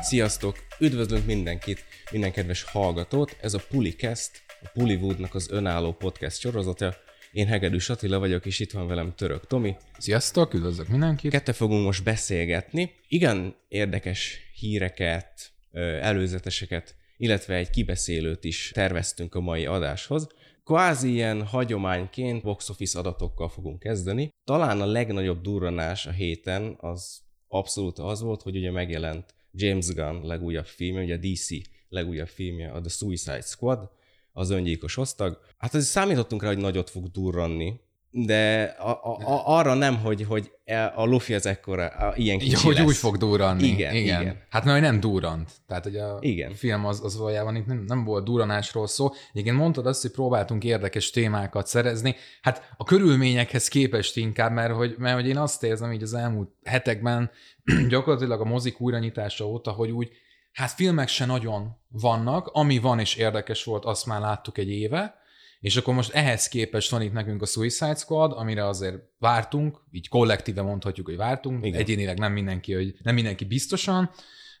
Sziasztok! 0.00 0.56
Üdvözlünk 0.80 1.26
mindenkit, 1.26 1.84
minden 2.10 2.32
kedves 2.32 2.62
hallgatót! 2.62 3.36
Ez 3.40 3.54
a 3.54 3.60
Pulicast, 3.68 4.30
a 4.62 4.68
Pullywoodnak 4.72 5.34
az 5.34 5.50
önálló 5.50 5.92
podcast 5.92 6.40
sorozata. 6.40 6.94
Én 7.32 7.46
Hegedűs 7.46 7.88
Attila 7.88 8.18
vagyok, 8.18 8.46
és 8.46 8.60
itt 8.60 8.72
van 8.72 8.86
velem 8.86 9.14
Török 9.14 9.46
Tomi. 9.46 9.76
Sziasztok, 9.98 10.54
üdvözlök 10.54 10.88
mindenkit! 10.88 11.30
Kette 11.30 11.52
fogunk 11.52 11.84
most 11.84 12.04
beszélgetni. 12.04 12.92
Igen, 13.08 13.54
érdekes 13.68 14.38
híreket, 14.54 15.52
előzeteseket, 16.00 16.94
illetve 17.16 17.54
egy 17.54 17.70
kibeszélőt 17.70 18.44
is 18.44 18.70
terveztünk 18.74 19.34
a 19.34 19.40
mai 19.40 19.66
adáshoz. 19.66 20.26
Kvázi 20.64 21.10
ilyen 21.10 21.46
hagyományként 21.46 22.42
box 22.42 22.68
office 22.68 22.98
adatokkal 22.98 23.48
fogunk 23.48 23.78
kezdeni. 23.78 24.30
Talán 24.44 24.80
a 24.80 24.86
legnagyobb 24.86 25.40
durranás 25.40 26.06
a 26.06 26.10
héten 26.10 26.76
az 26.80 27.24
abszolút 27.48 27.98
az 27.98 28.20
volt, 28.20 28.42
hogy 28.42 28.56
ugye 28.56 28.70
megjelent 28.70 29.34
James 29.56 29.94
Gunn 29.94 30.26
legújabb 30.26 30.66
filmje, 30.66 31.02
ugye 31.02 31.14
a 31.14 31.18
DC 31.18 31.48
legújabb 31.88 32.28
filmje, 32.28 32.70
a 32.70 32.80
The 32.80 32.88
Suicide 32.88 33.40
Squad, 33.40 33.90
az 34.32 34.50
öngyilkos 34.50 34.96
osztag. 34.96 35.40
Hát 35.58 35.74
azért 35.74 35.90
számítottunk 35.90 36.42
rá, 36.42 36.48
hogy 36.48 36.58
nagyot 36.58 36.90
fog 36.90 37.10
durranni, 37.10 37.80
de 38.24 38.62
a, 38.78 38.90
a, 38.90 39.18
a, 39.24 39.56
arra 39.56 39.74
nem, 39.74 39.96
hogy, 39.96 40.24
hogy 40.28 40.50
e, 40.64 40.92
a 40.96 41.04
Luffy 41.04 41.34
az 41.34 41.46
ekkora, 41.46 41.86
a, 41.86 42.12
ilyen 42.16 42.38
kicsi 42.38 42.50
ja, 42.50 42.58
hogy 42.58 42.74
lesz. 42.74 42.86
úgy 42.86 42.96
fog 42.96 43.16
durranni. 43.16 43.66
Igen, 43.66 43.94
igen. 43.94 44.20
igen. 44.20 44.42
Hát 44.50 44.64
mert 44.64 44.80
nem 44.80 45.00
durrant. 45.00 45.50
Tehát 45.66 45.84
hogy 45.84 45.96
a 45.96 46.18
igen. 46.20 46.52
film 46.54 46.86
az, 46.86 47.04
az 47.04 47.16
valójában 47.16 47.56
itt 47.56 47.66
nem, 47.66 47.84
nem 47.86 48.04
volt 48.04 48.24
durranásról 48.24 48.86
szó. 48.86 49.10
Egyébként 49.32 49.56
mondtad 49.56 49.86
azt, 49.86 50.02
hogy 50.02 50.10
próbáltunk 50.10 50.64
érdekes 50.64 51.10
témákat 51.10 51.66
szerezni. 51.66 52.16
Hát 52.42 52.74
a 52.76 52.84
körülményekhez 52.84 53.68
képest 53.68 54.16
inkább, 54.16 54.52
mert 54.52 54.74
hogy, 54.74 54.94
mert 54.98 55.14
hogy 55.14 55.28
én 55.28 55.38
azt 55.38 55.62
érzem 55.62 55.92
így 55.92 56.02
az 56.02 56.14
elmúlt 56.14 56.50
hetekben, 56.64 57.30
gyakorlatilag 57.88 58.40
a 58.40 58.44
mozik 58.44 58.80
újranyitása 58.80 59.46
óta, 59.46 59.70
hogy 59.70 59.90
úgy, 59.90 60.10
hát 60.52 60.70
filmek 60.70 61.08
se 61.08 61.26
nagyon 61.26 61.76
vannak, 61.88 62.46
ami 62.46 62.78
van 62.78 62.98
és 62.98 63.14
érdekes 63.14 63.64
volt, 63.64 63.84
azt 63.84 64.06
már 64.06 64.20
láttuk 64.20 64.58
egy 64.58 64.70
éve, 64.70 65.24
és 65.60 65.76
akkor 65.76 65.94
most 65.94 66.12
ehhez 66.12 66.48
képest 66.48 66.90
van 66.90 67.02
itt 67.02 67.12
nekünk 67.12 67.42
a 67.42 67.46
Suicide 67.46 67.94
Squad, 67.94 68.32
amire 68.32 68.66
azért 68.66 68.96
vártunk, 69.18 69.84
így 69.90 70.08
kollektíve 70.08 70.62
mondhatjuk, 70.62 71.06
hogy 71.06 71.16
vártunk, 71.16 71.64
Igen. 71.64 71.80
egyénileg 71.80 72.18
nem 72.18 72.32
mindenki, 72.32 72.72
hogy 72.72 72.94
nem 73.02 73.14
mindenki 73.14 73.44
biztosan, 73.44 74.10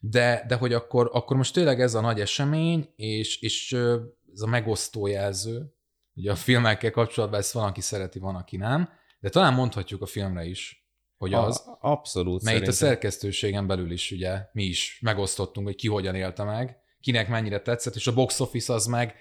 de, 0.00 0.44
de 0.48 0.54
hogy 0.54 0.72
akkor, 0.72 1.10
akkor 1.12 1.36
most 1.36 1.54
tényleg 1.54 1.80
ez 1.80 1.94
a 1.94 2.00
nagy 2.00 2.20
esemény, 2.20 2.88
és, 2.96 3.40
és 3.40 3.72
ez 4.32 4.40
a 4.40 4.46
megosztó 4.46 5.06
jelző, 5.06 5.74
ugye 6.14 6.30
a 6.30 6.36
filmekkel 6.36 6.90
kapcsolatban 6.90 7.40
ezt 7.40 7.52
van, 7.52 7.64
aki 7.64 7.80
szereti, 7.80 8.18
van, 8.18 8.34
aki 8.34 8.56
nem, 8.56 8.88
de 9.20 9.28
talán 9.28 9.54
mondhatjuk 9.54 10.02
a 10.02 10.06
filmre 10.06 10.44
is, 10.44 10.86
hogy 11.16 11.34
az. 11.34 11.62
A, 11.66 11.78
abszolút. 11.80 12.42
Mert 12.42 12.60
itt 12.60 12.66
a 12.66 12.72
szerkesztőségen 12.72 13.66
belül 13.66 13.90
is 13.90 14.10
ugye 14.10 14.40
mi 14.52 14.62
is 14.62 14.98
megosztottunk, 15.02 15.66
hogy 15.66 15.76
ki 15.76 15.88
hogyan 15.88 16.14
élte 16.14 16.44
meg, 16.44 16.76
kinek 17.00 17.28
mennyire 17.28 17.60
tetszett, 17.60 17.94
és 17.94 18.06
a 18.06 18.14
box 18.14 18.40
office 18.40 18.72
az 18.72 18.86
meg 18.86 19.14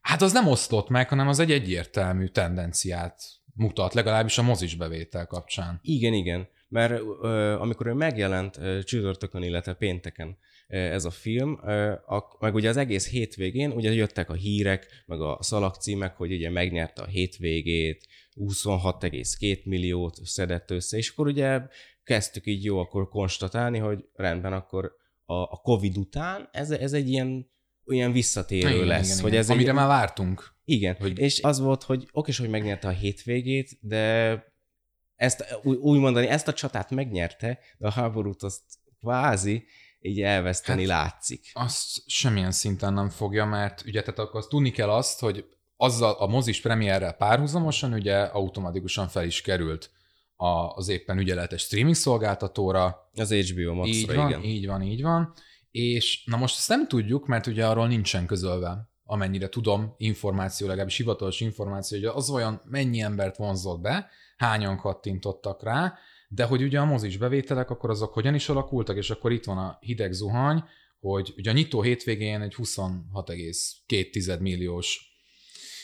Hát 0.00 0.22
az 0.22 0.32
nem 0.32 0.46
osztott 0.46 0.88
meg, 0.88 1.08
hanem 1.08 1.28
az 1.28 1.38
egy 1.38 1.50
egyértelmű 1.50 2.26
tendenciát 2.26 3.22
mutat, 3.54 3.94
legalábbis 3.94 4.38
a 4.38 4.42
mozis 4.42 4.74
bevétel 4.74 5.26
kapcsán. 5.26 5.78
Igen, 5.82 6.12
igen. 6.12 6.48
Mert 6.68 7.02
ö, 7.22 7.58
amikor 7.60 7.86
ő 7.86 7.92
megjelent 7.92 8.56
ö, 8.56 8.82
csütörtökön, 8.82 9.42
illetve 9.42 9.74
pénteken 9.74 10.38
ö, 10.68 10.76
ez 10.76 11.04
a 11.04 11.10
film, 11.10 11.60
ö, 11.64 11.92
a, 11.92 12.36
meg 12.38 12.54
ugye 12.54 12.68
az 12.68 12.76
egész 12.76 13.08
hétvégén 13.08 13.70
ugye 13.70 13.92
jöttek 13.92 14.30
a 14.30 14.34
hírek, 14.34 15.04
meg 15.06 15.20
a 15.20 15.38
szalagcímek, 15.40 16.16
hogy 16.16 16.32
ugye 16.32 16.50
megnyerte 16.50 17.02
a 17.02 17.06
hétvégét, 17.06 18.06
26,2 18.36 19.64
milliót 19.64 20.18
szedett 20.24 20.70
össze, 20.70 20.96
és 20.96 21.10
akkor 21.10 21.26
ugye 21.26 21.60
kezdtük 22.04 22.46
így 22.46 22.64
jó 22.64 22.78
akkor 22.78 23.08
konstatálni, 23.08 23.78
hogy 23.78 24.04
rendben, 24.14 24.52
akkor 24.52 24.92
a, 25.24 25.34
a 25.34 25.60
Covid 25.62 25.96
után 25.96 26.48
ez, 26.52 26.70
ez 26.70 26.92
egy 26.92 27.08
ilyen 27.08 27.50
olyan 27.90 28.12
visszatérő 28.12 28.74
igen, 28.74 28.86
lesz. 28.86 29.06
Igen, 29.06 29.20
hogy 29.20 29.30
igen. 29.30 29.42
ez 29.42 29.50
Amire 29.50 29.68
egy... 29.68 29.74
már 29.74 29.86
vártunk. 29.86 30.54
Igen, 30.64 30.96
hogy... 31.00 31.18
és 31.18 31.42
az 31.42 31.60
volt, 31.60 31.82
hogy 31.82 32.08
oké, 32.12 32.32
hogy 32.38 32.48
megnyerte 32.48 32.88
a 32.88 32.90
hétvégét, 32.90 33.78
de 33.80 34.44
ezt 35.16 35.58
úgy 35.62 35.98
mondani, 35.98 36.26
ezt 36.26 36.48
a 36.48 36.52
csatát 36.52 36.90
megnyerte, 36.90 37.58
de 37.78 37.86
a 37.86 37.90
háborút 37.90 38.42
azt 38.42 38.62
kvázi 39.00 39.64
így 40.00 40.20
elveszteni 40.20 40.88
hát, 40.88 41.02
látszik. 41.02 41.50
Azt 41.52 42.02
semmilyen 42.06 42.52
szinten 42.52 42.92
nem 42.92 43.08
fogja, 43.08 43.44
mert 43.44 43.82
ugye 43.86 44.00
tehát 44.00 44.18
akkor 44.18 44.48
tudni 44.48 44.70
kell 44.70 44.90
azt, 44.90 45.20
hogy 45.20 45.44
azzal 45.76 46.12
a 46.12 46.26
mozis 46.26 46.60
premierrel 46.60 47.12
párhuzamosan 47.12 47.92
ugye 47.92 48.18
automatikusan 48.20 49.08
fel 49.08 49.24
is 49.24 49.42
került 49.42 49.90
a, 50.36 50.74
az 50.74 50.88
éppen 50.88 51.18
ügyeletes 51.18 51.62
streaming 51.62 51.94
szolgáltatóra. 51.94 53.10
Az 53.14 53.32
HBO 53.32 53.74
Max-ra, 53.74 53.94
így 53.94 54.14
van, 54.14 54.28
igen. 54.28 54.42
Így 54.42 54.66
van, 54.66 54.82
így 54.82 55.02
van. 55.02 55.34
És 55.70 56.24
na 56.24 56.36
most 56.36 56.56
ezt 56.56 56.68
nem 56.68 56.88
tudjuk, 56.88 57.26
mert 57.26 57.46
ugye 57.46 57.66
arról 57.66 57.86
nincsen 57.86 58.26
közölve, 58.26 58.90
amennyire 59.04 59.48
tudom, 59.48 59.94
információ, 59.96 60.66
legalábbis 60.66 60.96
hivatalos 60.96 61.40
információ, 61.40 61.98
hogy 61.98 62.06
az 62.06 62.30
olyan 62.30 62.62
mennyi 62.64 63.00
embert 63.00 63.36
vonzott 63.36 63.80
be, 63.80 64.10
hányan 64.36 64.76
kattintottak 64.76 65.62
rá, 65.62 65.98
de 66.28 66.44
hogy 66.44 66.62
ugye 66.62 66.80
a 66.80 66.84
mozis 66.84 67.16
bevételek, 67.16 67.70
akkor 67.70 67.90
azok 67.90 68.12
hogyan 68.12 68.34
is 68.34 68.48
alakultak, 68.48 68.96
és 68.96 69.10
akkor 69.10 69.32
itt 69.32 69.44
van 69.44 69.58
a 69.58 69.78
hideg 69.80 70.12
zuhany, 70.12 70.64
hogy 71.00 71.32
ugye 71.36 71.50
a 71.50 71.54
nyitó 71.54 71.82
hétvégén 71.82 72.40
egy 72.40 72.54
26,2 72.56 74.40
milliós 74.40 75.00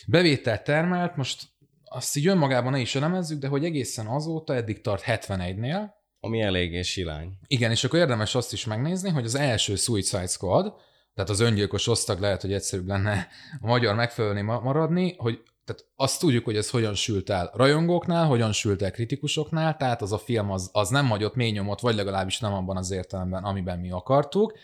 bevételt 0.07 0.63
termelt, 0.63 1.15
most 1.15 1.47
azt 1.83 2.15
így 2.15 2.27
önmagában 2.27 2.71
ne 2.71 2.79
is 2.79 2.95
elemezzük, 2.95 3.39
de 3.39 3.47
hogy 3.47 3.65
egészen 3.65 4.07
azóta 4.07 4.55
eddig 4.55 4.81
tart 4.81 5.03
71-nél, 5.05 5.89
ami 6.27 6.41
eléggé 6.41 6.81
silány. 6.81 7.37
Igen, 7.47 7.71
és 7.71 7.83
akkor 7.83 7.99
érdemes 7.99 8.35
azt 8.35 8.53
is 8.53 8.65
megnézni, 8.65 9.09
hogy 9.09 9.25
az 9.25 9.35
első 9.35 9.75
Suicide 9.75 10.27
Squad, 10.27 10.73
tehát 11.13 11.29
az 11.29 11.39
öngyilkos 11.39 11.87
osztag 11.87 12.19
lehet, 12.19 12.41
hogy 12.41 12.53
egyszerűbb 12.53 12.87
lenne 12.87 13.27
a 13.61 13.67
magyar 13.67 13.95
megfelelni 13.95 14.41
maradni, 14.41 15.15
hogy 15.17 15.41
tehát 15.65 15.85
azt 15.95 16.19
tudjuk, 16.19 16.45
hogy 16.45 16.57
ez 16.57 16.69
hogyan 16.69 16.93
sült 16.93 17.29
el 17.29 17.51
rajongóknál, 17.53 18.25
hogyan 18.25 18.51
sült 18.51 18.81
el 18.81 18.91
kritikusoknál, 18.91 19.77
tehát 19.77 20.01
az 20.01 20.11
a 20.11 20.17
film 20.17 20.51
az, 20.51 20.69
az 20.73 20.89
nem 20.89 21.09
hagyott 21.09 21.35
mély 21.35 21.51
nyomot, 21.51 21.79
vagy 21.79 21.95
legalábbis 21.95 22.39
nem 22.39 22.53
abban 22.53 22.77
az 22.77 22.91
értelemben, 22.91 23.43
amiben 23.43 23.79
mi 23.79 23.91
akartuk, 23.91 24.57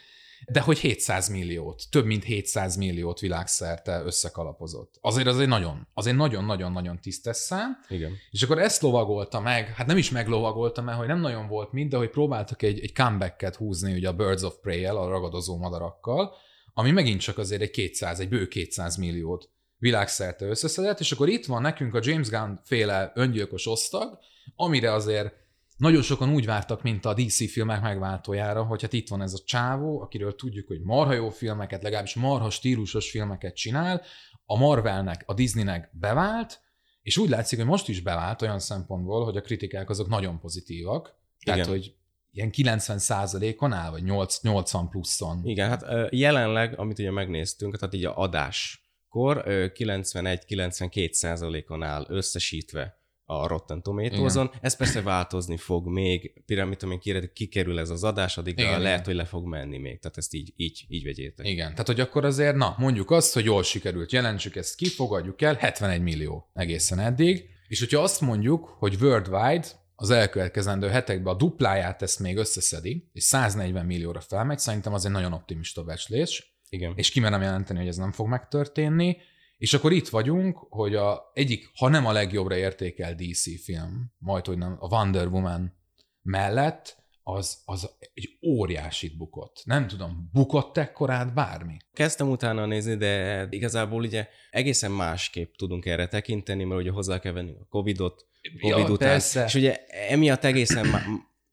de 0.52 0.59
hogy 0.59 0.78
700 0.78 1.30
milliót, 1.30 1.84
több 1.90 2.06
mint 2.06 2.24
700 2.24 2.76
milliót 2.76 3.20
világszerte 3.20 4.02
összekalapozott. 4.06 4.98
Azért 5.02 5.28
az 5.28 5.40
egy 5.40 5.48
nagyon, 5.48 5.88
az 5.94 6.06
egy 6.06 6.16
nagyon-nagyon-nagyon 6.16 7.00
tisztes 7.02 7.38
szám. 7.38 7.78
Igen. 7.90 8.12
És 8.31 8.44
akkor 8.44 8.59
ezt 8.59 8.81
lovagolta 8.81 9.40
meg, 9.40 9.68
hát 9.68 9.88
nem 9.88 9.98
is 9.98 10.12
meglovagolta, 10.12 10.81
mert 10.81 10.98
hogy 10.98 11.08
nem 11.08 11.20
nagyon 11.20 11.48
volt 11.48 11.72
mind, 11.72 11.90
de 11.90 11.98
hogy 11.98 12.09
próbáltak 12.09 12.62
egy, 12.62 12.80
egy 12.80 12.94
comebacket 12.94 13.56
húzni 13.56 13.94
ugye 13.94 14.08
a 14.08 14.14
Birds 14.14 14.42
of 14.42 14.56
Prey-el, 14.62 14.98
a 14.98 15.09
ragadozó 15.09 15.58
madarakkal, 15.58 16.34
ami 16.74 16.92
megint 16.92 17.22
csak 17.22 17.38
azért 17.38 17.62
egy 17.62 17.72
200, 17.72 18.20
egy 18.20 18.30
bő 18.30 18.48
200 18.48 18.96
milliót 18.96 19.50
világszerte 19.78 20.46
összeszedett, 20.46 21.00
és 21.00 21.12
akkor 21.12 21.30
itt 21.30 21.46
van 21.46 21.62
nekünk 21.62 21.94
a 21.94 22.00
James 22.04 22.30
Gunn 22.30 22.60
féle 22.64 23.12
öngyilkos 23.16 23.68
osztag, 23.68 24.20
amire 24.56 24.94
azért 24.94 25.34
nagyon 25.83 26.01
sokan 26.01 26.33
úgy 26.33 26.45
vártak, 26.45 26.81
mint 26.81 27.05
a 27.05 27.13
DC 27.13 27.51
filmek 27.51 27.81
megváltójára, 27.81 28.63
hogy 28.63 28.81
hát 28.81 28.94
itt 28.94 29.09
van 29.09 29.21
ez 29.21 29.33
a 29.33 29.44
csávó, 29.45 30.01
akiről 30.01 30.35
tudjuk, 30.35 30.67
hogy 30.67 30.81
marha 30.81 31.13
jó 31.13 31.29
filmeket, 31.29 31.83
legalábbis 31.83 32.13
marha 32.13 32.49
stílusos 32.49 33.09
filmeket 33.09 33.55
csinál, 33.55 34.01
a 34.45 34.57
Marvelnek, 34.57 35.23
a 35.25 35.33
Disneynek 35.33 35.89
bevált, 35.94 36.61
és 37.01 37.17
úgy 37.17 37.29
látszik, 37.29 37.57
hogy 37.57 37.67
most 37.67 37.89
is 37.89 38.01
bevált 38.01 38.41
olyan 38.41 38.59
szempontból, 38.59 39.25
hogy 39.25 39.38
a 39.38 39.41
kritikák 39.41 39.89
azok 39.89 40.07
nagyon 40.07 40.39
pozitívak. 40.39 41.16
Tehát, 41.45 41.59
Igen. 41.59 41.71
hogy 41.71 41.95
ilyen 42.31 42.50
90%-on 42.53 43.73
áll, 43.73 43.91
vagy 43.91 44.03
8, 44.03 44.41
80 44.41 44.89
pluszon. 44.89 45.41
Igen, 45.44 45.69
hát 45.69 46.13
jelenleg, 46.13 46.79
amit 46.79 47.00
ugye 47.00 47.11
megnéztünk, 47.11 47.77
tehát 47.77 47.94
így 47.94 48.05
a 48.05 48.17
adáskor 48.17 49.44
91-92%-on 49.45 51.83
áll 51.83 52.05
összesítve 52.09 53.03
a 53.25 53.47
Rotten 53.47 53.81
Tomatoes-on. 53.81 54.51
Ez 54.61 54.75
persze 54.75 55.01
változni 55.01 55.57
fog 55.57 55.88
még, 55.88 56.44
például 56.45 56.69
mit 56.69 56.77
tudom 56.77 57.00
én, 57.03 57.31
kikerül 57.33 57.80
ez 57.80 57.89
az 57.89 58.03
adás, 58.03 58.38
addig 58.38 58.59
igen, 58.59 58.81
lehet, 58.81 59.00
igen. 59.00 59.03
hogy 59.03 59.15
le 59.15 59.25
fog 59.25 59.48
menni 59.48 59.77
még. 59.77 60.00
Tehát 60.00 60.18
ezt 60.18 60.33
így, 60.33 60.53
így, 60.56 60.86
így 60.88 61.03
vegyétek. 61.03 61.48
Igen, 61.48 61.71
tehát 61.71 61.88
hogy 61.88 62.00
akkor 62.00 62.25
azért, 62.25 62.56
na, 62.56 62.75
mondjuk 62.77 63.12
azt, 63.12 63.33
hogy 63.33 63.45
jól 63.45 63.63
sikerült, 63.63 64.12
jelentsük 64.12 64.56
ezt 64.56 64.75
ki, 64.75 64.86
fogadjuk 64.86 65.42
el, 65.42 65.56
71 65.56 66.01
millió 66.01 66.50
egészen 66.53 67.00
eddig, 67.00 67.50
és 67.68 67.80
hogyha 67.80 68.01
azt 68.01 68.21
mondjuk, 68.21 68.75
hogy 68.80 68.98
worldwide 69.01 69.68
az 69.95 70.09
elkövetkezendő 70.09 70.88
hetekben 70.88 71.33
a 71.33 71.38
dupláját 71.38 72.01
ezt 72.01 72.19
még 72.19 72.38
összeszedi, 72.38 73.09
és 73.13 73.24
140 73.24 73.86
millióra 73.86 74.19
felmegy, 74.19 74.59
szerintem 74.59 74.94
az 74.94 75.06
egy 75.06 75.12
nagyon 75.12 75.33
optimista 75.33 75.83
becslés. 75.83 76.57
Igen. 76.69 76.94
És 76.95 77.09
kimerem 77.09 77.42
jelenteni, 77.42 77.80
hogy 77.80 77.88
ez 77.88 77.98
nem 77.98 78.12
fog 78.12 78.27
megtörténni. 78.27 79.18
És 79.57 79.73
akkor 79.73 79.91
itt 79.91 80.09
vagyunk, 80.09 80.57
hogy 80.57 80.95
a 80.95 81.31
egyik, 81.33 81.71
ha 81.75 81.88
nem 81.88 82.05
a 82.05 82.11
legjobbra 82.11 82.55
értékel 82.55 83.15
DC 83.15 83.63
film, 83.63 84.11
majd 84.17 84.45
hogy 84.45 84.57
nem, 84.57 84.77
a 84.79 84.88
Wonder 84.95 85.27
Woman 85.27 85.73
mellett, 86.21 87.03
az, 87.23 87.61
az 87.65 87.89
egy 88.13 88.38
óriásit 88.41 89.17
bukott. 89.17 89.61
Nem 89.65 89.88
tudom, 89.88 90.29
bukott 90.33 90.77
ekkorát 90.77 91.33
bármi? 91.33 91.77
Kezdtem 91.94 92.29
utána 92.29 92.65
nézni, 92.65 92.95
de 92.95 93.47
igazából 93.50 94.01
ugye 94.01 94.27
egészen 94.51 94.91
másképp 94.91 95.53
tudunk 95.55 95.85
erre 95.85 96.07
tekinteni, 96.07 96.63
mert 96.63 96.81
ugye 96.81 96.91
hozzá 96.91 97.19
kell 97.19 97.31
venni 97.31 97.51
a 97.51 97.65
Covid-ot, 97.69 98.25
Covid 98.61 98.77
ja, 98.77 98.91
után. 98.91 99.09
Persze. 99.09 99.44
És 99.45 99.55
ugye 99.55 99.85
emiatt 99.85 100.44
egészen 100.44 100.88
má- 100.88 101.05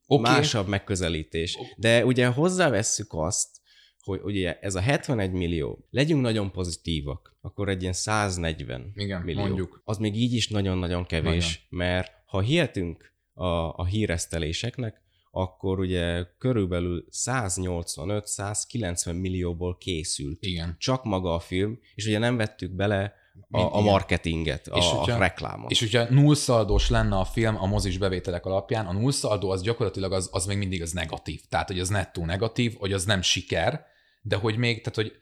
okay. 0.06 0.32
másabb 0.32 0.68
megközelítés. 0.68 1.58
De 1.76 2.04
ugye 2.04 2.26
hozzávesszük 2.26 3.12
azt, 3.12 3.59
hogy 4.02 4.20
ugye 4.22 4.58
ez 4.60 4.74
a 4.74 4.80
71 4.80 5.32
millió, 5.32 5.86
legyünk 5.90 6.22
nagyon 6.22 6.50
pozitívak, 6.50 7.36
akkor 7.40 7.68
egy 7.68 7.80
ilyen 7.80 7.92
140 7.92 8.92
Igen, 8.94 9.22
millió. 9.22 9.40
mondjuk. 9.40 9.82
Az 9.84 9.98
még 9.98 10.16
így 10.16 10.32
is 10.32 10.48
nagyon-nagyon 10.48 11.06
kevés, 11.06 11.66
nagyon. 11.70 11.88
mert 11.88 12.12
ha 12.26 12.40
hihetünk 12.40 13.12
a, 13.32 13.76
a 13.76 13.84
híreszteléseknek, 13.84 15.00
akkor 15.30 15.78
ugye 15.78 16.26
körülbelül 16.38 17.04
185-190 17.10 19.20
millióból 19.20 19.76
készült. 19.76 20.44
Igen. 20.44 20.76
Csak 20.78 21.04
maga 21.04 21.34
a 21.34 21.40
film, 21.40 21.78
és 21.94 22.06
ugye 22.06 22.18
nem 22.18 22.36
vettük 22.36 22.70
bele 22.70 23.14
a, 23.50 23.76
a 23.76 23.80
marketinget, 23.80 24.68
a, 24.68 24.76
és 24.76 24.86
hogyha, 24.86 25.14
a 25.14 25.18
reklámot. 25.18 25.70
És 25.70 25.80
hogyha 25.80 26.06
nullszaldós 26.10 26.90
lenne 26.90 27.16
a 27.16 27.24
film 27.24 27.56
a 27.56 27.66
mozis 27.66 27.98
bevételek 27.98 28.46
alapján, 28.46 28.86
a 28.86 28.92
nullszaldó 28.92 29.50
az 29.50 29.62
gyakorlatilag 29.62 30.12
az, 30.12 30.28
az 30.32 30.46
még 30.46 30.58
mindig 30.58 30.82
az 30.82 30.92
negatív. 30.92 31.40
Tehát, 31.48 31.68
hogy 31.68 31.80
az 31.80 31.88
nettó 31.88 32.24
negatív, 32.24 32.76
hogy 32.78 32.92
az 32.92 33.04
nem 33.04 33.22
siker, 33.22 33.86
de 34.20 34.36
hogy 34.36 34.56
még, 34.56 34.76
tehát, 34.82 34.94
hogy 34.94 35.12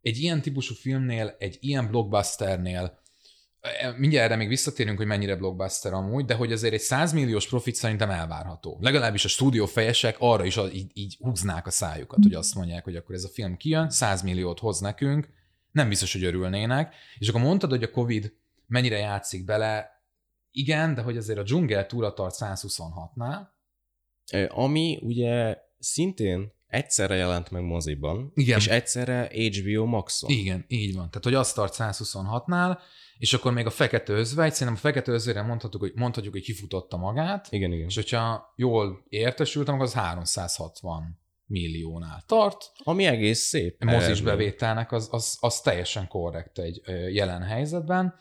egy 0.00 0.18
ilyen 0.18 0.42
típusú 0.42 0.74
filmnél, 0.74 1.36
egy 1.38 1.58
ilyen 1.60 1.90
blockbusternél, 1.90 3.02
e, 3.60 3.94
mindjárt 3.96 4.26
erre 4.26 4.36
még 4.36 4.48
visszatérünk, 4.48 4.96
hogy 4.96 5.06
mennyire 5.06 5.36
blockbuster 5.36 5.92
amúgy, 5.92 6.24
de 6.24 6.34
hogy 6.34 6.52
azért 6.52 6.74
egy 6.74 6.80
100 6.80 7.12
milliós 7.12 7.48
profit 7.48 7.74
szerintem 7.74 8.10
elvárható. 8.10 8.78
Legalábbis 8.80 9.24
a 9.24 9.28
stúdiófejesek 9.28 10.16
arra 10.18 10.44
is 10.44 10.58
így, 10.72 10.90
így 10.94 11.16
húznák 11.20 11.66
a 11.66 11.70
szájukat, 11.70 12.22
hogy 12.22 12.34
azt 12.34 12.54
mondják, 12.54 12.84
hogy 12.84 12.96
akkor 12.96 13.14
ez 13.14 13.24
a 13.24 13.28
film 13.28 13.56
kijön, 13.56 13.90
100 13.90 14.22
milliót 14.22 14.58
hoz 14.58 14.80
nekünk, 14.80 15.28
nem 15.72 15.88
biztos, 15.88 16.12
hogy 16.12 16.24
örülnének. 16.24 16.94
És 17.18 17.28
akkor 17.28 17.40
mondtad, 17.40 17.70
hogy 17.70 17.82
a 17.82 17.90
Covid 17.90 18.32
mennyire 18.66 18.98
játszik 18.98 19.44
bele, 19.44 20.00
igen, 20.50 20.94
de 20.94 21.02
hogy 21.02 21.16
azért 21.16 21.38
a 21.38 21.42
dzsungel 21.42 21.86
túra 21.86 22.12
tart 22.12 22.34
126-nál. 22.38 23.46
Ami 24.48 24.98
ugye 25.02 25.58
szintén 25.78 26.52
egyszerre 26.70 27.14
jelent 27.14 27.50
meg 27.50 27.62
moziban, 27.62 28.32
Igen. 28.34 28.58
és 28.58 28.66
egyszerre 28.66 29.30
HBO 29.32 29.84
Maxon. 29.84 30.30
Igen, 30.30 30.64
így 30.68 30.94
van. 30.94 31.08
Tehát, 31.08 31.24
hogy 31.24 31.34
azt 31.34 31.54
tart 31.54 31.74
126-nál, 31.78 32.78
és 33.18 33.32
akkor 33.32 33.52
még 33.52 33.66
a 33.66 33.70
Fekete 33.70 34.12
Özvegy, 34.12 34.52
szerintem 34.52 34.74
a 34.74 34.78
Fekete 34.78 35.12
Özvegyre 35.12 35.42
mondhatjuk, 35.42 35.82
hogy, 35.82 35.92
mondhatjuk, 35.94 36.32
hogy 36.32 36.42
kifutotta 36.42 36.96
magát, 36.96 37.46
igen, 37.50 37.72
igen. 37.72 37.86
és 37.86 37.94
hogyha 37.94 38.52
jól 38.56 39.04
értesültem, 39.08 39.74
akkor 39.74 39.86
az 39.86 39.94
360 39.94 41.18
milliónál 41.46 42.22
tart. 42.26 42.72
Ami 42.78 43.04
egész 43.04 43.40
szép. 43.40 43.84
Mozis 43.84 44.20
bevételnek 44.20 44.92
az, 44.92 45.08
az, 45.10 45.36
az 45.40 45.60
teljesen 45.60 46.08
korrekt 46.08 46.58
egy 46.58 46.80
jelen 47.12 47.42
helyzetben, 47.42 48.14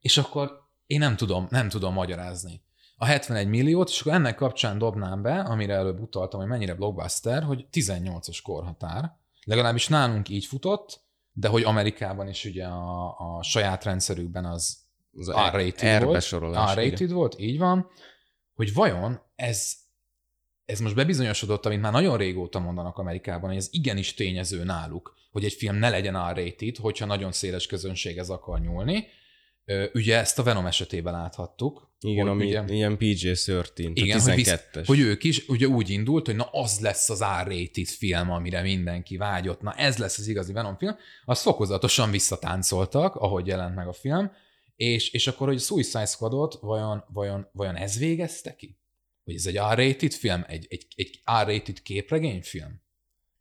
és 0.00 0.18
akkor 0.18 0.64
én 0.86 0.98
nem 0.98 1.16
tudom, 1.16 1.46
nem 1.50 1.68
tudom 1.68 1.92
magyarázni 1.92 2.64
a 2.96 3.04
71 3.04 3.48
milliót, 3.48 3.88
és 3.88 4.00
akkor 4.00 4.12
ennek 4.12 4.34
kapcsán 4.34 4.78
dobnám 4.78 5.22
be, 5.22 5.38
amire 5.38 5.74
előbb 5.74 6.00
utaltam, 6.00 6.40
hogy 6.40 6.48
mennyire 6.48 6.74
blockbuster, 6.74 7.42
hogy 7.42 7.66
18-as 7.72 8.38
korhatár. 8.42 9.16
Legalábbis 9.44 9.88
nálunk 9.88 10.28
így 10.28 10.44
futott, 10.44 11.00
de 11.32 11.48
hogy 11.48 11.62
Amerikában 11.62 12.28
is 12.28 12.44
ugye 12.44 12.66
a, 12.66 13.16
a 13.18 13.42
saját 13.42 13.84
rendszerükben 13.84 14.44
az, 14.44 14.78
az 15.18 15.30
R-rated 15.30 16.02
volt. 16.02 16.28
R-rated 16.74 17.10
volt, 17.10 17.38
így 17.38 17.58
van. 17.58 17.90
Hogy 18.54 18.74
vajon 18.74 19.20
ez, 19.34 19.74
ez 20.64 20.80
most 20.80 20.94
bebizonyosodott, 20.94 21.66
amit 21.66 21.80
már 21.80 21.92
nagyon 21.92 22.16
régóta 22.16 22.58
mondanak 22.58 22.98
Amerikában, 22.98 23.48
hogy 23.48 23.58
ez 23.58 23.68
igenis 23.70 24.14
tényező 24.14 24.64
náluk, 24.64 25.14
hogy 25.32 25.44
egy 25.44 25.52
film 25.52 25.76
ne 25.76 25.90
legyen 25.90 26.30
R-rated, 26.30 26.76
hogyha 26.76 27.06
nagyon 27.06 27.32
széles 27.32 27.66
közönség 27.66 28.18
ez 28.18 28.30
akar 28.30 28.60
nyúlni, 28.60 29.06
Ugye 29.92 30.16
ezt 30.16 30.38
a 30.38 30.42
Venom 30.42 30.66
esetében 30.66 31.12
láthattuk. 31.12 31.94
Igen, 32.00 32.28
ami 32.28 32.46
ugye, 32.46 32.64
ilyen 32.66 32.96
PG-13, 33.00 33.90
igen, 33.94 34.20
12-es. 34.22 34.58
Hogy, 34.72 34.86
hogy 34.86 35.00
ők 35.00 35.24
is 35.24 35.48
ugye 35.48 35.66
úgy 35.66 35.90
indult, 35.90 36.26
hogy 36.26 36.36
na 36.36 36.44
az 36.44 36.80
lesz 36.80 37.10
az 37.10 37.24
R-rated 37.42 37.86
film, 37.86 38.30
amire 38.30 38.62
mindenki 38.62 39.16
vágyott, 39.16 39.60
na 39.60 39.72
ez 39.72 39.96
lesz 39.96 40.18
az 40.18 40.28
igazi 40.28 40.52
Venom 40.52 40.76
film. 40.76 40.96
Azt 41.24 41.42
fokozatosan 41.42 42.10
visszatáncoltak, 42.10 43.14
ahogy 43.14 43.46
jelent 43.46 43.74
meg 43.74 43.88
a 43.88 43.92
film, 43.92 44.30
és, 44.76 45.10
és 45.10 45.26
akkor, 45.26 45.48
hogy 45.48 45.60
Suicide 45.60 46.06
Squadot 46.06 46.58
vajon, 46.60 47.04
vajon, 47.12 47.48
vajon 47.52 47.76
ez 47.76 47.98
végezte 47.98 48.56
ki? 48.56 48.78
Hogy 49.24 49.34
ez 49.34 49.46
egy 49.46 49.56
R-rated 49.56 50.12
film, 50.12 50.44
egy, 50.48 50.66
egy, 50.68 50.86
egy 50.96 51.20
R-rated 51.42 51.82
képregényfilm? 51.82 52.84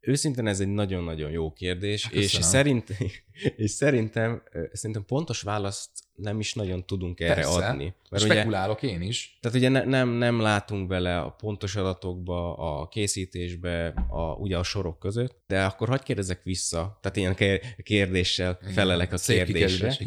Őszintén 0.06 0.48
ez 0.48 0.60
egy 0.60 0.68
nagyon-nagyon 0.68 1.32
jó 1.32 1.54
kérdés, 1.54 2.08
és, 2.12 2.32
szerint, 2.42 2.98
és 3.56 3.72
szerintem, 3.72 4.44
szerintem 4.72 5.06
pontos 5.06 5.42
választ 5.42 5.90
nem 6.16 6.40
is 6.40 6.54
nagyon 6.54 6.86
tudunk 6.86 7.20
erre 7.20 7.34
Persze. 7.34 7.66
adni. 7.66 7.94
Mert 8.10 8.24
Spekulálok 8.24 8.84
ugye, 8.84 8.92
én 8.92 9.02
is. 9.02 9.38
Tehát 9.42 9.58
ugye 9.58 9.70
ne, 9.70 9.84
nem, 9.84 10.10
nem 10.10 10.40
látunk 10.40 10.88
bele 10.88 11.20
a 11.20 11.30
pontos 11.30 11.76
adatokba, 11.76 12.56
a 12.56 12.88
készítésbe, 12.88 13.88
a, 14.10 14.22
ugye 14.22 14.58
a 14.58 14.64
sorok 14.64 15.00
között, 15.00 15.44
de 15.48 15.64
akkor 15.64 15.88
hagyd 15.88 16.04
kérdezek 16.04 16.44
vissza, 16.44 17.00
tehát 17.02 17.18
ilyen 17.18 17.62
kérdéssel 17.84 18.60
felelek 18.74 19.14
a 19.14 19.18
Szép 19.18 19.46
kérdésre, 19.46 19.98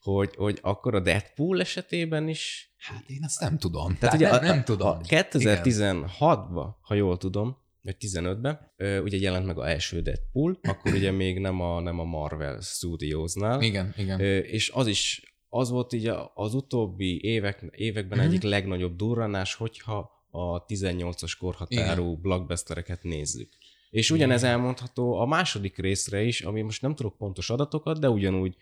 hogy, 0.00 0.34
hogy 0.36 0.58
akkor 0.62 0.94
a 0.94 1.00
Deadpool 1.00 1.60
esetében 1.60 2.28
is 2.28 2.68
Hát 2.78 3.04
én 3.08 3.20
azt 3.24 3.40
nem 3.40 3.58
tudom. 3.58 3.96
Tehát, 3.98 4.18
Tehát 4.18 4.40
ugye 4.40 4.46
nem, 4.46 4.54
nem 4.54 4.64
tudom. 4.64 4.98
2016-ban, 5.02 6.68
ha 6.80 6.94
jól 6.94 7.16
tudom, 7.16 7.56
vagy 7.82 7.96
15-ben, 8.00 8.72
ugye 9.02 9.16
jelent 9.16 9.46
meg 9.46 9.58
a 9.58 9.68
első 9.68 10.00
Deadpool, 10.00 10.58
akkor 10.62 10.92
ugye 10.92 11.10
még 11.10 11.38
nem 11.38 11.60
a, 11.60 11.80
nem 11.80 11.98
a 11.98 12.04
Marvel 12.04 12.60
Studiosnál. 12.60 13.62
Igen, 13.62 13.94
igen. 13.96 14.20
És 14.44 14.70
az 14.74 14.86
is, 14.86 15.36
az 15.48 15.70
volt 15.70 15.92
így 15.92 16.12
az 16.34 16.54
utóbbi 16.54 17.24
évek, 17.24 17.64
években 17.70 18.18
mm-hmm. 18.18 18.26
egyik 18.28 18.42
legnagyobb 18.42 18.96
durranás, 18.96 19.54
hogyha 19.54 20.10
a 20.30 20.64
18-as 20.64 21.32
korhatárú 21.38 22.06
igen. 22.08 22.20
blockbustereket 22.20 23.02
nézzük. 23.02 23.52
És 23.90 24.10
ugyanez 24.10 24.42
elmondható 24.42 25.18
a 25.18 25.26
második 25.26 25.76
részre 25.76 26.22
is, 26.22 26.40
ami 26.40 26.62
most 26.62 26.82
nem 26.82 26.94
tudok 26.94 27.16
pontos 27.16 27.50
adatokat, 27.50 27.98
de 27.98 28.10
ugyanúgy 28.10 28.56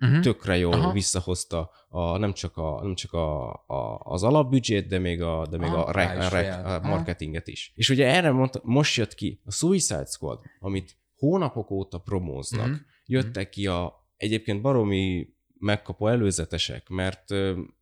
uh-huh. 0.00 0.20
tökre 0.20 0.56
jól 0.56 0.72
Aha. 0.72 0.92
visszahozta 0.92 1.70
a, 1.88 2.18
nem 2.18 2.32
csak, 2.32 2.56
a, 2.56 2.80
nem 2.82 2.94
csak 2.94 3.12
a, 3.12 3.52
a, 3.52 4.00
az 4.02 4.22
alapbüdzsét, 4.22 4.86
de 4.86 4.98
még 4.98 5.22
a, 5.22 5.46
de 5.46 5.58
még 5.58 5.68
Aha, 5.68 5.84
a, 5.84 5.92
re, 5.92 6.04
a, 6.04 6.28
re, 6.28 6.54
a 6.54 6.80
marketinget 6.80 7.48
is. 7.48 7.72
És 7.74 7.88
ugye 7.88 8.06
erre 8.06 8.30
mondta, 8.30 8.60
most 8.62 8.96
jött 8.96 9.14
ki 9.14 9.40
a 9.44 9.52
Suicide 9.52 10.04
Squad, 10.06 10.40
amit 10.58 10.96
hónapok 11.16 11.70
óta 11.70 11.98
promóznak, 11.98 12.66
uh-huh. 12.66 12.80
jöttek 13.06 13.48
ki 13.48 13.66
a 13.66 14.08
egyébként 14.16 14.60
baromi 14.60 15.28
megkapó 15.58 16.08
előzetesek, 16.08 16.88
mert 16.88 17.30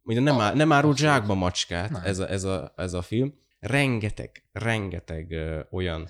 ugye 0.03 0.21
nem, 0.21 0.41
á, 0.41 0.53
nem 0.53 0.73
árult 0.73 0.97
zsákba 0.97 1.35
macskát 1.35 2.07
ez 2.07 2.19
a, 2.19 2.31
ez, 2.31 2.45
a, 2.45 2.73
ez 2.77 2.95
a 2.95 3.03
film, 3.03 3.35
rengeteg, 3.59 4.45
rengeteg 4.53 5.27
uh, 5.31 5.61
olyan 5.71 6.09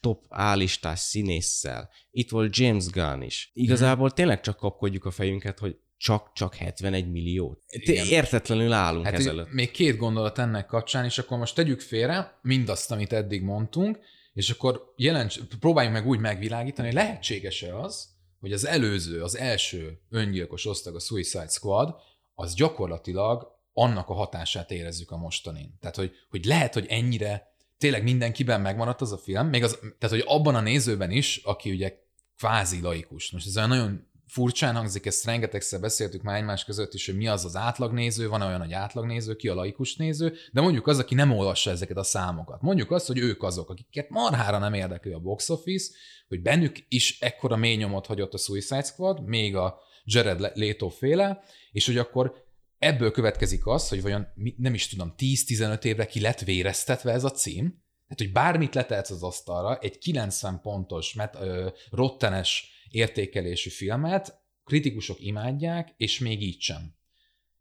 top 0.00 0.24
állistás 0.28 0.98
színésszel. 0.98 1.90
Itt 2.10 2.30
volt 2.30 2.56
James 2.56 2.86
Gunn 2.86 3.22
is. 3.22 3.50
Igazából 3.54 4.10
tényleg 4.10 4.40
csak 4.40 4.56
kapkodjuk 4.56 5.04
a 5.04 5.10
fejünket, 5.10 5.58
hogy 5.58 5.76
csak-csak 5.96 6.54
71 6.54 7.10
millió. 7.10 7.62
Értetlenül 8.08 8.72
állunk 8.72 9.04
hát 9.04 9.14
ezelőtt. 9.14 9.52
Még 9.52 9.70
két 9.70 9.96
gondolat 9.96 10.38
ennek 10.38 10.66
kapcsán, 10.66 11.04
és 11.04 11.18
akkor 11.18 11.38
most 11.38 11.54
tegyük 11.54 11.80
félre 11.80 12.38
mindazt, 12.42 12.90
amit 12.90 13.12
eddig 13.12 13.42
mondtunk, 13.42 13.98
és 14.32 14.50
akkor 14.50 14.92
jelents, 14.96 15.40
próbáljunk 15.60 15.96
meg 15.96 16.06
úgy 16.06 16.18
megvilágítani, 16.18 16.86
hogy 16.86 16.96
lehetséges-e 16.96 17.78
az, 17.78 18.08
hogy 18.40 18.52
az 18.52 18.66
előző, 18.66 19.22
az 19.22 19.36
első 19.36 20.00
öngyilkos 20.10 20.66
osztag, 20.66 20.94
a 20.94 21.00
Suicide 21.00 21.48
Squad, 21.48 21.94
az 22.34 22.54
gyakorlatilag 22.54 23.46
annak 23.72 24.08
a 24.08 24.14
hatását 24.14 24.70
érezzük 24.70 25.10
a 25.10 25.16
mostanin. 25.16 25.76
Tehát, 25.80 25.96
hogy, 25.96 26.12
hogy 26.28 26.44
lehet, 26.44 26.74
hogy 26.74 26.86
ennyire 26.88 27.49
tényleg 27.80 28.02
mindenkiben 28.02 28.60
megmaradt 28.60 29.00
az 29.00 29.12
a 29.12 29.18
film, 29.18 29.46
még 29.46 29.62
az, 29.62 29.78
tehát 29.98 30.16
hogy 30.16 30.24
abban 30.26 30.54
a 30.54 30.60
nézőben 30.60 31.10
is, 31.10 31.40
aki 31.44 31.70
ugye 31.70 31.96
kvázi 32.36 32.80
laikus. 32.80 33.30
Most 33.30 33.46
ez 33.46 33.56
olyan 33.56 33.68
nagyon 33.68 34.08
furcsán 34.26 34.74
hangzik, 34.74 35.06
ezt 35.06 35.24
rengetegszer 35.24 35.80
beszéltük 35.80 36.22
már 36.22 36.36
egymás 36.36 36.64
között 36.64 36.94
is, 36.94 37.06
hogy 37.06 37.16
mi 37.16 37.26
az 37.26 37.44
az 37.44 37.56
átlagnéző, 37.56 38.28
van 38.28 38.42
olyan, 38.42 38.60
hogy 38.60 38.72
átlagnéző, 38.72 39.36
ki 39.36 39.48
a 39.48 39.54
laikus 39.54 39.96
néző, 39.96 40.34
de 40.52 40.60
mondjuk 40.60 40.86
az, 40.86 40.98
aki 40.98 41.14
nem 41.14 41.32
olvassa 41.32 41.70
ezeket 41.70 41.96
a 41.96 42.02
számokat. 42.02 42.62
Mondjuk 42.62 42.90
azt, 42.90 43.06
hogy 43.06 43.18
ők 43.18 43.42
azok, 43.42 43.70
akiket 43.70 44.08
marhára 44.08 44.58
nem 44.58 44.74
érdekli 44.74 45.12
a 45.12 45.18
box 45.18 45.48
office, 45.48 45.92
hogy 46.28 46.42
bennük 46.42 46.76
is 46.88 47.20
ekkora 47.20 47.56
mély 47.56 47.76
nyomot 47.76 48.06
hagyott 48.06 48.34
a 48.34 48.38
Suicide 48.38 48.82
Squad, 48.82 49.24
még 49.24 49.56
a 49.56 49.78
Jared 50.04 50.50
Leto 50.54 50.88
féle, 50.88 51.42
és 51.72 51.86
hogy 51.86 51.98
akkor 51.98 52.48
ebből 52.80 53.10
következik 53.10 53.66
az, 53.66 53.88
hogy 53.88 54.02
vajon 54.02 54.26
nem 54.56 54.74
is 54.74 54.88
tudom, 54.88 55.14
10-15 55.18 55.84
évre 55.84 56.06
ki 56.06 56.20
lett 56.20 56.40
véreztetve 56.40 57.12
ez 57.12 57.24
a 57.24 57.30
cím, 57.30 57.82
tehát, 58.08 58.24
hogy 58.24 58.32
bármit 58.32 58.74
letehetsz 58.74 59.10
az 59.10 59.22
asztalra, 59.22 59.78
egy 59.78 59.98
90 59.98 60.60
pontos, 60.60 61.14
met, 61.14 61.34
ö, 61.34 61.68
rottenes 61.90 62.70
értékelésű 62.90 63.70
filmet, 63.70 64.40
kritikusok 64.64 65.20
imádják, 65.20 65.94
és 65.96 66.18
még 66.18 66.42
így 66.42 66.60
sem. 66.60 66.94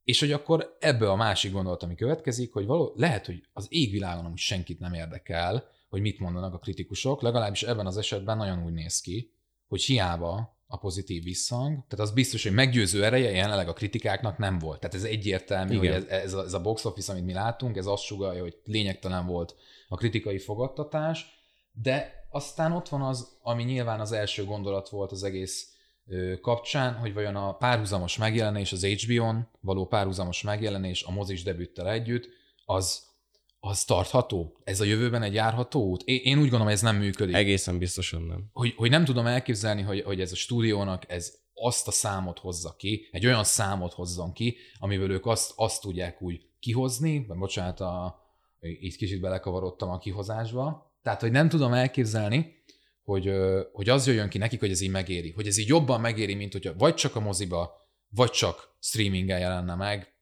És 0.04 0.20
hogy 0.20 0.32
akkor 0.32 0.78
ebből 0.80 1.10
a 1.10 1.16
másik 1.16 1.52
gondolat, 1.52 1.84
ami 1.84 1.96
következik, 1.96 2.54
hogy 2.54 2.66
való, 2.66 2.94
lehet, 2.96 3.26
hogy 3.26 3.44
az 3.54 3.66
égvilágon 3.70 4.26
amúgy 4.26 4.38
senkit 4.38 4.80
nem 4.80 4.94
érdekel, 4.94 5.68
hogy 5.90 6.02
mit 6.02 6.20
mondanak 6.20 6.54
a 6.54 6.60
kritikusok, 6.60 7.22
legalábbis 7.22 7.64
ebben 7.64 7.86
az 7.86 7.98
esetben 7.98 8.38
nagyon 8.38 8.64
úgy 8.64 8.74
néz 8.74 9.02
ki, 9.02 9.34
hogy 9.68 9.82
hiába 9.82 10.59
a 10.72 10.78
pozitív 10.78 11.24
visszhang. 11.24 11.84
Tehát 11.88 12.06
az 12.06 12.12
biztos, 12.12 12.44
hogy 12.44 12.54
meggyőző 12.54 13.04
ereje 13.06 13.32
jelenleg 13.32 13.68
a 13.68 13.74
kritikáknak 13.74 14.38
nem 14.38 14.60
volt. 14.60 14.80
Tehát 14.80 14.96
ez 14.96 15.04
egyértelmű, 15.04 15.76
Igen. 15.76 15.94
hogy 15.94 16.04
ez, 16.04 16.24
ez, 16.24 16.34
a, 16.34 16.44
ez 16.44 16.54
a 16.54 16.62
box 16.62 16.86
office, 16.86 17.12
amit 17.12 17.26
mi 17.26 17.34
látunk, 17.34 17.78
ez 17.78 17.86
azt 17.86 18.04
sugalja, 18.04 18.42
hogy 18.42 18.58
lényegtelen 18.64 19.26
volt 19.26 19.56
a 19.88 19.96
kritikai 19.96 20.38
fogadtatás, 20.38 21.26
De 21.72 22.28
aztán 22.32 22.72
ott 22.72 22.90
van 22.90 23.02
az, 23.02 23.38
ami 23.42 23.64
nyilván 23.64 24.00
az 24.00 24.12
első 24.12 24.46
gondolat 24.46 24.90
volt 24.90 25.12
az 25.12 25.24
egész 25.24 25.74
kapcsán, 26.42 26.94
hogy 26.94 27.14
vajon 27.14 27.36
a 27.36 27.56
párhuzamos 27.56 28.18
megjelenés, 28.18 28.72
az 28.72 28.86
HBO-n 28.86 29.48
való 29.60 29.86
párhuzamos 29.86 30.42
megjelenés 30.42 31.04
a 31.04 31.12
mozis 31.12 31.44
debüttel 31.44 31.90
együtt, 31.90 32.30
az, 32.66 33.04
az 33.60 33.84
tartható? 33.84 34.60
Ez 34.64 34.80
a 34.80 34.86
jövőben 34.86 35.22
egy 35.22 35.34
járható 35.34 35.84
út? 35.84 36.02
Én, 36.06 36.20
én 36.24 36.38
úgy 36.38 36.50
gondolom, 36.50 36.68
ez 36.68 36.82
nem 36.82 36.96
működik. 36.96 37.36
Egészen 37.36 37.78
biztosan 37.78 38.22
nem. 38.22 38.50
Hogy, 38.54 38.74
hogy 38.76 38.90
nem 38.90 39.06
tudom 39.06 39.26
elképzelni, 39.26 39.82
hogy, 39.82 40.02
hogy 40.02 40.22
ez 40.22 40.32
a 40.32 40.36
stúdiónak 40.36 41.12
ez 41.12 41.38
azt 41.54 41.88
a 41.88 41.92
számot 41.92 42.40
hozza 42.40 42.76
ki, 42.78 43.08
egy 43.12 43.26
olyan 43.26 43.44
számot 43.44 43.94
hozzon 43.94 44.34
ki, 44.34 44.58
amiből 44.80 45.12
ők 45.12 45.26
azt, 45.26 45.54
azt 45.56 45.82
tudják 45.82 46.22
úgy 46.22 46.42
kihozni, 46.60 47.26
vagy 47.28 47.38
bocsánat, 47.38 47.80
a, 47.80 48.22
itt 48.60 48.96
kicsit 48.96 49.22
belekavarodtam 49.22 49.90
a 49.90 49.98
kihozásba, 49.98 50.94
tehát, 51.04 51.22
hogy 51.22 51.32
nem 51.32 51.50
tudom 51.50 51.74
elképzelni, 51.74 52.58
hogy, 53.04 53.32
hogy 53.72 53.90
az 53.90 54.08
jöjjön 54.08 54.30
ki 54.30 54.38
nekik, 54.38 54.60
hogy 54.60 54.72
ez 54.72 54.82
így 54.82 54.92
megéri. 54.92 55.32
Hogy 55.32 55.48
ez 55.48 55.58
így 55.58 55.68
jobban 55.68 56.02
megéri, 56.02 56.34
mint 56.34 56.52
hogyha 56.52 56.74
vagy 56.78 56.94
csak 56.94 57.16
a 57.16 57.20
moziba, 57.20 57.72
vagy 58.10 58.30
csak 58.30 58.76
streamingen 58.80 59.40
jelenne 59.40 59.76
meg. 59.76 60.14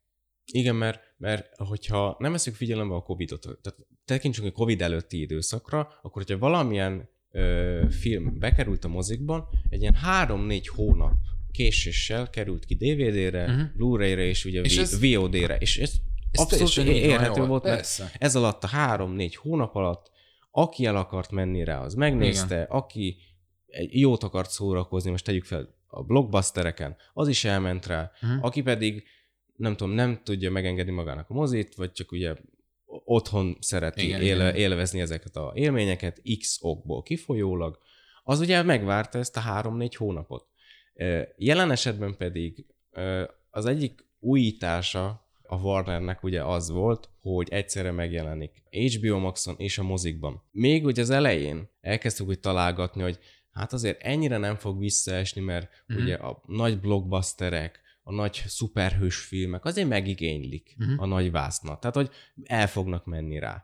Igen, 0.45 0.75
mert, 0.75 1.01
mert 1.17 1.55
hogyha 1.55 2.15
nem 2.19 2.31
veszünk 2.31 2.55
figyelembe 2.55 2.95
a 2.95 3.01
Covid-ot, 3.01 3.41
tehát 3.41 3.79
tekintsünk 4.05 4.47
a 4.47 4.51
Covid 4.51 4.81
előtti 4.81 5.21
időszakra, 5.21 5.79
akkor 5.79 6.23
hogyha 6.23 6.37
valamilyen 6.37 7.09
ö, 7.31 7.83
film 7.89 8.39
bekerült 8.39 8.83
a 8.83 8.87
mozikban, 8.87 9.47
egy 9.69 9.81
ilyen 9.81 9.93
három-négy 9.93 10.67
hónap 10.67 11.13
késéssel 11.51 12.29
került 12.29 12.65
ki 12.65 12.75
DVD-re, 12.75 13.45
uh-huh. 13.45 13.75
Blu-ray-re 13.75 14.23
és 14.23 14.45
ugye 14.45 14.61
és 14.61 14.77
ez, 14.77 14.99
VOD-re, 15.01 15.55
és 15.55 15.77
ez, 15.77 15.93
ez 16.31 16.39
abszolút 16.41 16.89
érhető 16.89 17.45
volt, 17.45 17.63
mert 17.63 18.03
ez 18.17 18.35
alatt 18.35 18.63
a 18.63 18.67
három-négy 18.67 19.35
hónap 19.35 19.75
alatt 19.75 20.15
aki 20.57 20.85
el 20.85 20.95
akart 20.95 21.31
menni 21.31 21.63
rá, 21.63 21.79
az 21.79 21.93
megnézte, 21.93 22.55
Igen. 22.55 22.65
aki 22.69 23.17
jót 23.89 24.23
akart 24.23 24.49
szórakozni, 24.49 25.09
most 25.09 25.25
tegyük 25.25 25.45
fel 25.45 25.75
a 25.87 26.03
blockbustereken, 26.03 26.95
az 27.13 27.27
is 27.27 27.43
elment 27.43 27.85
rá, 27.85 28.11
uh-huh. 28.21 28.45
aki 28.45 28.61
pedig 28.61 29.03
nem 29.57 29.75
tudom, 29.75 29.93
nem 29.93 30.21
tudja 30.23 30.51
megengedni 30.51 30.91
magának 30.91 31.29
a 31.29 31.33
mozit, 31.33 31.75
vagy 31.75 31.91
csak 31.91 32.11
ugye 32.11 32.35
otthon 32.85 33.57
szereti 33.59 34.03
igen, 34.03 34.21
él, 34.21 34.35
igen. 34.35 34.55
élvezni 34.55 35.01
ezeket 35.01 35.35
a 35.35 35.51
élményeket, 35.55 36.21
x 36.39 36.57
okból 36.61 37.03
kifolyólag, 37.03 37.79
az 38.23 38.39
ugye 38.39 38.63
megvárta 38.63 39.17
ezt 39.17 39.37
a 39.37 39.39
három-négy 39.39 39.95
hónapot. 39.95 40.47
Jelen 41.37 41.71
esetben 41.71 42.17
pedig 42.17 42.65
az 43.49 43.65
egyik 43.65 44.05
újítása 44.19 45.27
a 45.47 45.55
Warnernek 45.55 46.23
ugye 46.23 46.43
az 46.43 46.69
volt, 46.69 47.09
hogy 47.21 47.49
egyszerre 47.49 47.91
megjelenik 47.91 48.63
HBO 48.69 49.19
Maxon 49.19 49.55
és 49.57 49.77
a 49.77 49.83
mozikban. 49.83 50.43
Még 50.51 50.85
ugye 50.85 51.01
az 51.01 51.09
elején 51.09 51.69
elkezdtük 51.81 52.25
hogy 52.25 52.39
találgatni, 52.39 53.01
hogy 53.01 53.19
hát 53.51 53.73
azért 53.73 54.01
ennyire 54.01 54.37
nem 54.37 54.55
fog 54.55 54.79
visszaesni, 54.79 55.41
mert 55.41 55.69
mm-hmm. 55.93 56.03
ugye 56.03 56.15
a 56.15 56.41
nagy 56.45 56.79
blockbusterek, 56.79 57.81
a 58.07 58.13
nagy 58.13 58.43
szuperhős 58.45 59.17
filmek 59.17 59.65
azért 59.65 59.87
megigénylik 59.87 60.75
mm-hmm. 60.83 60.97
a 60.97 61.05
nagy 61.05 61.31
vásznat. 61.31 61.79
Tehát, 61.79 61.95
hogy 61.95 62.09
el 62.43 62.67
fognak 62.67 63.05
menni 63.05 63.39
rá. 63.39 63.63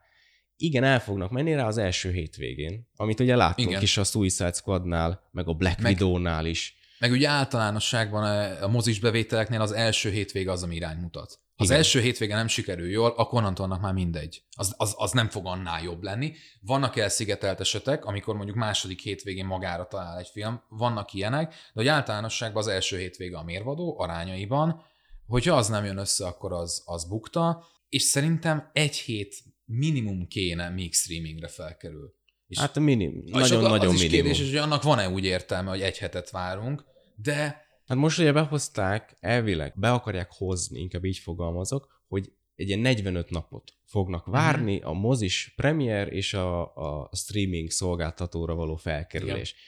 Igen, 0.58 0.84
el 0.84 1.00
fognak 1.00 1.32
menni 1.32 1.54
rá 1.54 1.68
az 1.68 1.78
első 1.78 2.12
hétvégén, 2.12 2.88
amit 2.96 3.20
ugye 3.20 3.36
láttunk 3.36 3.70
Igen. 3.70 3.82
is 3.82 3.98
a 3.98 4.04
Suicide 4.04 4.52
Squadnál, 4.52 5.30
meg 5.32 5.48
a 5.48 5.54
Black 5.54 5.80
meg, 5.80 5.92
Widow-nál 5.92 6.46
is. 6.46 6.76
Meg 7.00 7.12
ugye 7.12 7.28
általánosságban 7.28 8.52
a 8.62 8.68
mozis 8.68 9.00
bevételeknél 9.00 9.62
az 9.62 9.72
első 9.72 10.12
hétvége 10.12 10.52
az, 10.52 10.64
ami 10.64 10.76
irány 10.76 10.98
mutat. 10.98 11.40
Ha 11.56 11.64
az 11.64 11.70
első 11.70 12.02
hétvége 12.02 12.36
nem 12.36 12.48
sikerül 12.48 12.90
jól, 12.90 13.10
akkor 13.10 13.40
onnantól 13.40 13.66
annak 13.66 13.82
már 13.82 13.94
mindegy. 13.94 14.44
Az, 14.56 14.74
az, 14.78 14.94
az 14.98 15.12
nem 15.12 15.30
fog 15.30 15.46
annál 15.46 15.84
jobb 15.84 16.04
lenni. 16.04 16.34
Vannak 16.62 16.96
elszigetelt 16.96 17.60
esetek, 17.60 18.06
amikor 18.06 18.36
mondjuk 18.36 18.58
második 18.58 19.02
hétvégén 19.02 19.46
magára 19.46 19.88
talál 19.88 20.18
egy 20.18 20.28
film, 20.28 20.62
vannak 20.70 21.14
ilyenek, 21.14 21.50
de 21.50 21.56
hogy 21.74 21.88
általánosságban 21.88 22.62
az 22.62 22.68
első 22.68 22.98
hétvége 22.98 23.38
a 23.38 23.44
mérvadó 23.44 24.00
arányaiban, 24.00 24.82
hogyha 25.28 25.56
az 25.56 25.68
nem 25.68 25.86
jön 25.86 25.98
össze, 25.98 26.26
akkor 26.26 26.54
az, 26.54 26.84
az 26.86 27.08
bukta, 27.08 27.66
és 27.90 28.02
szerintem 28.02 28.70
egy 28.74 28.96
hét 28.96 29.36
minimum 29.66 30.28
kéne, 30.28 30.70
még 30.70 30.94
streamingre 30.94 31.48
felkerül. 31.48 32.14
És 32.48 32.60
hát 32.60 32.80
minimum, 32.80 33.24
nagyon-nagyon 33.26 33.94
minimum. 33.94 34.12
kérdés, 34.12 34.40
hogy 34.40 34.56
annak 34.56 34.84
van-e 34.84 35.10
úgy 35.10 35.26
értelme, 35.26 35.70
hogy 35.70 35.82
egy 35.82 35.98
hetet 35.98 36.30
várunk, 36.30 36.84
de 37.16 37.63
Hát 37.86 37.98
most 37.98 38.20
ugye 38.20 38.32
behozták, 38.32 39.18
elvileg 39.20 39.74
be 39.76 39.92
akarják 39.92 40.32
hozni, 40.32 40.80
inkább 40.80 41.04
így 41.04 41.18
fogalmazok, 41.18 42.04
hogy 42.08 42.32
egy 42.56 42.68
ilyen 42.68 42.80
45 42.80 43.30
napot 43.30 43.74
fognak 43.86 44.26
mhm. 44.26 44.36
várni 44.36 44.82
a 44.82 44.92
mozis 44.92 45.54
premier 45.56 46.14
és 46.14 46.34
a, 46.34 46.76
a 46.76 47.10
streaming 47.16 47.70
szolgáltatóra 47.70 48.56
való 48.56 48.76
felkerülés. 48.76 49.52
Igen. 49.52 49.64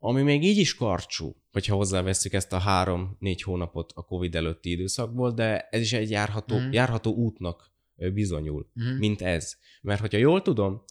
Ami 0.00 0.22
még 0.22 0.44
így 0.44 0.58
is 0.58 0.74
karcsú, 0.74 1.36
hogyha 1.52 1.76
hozzáveszünk 1.76 2.34
ezt 2.34 2.52
a 2.52 2.58
három-négy 2.58 3.42
hónapot 3.42 3.92
a 3.94 4.02
Covid 4.02 4.34
előtti 4.34 4.70
időszakból, 4.70 5.32
de 5.32 5.68
ez 5.70 5.80
is 5.80 5.92
egy 5.92 6.10
járható, 6.10 6.58
mm. 6.58 6.72
járható 6.72 7.14
útnak 7.14 7.72
bizonyul, 7.94 8.70
mm. 8.82 8.96
mint 8.96 9.22
ez. 9.22 9.56
Mert 9.82 10.00
hogyha 10.00 10.18
jól 10.18 10.42
tudom, 10.42 10.84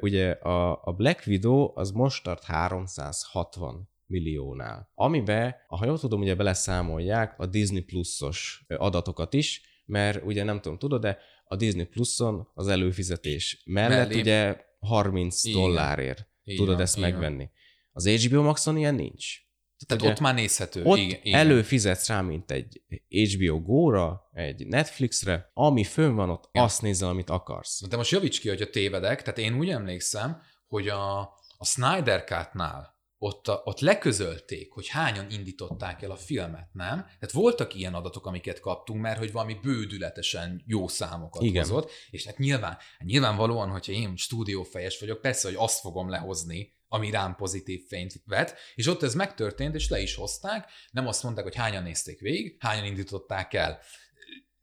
ugye 0.00 0.30
a, 0.30 0.84
a 0.84 0.92
Black 0.92 1.26
Widow 1.26 1.72
az 1.74 1.90
most 1.90 2.22
tart 2.22 2.44
360 2.44 3.88
milliónál. 4.06 4.90
Amibe, 4.94 5.64
ha 5.68 5.86
jól 5.86 5.98
tudom, 5.98 6.20
ugye 6.20 6.34
beleszámolják 6.34 7.38
a 7.38 7.46
Disney 7.46 7.80
Plus-os 7.80 8.64
adatokat 8.68 9.34
is, 9.34 9.82
mert 9.86 10.24
ugye 10.24 10.44
nem 10.44 10.60
tudom, 10.60 10.78
tudod, 10.78 11.00
de 11.00 11.18
a 11.44 11.56
Disney 11.56 11.84
Plus-on 11.84 12.48
az 12.54 12.68
előfizetés 12.68 13.62
mellett 13.64 14.08
Mellé. 14.08 14.20
ugye 14.20 14.56
30 14.78 15.44
igen. 15.44 15.60
dollárért 15.60 16.28
igen, 16.44 16.64
tudod 16.64 16.80
ezt 16.80 16.96
igen. 16.96 17.10
megvenni. 17.10 17.50
Az 17.92 18.08
HBO 18.08 18.42
Maxon 18.42 18.76
ilyen 18.76 18.94
nincs. 18.94 19.44
Tehát 19.86 20.02
ugye, 20.02 20.12
ott 20.12 20.20
már 20.20 20.34
nézhető. 20.34 20.84
Ott 20.84 20.98
igen. 20.98 21.34
előfizetsz 21.34 22.08
rá, 22.08 22.20
mint 22.20 22.50
egy 22.50 22.82
HBO 23.08 23.60
Go-ra, 23.60 24.30
egy 24.32 24.66
Netflixre, 24.66 25.50
ami 25.54 25.84
fönn 25.84 26.14
van 26.14 26.30
ott, 26.30 26.48
igen. 26.52 26.64
azt 26.64 26.82
nézel, 26.82 27.08
amit 27.08 27.30
akarsz. 27.30 27.88
De 27.88 27.96
most 27.96 28.10
javíts 28.10 28.40
ki, 28.40 28.48
hogy 28.48 28.62
a 28.62 28.70
tévedek, 28.70 29.22
tehát 29.22 29.38
én 29.38 29.58
úgy 29.58 29.68
emlékszem, 29.68 30.42
hogy 30.66 30.88
a, 30.88 31.20
a 31.56 31.64
Snyder 31.64 32.24
Cut-nál 32.24 32.95
ott, 33.26 33.48
a, 33.48 33.62
ott 33.64 33.80
leközölték, 33.80 34.72
hogy 34.72 34.88
hányan 34.88 35.30
indították 35.30 36.02
el 36.02 36.10
a 36.10 36.16
filmet, 36.16 36.68
nem? 36.72 36.96
Tehát 36.98 37.32
voltak 37.32 37.74
ilyen 37.74 37.94
adatok, 37.94 38.26
amiket 38.26 38.60
kaptunk, 38.60 39.00
mert 39.00 39.18
hogy 39.18 39.32
valami 39.32 39.54
bődületesen 39.62 40.62
jó 40.66 40.88
számokat 40.88 41.42
Igen. 41.42 41.62
hozott, 41.62 41.90
és 42.10 42.24
hát 42.26 42.38
nyilván, 42.38 42.70
hát 42.70 43.08
nyilvánvalóan, 43.08 43.70
hogyha 43.70 43.92
én 43.92 44.16
stúdiófejes 44.16 44.98
vagyok, 45.00 45.20
persze, 45.20 45.48
hogy 45.48 45.56
azt 45.60 45.80
fogom 45.80 46.08
lehozni, 46.08 46.74
ami 46.88 47.10
rám 47.10 47.34
pozitív 47.36 47.86
fényt 47.88 48.22
vet, 48.24 48.58
és 48.74 48.86
ott 48.86 49.02
ez 49.02 49.14
megtörtént, 49.14 49.74
és 49.74 49.88
le 49.88 50.00
is 50.00 50.14
hozták, 50.14 50.70
nem 50.90 51.06
azt 51.06 51.22
mondták, 51.22 51.44
hogy 51.44 51.54
hányan 51.54 51.82
nézték 51.82 52.20
végig, 52.20 52.56
hányan 52.58 52.84
indították 52.84 53.54
el. 53.54 53.80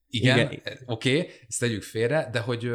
Igen, 0.08 0.52
Igen. 0.52 0.80
oké, 0.86 1.20
okay, 1.20 1.32
ezt 1.48 1.60
tegyük 1.60 1.84
félre, 1.84 2.30
de 2.32 2.40
hogy 2.40 2.72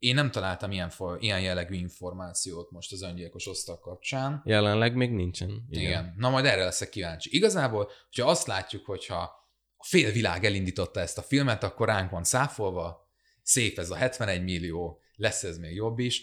én 0.00 0.14
nem 0.14 0.30
találtam 0.30 0.72
ilyen, 0.72 0.92
ilyen 1.18 1.40
jellegű 1.40 1.74
információt 1.74 2.70
most 2.70 2.92
az 2.92 3.02
öngyilkos 3.02 3.46
osztag 3.46 3.80
kapcsán. 3.80 4.42
Jelenleg 4.44 4.94
még 4.94 5.10
nincsen. 5.10 5.66
Igen. 5.68 5.84
Igen. 5.84 6.14
Na 6.16 6.30
majd 6.30 6.44
erre 6.44 6.64
leszek 6.64 6.88
kíváncsi. 6.88 7.36
Igazából, 7.36 7.90
hogyha 8.10 8.30
azt 8.30 8.46
látjuk, 8.46 8.86
hogyha 8.86 9.18
a 9.76 9.84
fél 9.84 10.12
világ 10.12 10.44
elindította 10.44 11.00
ezt 11.00 11.18
a 11.18 11.22
filmet, 11.22 11.62
akkor 11.62 11.86
ránk 11.86 12.10
van 12.10 12.24
száfolva, 12.24 13.08
szép 13.42 13.78
ez 13.78 13.90
a 13.90 13.94
71 13.94 14.42
millió, 14.42 15.00
lesz 15.16 15.42
ez 15.42 15.58
még 15.58 15.74
jobb 15.74 15.98
is. 15.98 16.22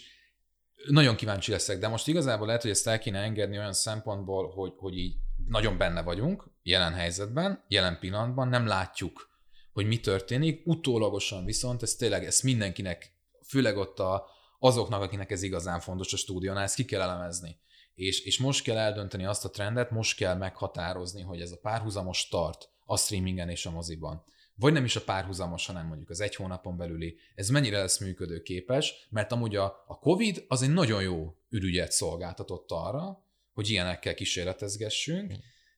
Nagyon 0.88 1.16
kíváncsi 1.16 1.50
leszek, 1.50 1.78
de 1.78 1.88
most 1.88 2.08
igazából 2.08 2.46
lehet, 2.46 2.62
hogy 2.62 2.70
ezt 2.70 2.86
el 2.86 2.98
kéne 2.98 3.18
engedni 3.18 3.58
olyan 3.58 3.72
szempontból, 3.72 4.50
hogy, 4.50 4.72
hogy 4.76 4.96
így 4.98 5.16
nagyon 5.46 5.78
benne 5.78 6.02
vagyunk, 6.02 6.50
jelen 6.62 6.92
helyzetben, 6.92 7.64
jelen 7.68 7.98
pillanatban, 7.98 8.48
nem 8.48 8.66
látjuk, 8.66 9.28
hogy 9.72 9.86
mi 9.86 10.00
történik, 10.00 10.62
utólagosan 10.64 11.44
viszont 11.44 11.82
ez 11.82 11.94
tényleg, 11.94 12.24
ezt 12.24 12.42
mindenkinek 12.42 13.16
főleg 13.48 13.76
ott 13.76 13.98
a, 13.98 14.26
azoknak, 14.58 15.02
akinek 15.02 15.30
ez 15.30 15.42
igazán 15.42 15.80
fontos 15.80 16.12
a 16.12 16.16
stúdiónál, 16.16 16.62
ezt 16.62 16.74
ki 16.74 16.84
kell 16.84 17.00
elemezni. 17.00 17.58
És, 17.94 18.20
és 18.20 18.38
most 18.38 18.62
kell 18.62 18.78
eldönteni 18.78 19.24
azt 19.24 19.44
a 19.44 19.50
trendet, 19.50 19.90
most 19.90 20.16
kell 20.16 20.34
meghatározni, 20.34 21.22
hogy 21.22 21.40
ez 21.40 21.52
a 21.52 21.58
párhuzamos 21.62 22.18
start 22.18 22.68
a 22.84 22.96
streamingen 22.96 23.48
és 23.48 23.66
a 23.66 23.70
moziban. 23.70 24.24
Vagy 24.54 24.72
nem 24.72 24.84
is 24.84 24.96
a 24.96 25.02
párhuzamos, 25.04 25.66
hanem 25.66 25.86
mondjuk 25.86 26.10
az 26.10 26.20
egy 26.20 26.34
hónapon 26.34 26.76
belüli, 26.76 27.18
ez 27.34 27.48
mennyire 27.48 27.78
lesz 27.78 27.98
működőképes, 27.98 29.06
mert 29.10 29.32
amúgy 29.32 29.56
a, 29.56 29.84
a 29.86 29.98
COVID 29.98 30.44
az 30.48 30.62
egy 30.62 30.72
nagyon 30.72 31.02
jó 31.02 31.34
ürügyet 31.48 31.92
szolgáltatott 31.92 32.70
arra, 32.70 33.24
hogy 33.52 33.70
ilyenekkel 33.70 34.14
kísérletezgessünk, 34.14 35.32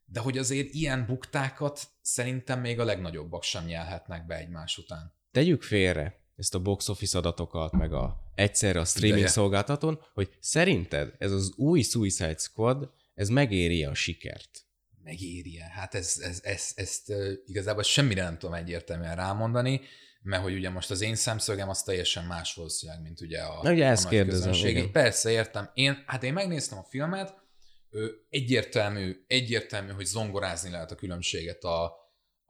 de 0.05 0.21
hogy 0.21 0.39
azért 0.39 0.73
ilyen 0.73 1.07
buktákat 1.07 1.81
szerintem 2.01 2.61
még 2.61 2.81
a 2.81 2.85
legnagyobbak 2.85 3.43
sem 3.43 3.65
nyelhetnek 3.65 4.27
be 4.27 4.37
egymás 4.37 4.79
után. 4.79 5.15
Tegyük 5.31 5.63
félre, 5.63 6.20
ezt 6.41 6.55
a 6.55 6.59
box 6.59 6.89
office 6.89 7.19
adatokat, 7.19 7.73
meg 7.73 7.93
a 7.93 8.17
egyszerre 8.35 8.81
a 8.81 8.85
streaming 8.85 9.19
Ideje. 9.19 9.33
szolgáltatón, 9.33 10.01
hogy 10.15 10.31
szerinted 10.41 11.15
ez 11.19 11.33
az 11.33 11.53
új 11.57 11.83
Suicide 11.83 12.37
Squad, 12.39 12.91
ez 13.15 13.29
megéri 13.29 13.85
a 13.85 13.95
sikert? 13.95 14.65
Megéri 15.03 15.59
-e? 15.59 15.71
Hát 15.75 15.95
ez, 15.95 16.19
ez, 16.23 16.41
ez, 16.43 16.73
ezt 16.75 17.13
igazából 17.47 17.83
semmire 17.83 18.23
nem 18.23 18.39
tudom 18.39 18.55
egyértelműen 18.55 19.17
rámondani. 19.17 19.81
mert 20.23 20.43
hogy 20.43 20.55
ugye 20.55 20.71
most 20.71 20.91
az 20.91 21.01
én 21.01 21.15
szemszögem 21.15 21.69
az 21.69 21.83
teljesen 21.83 22.25
más 22.25 22.55
valószínűleg, 22.55 23.03
mint 23.03 23.21
ugye 23.21 23.41
a, 23.41 23.63
Na, 23.63 23.73
ugye 23.73 23.87
a 23.87 23.91
ezt 23.91 24.03
nagy 24.03 24.13
kérdezem, 24.13 24.53
igen. 24.53 24.93
Persze, 24.93 25.31
értem. 25.31 25.71
Én, 25.75 26.05
hát 26.07 26.23
én 26.23 26.33
megnéztem 26.33 26.79
a 26.79 26.87
filmet, 26.89 27.35
ő, 27.91 28.27
egyértelmű, 28.31 29.25
egyértelmű, 29.27 29.91
hogy 29.91 30.05
zongorázni 30.05 30.71
lehet 30.71 30.91
a 30.91 30.95
különbséget 30.95 31.65
a, 31.65 32.00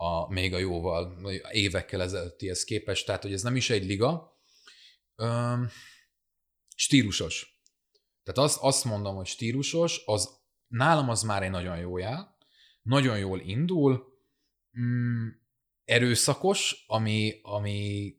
a 0.02 0.32
még 0.32 0.54
a 0.54 0.58
jóval, 0.58 1.30
évekkel 1.50 2.02
ezelőttihez 2.02 2.64
képest, 2.64 3.06
tehát 3.06 3.22
hogy 3.22 3.32
ez 3.32 3.42
nem 3.42 3.56
is 3.56 3.70
egy 3.70 3.84
liga. 3.84 4.38
Öm, 5.14 5.68
stílusos. 6.74 7.62
Tehát 8.22 8.50
azt, 8.50 8.58
azt 8.60 8.84
mondom, 8.84 9.16
hogy 9.16 9.26
stílusos, 9.26 10.02
az 10.04 10.28
nálam 10.66 11.08
az 11.08 11.22
már 11.22 11.42
egy 11.42 11.50
nagyon 11.50 11.78
jó 11.78 11.98
jel, 11.98 12.36
nagyon 12.82 13.18
jól 13.18 13.40
indul, 13.40 14.04
mm, 14.80 15.28
erőszakos, 15.84 16.84
ami, 16.86 17.38
ami 17.42 18.14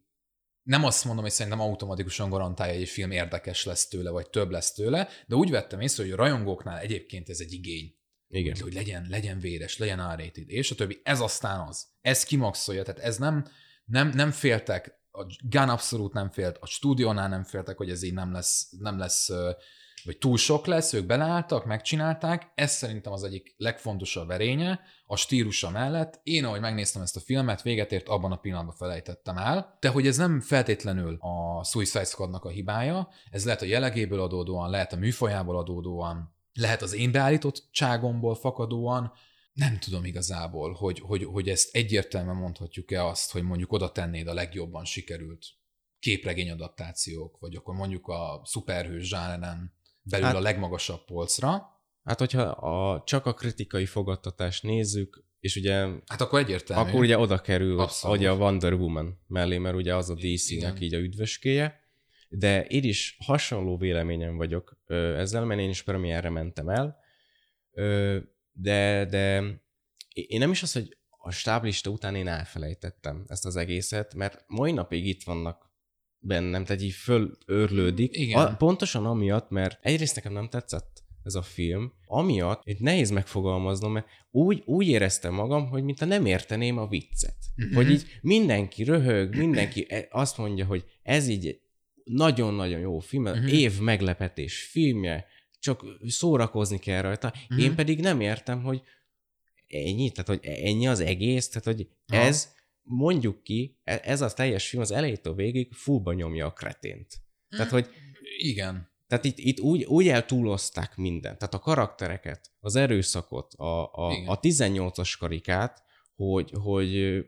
nem 0.63 0.83
azt 0.83 1.05
mondom, 1.05 1.23
hogy 1.23 1.33
szerintem 1.33 1.61
automatikusan 1.61 2.29
garantálja, 2.29 2.73
hogy 2.73 2.81
egy 2.81 2.89
film 2.89 3.11
érdekes 3.11 3.65
lesz 3.65 3.87
tőle, 3.87 4.09
vagy 4.09 4.29
több 4.29 4.49
lesz 4.49 4.73
tőle, 4.73 5.09
de 5.27 5.35
úgy 5.35 5.49
vettem 5.49 5.81
észre, 5.81 6.03
hogy 6.03 6.11
a 6.11 6.15
rajongóknál 6.15 6.79
egyébként 6.79 7.29
ez 7.29 7.39
egy 7.39 7.51
igény. 7.51 7.99
Igen. 8.31 8.55
Hogy 8.61 8.73
legyen, 8.73 9.05
legyen 9.09 9.39
véres, 9.39 9.77
legyen 9.77 10.15
r 10.15 10.31
és 10.33 10.71
a 10.71 10.75
többi. 10.75 11.01
Ez 11.03 11.19
aztán 11.19 11.67
az. 11.67 11.87
Ez 12.01 12.23
kimaxolja, 12.23 12.83
tehát 12.83 13.01
ez 13.01 13.17
nem, 13.17 13.45
nem, 13.85 14.09
nem 14.09 14.31
féltek, 14.31 14.99
a 15.11 15.25
Gun 15.49 15.69
abszolút 15.69 16.13
nem 16.13 16.29
félt, 16.29 16.57
a 16.59 16.65
stúdiónál 16.65 17.29
nem 17.29 17.43
féltek, 17.43 17.77
hogy 17.77 17.89
ez 17.89 18.03
így 18.03 18.13
nem 18.13 18.31
lesz, 18.31 18.69
nem 18.79 18.97
lesz 18.97 19.29
vagy 20.03 20.17
túl 20.17 20.37
sok 20.37 20.65
lesz, 20.65 20.93
ők 20.93 21.05
beleálltak, 21.05 21.65
megcsinálták, 21.65 22.51
ez 22.55 22.71
szerintem 22.71 23.11
az 23.11 23.23
egyik 23.23 23.53
legfontosabb 23.57 24.29
erénye, 24.29 24.79
a 25.05 25.15
stílusa 25.15 25.69
mellett. 25.69 26.19
Én, 26.23 26.45
ahogy 26.45 26.59
megnéztem 26.59 27.01
ezt 27.01 27.15
a 27.15 27.19
filmet, 27.19 27.61
véget 27.61 27.91
ért, 27.91 28.07
abban 28.07 28.31
a 28.31 28.35
pillanatban 28.35 28.75
felejtettem 28.75 29.37
el, 29.37 29.77
de 29.79 29.89
hogy 29.89 30.07
ez 30.07 30.17
nem 30.17 30.41
feltétlenül 30.41 31.17
a 31.19 31.63
Suicide 31.63 32.03
Squadnak 32.03 32.45
a 32.45 32.49
hibája, 32.49 33.09
ez 33.31 33.45
lehet 33.45 33.61
a 33.61 33.65
jellegéből 33.65 34.21
adódóan, 34.21 34.69
lehet 34.69 34.93
a 34.93 34.97
műfajából 34.97 35.57
adódóan, 35.57 36.35
lehet 36.53 36.81
az 36.81 36.93
én 36.93 37.11
beállítottságomból 37.11 38.35
fakadóan, 38.35 39.11
nem 39.53 39.79
tudom 39.79 40.05
igazából, 40.05 40.73
hogy, 40.73 40.99
hogy, 40.99 41.23
hogy 41.23 41.49
ezt 41.49 41.75
egyértelműen 41.75 42.35
mondhatjuk-e 42.35 43.05
azt, 43.05 43.31
hogy 43.31 43.43
mondjuk 43.43 43.71
oda 43.71 43.91
tennéd 43.91 44.27
a 44.27 44.33
legjobban 44.33 44.85
sikerült 44.85 45.45
képregényadaptációk, 45.99 47.37
vagy 47.39 47.55
akkor 47.55 47.75
mondjuk 47.75 48.07
a 48.07 48.41
szuperhős 48.43 49.07
zsáneren 49.07 49.73
belül 50.01 50.25
hát, 50.25 50.35
a 50.35 50.39
legmagasabb 50.39 51.05
polcra, 51.05 51.79
Hát, 52.03 52.19
hogyha 52.19 52.41
a, 52.41 53.03
csak 53.05 53.25
a 53.25 53.33
kritikai 53.33 53.85
fogadtatást 53.85 54.63
nézzük, 54.63 55.25
és 55.39 55.55
ugye 55.55 55.73
hát 56.05 56.21
akkor 56.21 56.39
egyértelmű. 56.39 56.89
akkor 56.89 56.99
ugye 57.01 57.17
oda 57.17 57.41
kerül 57.41 57.79
Abszolút. 57.79 58.17
ugye 58.17 58.29
a 58.29 58.35
Wonder 58.35 58.73
Woman 58.73 59.21
mellé, 59.27 59.57
mert 59.57 59.75
ugye 59.75 59.95
az 59.95 60.09
a 60.09 60.13
DC-nek 60.13 60.59
Igen. 60.59 60.81
így 60.81 60.93
a 60.93 60.97
üdvöskéje, 60.97 61.79
de 62.33 62.65
én 62.65 62.83
is 62.83 63.17
hasonló 63.25 63.77
véleményem 63.77 64.37
vagyok 64.37 64.77
ezzel, 65.17 65.45
mert 65.45 65.59
én 65.59 65.69
is 65.69 65.83
premierre 65.83 66.29
mentem 66.29 66.69
el, 66.69 66.97
de, 68.51 69.05
de 69.05 69.43
én 70.13 70.39
nem 70.39 70.51
is 70.51 70.63
az, 70.63 70.73
hogy 70.73 70.97
a 71.09 71.31
stáblista 71.31 71.89
után 71.89 72.15
én 72.15 72.27
elfelejtettem 72.27 73.23
ezt 73.27 73.45
az 73.45 73.55
egészet, 73.55 74.13
mert 74.13 74.43
mai 74.47 74.71
napig 74.71 75.07
itt 75.07 75.23
vannak 75.23 75.71
bennem, 76.19 76.65
tehát 76.65 76.81
így 76.81 76.93
fölörlődik. 76.93 78.17
Igen. 78.17 78.45
A, 78.45 78.55
pontosan 78.55 79.05
amiatt, 79.05 79.49
mert 79.49 79.79
egyrészt 79.81 80.15
nekem 80.15 80.33
nem 80.33 80.49
tetszett 80.49 81.03
ez 81.23 81.35
a 81.35 81.41
film, 81.41 81.93
amiatt 82.05 82.61
itt 82.63 82.79
nehéz 82.79 83.09
megfogalmaznom, 83.09 83.91
mert 83.91 84.05
úgy, 84.31 84.63
úgy 84.65 84.87
éreztem 84.87 85.33
magam, 85.33 85.69
hogy 85.69 85.83
mintha 85.83 86.05
nem 86.05 86.25
érteném 86.25 86.77
a 86.77 86.87
viccet. 86.87 87.37
Mhm. 87.55 87.75
Hogy 87.75 87.89
így 87.89 88.05
mindenki 88.21 88.83
röhög, 88.83 89.35
mindenki 89.35 89.85
e- 89.89 90.07
azt 90.11 90.37
mondja, 90.37 90.65
hogy 90.65 90.85
ez 91.03 91.27
így 91.27 91.61
nagyon-nagyon 92.03 92.79
jó 92.79 92.99
film, 92.99 93.23
Mhm. 93.23 93.47
év 93.47 93.79
meglepetés 93.79 94.63
filmje, 94.63 95.25
csak 95.59 95.83
szórakozni 96.07 96.79
kell 96.79 97.01
rajta. 97.01 97.33
Mhm. 97.49 97.59
Én 97.59 97.75
pedig 97.75 97.99
nem 97.99 98.21
értem, 98.21 98.63
hogy 98.63 98.81
ennyi, 99.67 100.11
tehát 100.11 100.27
hogy 100.27 100.39
ennyi 100.63 100.87
az 100.87 100.99
egész, 100.99 101.49
tehát 101.49 101.63
hogy 101.77 101.87
Aha. 102.07 102.21
ez, 102.21 102.53
mondjuk 102.83 103.43
ki, 103.43 103.77
e- 103.83 104.01
ez 104.03 104.21
a 104.21 104.33
teljes 104.33 104.69
film 104.69 104.81
az 104.81 104.91
elejétől 104.91 105.35
végig 105.35 105.73
fullba 105.73 106.13
nyomja 106.13 106.45
a 106.45 106.51
kretént. 106.53 107.07
Tehát, 107.49 107.71
hogy 107.71 107.87
Igen. 108.37 108.89
tehát 109.07 109.25
itt, 109.25 109.37
itt 109.37 109.59
úgy, 109.59 109.83
úgy 109.83 110.07
eltúlozták 110.07 110.95
mindent, 110.95 111.37
tehát 111.37 111.53
a 111.53 111.59
karaktereket, 111.59 112.51
az 112.59 112.75
erőszakot, 112.75 113.53
a, 113.53 113.93
a, 113.93 114.11
Igen. 114.11 114.27
a 114.27 114.39
18-as 114.39 115.15
karikát, 115.19 115.83
hogy, 116.15 116.51
hogy 116.53 117.25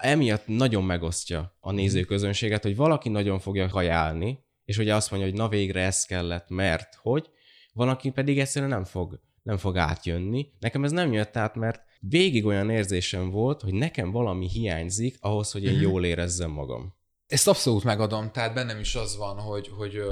emiatt 0.00 0.46
nagyon 0.46 0.84
megosztja 0.84 1.56
a 1.60 1.72
nézőközönséget, 1.72 2.62
hogy 2.62 2.76
valaki 2.76 3.08
nagyon 3.08 3.38
fogja 3.38 3.68
kajálni, 3.68 4.44
és 4.64 4.78
ugye 4.78 4.94
azt 4.94 5.10
mondja, 5.10 5.28
hogy 5.28 5.38
na 5.38 5.48
végre 5.48 5.82
ez 5.84 6.04
kellett, 6.04 6.48
mert 6.48 6.94
hogy, 6.94 7.30
valaki 7.72 8.10
pedig 8.10 8.38
egyszerűen 8.38 8.70
nem 8.70 8.84
fog, 8.84 9.20
nem 9.42 9.56
fog 9.56 9.76
átjönni. 9.76 10.48
Nekem 10.58 10.84
ez 10.84 10.92
nem 10.92 11.12
jött 11.12 11.36
át, 11.36 11.54
mert 11.54 11.82
végig 12.00 12.44
olyan 12.44 12.70
érzésem 12.70 13.30
volt, 13.30 13.60
hogy 13.62 13.72
nekem 13.74 14.10
valami 14.10 14.48
hiányzik 14.48 15.16
ahhoz, 15.20 15.50
hogy 15.52 15.64
én 15.64 15.72
Mhm. 15.72 15.82
jól 15.82 16.04
érezzem 16.04 16.50
magam. 16.50 16.94
Ezt 17.26 17.48
abszolút 17.48 17.84
megadom, 17.84 18.30
tehát 18.30 18.54
bennem 18.54 18.78
is 18.78 18.94
az 18.94 19.16
van, 19.16 19.38
hogy, 19.40 19.68
hogy 19.68 20.02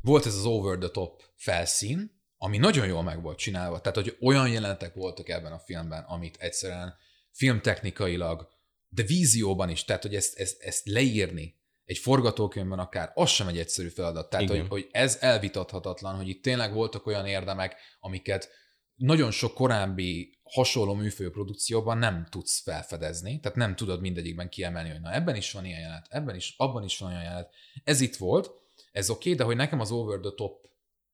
volt 0.00 0.26
ez 0.26 0.34
az 0.34 0.44
over 0.44 0.78
the 0.78 0.88
top 0.88 1.22
felszín, 1.34 2.14
ami 2.36 2.58
nagyon 2.58 2.86
jól 2.86 3.02
meg 3.02 3.22
volt 3.22 3.38
csinálva, 3.38 3.80
tehát 3.80 3.98
hogy 3.98 4.16
olyan 4.20 4.48
jelenetek 4.48 4.94
voltak 4.94 5.28
ebben 5.28 5.52
a 5.52 5.58
filmben, 5.58 6.04
amit 6.08 6.36
egyszerűen 6.40 6.94
filmtechnikailag, 7.32 8.48
de 8.88 9.02
vízióban 9.02 9.68
is, 9.68 9.84
tehát 9.84 10.02
hogy 10.02 10.14
ezt, 10.14 10.38
ezt, 10.38 10.62
ezt 10.62 10.86
leírni 10.86 11.56
egy 11.84 11.98
forgatókönyvben 11.98 12.78
akár, 12.78 13.10
az 13.14 13.30
sem 13.30 13.48
egy 13.48 13.58
egyszerű 13.58 13.88
feladat. 13.88 14.30
Tehát, 14.30 14.48
Igen. 14.48 14.60
hogy, 14.60 14.68
hogy 14.68 14.88
ez 14.92 15.16
elvitathatatlan, 15.20 16.16
hogy 16.16 16.28
itt 16.28 16.42
tényleg 16.42 16.72
voltak 16.72 17.06
olyan 17.06 17.26
érdemek, 17.26 17.76
amiket 18.00 18.48
nagyon 18.94 19.30
sok 19.30 19.54
korábbi 19.54 20.38
hasonló 20.42 20.94
műfő 20.94 21.30
produkcióban 21.30 21.98
nem 21.98 22.26
tudsz 22.30 22.62
felfedezni, 22.62 23.40
tehát 23.40 23.56
nem 23.56 23.76
tudod 23.76 24.00
mindegyikben 24.00 24.48
kiemelni, 24.48 24.90
hogy 24.90 25.00
na 25.00 25.14
ebben 25.14 25.36
is 25.36 25.52
van 25.52 25.64
ilyen 25.64 25.80
jelenet, 25.80 26.06
ebben 26.10 26.34
is, 26.34 26.54
abban 26.56 26.84
is 26.84 26.98
van 26.98 27.10
olyan 27.10 27.22
jelenet. 27.22 27.54
Ez 27.84 28.00
itt 28.00 28.16
volt, 28.16 28.50
ez 28.92 29.10
oké, 29.10 29.18
okay, 29.18 29.34
de 29.34 29.44
hogy 29.44 29.56
nekem 29.56 29.80
az 29.80 29.90
over 29.90 30.20
the 30.20 30.30
top 30.30 30.68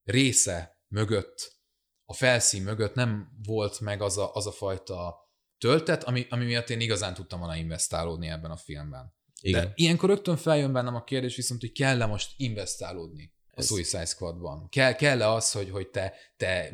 része 0.05 0.81
mögött, 0.89 1.61
a 2.05 2.15
felszín 2.15 2.63
mögött 2.63 2.95
nem 2.95 3.29
volt 3.47 3.81
meg 3.81 4.03
az 4.03 4.19
a, 4.19 4.35
az 4.35 4.47
a 4.47 4.53
fajta 4.53 5.22
töltet, 5.63 6.05
ami, 6.05 6.27
ami 6.29 6.45
miatt 6.45 6.71
én 6.71 6.81
igazán 6.81 7.15
tudtam 7.15 7.39
volna 7.39 7.57
investálódni 7.57 8.29
ebben 8.29 8.51
a 8.51 8.57
filmben. 8.57 9.15
Igen. 9.41 9.65
De 9.65 9.73
ilyenkor 9.75 10.09
rögtön 10.09 10.37
feljön 10.37 10.73
bennem 10.73 10.95
a 10.95 11.05
kérdés 11.05 11.37
viszont, 11.37 11.61
hogy 11.61 11.73
kell-e 11.73 12.07
most 12.07 12.33
investálódni 12.37 13.33
a 13.51 13.59
Ez- 13.59 13.67
Suicide 13.67 14.05
Squadban? 14.05 14.69
Kell, 14.69 14.93
kell-e 14.93 15.29
az, 15.29 15.53
hogy, 15.53 15.71
hogy 15.71 15.89
te, 15.89 16.15
te 16.37 16.71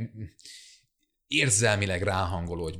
érzelmileg 1.27 2.03
ráhangolódj 2.03 2.79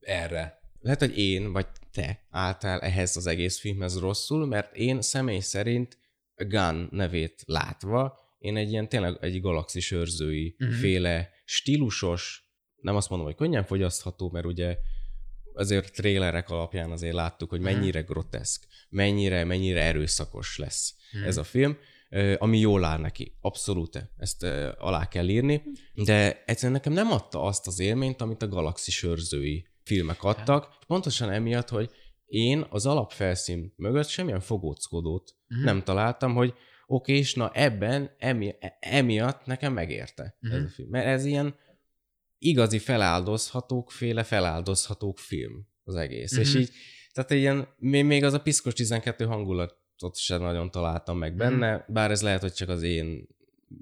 erre? 0.00 0.60
Lehet, 0.80 0.98
hogy 0.98 1.18
én 1.18 1.52
vagy 1.52 1.66
te 1.92 2.26
álltál 2.30 2.80
ehhez 2.80 3.16
az 3.16 3.26
egész 3.26 3.58
filmhez 3.58 3.98
rosszul, 3.98 4.46
mert 4.46 4.76
én 4.76 5.02
személy 5.02 5.40
szerint 5.40 5.98
Gun 6.34 6.88
nevét 6.90 7.42
látva, 7.46 8.18
én 8.38 8.56
egy 8.56 8.70
ilyen 8.70 8.88
tényleg 8.88 9.16
egy 9.20 9.40
galaxis 9.40 9.90
őrzői 9.90 10.56
uh-huh. 10.58 10.76
féle 10.76 11.30
stílusos, 11.44 12.52
nem 12.80 12.96
azt 12.96 13.08
mondom, 13.08 13.26
hogy 13.26 13.36
könnyen 13.36 13.64
fogyasztható, 13.64 14.30
mert 14.30 14.46
ugye 14.46 14.78
azért 15.58 15.92
trélerek 15.92 16.50
alapján 16.50 16.90
azért 16.90 17.14
láttuk, 17.14 17.50
hogy 17.50 17.60
Mhm. 17.60 17.72
mennyire 17.72 18.00
groteszk, 18.00 18.66
mennyire, 18.88 19.44
mennyire 19.44 19.82
erőszakos 19.82 20.58
lesz 20.58 20.94
Mhm. 21.12 21.24
ez 21.24 21.36
a 21.36 21.44
film, 21.44 21.76
ami 22.38 22.58
jól 22.58 22.84
áll 22.84 22.98
neki. 22.98 23.32
Abszolút, 23.40 24.10
ezt 24.16 24.42
alá 24.78 25.08
kell 25.08 25.28
írni, 25.28 25.62
de 25.94 26.42
egyszerűen 26.46 26.72
nekem 26.72 26.92
nem 26.92 27.10
adta 27.12 27.42
azt 27.42 27.66
az 27.66 27.78
élményt, 27.80 28.20
amit 28.20 28.42
a 28.42 28.48
galaxis 28.48 29.02
őrzői 29.02 29.66
filmek 29.82 30.24
adtak, 30.24 30.78
pontosan 30.86 31.30
emiatt, 31.30 31.68
hogy 31.68 31.90
én 32.26 32.66
az 32.70 32.86
alapfelszín 32.86 33.72
mögött 33.76 34.08
semmilyen 34.08 34.40
fogóckodót 34.40 35.34
Mhm. 35.48 35.64
nem 35.64 35.82
találtam, 35.82 36.34
hogy 36.34 36.54
oké, 36.86 37.16
és 37.16 37.34
na 37.34 37.50
ebben, 37.54 38.10
emi, 38.18 38.54
emiatt 38.80 39.44
nekem 39.46 39.72
megérte 39.72 40.36
Mhm. 40.40 40.54
ez 40.54 40.62
a 40.62 40.68
film. 40.68 40.88
Mert 40.90 41.06
ez 41.06 41.24
ilyen 41.24 41.54
igazi 42.38 42.78
feláldozhatók 42.78 43.90
féle 43.90 44.22
feláldozhatók 44.22 45.18
film 45.18 45.66
az 45.84 45.94
egész. 45.94 46.36
És 46.36 46.50
Mhm. 46.52 46.58
így, 46.58 46.70
tehát 47.12 47.30
ilyen, 47.30 47.68
még 47.78 48.24
az 48.24 48.32
a 48.32 48.40
piszkos 48.42 48.74
12 48.74 49.24
hangulatot 49.24 50.16
sem 50.16 50.40
nagyon 50.40 50.70
találtam 50.70 51.18
meg 51.18 51.36
benne, 51.36 51.84
bár 51.88 52.10
ez 52.10 52.22
lehet, 52.22 52.40
hogy 52.40 52.52
csak 52.52 52.68
az 52.68 52.82
én 52.82 53.26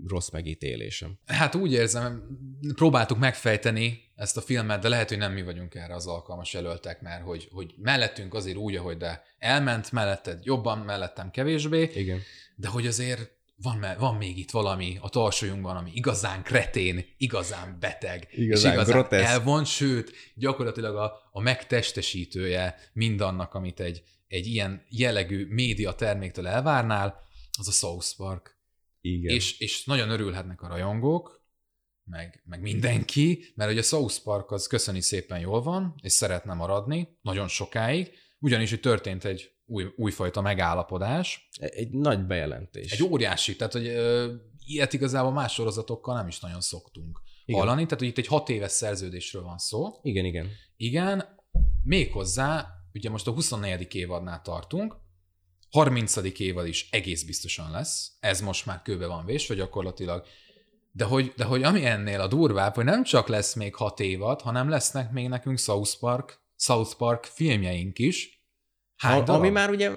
rossz 0.07 0.31
megítélésem. 0.31 1.19
Hát 1.27 1.55
úgy 1.55 1.73
érzem, 1.73 2.39
próbáltuk 2.75 3.19
megfejteni 3.19 4.01
ezt 4.15 4.37
a 4.37 4.41
filmet, 4.41 4.81
de 4.81 4.89
lehet, 4.89 5.09
hogy 5.09 5.19
nem 5.19 5.33
mi 5.33 5.43
vagyunk 5.43 5.75
erre 5.75 5.95
az 5.95 6.07
alkalmas 6.07 6.53
jelöltek, 6.53 7.01
mert 7.01 7.23
hogy, 7.23 7.49
hogy 7.51 7.75
mellettünk 7.79 8.35
azért 8.35 8.57
úgy, 8.57 8.77
ahogy 8.77 8.97
de 8.97 9.23
elment, 9.39 9.93
melletted 9.93 10.45
jobban, 10.45 10.79
mellettem 10.79 11.31
kevésbé, 11.31 11.91
Igen. 11.95 12.21
de 12.57 12.69
hogy 12.69 12.87
azért 12.87 13.35
van, 13.57 13.87
van 13.99 14.15
még 14.15 14.39
itt 14.39 14.51
valami 14.51 14.99
a 15.01 15.09
tarsójunkban, 15.09 15.77
ami 15.77 15.91
igazán 15.95 16.43
kretén, 16.43 17.05
igazán 17.17 17.77
beteg, 17.81 18.29
Igazán 18.31 18.71
és 18.71 18.77
igazán 18.77 18.99
groteszk. 18.99 19.27
elvon, 19.27 19.65
sőt, 19.65 20.13
gyakorlatilag 20.35 20.97
a, 20.97 21.13
a 21.33 21.41
megtestesítője 21.41 22.79
mindannak, 22.93 23.55
amit 23.55 23.81
egy, 23.81 24.03
egy 24.27 24.47
ilyen 24.47 24.87
jellegű 24.89 25.47
média 25.49 25.95
terméktől 25.95 26.47
elvárnál, 26.47 27.25
az 27.59 27.69
a 27.69 27.73
South 27.73 28.17
Park. 28.17 28.59
Igen. 29.01 29.35
És, 29.35 29.59
és 29.61 29.85
nagyon 29.85 30.11
örülhetnek 30.11 30.63
a 30.63 30.69
rajongók, 30.69 31.45
meg, 32.05 32.43
meg 32.45 32.61
mindenki, 32.61 33.53
mert 33.55 33.71
hogy 33.71 33.79
a 33.79 33.83
South 33.83 34.23
Park 34.23 34.51
az 34.51 34.67
köszöni 34.67 35.01
szépen 35.01 35.41
jól 35.41 35.63
van, 35.63 35.95
és 36.03 36.13
szeretne 36.13 36.55
maradni 36.55 37.19
nagyon 37.23 37.49
sokáig, 37.49 38.11
ugyanis 38.39 38.71
hogy 38.71 38.81
történt 38.81 39.25
egy 39.25 39.56
új, 39.67 39.85
újfajta 39.97 40.41
megállapodás. 40.41 41.49
Egy 41.59 41.91
nagy 41.91 42.27
bejelentés. 42.27 42.93
Egy 42.93 43.03
óriási, 43.03 43.57
tehát 43.57 43.73
hogy 43.73 43.87
ö, 43.87 44.33
ilyet 44.67 44.93
igazából 44.93 45.33
más 45.33 45.53
sorozatokkal 45.53 46.17
nem 46.17 46.29
is 46.29 46.41
nagyon 46.41 46.61
szoktunk 46.61 47.21
igen. 47.45 47.61
hallani, 47.61 47.85
tehát 47.85 47.99
hogy 47.99 48.09
itt 48.09 48.19
egy 48.19 48.27
hat 48.27 48.49
éves 48.49 48.73
szerződésről 48.73 49.43
van 49.43 49.59
szó. 49.59 49.89
Igen, 50.03 50.25
igen. 50.25 50.51
Igen, 50.77 51.25
méghozzá, 51.83 52.67
ugye 52.93 53.11
most 53.11 53.27
a 53.27 53.33
24. 53.33 53.95
évadnál 53.95 54.43
tartunk, 54.43 54.97
30. 55.71 56.17
évad 56.39 56.67
is 56.67 56.89
egész 56.91 57.23
biztosan 57.23 57.71
lesz, 57.71 58.13
ez 58.21 58.41
most 58.41 58.67
már 58.67 58.83
kőbe 58.83 59.07
van 59.07 59.25
vésve 59.25 59.55
gyakorlatilag, 59.55 60.27
de 60.93 61.05
hogy, 61.05 61.33
de 61.37 61.45
hogy 61.45 61.63
ami 61.63 61.85
ennél 61.85 62.21
a 62.21 62.27
durvább, 62.27 62.75
hogy 62.75 62.85
nem 62.85 63.05
csak 63.05 63.29
lesz 63.29 63.55
még 63.55 63.75
hat 63.75 64.01
évad, 64.01 64.41
hanem 64.41 64.69
lesznek 64.69 65.13
még 65.13 65.29
nekünk 65.29 65.59
South 65.59 65.99
Park, 65.99 66.41
South 66.57 66.97
Park 66.97 67.25
filmjeink 67.25 67.99
is. 67.99 68.36
Hány 68.97 69.23
a, 69.23 69.35
ami 69.35 69.49
már 69.49 69.71
ugye 69.71 69.95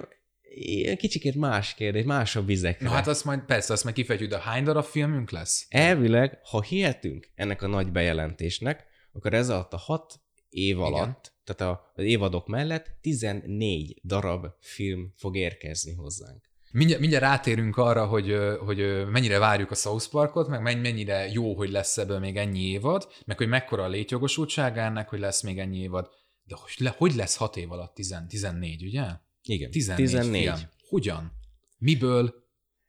kicsikét 0.96 1.36
más 1.36 1.74
kérdés, 1.74 2.06
másabb 2.06 2.46
vizekre. 2.46 2.88
No 2.88 2.94
hát 2.94 3.08
azt 3.08 3.26
majd, 3.26 3.40
persze, 3.40 3.74
azt 3.74 3.84
majd 3.84 3.96
kifejtjük, 3.96 4.30
de 4.30 4.40
hány 4.40 4.64
darab 4.64 4.84
filmünk 4.84 5.32
lesz? 5.32 5.66
Elvileg, 5.70 6.40
ha 6.44 6.62
hihetünk 6.62 7.32
ennek 7.36 7.62
a 7.62 7.68
nagy 7.68 7.92
bejelentésnek, 7.92 8.86
akkor 9.14 9.34
ez 9.34 9.50
alatt 9.50 9.74
a 9.74 9.78
hat 9.78 10.20
év 10.50 10.82
alatt, 10.82 11.34
Igen. 11.44 11.58
tehát 11.58 11.80
az 11.96 12.04
évadok 12.04 12.48
mellett 12.48 12.98
14 13.02 14.00
darab 14.04 14.48
film 14.60 15.14
fog 15.18 15.36
érkezni 15.36 15.94
hozzánk. 15.94 16.48
Mindjárt, 16.72 17.02
mindjárt 17.02 17.24
rátérünk 17.24 17.78
arra, 17.78 18.06
hogy, 18.06 18.38
hogy 18.66 19.08
mennyire 19.12 19.40
várjuk 19.40 19.72
a 19.72 19.76
South 19.76 20.10
Parkot, 20.10 20.48
meg 20.48 20.62
mennyire 20.62 21.28
jó, 21.32 21.56
hogy 21.56 21.70
lesz 21.70 21.98
ebből 21.98 22.20
még 22.20 22.38
ennyi 22.38 22.60
évad, 22.60 23.08
meg 23.26 23.38
hogy 23.38 23.48
mekkora 23.48 23.84
a 23.84 23.88
létjogosultsága 23.88 24.82
ennek, 24.82 25.10
hogy 25.10 25.20
lesz 25.20 25.42
még 25.42 25.60
ennyi 25.60 25.78
évad. 25.78 26.10
De 26.50 26.56
hogy, 26.56 26.94
hogy 26.98 27.16
lesz 27.16 27.36
hat 27.36 27.58
év 27.58 27.72
alatt 27.72 27.94
10, 27.94 28.16
14, 28.28 28.84
ugye? 28.84 29.04
Igen. 29.44 29.72
14. 29.72 30.06
14. 30.06 30.44
Film. 30.44 30.56
Hogyan? 30.90 31.32
Miből? 31.78 32.34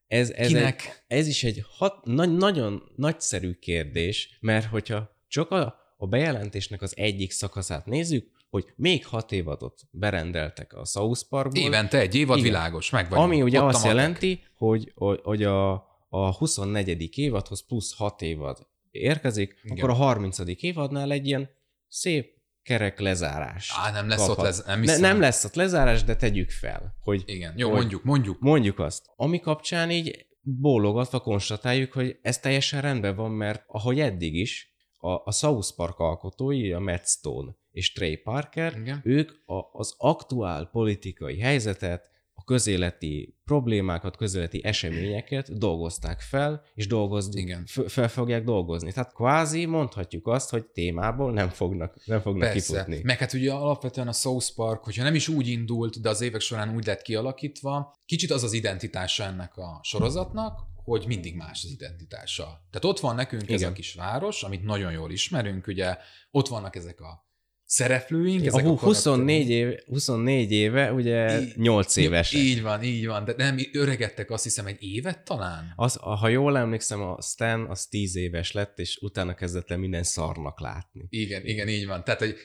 Ez, 0.06 0.30
ez, 0.30 0.46
Kinek? 0.46 1.04
Egy, 1.06 1.18
ez 1.18 1.26
is 1.26 1.44
egy 1.44 1.64
hat, 1.68 2.04
na, 2.04 2.24
nagyon 2.24 2.92
nagyszerű 2.96 3.52
kérdés, 3.52 4.38
mert 4.40 4.66
hogyha 4.66 5.16
csak 5.28 5.50
a, 5.50 5.74
a 5.96 6.06
bejelentésnek 6.06 6.82
az 6.82 6.96
egyik 6.96 7.30
szakaszát 7.30 7.86
nézzük, 7.86 8.30
hogy 8.50 8.72
még 8.76 9.06
hat 9.06 9.32
évadot 9.32 9.80
berendeltek 9.90 10.72
a 10.72 10.84
South 10.84 11.22
Parkból. 11.28 11.62
Évente 11.62 11.98
egy 11.98 12.14
évad 12.14 12.38
Igen. 12.38 12.50
világos, 12.50 12.90
meg 12.90 13.08
vagyunk. 13.08 13.26
Ami 13.26 13.42
ugye 13.42 13.62
azt 13.62 13.84
jelenti, 13.84 14.42
hogy, 14.56 14.92
hogy 15.22 15.42
a, 15.42 15.72
a 16.08 16.34
24. 16.36 17.18
évadhoz 17.18 17.66
plusz 17.66 17.96
hat 17.96 18.22
évad 18.22 18.68
érkezik, 18.90 19.60
Igen. 19.62 19.76
akkor 19.76 19.90
a 19.90 19.94
30. 19.94 20.38
évadnál 20.62 21.10
egy 21.12 21.26
ilyen 21.26 21.50
szép 21.88 22.39
kerek 22.62 22.98
lezárás. 22.98 23.72
Á, 23.76 23.90
nem 23.90 24.08
lesz 24.08 24.18
kaphat. 24.18 24.38
ott 24.38 24.44
lez, 24.44 24.64
nem, 24.66 24.80
ne, 24.80 24.96
nem 24.96 25.20
lesz 25.20 25.44
ott 25.44 25.54
lezárás, 25.54 26.04
de 26.04 26.16
tegyük 26.16 26.50
fel. 26.50 26.96
Hogy, 27.00 27.22
Igen, 27.26 27.54
jó, 27.56 27.68
hogy 27.68 27.78
mondjuk, 27.78 28.04
mondjuk. 28.04 28.40
Mondjuk 28.40 28.78
azt. 28.78 29.04
Ami 29.16 29.40
kapcsán 29.40 29.90
így 29.90 30.26
bólogatva 30.40 31.20
konstatáljuk, 31.20 31.92
hogy 31.92 32.18
ez 32.22 32.38
teljesen 32.38 32.80
rendben 32.80 33.16
van, 33.16 33.30
mert 33.30 33.64
ahogy 33.66 34.00
eddig 34.00 34.34
is, 34.34 34.70
a, 35.00 35.10
a 35.24 35.32
South 35.32 35.68
Park 35.76 35.98
alkotói, 35.98 36.72
a 36.72 36.78
Matt 36.78 37.06
Stone 37.06 37.56
és 37.70 37.92
Trey 37.92 38.16
Parker, 38.16 38.76
Igen. 38.76 39.00
ők 39.04 39.30
a, 39.46 39.78
az 39.78 39.94
aktuál 39.98 40.68
politikai 40.72 41.38
helyzetet, 41.38 42.10
a 42.40 42.44
közéleti 42.44 43.36
problémákat, 43.44 44.16
közéleti 44.16 44.64
eseményeket 44.64 45.58
dolgozták 45.58 46.20
fel, 46.20 46.62
és 46.74 46.86
dolgozni, 46.86 47.40
Igen. 47.40 47.66
fel 47.86 48.08
fogják 48.08 48.44
dolgozni. 48.44 48.92
Tehát 48.92 49.12
kvázi 49.12 49.66
mondhatjuk 49.66 50.26
azt, 50.26 50.50
hogy 50.50 50.64
témából 50.66 51.32
nem 51.32 51.48
fognak, 51.48 52.06
nem 52.06 52.20
fognak 52.20 52.52
Persze. 52.52 52.72
kifutni. 52.72 53.00
Meg 53.04 53.18
hát 53.18 53.32
ugye 53.32 53.52
alapvetően 53.52 54.08
a 54.08 54.12
South 54.12 54.54
Park, 54.54 54.84
hogyha 54.84 55.02
nem 55.02 55.14
is 55.14 55.28
úgy 55.28 55.48
indult, 55.48 56.00
de 56.00 56.08
az 56.08 56.20
évek 56.20 56.40
során 56.40 56.74
úgy 56.74 56.86
lett 56.86 57.02
kialakítva, 57.02 57.94
kicsit 58.04 58.30
az 58.30 58.42
az 58.42 58.52
identitása 58.52 59.24
ennek 59.24 59.56
a 59.56 59.80
sorozatnak, 59.82 60.58
hogy 60.84 61.04
mindig 61.06 61.36
más 61.36 61.64
az 61.64 61.70
identitása. 61.70 62.44
Tehát 62.44 62.84
ott 62.84 63.00
van 63.00 63.14
nekünk 63.14 63.42
Igen. 63.42 63.54
ez 63.54 63.62
a 63.62 63.72
kis 63.72 63.94
város, 63.94 64.42
amit 64.42 64.64
nagyon 64.64 64.92
jól 64.92 65.10
ismerünk, 65.10 65.66
ugye 65.66 65.96
ott 66.30 66.48
vannak 66.48 66.76
ezek 66.76 67.00
a 67.00 67.28
szereplőink. 67.70 68.46
Ezek 68.46 68.64
a, 68.64 68.70
a 68.70 68.78
24, 68.78 69.50
év, 69.50 69.74
24 69.86 70.52
éve, 70.52 70.92
ugye 70.92 71.40
így, 71.40 71.56
8 71.56 71.96
éves. 71.96 72.32
Így 72.32 72.62
van, 72.62 72.82
így 72.82 73.06
van, 73.06 73.24
de 73.24 73.34
nem 73.36 73.58
öregedtek 73.72 74.30
azt 74.30 74.42
hiszem 74.42 74.66
egy 74.66 74.82
évet 74.82 75.24
talán? 75.24 75.72
Az, 75.76 75.96
ha 75.96 76.28
jól 76.28 76.58
emlékszem, 76.58 77.02
a 77.02 77.20
Stan 77.22 77.66
az 77.68 77.86
10 77.86 78.16
éves 78.16 78.52
lett, 78.52 78.78
és 78.78 78.98
utána 79.00 79.34
kezdett 79.34 79.70
el 79.70 79.78
minden 79.78 80.02
szarnak 80.02 80.60
látni. 80.60 81.06
Igen, 81.08 81.46
igen, 81.46 81.68
így 81.68 81.86
van. 81.86 82.04
Tehát, 82.04 82.20
hogy 82.20 82.36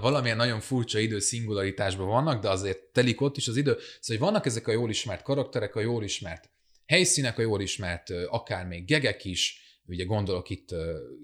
valamilyen 0.00 0.36
nagyon 0.36 0.60
furcsa 0.60 0.98
idő 0.98 1.18
szingularitásban 1.18 2.06
vannak, 2.06 2.42
de 2.42 2.48
azért 2.48 2.78
telik 2.92 3.20
ott 3.20 3.36
is 3.36 3.48
az 3.48 3.56
idő. 3.56 3.70
Szóval, 3.72 3.98
hogy 4.06 4.18
vannak 4.18 4.46
ezek 4.46 4.68
a 4.68 4.72
jól 4.72 4.90
ismert 4.90 5.22
karakterek, 5.22 5.74
a 5.74 5.80
jól 5.80 6.04
ismert 6.04 6.50
helyszínek, 6.86 7.38
a 7.38 7.42
jól 7.42 7.60
ismert 7.60 8.10
akár 8.28 8.66
még 8.66 8.84
gegek 8.84 9.24
is, 9.24 9.60
ugye 9.86 10.04
gondolok 10.04 10.50
itt 10.50 10.68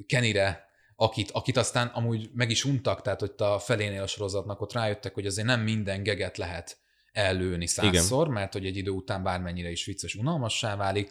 Kenire, 0.07 0.66
akit, 0.97 1.31
akit 1.31 1.57
aztán 1.57 1.87
amúgy 1.87 2.31
meg 2.35 2.51
is 2.51 2.65
untak, 2.65 3.03
tehát 3.03 3.21
hogy 3.21 3.33
a 3.37 3.59
felénél 3.59 4.03
a 4.03 4.07
sorozatnak 4.07 4.61
ott 4.61 4.73
rájöttek, 4.73 5.15
hogy 5.15 5.27
azért 5.27 5.47
nem 5.47 5.61
minden 5.61 6.03
geget 6.03 6.37
lehet 6.37 6.79
ellőni 7.13 7.67
százszor, 7.67 8.23
Igen. 8.23 8.35
mert 8.35 8.53
hogy 8.53 8.67
egy 8.67 8.77
idő 8.77 8.91
után 8.91 9.23
bármennyire 9.23 9.71
is 9.71 9.85
vicces, 9.85 10.15
unalmassá 10.15 10.77
válik, 10.77 11.11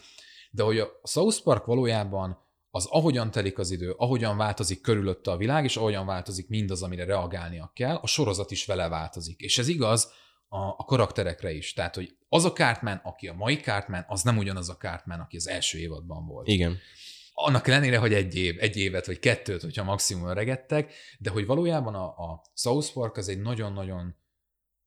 de 0.51 0.63
hogy 0.63 0.79
a 0.79 0.99
South 1.03 1.43
Park 1.43 1.65
valójában 1.65 2.43
az 2.71 2.85
ahogyan 2.85 3.31
telik 3.31 3.57
az 3.57 3.71
idő, 3.71 3.93
ahogyan 3.97 4.37
változik 4.37 4.81
körülötte 4.81 5.31
a 5.31 5.37
világ, 5.37 5.63
és 5.63 5.77
ahogyan 5.77 6.05
változik 6.05 6.47
mindaz, 6.47 6.83
amire 6.83 7.05
reagálnia 7.05 7.71
kell, 7.75 7.95
a 7.95 8.07
sorozat 8.07 8.51
is 8.51 8.65
vele 8.65 8.87
változik. 8.87 9.39
És 9.39 9.57
ez 9.57 9.67
igaz 9.67 10.11
a, 10.47 10.57
a 10.57 10.83
karakterekre 10.85 11.51
is. 11.51 11.73
Tehát, 11.73 11.95
hogy 11.95 12.17
az 12.29 12.45
a 12.45 12.51
Cartman, 12.51 13.01
aki 13.03 13.27
a 13.27 13.33
mai 13.33 13.55
Cartman, 13.55 14.05
az 14.07 14.21
nem 14.21 14.37
ugyanaz 14.37 14.69
a 14.69 14.77
Cartman, 14.77 15.19
aki 15.19 15.37
az 15.37 15.47
első 15.47 15.77
évadban 15.77 16.25
volt. 16.25 16.47
Igen 16.47 16.79
annak 17.37 17.67
ellenére, 17.67 17.97
hogy 17.97 18.13
egy, 18.13 18.35
év, 18.35 18.55
egy 18.59 18.77
évet 18.77 19.05
vagy 19.05 19.19
kettőt, 19.19 19.61
hogyha 19.61 19.83
maximum 19.83 20.27
öregettek, 20.27 20.93
de 21.19 21.29
hogy 21.29 21.45
valójában 21.45 21.95
a, 21.95 22.05
a 22.05 22.41
South 22.53 22.93
Park 22.93 23.17
az 23.17 23.27
egy 23.27 23.41
nagyon-nagyon 23.41 24.15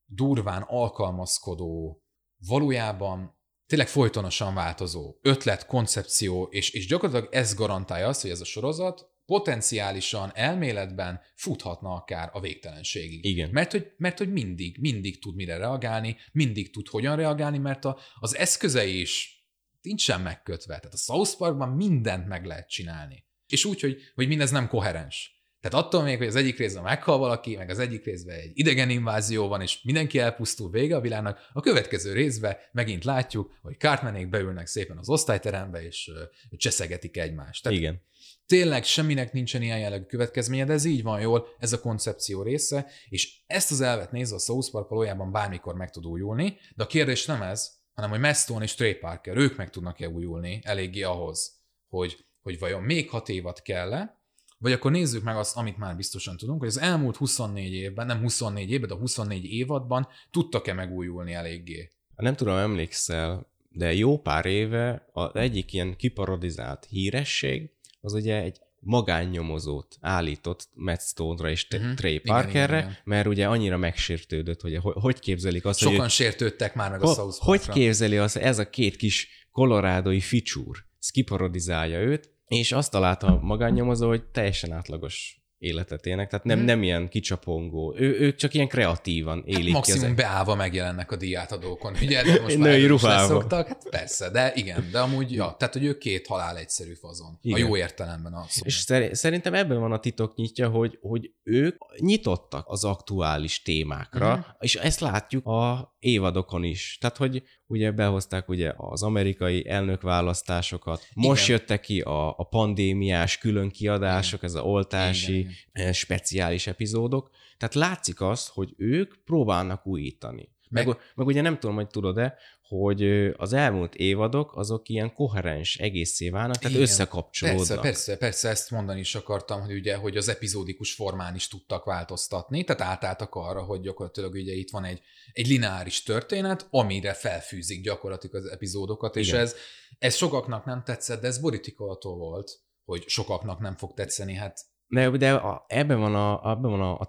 durván 0.05 0.63
alkalmazkodó, 0.63 2.03
valójában 2.47 3.37
tényleg 3.67 3.89
folytonosan 3.89 4.55
változó 4.55 5.19
ötlet, 5.23 5.67
koncepció, 5.67 6.49
és, 6.51 6.71
és 6.71 6.87
gyakorlatilag 6.87 7.35
ez 7.35 7.55
garantálja 7.55 8.09
azt, 8.09 8.23
hogy 8.23 8.31
ez 8.31 8.41
a 8.41 8.45
sorozat 8.45 9.11
potenciálisan 9.27 10.31
elméletben 10.35 11.21
futhatna 11.35 11.95
akár 11.95 12.31
a 12.33 12.41
végtelenségig. 12.41 13.25
Igen. 13.25 13.51
Mert 13.51 13.73
hogy, 13.73 13.93
mert 13.97 14.19
hogy 14.19 14.33
mindig, 14.33 14.79
mindig 14.81 15.21
tud 15.21 15.35
mire 15.35 15.57
reagálni, 15.57 16.17
mindig 16.33 16.73
tud 16.73 16.89
hogyan 16.89 17.17
reagálni, 17.17 17.59
mert 17.59 17.85
a, 17.85 17.99
az 18.21 18.37
eszközei 18.37 19.01
is 19.01 19.38
nincsen 19.83 20.21
megkötve. 20.21 20.79
Tehát 20.79 20.95
a 20.95 20.97
South 20.97 21.37
Parkban 21.37 21.69
mindent 21.69 22.27
meg 22.27 22.45
lehet 22.45 22.69
csinálni. 22.69 23.27
És 23.47 23.65
úgy, 23.65 23.81
hogy, 23.81 23.97
hogy 24.15 24.29
mindez 24.29 24.51
nem 24.51 24.69
koherens. 24.69 25.39
Tehát 25.61 25.85
attól 25.85 26.03
még, 26.03 26.19
hogy 26.19 26.27
az 26.27 26.35
egyik 26.35 26.59
részben 26.59 26.83
meghal 26.83 27.19
valaki, 27.19 27.57
meg 27.57 27.71
az 27.71 27.79
egyik 27.79 28.05
részben 28.05 28.37
egy 28.37 28.51
idegen 28.55 28.91
invázió 28.91 29.49
van, 29.49 29.61
és 29.61 29.83
mindenki 29.83 30.19
elpusztul 30.19 30.71
vége 30.71 30.97
a 30.97 31.01
világnak, 31.01 31.39
a 31.53 31.61
következő 31.61 32.13
részben 32.13 32.57
megint 32.73 33.05
látjuk, 33.05 33.53
hogy 33.63 33.79
Cartmanék 33.79 34.29
beülnek 34.29 34.67
szépen 34.67 34.99
az 34.99 35.09
osztályterembe, 35.09 35.83
és 35.83 36.11
cseszegetik 36.57 37.17
egymást. 37.17 37.63
Tehát 37.63 37.79
Igen. 37.79 38.03
Tényleg 38.47 38.85
semminek 38.85 39.33
nincsen 39.33 39.63
ilyen 39.63 39.79
jellegű 39.79 40.05
következménye, 40.05 40.65
de 40.65 40.73
ez 40.73 40.85
így 40.85 41.03
van 41.03 41.21
jól, 41.21 41.47
ez 41.59 41.73
a 41.73 41.81
koncepció 41.81 42.43
része, 42.43 42.87
és 43.09 43.43
ezt 43.47 43.71
az 43.71 43.81
elvet 43.81 44.13
nézve 44.13 44.37
a 44.37 44.39
South 44.39 44.71
Park 44.71 44.89
valójában 44.89 45.33
bármikor 45.33 45.75
meg 45.75 45.91
tud 45.91 46.07
újulni, 46.07 46.57
de 46.77 46.83
a 46.83 46.87
kérdés 46.87 47.27
nem 47.27 47.43
ez, 47.43 47.78
hanem 47.99 48.13
hogy 48.13 48.23
Meston 48.23 48.63
és 48.63 48.75
Trey 48.75 48.95
Parker, 48.95 49.37
ők 49.37 49.57
meg 49.57 49.71
tudnak-e 49.71 50.09
újulni 50.09 50.61
eléggé 50.63 51.03
ahhoz, 51.03 51.53
hogy, 51.89 52.25
hogy 52.43 52.59
vajon 52.59 52.83
még 52.83 53.11
hat 53.11 53.29
évad 53.29 53.63
kell 53.63 53.95
-e, 53.95 54.19
vagy 54.59 54.73
akkor 54.73 54.91
nézzük 54.91 55.23
meg 55.23 55.37
azt, 55.37 55.57
amit 55.57 55.77
már 55.79 55.97
biztosan 55.97 56.37
tudunk, 56.37 56.59
hogy 56.59 56.69
az 56.69 56.79
elmúlt 56.79 57.17
24 57.17 57.73
évben, 57.73 58.07
nem 58.07 58.21
24 58.21 58.71
évben, 58.71 58.89
de 58.89 58.95
24 58.95 59.45
évadban 59.45 60.09
tudtak-e 60.31 60.73
megújulni 60.73 61.33
eléggé? 61.33 61.93
Nem 62.17 62.35
tudom, 62.35 62.57
emlékszel, 62.57 63.47
de 63.71 63.95
jó 63.95 64.19
pár 64.19 64.47
éve 64.47 65.09
az 65.13 65.35
egyik 65.35 65.73
ilyen 65.73 65.97
kiparodizált 65.97 66.85
híresség, 66.85 67.71
az 68.01 68.13
ugye 68.13 68.43
egy 68.43 68.61
magánnyomozót 68.81 69.97
állított 70.01 70.69
Matt 70.75 71.01
Stone-ra 71.01 71.51
és 71.51 71.67
uh-huh. 71.71 71.95
Trey 71.95 72.19
Parkerre, 72.19 72.63
igen, 72.63 72.79
igen, 72.79 72.91
igen. 72.91 73.03
mert 73.05 73.27
ugye 73.27 73.47
annyira 73.47 73.77
megsértődött, 73.77 74.61
hogy 74.61 74.79
hogy 74.83 75.19
képzelik 75.19 75.65
azt, 75.65 75.79
Sokan 75.79 75.99
hogy... 75.99 76.11
sértődtek 76.11 76.75
már 76.75 76.91
meg 76.91 77.03
a 77.03 77.15
South 77.15 77.37
Hogy 77.39 77.69
képzeli 77.69 78.17
azt, 78.17 78.37
ez 78.37 78.59
a 78.59 78.71
két 78.71 78.97
kis 78.97 79.47
kolorádói 79.51 80.21
ficsúr, 80.21 80.87
kiparodizálja 81.13 82.01
őt, 82.01 82.31
és 82.47 82.73
azt 82.73 82.91
találta 82.91 83.27
a 83.27 83.41
magánnyomozó, 83.41 84.09
hogy 84.09 84.25
teljesen 84.25 84.73
átlagos 84.73 85.38
életet 85.59 86.07
élnek, 86.07 86.29
tehát 86.29 86.45
nem, 86.45 86.57
Mhm. 86.59 86.67
nem 86.67 86.83
ilyen 86.83 87.09
kicsapongó. 87.09 87.95
Ő, 87.97 88.21
ők 88.21 88.37
csak 88.37 88.55
ilyen 88.55 88.69
kreatívan 88.69 89.43
élik 89.47 89.75
Hát 89.75 89.85
ki 89.85 89.91
az 89.91 89.97
maximum 89.97 90.17
beállva 90.17 90.55
megjelennek 90.55 91.13
a 91.13 91.17
díjátadókon, 91.17 91.95
ugye, 92.03 92.23
de 92.23 92.41
most 92.41 92.57
már 92.59 92.79
leszoktak. 93.03 93.67
Hát 93.69 93.89
persze, 93.91 94.31
de 94.31 94.53
igen, 94.55 94.89
de 94.93 94.99
amúgy, 94.99 95.33
ja, 95.33 95.55
tehát, 95.59 95.75
hogy 95.75 95.85
ők 95.85 95.99
két 95.99 96.27
halál 96.27 96.57
egyszerű 96.57 96.95
fazon. 96.95 97.39
Igen. 97.43 97.63
A 97.63 97.67
jó 97.67 97.77
értelemben 97.77 98.33
a 98.33 98.45
szó. 98.49 98.61
És 98.65 98.75
szer- 98.75 99.15
szerintem 99.15 99.55
ebben 99.55 99.81
van 99.81 99.93
a 99.93 99.99
titok 100.01 100.37
nyitja, 100.37 100.69
hogy, 100.69 100.99
hogy 101.01 101.33
ők 101.43 101.77
nyitottak 102.01 102.65
az 102.69 102.85
aktuális 102.85 103.63
témákra, 103.63 104.31
Mhm. 104.37 104.41
és 104.59 104.75
ezt 104.75 105.01
látjuk 105.01 105.47
a 105.47 105.95
évadokon 105.99 106.65
is. 106.65 106.99
Tehát, 107.01 107.17
hogy 107.17 107.43
ugye 107.69 107.91
behozták 107.91 108.49
ugye 108.49 108.73
az 108.77 109.03
amerikai 109.03 109.69
elnökválasztásokat, 109.69 111.07
most 111.15 111.49
Igen. 111.49 111.59
jöttek 111.59 111.81
ki 111.81 112.01
a, 112.01 112.29
a 112.29 112.45
pandémiás 112.45 113.39
külön 113.39 113.71
kiadások, 113.71 114.43
ez 114.43 114.55
a 114.55 114.63
oltási 114.63 115.39
Igen, 115.39 115.53
eh, 115.73 115.93
speciális 115.93 116.67
epizódok, 116.67 117.31
tehát 117.59 117.75
látszik 117.75 118.21
az, 118.21 118.49
hogy 118.49 118.75
ők 118.77 119.15
próbálnak 119.25 119.87
újítani. 119.87 120.49
Meg, 120.71 120.87
meg 121.15 121.27
ugye 121.27 121.41
nem 121.41 121.59
tudom, 121.59 121.75
hogy 121.75 121.87
tudod-e, 121.87 122.35
hogy 122.69 123.03
az 123.37 123.53
elmúlt 123.53 123.95
évadok 123.95 124.57
azok 124.57 124.89
ilyen 124.89 125.13
koherens 125.13 125.77
egészé 125.77 126.29
válnak, 126.29 126.57
tehát 126.57 126.71
Igen. 126.71 126.83
összekapcsolódnak. 126.83 127.67
Persze, 127.67 127.81
persze, 127.81 128.17
persze, 128.17 128.49
ezt 128.49 128.71
mondani 128.71 129.01
is 129.01 129.15
akartam, 129.15 129.61
hogy 129.61 129.75
ugye, 129.75 129.97
hogy 129.97 130.17
az 130.17 130.29
epizódikus 130.29 130.93
formán 130.93 131.35
is 131.35 131.49
tudtak 131.49 131.85
változtatni, 131.85 132.65
tehát 132.65 132.83
átálltak 132.83 133.35
arra, 133.35 133.63
hogy 133.63 133.81
gyakorlatilag 133.81 134.33
ugye 134.33 134.53
itt 134.53 134.71
van 134.71 134.85
egy, 134.85 135.01
egy 135.33 135.47
lineáris 135.47 136.03
történet, 136.03 136.67
amire 136.71 137.13
felfűzik 137.13 137.83
gyakorlatilag 137.83 138.37
az 138.37 138.51
epizódokat, 138.51 139.17
és 139.17 139.29
Igen. 139.29 139.41
ez, 139.41 139.55
ez 139.99 140.15
sokaknak 140.15 140.65
nem 140.65 140.83
tetszett, 140.85 141.21
de 141.21 141.27
ez 141.27 141.39
borítékolható 141.39 142.17
volt, 142.17 142.61
hogy 142.85 143.05
sokaknak 143.07 143.61
nem 143.61 143.77
fog 143.77 143.95
tetszeni, 143.95 144.35
hát 144.35 144.61
De, 144.87 145.11
de 145.11 145.35
a, 145.35 145.65
ebben 145.69 145.99
van, 145.99 146.15
a, 146.15 146.51
ebben 146.51 146.71
van 146.71 146.81
a, 146.81 146.99
a, 146.99 147.09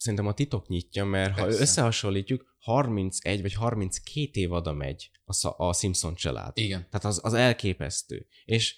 szerintem 0.00 0.26
a 0.26 0.34
titok 0.34 0.68
nyitja, 0.68 1.04
mert 1.04 1.34
ha 1.38 1.42
Persze. 1.44 1.60
összehasonlítjuk, 1.60 2.56
31 2.58 3.40
vagy 3.42 3.54
32 3.54 4.40
évada 4.40 4.72
megy 4.72 5.10
a, 5.24 5.32
Sa- 5.32 5.54
a 5.58 5.72
Simpson 5.72 6.14
család. 6.14 6.52
igen. 6.54 6.86
Tehát 6.90 7.04
az, 7.04 7.20
az 7.22 7.34
elképesztő. 7.34 8.26
És 8.44 8.76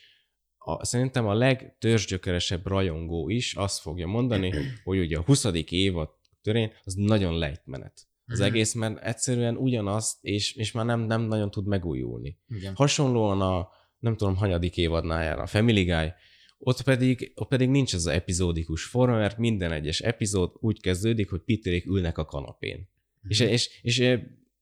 a, 0.59 0.85
szerintem 0.85 1.27
a 1.27 1.35
legtörzsgyökeresebb 1.35 2.67
rajongó 2.67 3.29
is 3.29 3.55
azt 3.55 3.81
fogja 3.81 4.07
mondani, 4.07 4.53
hogy 4.85 4.99
ugye 4.99 5.19
a 5.19 5.23
20. 5.23 5.45
évad 5.69 6.09
törén 6.43 6.73
az 6.85 6.95
nagyon 6.95 7.39
lejtmenet. 7.39 8.07
Az 8.27 8.39
Mhm. 8.39 8.49
egész, 8.49 8.75
mert 8.75 9.03
egyszerűen 9.03 9.57
ugyanazt, 9.57 10.17
és, 10.25 10.55
és 10.55 10.73
már 10.73 10.85
nem, 10.85 11.01
nem 11.01 11.21
nagyon 11.23 11.51
tud 11.51 11.67
megújulni. 11.67 12.39
igen. 12.49 12.75
Hasonlóan 12.75 13.41
a, 13.41 13.69
nem 13.99 14.17
tudom, 14.17 14.37
hanyadik 14.37 14.77
évadnál 14.77 15.25
jár 15.25 15.39
a 15.39 15.47
Family 15.47 15.85
Guy, 15.85 16.13
ott 16.64 16.83
pedig, 16.83 17.33
ott 17.35 17.48
pedig 17.48 17.68
nincs 17.68 17.94
az 17.94 18.07
epizódikus 18.07 18.85
forma, 18.85 19.16
mert 19.16 19.38
minden 19.38 19.72
egyes 19.72 20.01
epizód 20.01 20.53
úgy 20.55 20.81
kezdődik, 20.81 21.31
hogy 21.31 21.40
Peterék 21.40 21.87
ülnek 21.87 22.18
a 22.18 22.25
kanapén. 22.25 22.88
És, 23.29 23.40
Mhm. 23.40 23.48
és, 23.48 23.81
és 23.83 23.98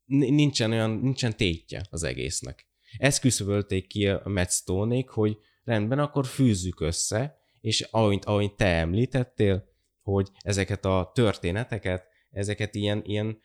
n- 0.04 0.30
nincsen 0.30 0.70
olyan, 0.70 0.90
nincsen 0.90 1.36
tétje 1.36 1.86
az 1.90 2.02
egésznek. 2.02 2.68
Ezt 2.98 3.20
küszöbölték 3.20 3.86
ki 3.86 4.06
a 4.08 4.22
Matt 4.24 4.50
stone 4.50 5.04
hogy 5.06 5.36
rendben, 5.64 5.98
akkor 5.98 6.26
fűzzük 6.26 6.80
össze, 6.80 7.38
és 7.60 7.80
ahogy, 7.80 8.18
ahogy 8.24 8.54
te 8.54 8.66
említettél, 8.66 9.64
hogy 10.02 10.28
ezeket 10.40 10.84
a 10.84 11.10
történeteket, 11.14 12.04
ezeket 12.30 12.74
ilyen, 12.74 13.02
ilyen 13.04 13.40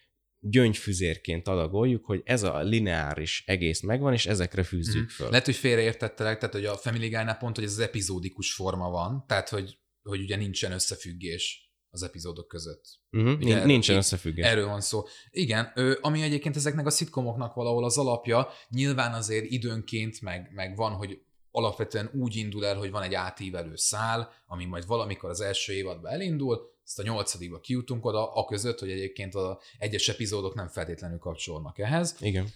gyöngyfüzérként 0.50 1.48
adagoljuk, 1.48 2.06
hogy 2.06 2.22
ez 2.26 2.44
a 2.44 2.62
lineáris 2.62 3.44
egész 3.46 3.82
megvan, 3.82 4.14
és 4.14 4.26
ezekre 4.26 4.64
fűzzük 4.64 5.02
Mhm. 5.04 5.12
föl. 5.12 5.30
Lehet, 5.30 5.46
hogy 5.46 5.56
félreértettelek, 5.56 6.38
tehát 6.38 6.56
hogy 6.56 6.66
a 6.66 6.76
Family 6.78 7.08
Guy-nál 7.10 7.38
pont, 7.38 7.56
hogy 7.56 7.64
ez 7.64 7.72
az 7.72 7.80
epizódikus 7.80 8.54
forma 8.54 8.90
van, 8.90 9.24
tehát 9.28 9.50
hogy, 9.50 9.78
hogy 10.02 10.20
ugye 10.22 10.36
nincsen 10.36 10.72
összefüggés 10.72 11.64
az 11.90 12.04
epizódok 12.04 12.48
között. 12.48 12.84
Uh-huh. 13.12 13.40
Ugye 13.42 13.66
Nincsen 13.66 13.96
összefüggés. 13.98 14.46
Erről 14.46 14.66
van 14.68 14.82
szó. 14.82 15.04
Igen, 15.30 15.72
ö, 15.76 15.98
ami 16.02 16.22
egyébként 16.22 16.56
ezeknek 16.56 16.86
a 16.86 16.90
szitkomoknak 16.90 17.54
valahol 17.54 17.84
az 17.84 17.98
alapja, 17.98 18.48
nyilván 18.70 19.14
azért 19.14 19.46
időnként 19.46 20.22
meg, 20.22 20.50
meg 20.54 20.76
van, 20.76 20.92
hogy 20.92 21.20
alapvetően 21.52 22.10
úgy 22.14 22.36
indul 22.36 22.66
el, 22.66 22.76
hogy 22.76 22.92
van 22.92 23.04
egy 23.04 23.14
átívelő 23.14 23.76
szál, 23.76 24.32
ami 24.46 24.66
majd 24.66 24.86
valamikor 24.86 25.30
az 25.30 25.42
első 25.42 25.74
évadban 25.74 26.12
elindul, 26.12 26.74
ezt 26.86 27.00
a 27.00 27.04
nyolcadikba 27.04 27.60
kijutunk 27.60 28.06
oda, 28.06 28.34
a 28.34 28.46
között, 28.46 28.80
hogy 28.80 28.92
egyébként 28.92 29.36
az 29.36 29.58
egyes 29.78 30.08
epizódok 30.08 30.56
nem 30.56 30.68
feltétlenül 30.68 31.18
kapcsolnak 31.18 31.80
ehhez. 31.80 32.16
Igen. 32.20 32.50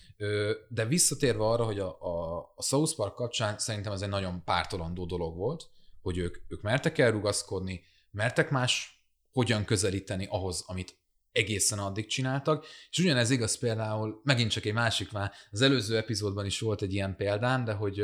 De 0.70 0.86
visszatérve 0.86 1.44
arra, 1.44 1.66
hogy 1.66 1.80
a, 1.80 1.98
a, 2.02 2.38
a 2.56 2.62
South 2.62 2.96
Park 2.96 3.16
kapcsán 3.16 3.58
szerintem 3.58 3.94
ez 3.94 4.02
egy 4.02 4.10
nagyon 4.10 4.44
pártolandó 4.44 5.06
dolog 5.06 5.36
volt, 5.36 5.70
hogy 6.02 6.18
ők, 6.18 6.38
ők 6.48 6.62
mertek 6.62 6.98
elrugaszkodni, 6.98 7.84
mertek 8.12 8.50
más 8.50 9.04
hogyan 9.32 9.66
közelíteni 9.66 10.28
ahhoz, 10.30 10.64
amit 10.68 10.98
egészen 11.32 11.80
addig 11.80 12.08
csináltak, 12.08 12.66
és 12.90 12.98
ugyanez 12.98 13.30
igaz 13.30 13.58
például, 13.58 14.22
megint 14.24 14.52
csak 14.52 14.66
egy 14.66 14.74
másik 14.74 15.12
már, 15.12 15.32
az 15.52 15.62
előző 15.62 15.98
epizódban 15.98 16.46
is 16.46 16.60
volt 16.60 16.82
egy 16.82 16.94
ilyen 16.94 17.16
példám, 17.16 17.66
de 17.66 17.74
hogy, 17.74 18.04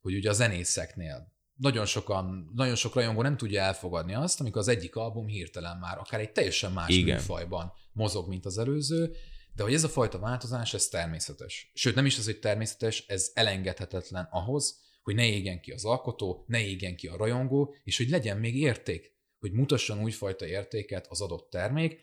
hogy 0.00 0.14
ugye 0.14 0.30
a 0.30 0.32
zenészeknél 0.32 1.31
nagyon 1.62 1.86
sokan, 1.86 2.50
nagyon 2.54 2.74
sok 2.74 2.94
rajongó 2.94 3.22
nem 3.22 3.36
tudja 3.36 3.62
elfogadni 3.62 4.14
azt, 4.14 4.40
amikor 4.40 4.60
az 4.60 4.68
egyik 4.68 4.96
album 4.96 5.26
hirtelen 5.26 5.76
már 5.76 5.98
akár 5.98 6.20
egy 6.20 6.32
teljesen 6.32 6.72
más 6.72 6.88
Igen. 6.88 7.16
műfajban 7.16 7.72
mozog, 7.92 8.28
mint 8.28 8.44
az 8.44 8.58
előző, 8.58 9.16
de 9.54 9.62
hogy 9.62 9.74
ez 9.74 9.84
a 9.84 9.88
fajta 9.88 10.18
változás, 10.18 10.74
ez 10.74 10.88
természetes. 10.88 11.70
Sőt, 11.74 11.94
nem 11.94 12.06
is 12.06 12.18
az, 12.18 12.24
hogy 12.24 12.38
természetes, 12.38 13.04
ez 13.06 13.30
elengedhetetlen 13.34 14.28
ahhoz, 14.30 14.80
hogy 15.02 15.14
ne 15.14 15.26
égjen 15.26 15.60
ki 15.60 15.72
az 15.72 15.84
alkotó, 15.84 16.44
ne 16.46 16.60
égjen 16.64 16.96
ki 16.96 17.06
a 17.06 17.16
rajongó, 17.16 17.74
és 17.84 17.96
hogy 17.96 18.08
legyen 18.08 18.38
még 18.38 18.56
érték, 18.56 19.12
hogy 19.38 19.52
mutasson 19.52 20.02
újfajta 20.02 20.46
értéket 20.46 21.06
az 21.08 21.20
adott 21.20 21.50
termék, 21.50 22.00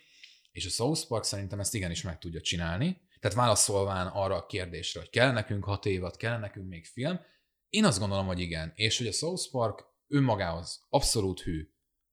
és 0.51 0.65
a 0.65 0.69
South 0.69 1.07
Park 1.07 1.23
szerintem 1.23 1.59
ezt 1.59 1.75
igenis 1.75 2.01
meg 2.01 2.17
tudja 2.17 2.41
csinálni. 2.41 3.01
Tehát 3.19 3.37
válaszolván 3.37 4.07
arra 4.07 4.35
a 4.35 4.45
kérdésre, 4.45 4.99
hogy 4.99 5.09
kell 5.09 5.31
nekünk 5.31 5.63
hat 5.63 5.85
évad, 5.85 6.17
kell 6.17 6.39
nekünk 6.39 6.69
még 6.69 6.85
film, 6.85 7.19
én 7.69 7.85
azt 7.85 7.99
gondolom, 7.99 8.25
hogy 8.25 8.39
igen. 8.39 8.71
És 8.75 8.97
hogy 8.97 9.07
a 9.07 9.11
South 9.11 9.51
Park 9.51 9.85
önmagához 10.07 10.85
abszolút 10.89 11.41
hű 11.41 11.69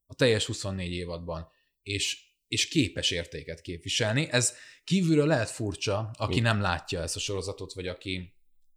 a 0.07 0.15
teljes 0.15 0.47
24 0.47 0.93
évadban, 0.93 1.49
és, 1.83 2.19
és 2.49 2.69
képes 2.69 3.11
értéket 3.11 3.61
képviselni. 3.61 4.29
Ez 4.31 4.55
kívülről 4.85 5.27
lehet 5.27 5.51
furcsa, 5.51 6.11
aki 6.13 6.35
Mi? 6.35 6.41
nem 6.41 6.61
látja 6.61 7.03
ezt 7.03 7.17
a 7.17 7.19
sorozatot, 7.19 7.73
vagy 7.73 7.87
aki, 7.87 8.35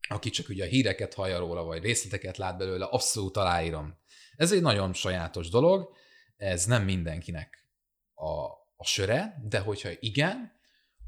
aki 0.10 0.30
csak 0.30 0.50
ugye 0.50 0.63
a 0.63 0.68
híreket 0.68 1.13
hallja 1.13 1.39
róla, 1.39 1.63
vagy 1.63 1.84
részleteket 1.84 2.38
lát 2.38 2.58
belőle, 2.58 2.86
abszolút 2.86 3.38
aláírom. 3.38 3.98
Ez 4.36 4.52
egy 4.52 4.62
nagyon 4.62 4.94
sajátos 4.94 5.50
dolog, 5.50 5.96
ez 6.36 6.65
nem 6.65 6.84
mindenkinek 6.84 7.68
a, 8.13 8.44
a 8.76 8.86
söre, 8.86 9.42
de 9.50 9.60
hogyha 9.60 9.89
igen, 10.00 10.60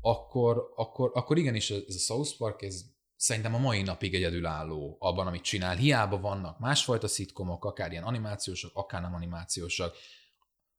akkor, 0.01 0.71
akkor, 0.75 1.11
akkor 1.13 1.37
igenis 1.37 1.69
ez 1.69 1.95
a 1.95 1.99
South 1.99 2.37
Park, 2.37 2.61
ez 2.61 2.81
szerintem 3.21 3.55
a 3.55 3.57
mai 3.57 3.81
napig 3.81 4.15
egyedülálló 4.15 4.97
abban, 4.99 5.27
amit 5.27 5.41
csinál. 5.41 5.75
Hiába 5.75 6.19
vannak 6.19 6.59
másfajta 6.59 7.07
szitkomok, 7.07 7.65
akár 7.65 7.91
ilyen 7.91 8.03
animációsak, 8.03 8.71
akár 8.73 9.01
nem 9.01 9.13
animációsak. 9.13 9.95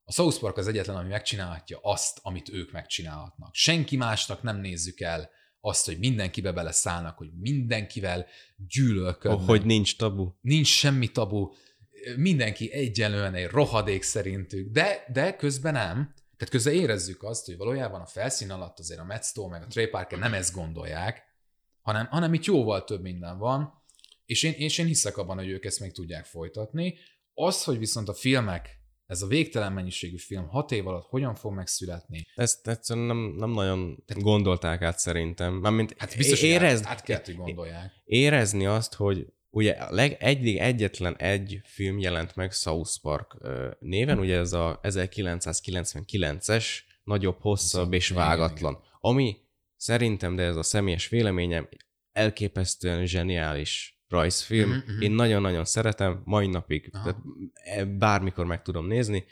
A 0.04 0.12
South 0.12 0.38
Park 0.38 0.56
az 0.56 0.66
egyetlen, 0.66 0.96
ami 0.96 1.08
megcsinálhatja 1.08 1.78
azt, 1.82 2.18
amit 2.22 2.48
ők 2.48 2.72
megcsinálhatnak. 2.72 3.54
Senki 3.54 3.96
másnak 3.96 4.42
nem 4.42 4.56
nézzük 4.56 5.00
el 5.00 5.30
azt, 5.60 5.86
hogy 5.86 5.98
mindenkibe 5.98 6.52
beleszállnak, 6.52 7.16
hogy 7.16 7.30
mindenkivel 7.40 8.26
gyűlölködnek. 8.56 9.40
Oh, 9.40 9.46
hogy 9.46 9.64
nincs 9.64 9.96
tabu. 9.96 10.32
Nincs 10.40 10.68
semmi 10.68 11.08
tabu, 11.08 11.50
mindenki 12.16 12.72
egyenlően 12.72 13.34
egy 13.34 13.46
rohadék 13.46 14.02
szerintük, 14.02 14.72
de, 14.72 15.04
de 15.12 15.36
közben 15.36 15.72
nem. 15.72 16.14
Tehát 16.36 16.54
közben 16.54 16.74
érezzük 16.74 17.22
azt, 17.22 17.46
hogy 17.46 17.56
valójában 17.56 18.00
a 18.00 18.06
felszín 18.06 18.50
alatt 18.50 18.78
azért 18.78 19.00
a 19.00 19.04
Matt 19.04 19.24
Stone 19.24 19.58
meg 19.58 19.62
a 19.62 19.66
Trey 19.66 19.86
Parker 19.86 20.18
nem 20.18 20.34
ezt 20.34 20.54
gondolják, 20.54 21.30
hanem, 21.82 22.06
hanem 22.06 22.34
itt 22.34 22.44
jóval 22.44 22.84
több 22.84 23.02
minden 23.02 23.38
van, 23.38 23.82
és 24.24 24.42
én, 24.42 24.52
és 24.52 24.78
én 24.78 24.86
hiszek 24.86 25.16
abban, 25.16 25.36
hogy 25.36 25.48
ők 25.48 25.64
ezt 25.64 25.80
még 25.80 25.92
tudják 25.92 26.24
folytatni. 26.24 26.98
Az, 27.34 27.64
hogy 27.64 27.78
viszont 27.78 28.08
a 28.08 28.14
filmek, 28.14 28.80
ez 29.06 29.22
a 29.22 29.26
végtelen 29.26 29.72
mennyiségű 29.72 30.16
film 30.16 30.48
hat 30.48 30.72
év 30.72 30.86
alatt 30.86 31.06
hogyan 31.08 31.34
fog 31.34 31.52
megszületni, 31.52 32.26
Ezt 32.34 32.68
egyszerűen 32.68 33.06
nem, 33.06 33.34
nem 33.36 33.50
nagyon 33.50 34.04
gondolták 34.06 34.82
át 34.82 34.98
szerintem. 34.98 35.54
Mármint 35.54 35.94
hát 35.98 36.16
biztos, 36.16 36.42
érezd, 36.42 36.84
át, 36.84 36.90
át 36.90 37.02
kell, 37.02 37.20
hogy 37.24 37.36
gondolják. 37.36 37.92
érezni 38.04 38.66
azt, 38.66 38.94
hogy 38.94 39.26
ugye 39.50 39.72
a 39.72 39.94
leg, 39.94 40.16
egyik 40.20 40.58
egyetlen 40.58 41.16
egy 41.16 41.60
film 41.64 41.98
jelent 41.98 42.36
meg 42.36 42.52
South 42.52 43.00
Park 43.02 43.36
néven, 43.78 44.18
ugye 44.18 44.36
ez 44.36 44.52
a 44.52 44.80
1999-es, 44.82 46.66
nagyobb, 47.04 47.40
hosszabb 47.40 47.92
és 47.92 48.08
vágatlan. 48.08 48.78
Ami 49.00 49.36
szerintem, 49.82 50.36
de 50.36 50.42
ez 50.42 50.56
a 50.56 50.62
személyes 50.62 51.08
véleményem, 51.08 51.68
elképesztően 52.12 53.06
zseniális 53.06 54.00
rajzfilm. 54.08 54.68
Mhm, 54.68 54.92
mhm. 54.92 55.00
Én 55.00 55.10
nagyon-nagyon 55.10 55.64
szeretem, 55.64 56.22
mai 56.24 56.46
napig, 56.46 56.90
Aha. 56.92 57.04
tehát 57.04 57.20
e- 57.52 57.84
bármikor 57.84 58.46
meg 58.46 58.62
tudom 58.62 58.86
nézni, 58.86 59.24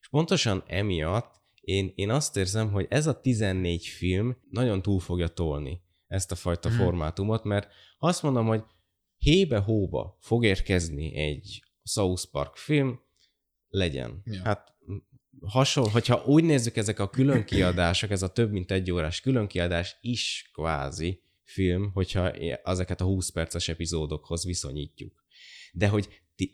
és 0.00 0.08
pontosan 0.08 0.62
emiatt 0.66 1.42
én, 1.60 1.92
én 1.94 2.10
azt 2.10 2.36
érzem, 2.36 2.70
hogy 2.70 2.86
ez 2.88 3.06
a 3.06 3.20
14 3.20 3.86
film 3.86 4.36
nagyon 4.50 4.82
túl 4.82 5.00
fogja 5.00 5.28
tolni 5.28 5.82
ezt 6.06 6.32
a 6.32 6.34
fajta 6.34 6.68
Mhm. 6.68 6.78
formátumot, 6.78 7.44
mert 7.44 7.72
azt 7.98 8.22
mondom, 8.22 8.46
hogy 8.46 8.62
hébe-hóba 9.16 10.16
fog 10.20 10.44
érkezni 10.44 11.14
egy 11.16 11.62
South 11.82 12.24
Park 12.30 12.56
film, 12.56 13.00
legyen. 13.68 14.22
Ja. 14.24 14.40
Hát 14.42 14.73
hasonló, 15.46 15.90
hogyha 15.90 16.22
úgy 16.26 16.44
nézzük, 16.44 16.76
ezek 16.76 16.98
a 16.98 17.10
különkiadások, 17.10 18.10
ez 18.10 18.22
a 18.22 18.32
több 18.32 18.50
mint 18.50 18.70
egy 18.70 18.90
órás 18.90 19.20
különkiadás 19.20 19.96
is 20.00 20.50
kvázi 20.52 21.22
film, 21.44 21.90
hogyha 21.94 22.30
ezeket 22.64 23.00
a 23.00 23.04
20 23.04 23.30
perces 23.30 23.68
epizódokhoz 23.68 24.44
viszonyítjuk. 24.44 25.24
De 25.72 25.88
hogy 25.88 26.08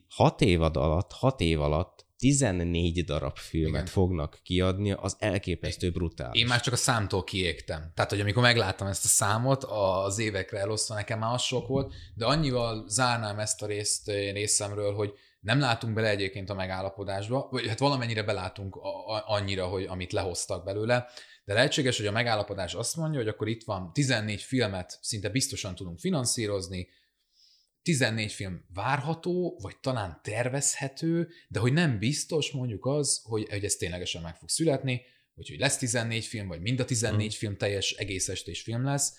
6 0.09 0.40
évad 0.40 0.76
alatt, 0.76 1.12
6 1.12 1.40
év 1.40 1.61
alatt 1.61 2.09
14 2.18 3.05
darab 3.05 3.37
filmet 3.37 3.72
Igen. 3.81 3.87
fognak 3.87 4.40
kiadni, 4.42 4.92
az 4.92 5.16
elképesztő 5.18 5.90
brutális. 5.90 6.40
Én 6.40 6.46
már 6.46 6.61
csak 6.61 6.72
a 6.72 6.76
számtól 6.76 7.24
kiégtem. 7.24 7.92
Tehát, 7.94 8.11
hogy 8.11 8.20
amikor 8.20 8.42
megláttam 8.42 8.87
ezt 8.87 9.05
a 9.05 9.09
számot, 9.09 9.64
az 9.64 10.18
évekre 10.18 10.59
elosztva 10.59 10.94
nekem 10.94 11.18
már 11.18 11.35
az 11.35 11.42
sok 11.42 11.66
volt, 11.66 11.94
de 12.14 12.26
annyival 12.26 12.85
zárnám 12.88 13.38
ezt 13.38 13.62
a 13.62 13.66
részt 13.66 14.07
részemről, 14.07 14.94
hogy 14.94 15.12
nem 15.40 15.59
látunk 15.59 15.94
bele 15.94 16.09
egyébként 16.09 16.50
a 16.50 16.55
megállapodásba, 16.55 17.48
vagy 17.50 17.66
hát 17.66 17.79
valamennyire 17.79 18.22
belátunk 18.22 18.76
annyira, 19.26 19.66
hogy 19.66 19.85
amit 19.85 20.12
lehoztak 20.12 20.64
belőle, 20.64 21.09
de 21.44 21.55
lehetséges, 21.55 21.96
hogy 21.96 22.07
a 22.07 22.12
megállapodás 22.12 22.74
azt 22.74 22.96
mondja, 22.96 23.18
hogy 23.18 23.29
akkor 23.29 23.48
itt 23.48 23.64
van 23.64 23.92
14 23.92 24.42
filmet 24.42 24.98
szinte 25.03 25.29
biztosan 25.29 25.74
tudunk 25.74 25.98
finanszírozni, 25.98 26.88
14 27.83 28.33
film 28.33 28.64
várható, 28.74 29.59
vagy 29.62 29.76
talán 29.81 30.20
tervezhető, 30.22 31.29
de 31.48 31.59
hogy 31.59 31.72
nem 31.72 31.98
biztos 31.98 32.50
mondjuk 32.50 32.87
az, 32.87 33.20
hogy, 33.24 33.48
hogy 33.48 33.64
ez 33.64 33.74
ténylegesen 33.74 34.22
meg 34.22 34.37
fog 34.37 34.48
születni, 34.48 35.03
hogy, 35.35 35.48
hogy 35.48 35.59
lesz 35.59 35.79
14 35.79 36.24
film, 36.24 36.48
vagy 36.48 36.61
mind 36.61 36.81
a 36.81 36.85
14 36.85 37.26
mm. 37.26 37.29
film 37.29 37.57
teljes 37.57 37.92
egész 37.92 38.29
estés 38.29 38.62
film 38.62 38.85
lesz. 38.85 39.14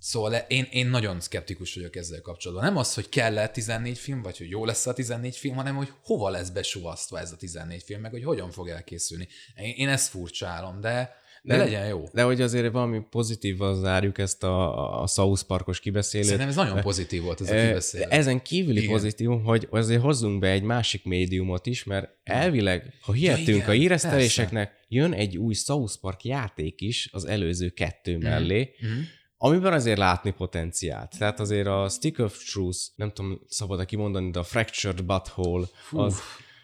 Szóval 0.00 0.34
én, 0.34 0.66
én 0.70 0.86
nagyon 0.86 1.20
szkeptikus 1.20 1.74
vagyok 1.74 1.96
ezzel 1.96 2.20
kapcsolatban. 2.20 2.66
Nem 2.66 2.76
az, 2.76 2.94
hogy 2.94 3.08
kell 3.08 3.38
-e 3.38 3.48
14 3.48 3.98
film, 3.98 4.22
vagy 4.22 4.38
hogy 4.38 4.50
jó 4.50 4.64
lesz 4.64 4.86
a 4.86 4.92
14 4.92 5.36
film, 5.36 5.54
hanem 5.54 5.76
hogy 5.76 5.92
hova 6.02 6.28
lesz 6.28 6.48
besuvasztva 6.48 7.18
ez 7.18 7.32
a 7.32 7.36
14 7.36 7.82
film, 7.82 8.00
meg 8.00 8.10
hogy 8.10 8.24
hogyan 8.24 8.50
fog 8.50 8.68
elkészülni. 8.68 9.28
Én, 9.56 9.74
én 9.76 9.88
ezt 9.88 10.08
furcsálom, 10.08 10.80
de 10.80 11.18
de, 11.42 11.56
de 11.56 11.64
legyen 11.64 11.86
jó. 11.86 12.08
De 12.12 12.22
hogy 12.22 12.40
azért 12.40 12.72
valami 12.72 13.00
pozitívval 13.10 13.74
zárjuk 13.74 14.18
ezt 14.18 14.44
a, 14.44 15.02
a 15.02 15.06
South 15.06 15.42
Parkos 15.42 15.80
kibeszélőt. 15.80 16.26
Szerintem 16.26 16.48
ez 16.48 16.56
nagyon 16.56 16.80
pozitív 16.80 17.22
volt 17.22 17.40
ez 17.40 17.50
a 17.50 17.66
kibeszélő. 17.66 18.04
Ezen 18.08 18.42
kívüli 18.42 18.78
igen. 18.78 18.90
pozitív, 18.90 19.28
hogy 19.28 19.68
azért 19.70 20.02
hozzunk 20.02 20.38
be 20.38 20.50
egy 20.50 20.62
másik 20.62 21.04
médiumot 21.04 21.66
is, 21.66 21.84
mert 21.84 22.08
elvileg, 22.22 22.94
ha 23.00 23.12
hihetünk 23.12 23.62
ja, 23.62 23.68
a 23.68 23.74
íreszteléseknek, 23.74 24.72
jön 24.88 25.12
egy 25.12 25.36
új 25.36 25.54
South 25.54 25.94
Park 26.00 26.24
játék 26.24 26.80
is 26.80 27.08
az 27.12 27.24
előző 27.24 27.68
kettő 27.68 28.16
mhm. 28.16 28.22
mellé, 28.22 28.74
mm-hmm. 28.84 29.00
Amiben 29.42 29.72
azért 29.72 29.98
látni 29.98 30.30
potenciált. 30.30 31.18
Tehát 31.18 31.40
azért 31.40 31.66
a 31.66 31.88
Stick 31.88 32.18
of 32.18 32.44
Truth, 32.52 32.78
nem 32.94 33.12
tudom 33.12 33.40
szabad-e 33.48 33.84
kimondani, 33.84 34.30
de 34.30 34.38
a 34.38 34.42
Fractured 34.42 35.02
Butthole, 35.02 35.66
az 35.90 36.20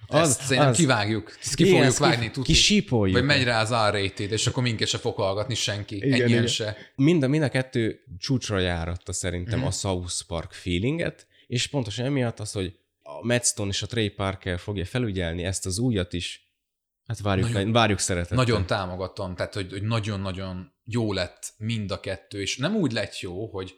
az, 0.09 0.29
Ezt 0.29 0.41
szerintem 0.41 0.69
az, 0.71 0.77
kivágjuk. 0.77 1.37
Ezt 1.43 1.55
ki 1.55 1.65
igen, 1.65 1.77
fogjuk 1.77 1.99
vágni. 1.99 2.31
Ki, 2.31 2.43
kisípoljuk. 2.43 3.17
Vagy 3.17 3.27
megy 3.27 3.45
rá 3.45 3.61
az 3.61 3.93
r 3.93 4.23
és 4.33 4.47
akkor 4.47 4.63
minket 4.63 4.89
se 4.89 4.99
fog 4.99 5.17
hallgatni 5.17 5.55
senki. 5.55 5.97
Igen, 5.97 6.13
Ennyien 6.13 6.29
igen. 6.29 6.47
se. 6.47 6.77
Mind 6.95 7.23
a, 7.23 7.29
mind 7.29 7.43
a 7.43 7.49
kettő 7.49 8.01
csúcsra 8.19 8.59
járatta 8.59 9.13
szerintem 9.13 9.61
mm. 9.61 9.65
a 9.65 9.71
South 9.71 10.23
Park 10.27 10.53
feelinget, 10.53 11.27
és 11.47 11.67
pontosan 11.67 12.05
emiatt 12.05 12.41
az, 12.41 12.53
hogy 12.53 12.79
a 13.03 13.27
Matt 13.27 13.45
Stone 13.45 13.71
és 13.71 13.83
a 13.83 13.87
Trey 13.87 14.09
Parker 14.09 14.59
fogja 14.59 14.85
felügyelni 14.85 15.45
ezt 15.45 15.67
az 15.67 15.79
újat 15.79 16.13
is, 16.13 16.46
Hát 17.07 17.21
várjuk, 17.21 17.53
nagyon, 17.53 17.73
várjuk 17.73 17.99
szeretettel. 17.99 18.37
Nagyon 18.37 18.67
támogatom, 18.67 19.35
tehát 19.35 19.55
hogy, 19.55 19.71
hogy 19.71 19.83
nagyon-nagyon 19.83 20.73
jó 20.85 21.13
lett 21.13 21.53
mind 21.57 21.91
a 21.91 22.01
kettő, 22.01 22.41
és 22.41 22.57
nem 22.57 22.77
úgy 22.77 22.93
lett 22.93 23.21
jó, 23.21 23.47
hogy 23.47 23.75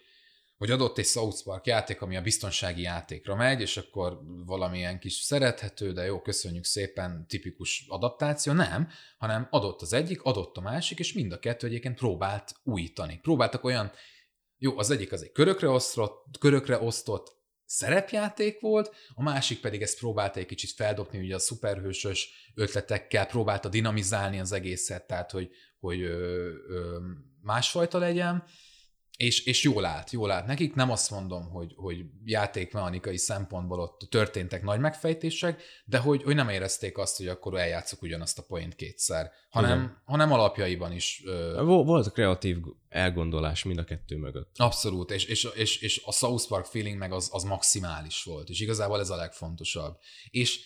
hogy 0.59 0.71
adott 0.71 0.99
egy 0.99 1.07
South 1.07 1.43
Park 1.45 1.67
játék, 1.67 2.01
ami 2.01 2.17
a 2.17 2.21
biztonsági 2.21 2.83
játékra 2.83 3.35
megy, 3.35 3.61
és 3.61 3.77
akkor 3.77 4.21
valamilyen 4.47 4.99
kis 4.99 5.12
szerethető, 5.12 5.93
de 5.93 6.05
jó, 6.05 6.21
köszönjük 6.21 6.64
szépen, 6.64 7.27
tipikus 7.29 7.85
adaptáció, 7.88 8.53
nem, 8.53 8.88
hanem 9.19 9.49
adott 9.51 9.83
az 9.83 9.93
egyik, 9.93 10.23
adott 10.23 10.57
a 10.57 10.61
másik, 10.61 10.99
és 10.99 11.12
mind 11.12 11.33
a 11.33 11.38
kettő 11.38 11.67
egyébként 11.67 11.99
próbált 11.99 12.55
újítani. 12.62 13.19
Próbáltak 13.23 13.64
olyan, 13.64 13.93
jó, 14.59 14.79
az 14.79 14.91
egyik 14.91 15.12
az 15.12 15.23
egy 15.23 15.33
körökre 15.33 15.69
osztott, 15.69 16.25
körökre 16.38 16.81
osztott 16.81 17.38
szerepjáték 17.69 18.61
volt, 18.61 18.95
a 19.15 19.23
másik 19.23 19.61
pedig 19.61 19.83
ezt 19.83 19.99
próbálta 19.99 20.39
egy 20.39 20.47
kicsit 20.47 20.71
feldobni, 20.71 21.19
ugye 21.19 21.35
a 21.35 21.39
szuperhősös 21.39 22.51
ötletekkel 22.55 23.27
próbálta 23.27 23.69
dinamizálni 23.69 24.41
az 24.41 24.53
egészet, 24.53 25.07
tehát 25.07 25.31
hogy, 25.31 25.51
hogy 25.81 26.01
ö, 26.01 26.49
ö, 26.69 26.99
másfajta 27.43 27.99
legyen, 27.99 28.45
és, 29.19 29.45
és 29.45 29.63
jól 29.63 29.85
állt, 29.85 30.11
jól 30.11 30.31
állt 30.31 30.47
nekik. 30.47 30.75
Nem 30.75 30.91
azt 30.91 31.11
mondom, 31.11 31.51
hogy, 31.51 31.73
hogy 31.77 32.05
játékmechanikai 32.25 33.17
szempontból 33.17 33.81
ott 33.81 34.07
történtek 34.11 34.63
nagy 34.63 34.81
megfejtések, 34.81 35.63
de 35.85 35.99
hogy, 35.99 36.23
hogy 36.23 36.35
nem 36.35 36.49
érezték 36.49 36.99
azt, 36.99 37.17
hogy 37.17 37.29
akkor 37.29 37.59
eljátszok 37.59 38.03
ugyanazt 38.03 38.39
a 38.39 38.43
point 38.43 38.75
kétszer, 38.75 39.31
hanem, 39.49 40.03
hanem 40.05 40.33
alapjaiban 40.33 40.93
is. 40.93 41.23
Ö... 41.25 41.63
Volt 41.65 42.13
kreatív 42.13 42.57
elgondolás 42.89 43.65
mind 43.65 43.79
a 43.79 43.85
kettő 43.85 44.17
mögött. 44.17 44.51
Abszolút, 44.57 45.11
és, 45.11 45.25
és, 45.25 45.49
és, 45.55 45.81
és 45.81 46.03
a 46.05 46.13
South 46.13 46.49
Park 46.49 46.65
feeling 46.65 46.99
meg 46.99 47.13
az, 47.13 47.29
az 47.33 47.43
maximális 47.43 48.23
volt, 48.23 48.49
és 48.49 48.61
igazából 48.61 49.01
ez 49.01 49.11
a 49.11 49.17
legfontosabb. 49.17 49.99
És 50.31 50.61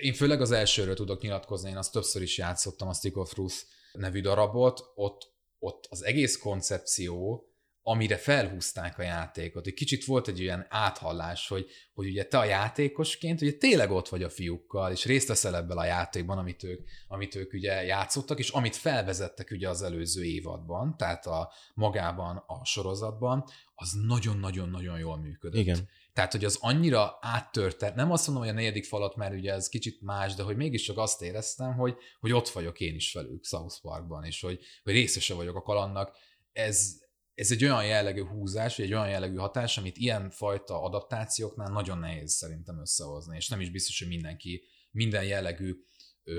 én 0.00 0.12
főleg 0.12 0.40
az 0.40 0.50
elsőről 0.50 0.94
tudok 0.94 1.22
nyilatkozni, 1.22 1.70
én 1.70 1.76
azt 1.76 1.92
többször 1.92 2.22
is 2.22 2.38
játszottam, 2.38 2.88
a 2.88 2.94
Stick 2.94 3.16
of 3.16 3.32
Truth 3.32 3.56
nevű 3.92 4.20
darabot, 4.20 4.92
ott, 4.94 5.32
ott 5.58 5.86
az 5.90 6.04
egész 6.04 6.38
koncepció, 6.38 7.48
amire 7.86 8.16
felhúzták 8.16 8.98
a 8.98 9.02
játékot. 9.02 9.66
Egy 9.66 9.74
kicsit 9.74 10.04
volt 10.04 10.28
egy 10.28 10.40
olyan 10.40 10.66
áthallás, 10.68 11.48
hogy, 11.48 11.66
hogy 11.94 12.06
ugye 12.06 12.24
te 12.24 12.38
a 12.38 12.44
játékosként 12.44 13.40
ugye 13.40 13.52
tényleg 13.52 13.90
ott 13.90 14.08
vagy 14.08 14.22
a 14.22 14.30
fiúkkal, 14.30 14.92
és 14.92 15.04
részt 15.04 15.28
veszel 15.28 15.56
ebből 15.56 15.78
a 15.78 15.84
játékban, 15.84 16.38
amit 16.38 16.62
ők, 16.62 16.88
amit 17.08 17.34
ők 17.34 17.52
ugye 17.52 17.84
játszottak, 17.84 18.38
és 18.38 18.48
amit 18.48 18.76
felvezettek 18.76 19.50
ugye 19.50 19.68
az 19.68 19.82
előző 19.82 20.24
évadban, 20.24 20.96
tehát 20.96 21.26
a 21.26 21.52
magában 21.74 22.36
a 22.46 22.64
sorozatban, 22.64 23.44
az 23.74 23.92
nagyon-nagyon-nagyon 24.06 24.98
jól 24.98 25.16
működött. 25.16 25.60
Igen. 25.60 25.88
Tehát, 26.12 26.32
hogy 26.32 26.44
az 26.44 26.58
annyira 26.60 27.18
áttörte, 27.20 27.92
nem 27.96 28.10
azt 28.10 28.26
mondom, 28.26 28.44
hogy 28.44 28.52
a 28.52 28.56
negyedik 28.56 28.84
falat, 28.84 29.16
mert 29.16 29.34
ugye 29.34 29.52
ez 29.52 29.68
kicsit 29.68 30.00
más, 30.00 30.34
de 30.34 30.42
hogy 30.42 30.56
mégiscsak 30.56 30.98
azt 30.98 31.22
éreztem, 31.22 31.74
hogy, 31.74 31.96
hogy 32.20 32.32
ott 32.32 32.48
vagyok 32.48 32.80
én 32.80 32.94
is 32.94 33.12
velük 33.12 33.44
South 33.44 33.80
Parkban, 33.82 34.24
és 34.24 34.40
hogy, 34.40 34.60
hogy 34.82 34.92
részese 34.92 35.34
vagyok 35.34 35.56
a 35.56 35.62
kalannak. 35.62 36.16
Ez, 36.52 37.02
ez 37.34 37.50
egy 37.50 37.64
olyan 37.64 37.86
jellegű 37.86 38.24
húzás, 38.24 38.76
vagy 38.76 38.86
egy 38.86 38.92
olyan 38.92 39.08
jellegű 39.08 39.36
hatás, 39.36 39.78
amit 39.78 39.96
ilyen 39.96 40.30
fajta 40.30 40.82
adaptációknál 40.82 41.70
nagyon 41.70 41.98
nehéz 41.98 42.32
szerintem 42.32 42.80
összehozni, 42.80 43.36
és 43.36 43.48
nem 43.48 43.60
is 43.60 43.70
biztos, 43.70 43.98
hogy 43.98 44.08
mindenki, 44.08 44.62
minden 44.90 45.24
jellegű 45.24 45.74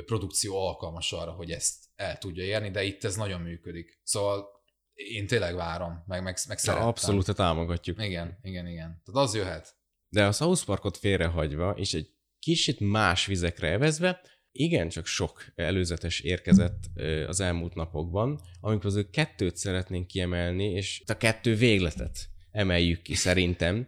produkció 0.05 0.67
alkalmas 0.67 1.11
arra, 1.11 1.31
hogy 1.31 1.51
ezt 1.51 1.83
el 1.95 2.17
tudja 2.17 2.43
érni, 2.43 2.71
de 2.71 2.83
itt 2.83 3.03
ez 3.03 3.15
nagyon 3.15 3.41
működik. 3.41 3.99
Szóval 4.03 4.45
én 4.93 5.27
tényleg 5.27 5.55
várom, 5.55 6.03
meg, 6.05 6.23
meg, 6.23 6.37
meg 6.47 6.57
szeretem. 6.57 6.87
Abszolút 6.87 7.35
támogatjuk. 7.35 8.03
Igen, 8.03 8.39
igen, 8.41 8.67
igen. 8.67 9.01
Tehát 9.05 9.27
az 9.27 9.35
jöhet. 9.35 9.75
De 10.09 10.25
a 10.25 10.31
South 10.31 10.65
Parkot 10.65 10.97
félrehagyva, 10.97 11.71
és 11.71 11.93
egy 11.93 12.13
kicsit 12.39 12.79
más 12.79 13.25
vizekre 13.25 13.67
evezve, 13.67 14.21
igen, 14.57 14.89
csak 14.89 15.05
sok 15.05 15.45
előzetes 15.55 16.19
érkezett 16.19 16.83
az 17.27 17.39
elmúlt 17.39 17.75
napokban, 17.75 18.39
amikor 18.61 18.83
közül 18.83 19.09
kettőt 19.09 19.57
szeretnénk 19.57 20.07
kiemelni, 20.07 20.71
és 20.71 21.01
a 21.05 21.17
kettő 21.17 21.55
végletet 21.55 22.29
emeljük 22.55 23.01
ki 23.01 23.13
szerintem. 23.13 23.87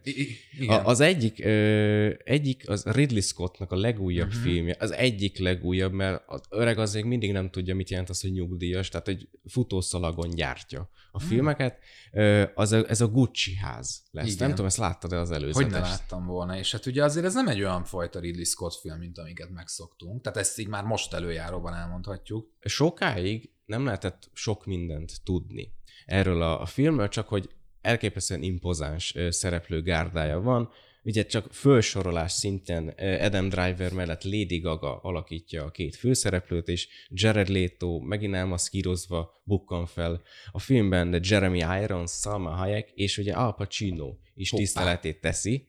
Igen. 0.60 0.80
A, 0.80 0.86
az 0.86 1.00
egyik, 1.00 1.46
ö, 1.46 2.14
egyik 2.24 2.70
az 2.70 2.86
Ridley 2.86 3.22
Scottnak 3.22 3.72
a 3.72 3.76
legújabb 3.76 4.28
uh-huh. 4.28 4.44
filmje, 4.44 4.76
az 4.80 4.92
egyik 4.92 5.38
legújabb, 5.38 5.92
mert 5.92 6.24
az 6.26 6.42
öreg 6.50 6.78
azért 6.78 7.06
mindig 7.06 7.32
nem 7.32 7.50
tudja, 7.50 7.76
mit 7.76 7.90
jelent 7.90 8.10
az, 8.10 8.22
hogy 8.22 8.32
nyugdíjas, 8.32 8.90
tehát 8.90 9.08
egy 9.08 9.30
futószalagon 9.46 10.30
gyártja 10.30 10.90
a 11.12 11.20
hmm. 11.20 11.28
filmeket. 11.28 11.80
Ö, 12.12 12.44
az 12.56 12.72
a, 12.72 12.90
ez 12.90 13.02
a 13.02 13.08
Gucci 13.08 13.56
ház 13.56 14.02
lesz. 14.12 14.26
Igen. 14.26 14.38
Nem 14.38 14.50
tudom, 14.50 14.66
ezt 14.66 14.78
láttad-e 14.78 15.20
az 15.20 15.32
előzetes? 15.32 15.64
Hogy 15.64 15.82
ne 15.82 15.88
láttam 15.88 16.26
volna, 16.26 16.58
és 16.58 16.72
hát 16.72 16.86
ugye 16.86 17.04
azért 17.04 17.26
ez 17.26 17.34
nem 17.34 17.48
egy 17.48 17.60
olyan 17.60 17.84
fajta 17.84 18.20
Ridley 18.20 18.44
Scott 18.44 18.74
film, 18.74 18.98
mint 18.98 19.18
amiket 19.18 19.50
megszoktunk, 19.50 20.22
tehát 20.22 20.38
ezt 20.38 20.60
így 20.60 20.68
már 20.68 20.84
most 20.84 21.14
előjáróban 21.14 21.74
elmondhatjuk. 21.74 22.52
Sokáig 22.60 23.50
nem 23.66 23.86
lehetett 23.86 24.30
sok 24.34 24.66
mindent 24.66 25.12
tudni 25.24 25.76
erről 26.08 26.42
a, 26.42 26.62
a 26.62 26.66
filmről, 26.66 27.08
csak 27.08 27.28
hogy 27.28 27.50
elképesztően 27.88 28.42
impozáns 28.44 29.16
szereplő 29.30 29.82
gárdája 29.82 30.42
van. 30.42 30.70
Ugye 31.04 31.26
csak 31.26 31.54
fölsorolás 31.54 32.32
szinten 32.32 32.88
Adam 32.98 33.50
Driver 33.50 33.92
mellett 33.94 34.24
Lady 34.24 34.60
Gaga 34.60 35.00
alakítja 35.02 35.64
a 35.64 35.72
két 35.72 35.96
főszereplőt, 35.96 36.68
és 36.68 36.88
Jared 37.10 37.48
Leto 37.48 38.00
megint 38.00 38.36
elmaszkírozva 38.36 39.42
bukkan 39.44 39.86
fel 39.86 40.22
a 40.52 40.60
filmben, 40.60 41.12
de 41.12 41.20
Jeremy 41.22 41.58
Irons, 41.84 42.12
Salma 42.12 42.50
Hayek 42.50 42.92
és 42.96 43.18
ugye 43.18 43.34
Al 43.34 43.56
Pacino 43.56 44.16
is 44.36 44.50
Hoppá. 44.50 44.64
tiszteletét 44.64 45.22
teszi. 45.22 45.68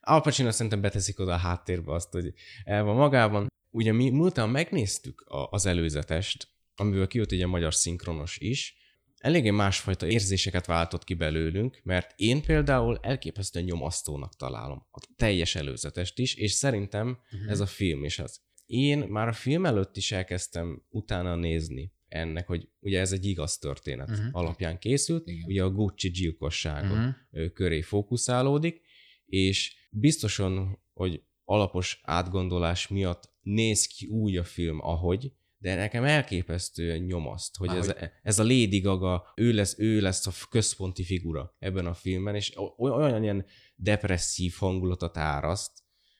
Al 0.00 0.20
Pacino 0.20 0.50
szerintem 0.50 0.80
beteszik 0.80 1.18
oda 1.20 1.32
a 1.32 1.36
háttérbe 1.36 1.92
azt, 1.92 2.12
hogy 2.12 2.32
el 2.64 2.84
van 2.84 2.96
magában. 2.96 3.46
Ugye 3.70 3.92
mi 3.92 4.10
múltan 4.10 4.50
megnéztük 4.50 5.24
az 5.50 5.66
előzetest, 5.66 6.48
amiből 6.74 7.06
kijött 7.06 7.32
ugye 7.32 7.44
a 7.44 7.48
magyar 7.48 7.74
szinkronos 7.74 8.38
is, 8.38 8.76
eléggé 9.18 9.50
másfajta 9.50 10.06
érzéseket 10.06 10.66
váltott 10.66 11.04
ki 11.04 11.14
belőlünk, 11.14 11.80
mert 11.82 12.12
én 12.16 12.42
például 12.42 12.98
elképesztően 13.02 13.64
nyomasztónak 13.64 14.36
találom 14.36 14.86
a 14.90 14.98
teljes 15.16 15.54
előzetest 15.54 16.18
is, 16.18 16.34
és 16.34 16.52
szerintem 16.52 17.08
uh-huh. 17.32 17.50
ez 17.50 17.60
a 17.60 17.66
film 17.66 18.04
is 18.04 18.18
az. 18.18 18.40
én 18.66 18.98
már 18.98 19.28
a 19.28 19.32
film 19.32 19.66
előtt 19.66 19.96
is 19.96 20.12
elkezdtem 20.12 20.82
utána 20.88 21.34
nézni 21.34 21.92
ennek, 22.08 22.46
hogy 22.46 22.68
ugye 22.80 23.00
ez 23.00 23.12
egy 23.12 23.24
igaz 23.24 23.58
történet 23.58 24.10
uh-huh. 24.10 24.26
alapján 24.30 24.78
készült, 24.78 25.28
Igen. 25.28 25.44
ugye 25.46 25.62
a 25.62 25.70
Gucci 25.70 26.10
gyilkossága 26.10 26.94
Mhm. 26.94 27.08
uh-huh. 27.32 27.52
köré 27.52 27.80
fókuszálódik, 27.80 28.80
és 29.26 29.74
biztosan, 29.90 30.82
hogy 30.92 31.22
alapos 31.44 32.00
átgondolás 32.02 32.88
miatt 32.88 33.32
néz 33.40 33.86
ki 33.86 34.06
úgy 34.06 34.36
a 34.36 34.44
film, 34.44 34.80
ahogy, 34.80 35.32
de 35.58 35.74
nekem 35.74 36.04
elképesztően 36.04 36.98
nyomaszt, 36.98 37.56
hogy 37.56 37.68
Már 37.68 37.76
ez, 37.76 37.86
hogy- 37.86 38.10
ez 38.22 38.38
a 38.38 38.42
Lady 38.42 38.80
Gaga, 38.80 39.32
ő 39.36 39.52
lesz, 39.52 39.74
ő 39.78 40.00
lesz 40.00 40.26
a 40.26 40.30
központi 40.50 41.04
figura 41.04 41.54
ebben 41.58 41.86
a 41.86 41.94
filmben, 41.94 42.34
és 42.34 42.52
olyan 42.76 43.22
ilyen 43.22 43.46
depresszív 43.76 44.54
hangulatot 44.58 45.16
áraszt, 45.16 45.72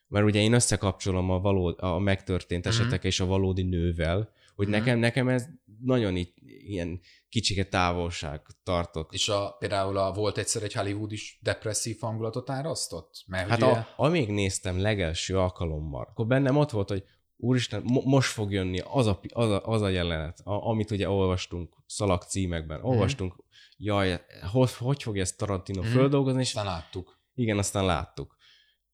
mert 0.07 0.25
ugye 0.25 0.39
én 0.41 0.53
összekapcsolom 0.53 1.29
a, 1.29 1.39
való, 1.39 1.75
a 1.77 1.99
megtörtént 1.99 2.65
Mhm. 2.65 2.73
esetek 2.73 3.03
és 3.03 3.19
a 3.19 3.25
valódi 3.25 3.63
nővel, 3.63 4.29
hogy 4.55 4.67
Mhm. 4.67 4.77
nekem, 4.77 4.99
nekem 4.99 5.27
ez 5.27 5.45
nagyon 5.81 6.17
így, 6.17 6.33
ilyen 6.45 6.99
kicsike 7.29 7.63
távolság 7.63 8.41
tartok. 8.63 9.13
És 9.13 9.29
a, 9.29 9.55
például 9.59 9.97
a, 9.97 10.11
volt 10.13 10.37
egyszer 10.37 10.63
egy 10.63 10.73
Hollywood 10.73 11.11
is 11.11 11.39
depresszív 11.41 11.97
hangulatot 11.99 12.49
árasztott? 12.49 13.23
Mert 13.27 13.49
Hát 13.49 13.57
ugye, 13.61 13.67
a, 13.71 13.87
amíg 13.95 14.29
néztem 14.29 14.79
legelső 14.81 15.37
alkalommal, 15.37 16.07
akkor 16.09 16.27
bennem 16.27 16.57
ott 16.57 16.69
volt, 16.69 16.89
hogy 16.89 17.03
úristen, 17.41 17.81
mo- 17.83 18.05
most 18.05 18.31
fog 18.31 18.51
jönni 18.51 18.79
az 18.79 19.07
a, 19.07 19.19
az 19.33 19.49
a, 19.49 19.65
az 19.65 19.81
a 19.81 19.87
jelenet, 19.87 20.39
a, 20.43 20.67
amit 20.67 20.91
ugye 20.91 21.09
olvastunk 21.09 21.73
szalag 21.85 22.21
címekben, 22.23 22.79
olvastunk, 22.83 23.35
jaj, 23.77 24.21
hogy, 24.51 24.73
hogy 24.73 25.03
fogja 25.03 25.21
ezt 25.21 25.37
Tarantino 25.37 25.81
Mhm. 25.81 25.91
földolgozni, 25.91 26.39
és 26.41 26.47
aztán 26.47 26.65
láttuk. 26.65 27.19
igen, 27.33 27.57
aztán 27.57 27.85
láttuk. 27.85 28.37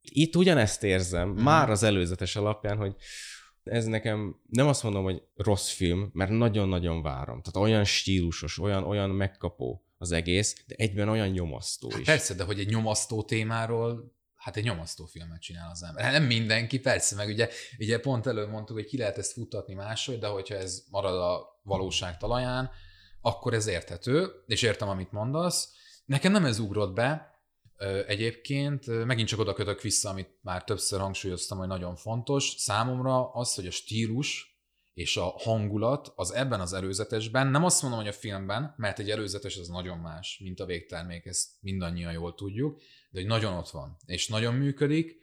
Itt 0.02 0.36
ugyanezt 0.36 0.84
érzem, 0.84 1.30
Mhm. 1.30 1.42
már 1.44 1.70
az 1.70 1.84
előzetes 1.84 2.36
alapján, 2.36 2.78
hogy 2.78 2.96
ez 3.64 3.86
nekem 3.86 4.42
nem 4.50 4.68
azt 4.68 4.84
mondom, 4.84 5.04
hogy 5.04 5.22
rossz 5.36 5.70
film, 5.70 6.10
mert 6.14 6.32
nagyon-nagyon 6.32 7.02
várom. 7.02 7.42
Tehát 7.42 7.68
olyan 7.70 7.84
stílusos, 7.84 8.60
olyan, 8.60 8.84
olyan 8.84 9.10
megkapó 9.10 9.86
az 9.98 10.12
egész, 10.12 10.64
de 10.68 10.76
egyben 10.78 11.10
olyan 11.10 11.28
nyomasztó 11.28 11.90
Hát 11.90 12.00
is. 12.00 12.06
persze, 12.06 12.34
de 12.34 12.44
hogy 12.44 12.60
egy 12.60 12.68
nyomasztó 12.70 13.24
témáról, 13.24 14.14
hát 14.46 14.58
egy 14.58 14.64
nyomasztó 14.64 15.06
filmet 15.06 15.42
csinál 15.42 15.70
az 15.72 15.84
ember. 15.84 16.04
Hát 16.04 16.12
nem 16.12 16.24
mindenki, 16.24 16.80
persze, 16.80 17.16
meg 17.16 17.28
ugye, 17.28 17.50
ugye 17.80 18.00
pont 18.00 18.28
előbb 18.28 18.50
mondtuk, 18.50 18.76
hogy 18.76 18.86
ki 18.86 18.98
lehet 18.98 19.18
ezt 19.18 19.32
futtatni 19.32 19.74
máshogy, 19.74 20.20
de 20.20 20.28
hogyha 20.28 20.56
ez 20.56 20.84
marad 20.90 21.22
a 21.22 21.60
valóság 21.64 22.18
talaján, 22.18 22.70
akkor 23.22 23.54
ez 23.54 23.68
érthető, 23.68 24.32
és 24.48 24.62
értem, 24.62 24.90
amit 24.90 25.12
mondasz. 25.12 25.74
Nekem 26.06 26.32
nem 26.32 26.46
ez 26.46 26.60
ugrott 26.60 26.94
be, 26.94 27.34
Egyébként 28.08 29.06
megint 29.06 29.28
csak 29.28 29.40
oda 29.40 29.54
kötök 29.54 29.82
vissza, 29.82 30.10
amit 30.10 30.30
már 30.42 30.64
többször 30.64 31.00
hangsúlyoztam, 31.00 31.58
hogy 31.58 31.68
nagyon 31.68 31.96
fontos. 31.96 32.54
Számomra 32.58 33.32
az, 33.32 33.54
hogy 33.54 33.68
a 33.68 33.72
stílus 33.72 34.55
és 34.96 35.18
a 35.18 35.24
hangulat 35.24 36.14
az 36.16 36.34
ebben 36.34 36.60
az 36.60 36.74
előzetesben, 36.74 37.48
nem 37.48 37.64
azt 37.64 37.82
mondom, 37.82 38.00
hogy 38.00 38.10
a 38.10 38.14
filmben, 38.14 38.74
mert 38.78 39.00
egy 39.00 39.10
előzetes 39.10 39.58
az 39.58 39.68
nagyon 39.68 39.98
más, 39.98 40.40
mint 40.44 40.60
a 40.60 40.66
végtermék, 40.66 41.26
ezt 41.26 41.50
mindannyian 41.60 42.12
jól 42.12 42.36
tudjuk, 42.36 42.82
de 43.10 43.20
hogy 43.20 43.28
nagyon 43.28 43.54
ott 43.54 43.70
van, 43.70 43.98
és 44.06 44.28
nagyon 44.28 44.54
működik. 44.54 45.20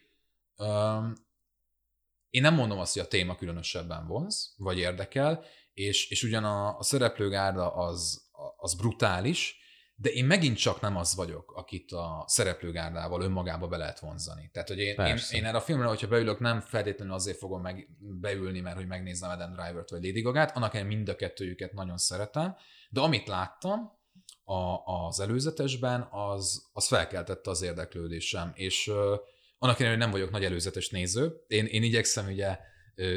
Én 2.30 2.42
nem 2.42 2.54
mondom 2.54 2.78
azt, 2.78 2.92
hogy 2.92 3.02
a 3.02 3.08
téma 3.08 3.36
különösebben 3.36 4.06
vonz, 4.06 4.54
vagy 4.56 4.78
érdekel, 4.78 5.44
és, 5.74 6.10
és 6.10 6.22
ugyan 6.22 6.44
a, 6.44 6.78
a 6.78 6.82
szereplőgárda 6.82 7.74
az, 7.74 8.30
az 8.56 8.74
brutális, 8.74 9.56
de 9.94 10.10
én 10.10 10.24
megint 10.24 10.56
csak 10.56 10.80
nem 10.80 10.96
az 10.96 11.14
vagyok, 11.14 11.52
akit 11.56 11.92
a 11.92 12.24
szereplőgárdával 12.26 13.22
önmagába 13.22 13.68
be 13.68 13.76
lehet 13.76 14.00
vonzani. 14.00 14.50
Tehát, 14.52 14.68
hogy 14.68 14.78
én, 14.78 14.86
én, 14.86 14.94
Persze. 14.94 15.36
én 15.36 15.44
erre 15.44 15.56
a 15.56 15.60
filmre, 15.60 15.86
hogyha 15.86 16.08
beülök, 16.08 16.38
nem 16.38 16.60
feltétlenül 16.60 17.14
azért 17.14 17.38
fogom 17.38 17.62
meg 17.62 17.88
beülni, 17.98 18.60
mert 18.60 18.76
hogy 18.76 18.86
megnézem 18.86 19.30
Adam 19.30 19.52
Driver-t 19.52 19.90
vagy 19.90 20.04
Lady 20.04 20.20
Gaga-t, 20.20 20.50
annak 20.50 20.74
ellenére 20.74 20.96
mind 20.96 21.08
a 21.08 21.16
kettőjüket 21.16 21.72
nagyon 21.72 21.98
szeretem, 21.98 22.56
de 22.90 23.00
amit 23.00 23.28
láttam 23.28 24.00
a, 24.44 24.76
az 25.06 25.20
előzetesben, 25.20 26.08
az, 26.10 26.68
az 26.72 26.86
felkeltette 26.86 27.50
az 27.50 27.62
érdeklődésem, 27.62 28.52
és 28.54 28.88
ö, 28.88 29.14
annak 29.58 29.80
ellenére, 29.80 29.90
hogy 29.90 29.98
nem 29.98 30.10
vagyok 30.10 30.30
nagy 30.30 30.44
előzetes 30.44 30.88
néző, 30.88 31.44
én, 31.46 31.64
én 31.64 31.82
igyekszem 31.82 32.26
ugye 32.26 32.58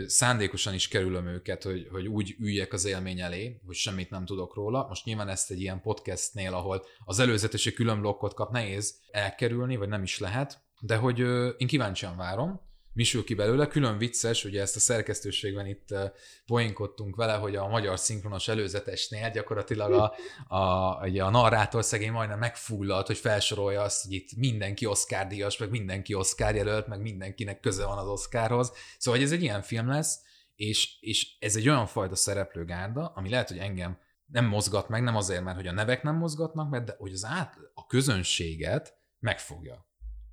szándékosan 0.08 0.74
is 0.74 0.88
kerülöm 0.88 1.28
őket, 1.28 1.64
hogy, 1.64 1.88
hogy 1.92 2.08
úgy 2.08 2.36
üljek 2.40 2.74
az 2.74 2.86
élmény 2.86 3.20
elé, 3.20 3.60
hogy 3.66 3.76
semmit 3.76 4.10
nem 4.10 4.26
tudok 4.26 4.56
róla. 4.56 4.86
Most 4.88 5.06
nyilván 5.06 5.30
ezt 5.30 5.52
egy 5.52 5.62
ilyen 5.62 5.82
podcastnél, 5.82 6.54
ahol 6.54 6.86
az 7.06 7.20
előzetesi 7.20 7.74
külön 7.74 8.02
blokkot 8.02 8.34
kap, 8.34 8.52
nehéz 8.52 9.00
elkerülni, 9.12 9.76
vagy 9.76 9.90
nem 9.90 10.04
is 10.04 10.20
lehet, 10.20 10.64
de 10.80 10.96
hogy 10.96 11.20
én 11.58 11.68
kíváncsian 11.68 12.18
várom, 12.18 12.62
mi 12.96 13.04
sül 13.04 13.24
ki 13.24 13.34
belőle, 13.34 13.68
külön 13.68 13.98
vicces, 13.98 14.46
ugye 14.46 14.62
ezt 14.62 14.76
a 14.76 14.80
szerkesztőségben 14.80 15.68
itt 15.68 15.88
poénkodtunk 16.46 17.16
vele, 17.16 17.34
hogy 17.34 17.56
a 17.56 17.68
magyar 17.68 18.00
szinkronos 18.00 18.48
előzetesnél 18.48 19.32
gyakorlatilag 19.32 19.94
a, 19.94 20.16
a, 20.56 20.98
ugye 21.08 21.24
a 21.24 21.30
narrátor 21.30 21.84
szegény 21.84 22.12
majdnem 22.12 22.40
megfullalt, 22.40 23.08
hogy 23.08 23.18
felsorolja 23.18 23.82
azt, 23.82 24.04
hogy 24.04 24.14
itt 24.14 24.36
mindenki 24.38 24.86
Oscar 24.86 25.28
díjas, 25.28 25.58
meg 25.58 25.70
mindenki 25.70 26.14
Oscar 26.14 26.56
jelölt, 26.56 26.88
meg 26.88 27.02
mindenkinek 27.02 27.60
köze 27.60 27.86
van 27.86 27.98
az 27.98 28.08
Oscarhoz. 28.08 28.72
Szóval, 28.98 29.20
hogy 29.20 29.30
ez 29.30 29.36
egy 29.36 29.44
ilyen 29.44 29.62
film 29.62 29.88
lesz, 29.88 30.20
és, 30.56 30.98
és 31.00 31.36
ez 31.40 31.56
egy 31.56 31.70
olyan 31.70 31.86
fajta 31.86 32.16
szereplőgárda, 32.16 33.12
ami 33.16 33.30
lehet, 33.30 33.48
hogy 33.48 33.58
engem 33.58 33.98
nem 34.26 34.46
mozgat 34.46 34.90
meg, 34.90 35.04
nem 35.04 35.16
azért, 35.16 35.44
mert 35.44 35.56
hogy 35.56 35.68
a 35.68 35.72
nevek 35.72 36.04
nem 36.04 36.16
mozgatnak 36.16 36.70
meg, 36.70 36.84
de 36.84 36.96
hogy 36.98 37.12
az 37.12 37.26
át, 37.26 37.58
a 37.74 37.86
közönséget 37.86 38.98
megfogja. 39.20 39.86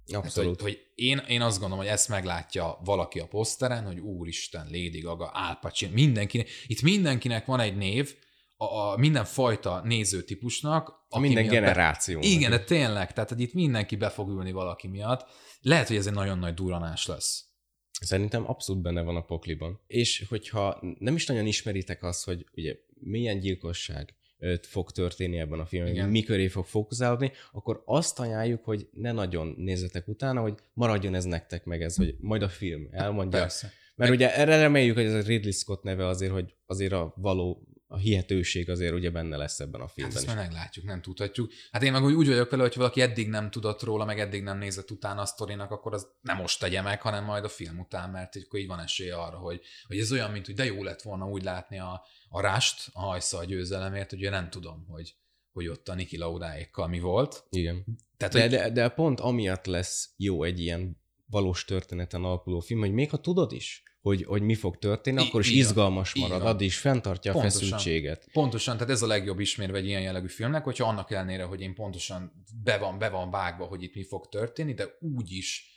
Abszolút. 0.06 0.60
Hát, 0.60 0.60
hogy, 0.60 0.72
hogy 0.72 0.86
én, 0.94 1.18
én 1.28 1.40
azt 1.40 1.58
gondolom, 1.58 1.84
hogy 1.84 1.92
ezt 1.92 2.08
meglátja 2.08 2.78
valaki 2.84 3.18
a 3.18 3.26
poszteren, 3.26 3.84
hogy 3.84 3.98
úristen, 3.98 4.64
Lady 4.64 5.00
Gaga, 5.00 5.26
Al 5.26 5.58
Pacino, 5.60 5.92
mindenkinek, 5.92 6.48
itt 6.66 6.82
mindenkinek 6.82 7.46
van 7.46 7.60
egy 7.60 7.76
név, 7.76 8.14
a, 8.56 8.64
a 8.64 8.96
mindenfajta 8.96 9.80
nézőtípusnak. 9.84 10.88
a 10.88 10.96
aki 11.08 11.20
minden 11.20 11.42
miatt 11.42 11.54
be- 11.54 11.60
generáció. 11.60 12.20
Igen, 12.22 12.50
de 12.50 12.64
tényleg, 12.64 13.12
tehát 13.12 13.28
hogy 13.28 13.40
itt 13.40 13.52
mindenki 13.52 13.96
be 13.96 14.08
fog 14.08 14.28
ülni 14.28 14.52
valaki 14.52 14.88
miatt. 14.88 15.26
Lehet, 15.60 15.88
hogy 15.88 15.96
ez 15.96 16.06
egy 16.06 16.12
nagyon 16.12 16.38
nagy 16.38 16.54
duranás 16.54 17.06
lesz. 17.06 17.44
Szerintem 18.00 18.48
abszolút 18.48 18.82
benne 18.82 19.02
van 19.02 19.16
a 19.16 19.24
pokliban. 19.24 19.80
És 19.86 20.24
hogyha 20.28 20.78
nem 20.98 21.14
is 21.14 21.26
nagyon 21.26 21.46
ismeritek 21.46 22.02
azt, 22.02 22.24
hogy 22.24 22.46
ugye 22.54 22.74
milyen 23.00 23.38
gyilkosság 23.38 24.14
fog 24.62 24.90
történni 24.90 25.38
ebben 25.38 25.60
a 25.60 25.66
filmben, 25.66 25.92
Igen. 25.92 26.08
mi 26.08 26.22
köré 26.22 26.48
fog 26.48 26.64
fókuszálni, 26.64 27.32
akkor 27.52 27.82
azt 27.84 28.20
ajánljuk, 28.20 28.64
hogy 28.64 28.88
ne 28.92 29.12
nagyon 29.12 29.54
nézzetek 29.56 30.08
utána, 30.08 30.40
hogy 30.40 30.54
maradjon 30.72 31.14
ez 31.14 31.24
nektek 31.24 31.64
meg 31.64 31.82
ez, 31.82 31.96
hogy 31.96 32.16
majd 32.20 32.42
a 32.42 32.48
film 32.48 32.88
elmondja. 32.90 33.38
Persze. 33.38 33.70
Mert 33.96 34.10
ugye 34.10 34.36
erre 34.36 34.56
reméljük, 34.56 34.94
hogy 34.94 35.04
ez 35.04 35.14
a 35.14 35.20
Ridley 35.26 35.52
Scott 35.52 35.82
neve 35.82 36.06
azért, 36.06 36.32
hogy 36.32 36.54
azért 36.66 36.92
a 36.92 37.14
való, 37.16 37.68
a 37.92 37.96
hihetőség 37.98 38.70
azért 38.70 38.94
ugye 38.94 39.10
benne 39.10 39.36
lesz 39.36 39.60
ebben 39.60 39.80
a 39.80 39.84
Hát 39.84 39.92
filmben 39.92 40.16
ezt 40.16 40.26
is. 40.26 40.34
meglátjuk, 40.34 40.84
nem 40.84 41.02
tudhatjuk. 41.02 41.52
Hát 41.72 41.82
én 41.82 41.92
meg 41.92 42.02
úgy, 42.04 42.26
vagyok 42.26 42.50
vele, 42.50 42.62
hogy 42.62 42.74
valaki 42.76 43.00
eddig 43.00 43.28
nem 43.28 43.50
tudott 43.50 43.82
róla, 43.82 44.04
meg 44.04 44.20
eddig 44.20 44.42
nem 44.42 44.58
nézett 44.58 44.90
utána 44.90 45.20
a 45.20 45.24
sztorinak, 45.24 45.70
akkor 45.70 45.94
az 45.94 46.06
nem 46.20 46.36
most 46.36 46.60
tegye 46.60 46.82
meg, 46.82 47.00
hanem 47.00 47.24
majd 47.24 47.44
a 47.44 47.48
film 47.48 47.78
után, 47.78 48.10
mert 48.10 48.36
így, 48.36 48.42
akkor 48.46 48.60
így 48.60 48.66
van 48.66 48.80
esélye 48.80 49.16
arra, 49.16 49.36
hogy, 49.36 49.60
hogy 49.86 49.98
ez 49.98 50.12
olyan, 50.12 50.30
mint 50.30 50.46
hogy 50.46 50.54
de 50.54 50.64
jó 50.64 50.82
lett 50.82 51.02
volna 51.02 51.26
úgy 51.28 51.42
látni 51.42 51.78
a, 51.78 52.04
a 52.28 52.40
rást, 52.40 52.88
a 52.92 53.00
hajsza 53.00 53.38
a 53.38 53.44
győzelemért, 53.44 54.10
hogy 54.10 54.20
én 54.20 54.30
nem 54.30 54.50
tudom, 54.50 54.86
hogy, 54.88 55.14
hogy 55.52 55.68
ott 55.68 55.88
a 55.88 55.94
Niki 55.94 56.16
Laudáékkal 56.18 56.88
mi 56.88 57.00
volt. 57.00 57.44
Igen. 57.50 57.84
Tehát, 58.16 58.34
De, 58.34 58.40
hogy, 58.40 58.50
de, 58.50 58.70
de 58.70 58.88
pont 58.88 59.20
amiatt 59.20 59.66
lesz 59.66 60.10
jó 60.16 60.42
egy 60.42 60.60
ilyen 60.60 61.00
valós 61.26 61.64
történeten 61.64 62.24
alapuló 62.24 62.60
film, 62.60 62.80
hogy 62.80 62.92
még 62.92 63.10
ha 63.10 63.16
tudod 63.20 63.52
is, 63.52 63.82
hogy, 64.02 64.24
hogy 64.24 64.42
mi 64.42 64.54
fog 64.54 64.78
történni, 64.78 65.26
akkor 65.26 65.40
is 65.40 65.50
izgalmas 65.50 66.14
marad, 66.14 66.42
van. 66.42 66.54
addig 66.54 66.66
is 66.66 66.78
fenntartja 66.78 67.32
Pontosan. 67.32 67.58
a 67.58 67.60
feszültséget. 67.60 68.28
Pontosan, 68.32 68.76
tehát 68.76 68.92
ez 68.92 69.02
a 69.02 69.06
legjobb 69.06 69.38
ismérve 69.40 69.78
egy 69.78 69.86
ilyen 69.86 70.02
jellegű 70.02 70.28
filmnek, 70.28 70.64
hogyha 70.64 70.88
annak 70.88 71.10
ellenére, 71.10 71.44
hogy 71.44 71.60
én 71.60 71.74
pontosan 71.74 72.44
be 72.62 72.78
van, 72.78 72.98
be 72.98 73.08
van 73.08 73.30
vágva, 73.30 73.64
hogy 73.64 73.82
itt 73.82 73.94
mi 73.94 74.04
fog 74.04 74.28
történni, 74.28 74.74
de 74.74 74.84
úgy 75.00 75.32
is 75.32 75.70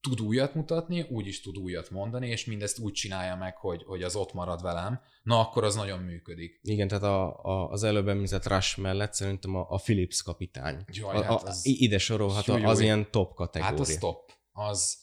tud 0.00 0.20
újat 0.20 0.54
mutatni, 0.54 1.06
úgy 1.10 1.26
is 1.26 1.40
tud 1.40 1.58
újat 1.58 1.90
mondani, 1.90 2.28
és 2.28 2.44
mindezt 2.44 2.78
úgy 2.78 2.92
csinálja 2.92 3.36
meg, 3.36 3.56
hogy, 3.56 3.82
hogy 3.82 4.02
az 4.02 4.16
ott 4.16 4.32
marad 4.32 4.62
velem, 4.62 5.00
na 5.22 5.40
akkor 5.40 5.64
az 5.64 5.74
nagyon 5.74 5.98
működik. 5.98 6.60
Igen, 6.62 6.88
tehát 6.88 7.04
a, 7.04 7.42
a, 7.42 7.68
az 7.68 7.82
előbb 7.82 8.08
említett 8.08 8.46
Rush 8.46 8.78
mellett 8.78 9.12
szerintem 9.12 9.54
a, 9.54 9.66
a 9.68 9.76
Philips 9.76 10.22
kapitány. 10.22 10.84
Jaj, 10.92 11.16
a, 11.16 11.22
hát 11.22 11.42
a, 11.42 11.46
az- 11.46 11.66
ide 11.66 11.98
sorolhat, 11.98 12.48
az 12.48 12.76
júj. 12.76 12.84
ilyen 12.84 13.10
top 13.10 13.34
kategória. 13.34 13.76
Hát 13.76 13.80
az 13.80 13.96
top. 14.00 14.30
Az, 14.52 14.98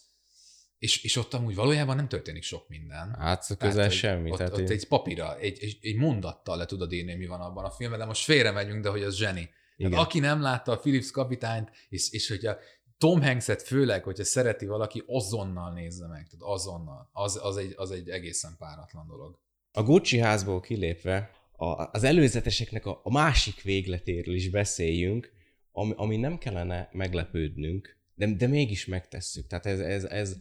és, 0.79 1.03
és 1.03 1.15
ott 1.15 1.33
amúgy 1.33 1.55
valójában 1.55 1.95
nem 1.95 2.07
történik 2.07 2.43
sok 2.43 2.67
minden. 2.67 3.15
Hát 3.19 3.57
közel 3.57 3.83
hogy 3.83 3.93
semmi. 3.93 4.31
Ott, 4.31 4.37
tehát 4.37 4.53
ott 4.53 4.59
én- 4.59 4.69
egy 4.69 4.87
papírra, 4.87 5.37
egy, 5.37 5.57
egy, 5.61 5.77
egy 5.81 5.95
mondattal 5.95 6.57
le 6.57 6.65
tudod 6.65 6.91
írni, 6.91 7.15
mi 7.15 7.25
van 7.25 7.41
abban 7.41 7.65
a 7.65 7.69
filmben, 7.69 7.99
de 7.99 8.05
most 8.05 8.23
félre 8.23 8.51
megyünk, 8.51 8.83
de 8.83 8.89
hogy 8.89 9.03
az 9.03 9.15
zseni. 9.15 9.49
igen. 9.77 9.91
Tehát 9.91 10.05
aki 10.05 10.19
nem 10.19 10.41
látta 10.41 10.71
a 10.71 10.77
Philips 10.77 11.11
kapitányt, 11.11 11.71
és, 11.89 12.11
és 12.11 12.27
hogyha 12.27 12.57
Tom 12.97 13.21
Hanks-et 13.21 13.61
főleg, 13.61 14.03
hogyha 14.03 14.23
szereti 14.23 14.65
valaki, 14.65 15.03
azonnal 15.07 15.73
nézze 15.73 16.07
meg. 16.07 16.27
Tehát 16.27 16.55
azonnal. 16.55 17.09
Az, 17.11 17.39
az, 17.43 17.57
egy, 17.57 17.73
az 17.75 17.91
egy 17.91 18.09
egészen 18.09 18.55
páratlan 18.57 19.07
dolog. 19.07 19.39
A 19.71 19.83
Gucci 19.83 20.17
házból 20.19 20.59
kilépve 20.59 21.31
a, 21.51 21.89
az 21.91 22.03
előzeteseknek 22.03 22.85
a, 22.85 22.99
a 23.03 23.11
másik 23.11 23.61
végletéről 23.61 24.35
is 24.35 24.49
beszéljünk, 24.49 25.31
ami, 25.71 25.93
ami 25.95 26.17
nem 26.17 26.37
kellene 26.37 26.89
meglepődnünk, 26.91 27.97
de, 28.19 28.33
de 28.35 28.47
mégis 28.47 28.85
megtesszük. 28.85 29.47
Tehát 29.47 29.65
ez, 29.65 29.79
ez, 29.79 30.03
ez 30.03 30.37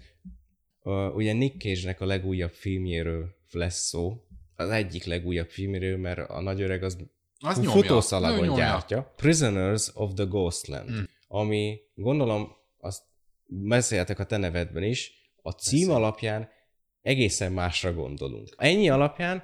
uh, 0.82 1.14
ugye 1.14 1.32
Nick 1.32 1.60
Cage-nek 1.60 2.00
a 2.00 2.06
legújabb 2.06 2.50
filmjéről 2.52 3.34
lesz 3.50 3.86
szó, 3.86 4.24
az 4.56 4.70
egyik 4.70 5.04
legújabb 5.04 5.48
filmjéről, 5.48 5.96
mert 5.98 6.30
a 6.30 6.40
nagy 6.40 6.60
öreg 6.62 6.82
az, 6.82 6.98
Az 7.38 7.56
nyomja. 7.56 7.70
futószalagon 7.70 8.46
nyomja. 8.46 8.56
gyártja. 8.64 9.12
Prisoners 9.16 9.90
of 9.94 10.14
the 10.14 10.24
Ghostland, 10.24 10.90
Mm. 10.90 11.02
ami 11.28 11.80
gondolom, 11.94 12.48
azt 12.78 13.02
beszéltek 13.46 14.18
a 14.18 14.24
te 14.26 14.36
nevedben 14.36 14.82
is, 14.82 15.12
a 15.42 15.50
cím 15.50 15.78
Beszél. 15.86 15.94
alapján 15.94 16.48
egészen 17.02 17.52
másra 17.52 17.92
gondolunk. 17.92 18.48
Ennyi 18.56 18.88
alapján 18.88 19.42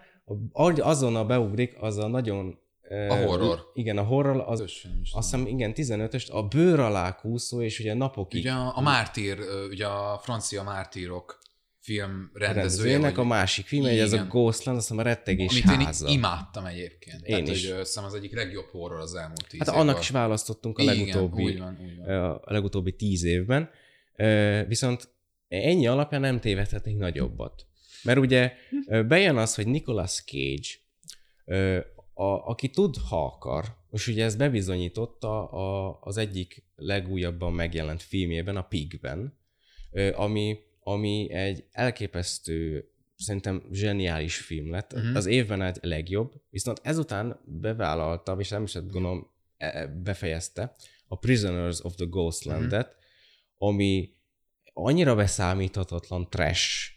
a- 0.52 0.80
azonnal 0.80 1.24
beugrik 1.24 1.74
az 1.80 1.96
a 1.98 2.06
nagyon... 2.06 2.58
A 2.90 3.14
horror. 3.14 3.70
Igen, 3.74 3.98
a 3.98 4.02
horror, 4.02 4.44
az, 4.46 4.60
azt 4.60 4.72
hiszem, 5.12 5.46
igen, 5.46 5.72
15-öst, 5.76 6.30
a 6.30 6.42
bőr 6.48 6.80
alá 6.80 7.14
kúszó, 7.14 7.62
és 7.62 7.78
ugye 7.80 7.94
napokig 7.94 8.40
Ugye 8.40 8.52
a, 8.52 8.76
a 8.76 8.80
Mártír, 8.80 9.38
ugye 9.70 9.86
a 9.86 10.18
francia 10.22 10.62
Mártírok 10.62 11.38
film 11.80 12.10
rendezője, 12.10 12.52
rendezőjének 12.52 13.14
vagy, 13.16 13.24
a 13.24 13.28
másik 13.28 13.66
film, 13.66 13.82
hogy 13.82 13.98
ez 13.98 14.12
a. 14.12 14.24
Ghostland, 14.24 14.78
azt 14.78 14.88
hiszem 14.88 15.04
a 15.04 15.08
rettegés 15.08 15.62
amit 15.62 15.80
én 15.80 15.86
háza. 15.86 16.08
imádtam 16.08 16.64
egyébként. 16.64 17.26
Én 17.26 17.44
Tehát, 17.44 17.48
is. 17.56 17.68
Hogy, 17.70 17.78
ö, 17.78 17.84
szerintem 17.84 18.04
az 18.04 18.14
egyik 18.14 18.34
legjobb 18.34 18.66
horror 18.70 19.00
az 19.00 19.14
elmúlt 19.14 19.46
tíz 19.48 19.58
Hát 19.58 19.68
évben. 19.68 19.80
annak 19.80 20.00
is 20.00 20.10
választottunk 20.10 20.78
a 20.78 20.82
Igen, 20.82 20.96
legutóbbi, 20.96 21.42
úgy 21.44 21.58
van, 21.58 21.78
úgy 21.82 21.96
van. 22.06 22.30
a 22.30 22.52
legutóbbi 22.52 22.92
tíz 22.96 23.24
évben, 23.24 23.70
viszont 24.68 25.08
ennyi 25.48 25.86
alapján 25.86 26.20
nem 26.20 26.40
tévedhetnénk 26.40 26.98
nagyobbat. 26.98 27.66
Mert 28.02 28.18
ugye 28.18 28.52
bejön 29.06 29.36
az, 29.36 29.54
hogy 29.54 29.66
Nicolas 29.66 30.22
Cage, 30.24 30.68
a, 32.14 32.24
aki 32.24 32.70
tud, 32.70 32.96
ha 33.08 33.24
akar, 33.24 33.76
és 33.90 34.06
ugye 34.06 34.24
ez 34.24 34.36
bebizonyította 34.36 35.48
a, 35.48 35.98
az 36.00 36.16
egyik 36.16 36.64
legújabban 36.76 37.52
megjelent 37.52 38.02
filmjében, 38.02 38.56
a 38.56 38.62
Pigben, 38.62 39.38
ami, 40.14 40.58
ami 40.80 41.32
egy 41.32 41.64
elképesztő, 41.70 42.88
szerintem 43.16 43.62
zseniális 43.72 44.36
film 44.36 44.70
lett. 44.70 44.92
Uh-huh. 44.92 45.16
Az 45.16 45.26
évben 45.26 45.62
egy 45.62 45.78
legjobb, 45.80 46.32
viszont 46.50 46.80
ezután 46.82 47.40
bevállalta, 47.44 48.36
és 48.38 48.48
nem 48.48 48.62
is 48.62 48.74
gondolom 48.74 49.30
e- 49.56 49.66
e- 49.66 49.86
befejezte, 49.86 50.74
a 51.08 51.18
Prisoners 51.18 51.84
of 51.84 51.94
the 51.94 52.04
Ghostlandet, 52.04 52.86
uh-huh. 52.86 53.68
ami 53.68 54.14
annyira 54.72 55.14
beszámíthatatlan 55.14 56.30
trash. 56.30 56.92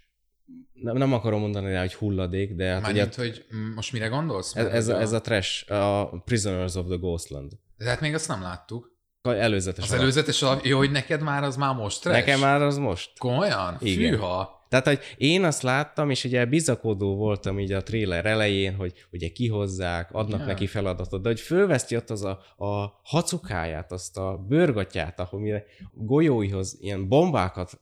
Nem, 0.81 0.97
nem 0.97 1.13
akarom 1.13 1.39
mondani 1.39 1.71
rá, 1.71 1.79
hogy 1.79 1.93
hulladék, 1.93 2.55
de 2.55 2.65
hát 2.67 2.81
ugye 2.81 2.91
Mármint, 2.93 3.15
hogy 3.15 3.45
mm, 3.55 3.73
most 3.73 3.91
mire 3.93 4.07
gondolsz? 4.07 4.55
ez, 4.55 4.65
ez, 4.65 4.85
hogy 4.85 4.95
a, 4.95 4.99
ez 4.99 5.11
a 5.11 5.21
trash, 5.21 5.71
a 5.71 6.09
Prisoners 6.25 6.75
of 6.75 6.85
the 6.85 6.95
Ghostland. 6.95 7.51
De 7.77 7.89
hát 7.89 8.01
még 8.01 8.13
azt 8.13 8.27
nem 8.27 8.41
láttuk. 8.41 8.95
A 9.21 9.29
Előzetes 9.29 9.83
Az 9.83 9.89
alap. 9.89 10.01
előzetes 10.01 10.41
alap, 10.41 10.65
jó, 10.65 10.77
hogy 10.77 10.91
neked 10.91 11.21
már 11.21 11.43
az 11.43 11.55
már 11.55 11.75
most 11.75 12.01
trash? 12.01 12.17
Nekem 12.17 12.39
már 12.39 12.61
az 12.61 12.77
most. 12.77 13.11
Komolyan? 13.19 13.77
Igen. 13.79 14.11
Fűha. 14.11 14.56
Tehát, 14.69 14.87
hogy 14.87 14.99
én 15.17 15.43
azt 15.43 15.61
láttam, 15.61 16.09
és 16.09 16.23
ugye 16.23 16.45
bizakodó 16.45 17.15
voltam 17.15 17.59
így 17.59 17.71
a 17.71 17.83
trailer 17.83 18.25
elején, 18.25 18.75
hogy 18.75 18.93
ugye 19.11 19.27
kihozzák, 19.27 20.11
adnak 20.11 20.39
Ja. 20.39 20.45
neki 20.45 20.67
feladatot, 20.67 21.21
de 21.21 21.27
hogy 21.29 21.39
fölveszti 21.39 21.95
ott 21.95 22.09
az 22.09 22.23
a, 22.23 22.39
a 22.65 22.99
hacukáját, 23.03 23.91
azt 23.91 24.17
a 24.17 24.45
bőrgatját, 24.47 25.19
ahol 25.19 25.39
mire 25.39 25.65
golyóihoz 25.93 26.77
ilyen 26.81 27.07
bombákat 27.07 27.79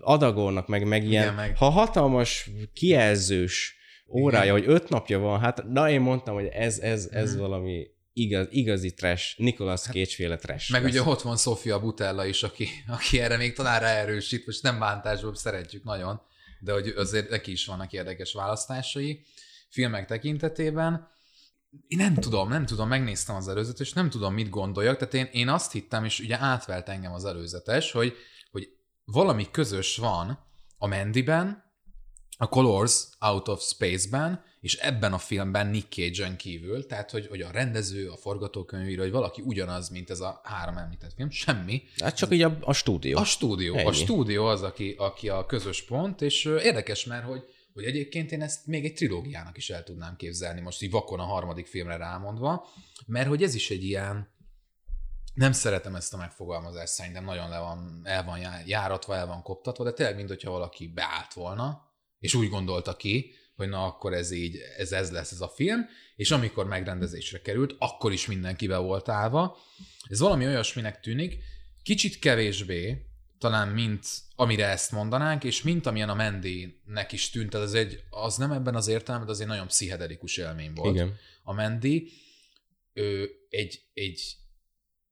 adagolnak, 0.00 0.68
meg, 0.68 0.86
meg 0.86 1.04
ilyen, 1.04 1.22
Igen, 1.22 1.34
meg- 1.34 1.56
ha 1.56 1.68
hatalmas 1.68 2.50
kijelzős 2.72 3.76
órája, 4.10 4.56
Igen. 4.56 4.64
hogy 4.66 4.74
öt 4.74 4.88
napja 4.88 5.18
van, 5.18 5.40
hát 5.40 5.64
na 5.68 5.90
én 5.90 6.00
mondtam, 6.00 6.34
hogy 6.34 6.46
ez, 6.46 6.78
ez, 6.78 7.08
ez 7.12 7.32
Mhm. 7.32 7.40
valami 7.40 7.86
igaz, 8.18 8.46
igazi 8.50 8.94
trash, 8.94 9.38
Nicolas 9.38 9.80
Cage-féle 9.80 10.36
trash. 10.36 10.70
Meg 10.70 10.82
lesz. 10.82 10.90
ugye 10.90 11.02
ott 11.02 11.22
van 11.22 11.36
Sofia 11.36 11.80
Butella 11.80 12.24
is, 12.26 12.42
aki, 12.42 12.68
aki 12.86 13.20
erre 13.20 13.36
még 13.36 13.52
talán 13.52 13.80
ráerősít, 13.80 14.46
most 14.46 14.62
nem 14.62 14.78
bántásból 14.78 15.34
szeretjük 15.34 15.84
nagyon, 15.84 16.20
de 16.60 16.72
hogy 16.72 16.88
azért 16.88 17.30
neki 17.30 17.50
is 17.50 17.66
vannak 17.66 17.92
érdekes 17.92 18.32
választásai 18.32 19.24
filmek 19.68 20.06
tekintetében. 20.06 21.08
Én 21.86 21.98
nem 21.98 22.14
tudom, 22.14 22.48
nem 22.48 22.66
tudom, 22.66 22.88
megnéztem 22.88 23.36
az 23.36 23.48
előzetes, 23.48 23.86
és 23.86 23.92
nem 23.92 24.10
tudom, 24.10 24.34
mit 24.34 24.48
gondoljak, 24.48 24.96
tehát 24.96 25.14
én, 25.14 25.28
én 25.32 25.48
azt 25.48 25.72
hittem, 25.72 26.04
és 26.04 26.20
ugye 26.20 26.38
átvelt 26.40 26.88
engem 26.88 27.12
az 27.12 27.24
előzetes, 27.24 27.92
hogy, 27.92 28.16
hogy 28.50 28.68
valami 29.04 29.50
közös 29.50 29.96
van 29.96 30.38
a 30.78 30.86
Mandyben, 30.86 31.64
a 32.36 32.48
Colors 32.48 33.08
Out 33.18 33.48
of 33.48 33.62
Space-ben, 33.62 34.42
és 34.60 34.74
ebben 34.74 35.12
a 35.12 35.18
filmben 35.18 35.66
Nick 35.66 35.92
Cage-en 35.92 36.36
kívül, 36.36 36.86
tehát 36.86 37.10
hogy, 37.10 37.26
hogy 37.26 37.40
a 37.40 37.50
rendező, 37.50 38.08
a 38.08 38.16
forgatókönyvíró, 38.16 39.02
hogy 39.02 39.10
valaki 39.10 39.42
ugyanaz, 39.44 39.88
mint 39.88 40.10
ez 40.10 40.20
a 40.20 40.40
három 40.44 40.76
említett 40.76 41.12
film, 41.12 41.30
semmi. 41.30 41.82
Hát 41.96 42.16
csak 42.16 42.32
így 42.32 42.42
a, 42.42 42.58
a 42.60 42.72
stúdió. 42.72 43.18
A 43.18 43.24
stúdió. 43.24 43.74
Ennyi. 43.74 43.88
A 43.88 43.92
stúdió 43.92 44.46
az, 44.46 44.62
aki, 44.62 44.94
aki 44.98 45.28
a 45.28 45.46
közös 45.46 45.84
pont, 45.84 46.22
és 46.22 46.44
érdekes, 46.44 47.04
mert 47.04 47.24
hogy, 47.24 47.42
hogy 47.72 47.84
egyébként 47.84 48.32
én 48.32 48.42
ezt 48.42 48.66
még 48.66 48.84
egy 48.84 48.94
trilógiának 48.94 49.56
is 49.56 49.70
el 49.70 49.82
tudnám 49.82 50.16
képzelni, 50.16 50.60
most 50.60 50.82
így 50.82 50.90
vakon 50.90 51.20
a 51.20 51.24
harmadik 51.24 51.66
filmre 51.66 51.96
rámondva, 51.96 52.66
mert 53.06 53.28
hogy 53.28 53.42
ez 53.42 53.54
is 53.54 53.70
egy 53.70 53.84
ilyen, 53.84 54.36
nem 55.34 55.52
szeretem 55.52 55.94
ezt 55.94 56.14
a 56.14 56.16
megfogalmazást, 56.16 56.92
szerintem 56.92 57.24
nagyon 57.24 57.48
le 57.48 57.58
van, 57.58 58.00
el 58.04 58.24
van 58.24 58.38
já- 58.38 58.68
járatva, 58.68 59.16
el 59.16 59.26
van 59.26 59.42
koptatva, 59.42 59.84
de 59.84 59.92
tényleg, 59.92 60.16
mint 60.16 60.28
hogyha 60.28 60.50
valaki 60.50 60.86
beállt 60.86 61.32
volna, 61.32 61.86
és 62.18 62.34
úgy 62.34 62.48
gondolta 62.48 62.96
ki, 62.96 63.34
hogy 63.58 63.68
na 63.68 63.84
akkor 63.84 64.12
ez 64.12 64.30
így, 64.30 64.56
ez, 64.76 64.92
ez 64.92 65.10
lesz 65.10 65.32
ez 65.32 65.40
a 65.40 65.48
film, 65.48 65.86
és 66.16 66.30
amikor 66.30 66.66
megrendezésre 66.66 67.40
került, 67.40 67.74
akkor 67.78 68.12
is 68.12 68.26
mindenki 68.26 68.66
be 68.66 68.76
volt 68.76 69.08
állva. 69.08 69.58
Ez 70.08 70.18
valami 70.18 70.46
olyasminek 70.46 71.00
tűnik, 71.00 71.38
kicsit 71.82 72.18
kevésbé, 72.18 73.06
talán 73.38 73.68
mint 73.68 74.06
amire 74.36 74.66
ezt 74.66 74.92
mondanánk, 74.92 75.44
és 75.44 75.62
mint 75.62 75.86
amilyen 75.86 76.08
a 76.08 76.14
Mendy-nek 76.14 77.12
is 77.12 77.30
tűnt, 77.30 77.54
az, 77.54 77.74
egy, 77.74 78.02
az 78.10 78.36
nem 78.36 78.52
ebben 78.52 78.74
az 78.74 78.88
értelemben, 78.88 79.30
az 79.30 79.40
egy 79.40 79.46
nagyon 79.46 79.66
pszichedelikus 79.66 80.36
élmény 80.36 80.72
volt 80.74 80.94
Igen. 80.94 81.16
a 81.42 81.52
Mendy 81.52 82.12
ő 82.92 83.30
egy, 83.50 83.82
egy 83.94 84.36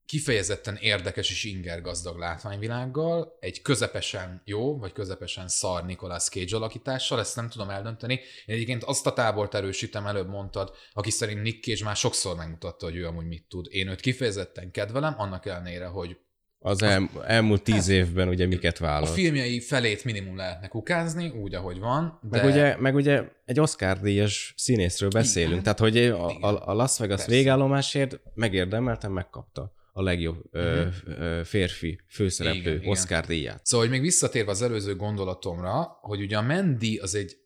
kifejezetten 0.06 0.76
érdekes 0.80 1.30
és 1.30 1.44
ingergazdag 1.44 2.18
látványvilággal, 2.18 3.36
egy 3.40 3.62
közepesen 3.62 4.42
jó, 4.44 4.78
vagy 4.78 4.92
közepesen 4.92 5.48
szar 5.48 5.84
Nicolas 5.84 6.24
Cage 6.24 6.56
alakítással, 6.56 7.20
ezt 7.20 7.36
nem 7.36 7.48
tudom 7.48 7.70
eldönteni. 7.70 8.14
Én 8.46 8.54
egyébként 8.54 8.84
azt 8.84 9.06
a 9.06 9.12
tábort 9.12 9.54
erősítem, 9.54 10.06
előbb 10.06 10.28
mondtad, 10.28 10.72
aki 10.92 11.10
szerint 11.10 11.42
Nick 11.42 11.64
Cage 11.64 11.84
már 11.84 11.96
sokszor 11.96 12.36
megmutatta, 12.36 12.84
hogy 12.86 12.96
ő 12.96 13.06
amúgy 13.06 13.26
mit 13.26 13.46
tud. 13.48 13.66
Én 13.70 13.88
őt 13.88 14.00
kifejezetten 14.00 14.70
kedvelem, 14.70 15.14
annak 15.18 15.46
ellenére, 15.46 15.86
hogy 15.86 16.16
Az 16.58 16.82
el, 16.82 17.10
elmúlt 17.26 17.62
tíz 17.62 17.88
évben 17.88 18.28
ugye 18.28 18.46
miket 18.46 18.78
a 18.78 18.84
vállalt. 18.84 19.12
filmjei 19.12 19.60
felét 19.60 20.04
minimum 20.04 20.36
lehetne 20.36 20.68
kukázni, 20.68 21.28
úgy, 21.28 21.54
ahogy 21.54 21.78
van, 21.78 22.18
de... 22.22 22.42
Meg, 22.42 22.50
ugye, 22.50 22.76
meg 22.76 22.94
ugye 22.94 23.22
egy 23.44 23.60
Oscar-díjas 23.60 24.54
színészről 24.56 25.08
beszélünk, 25.08 25.50
Igen. 25.52 25.62
tehát 25.62 25.78
hogy 25.78 25.96
a, 25.98 26.26
a, 26.26 26.68
a 26.68 26.74
Las 26.74 26.98
Vegas 26.98 27.16
Persze. 27.16 27.32
végállomásért 27.36 28.20
megérdemelten 28.34 29.10
megkapta 29.10 29.74
a 29.96 30.02
legjobb 30.02 30.42
ö, 30.50 30.86
ö, 31.04 31.40
férfi 31.44 32.00
főszereplő 32.08 32.60
Igen, 32.60 32.76
igen. 32.76 32.88
Oscar-díját. 32.88 33.66
Szóval, 33.66 33.86
hogy 33.86 33.94
még 33.94 34.04
visszatérve 34.04 34.50
az 34.50 34.62
előző 34.62 34.96
gondolatomra, 34.96 35.98
hogy 36.00 36.20
ugye 36.20 36.36
a 36.36 36.42
Mandy 36.42 36.98
az 36.98 37.14
egy 37.14 37.36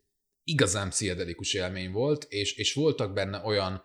igazán 0.45 0.89
pszichedelikus 0.89 1.55
élmény 1.55 1.91
volt, 1.93 2.27
és, 2.29 2.53
és 2.53 2.75
voltak 2.75 3.13
benne 3.13 3.41
olyan 3.45 3.85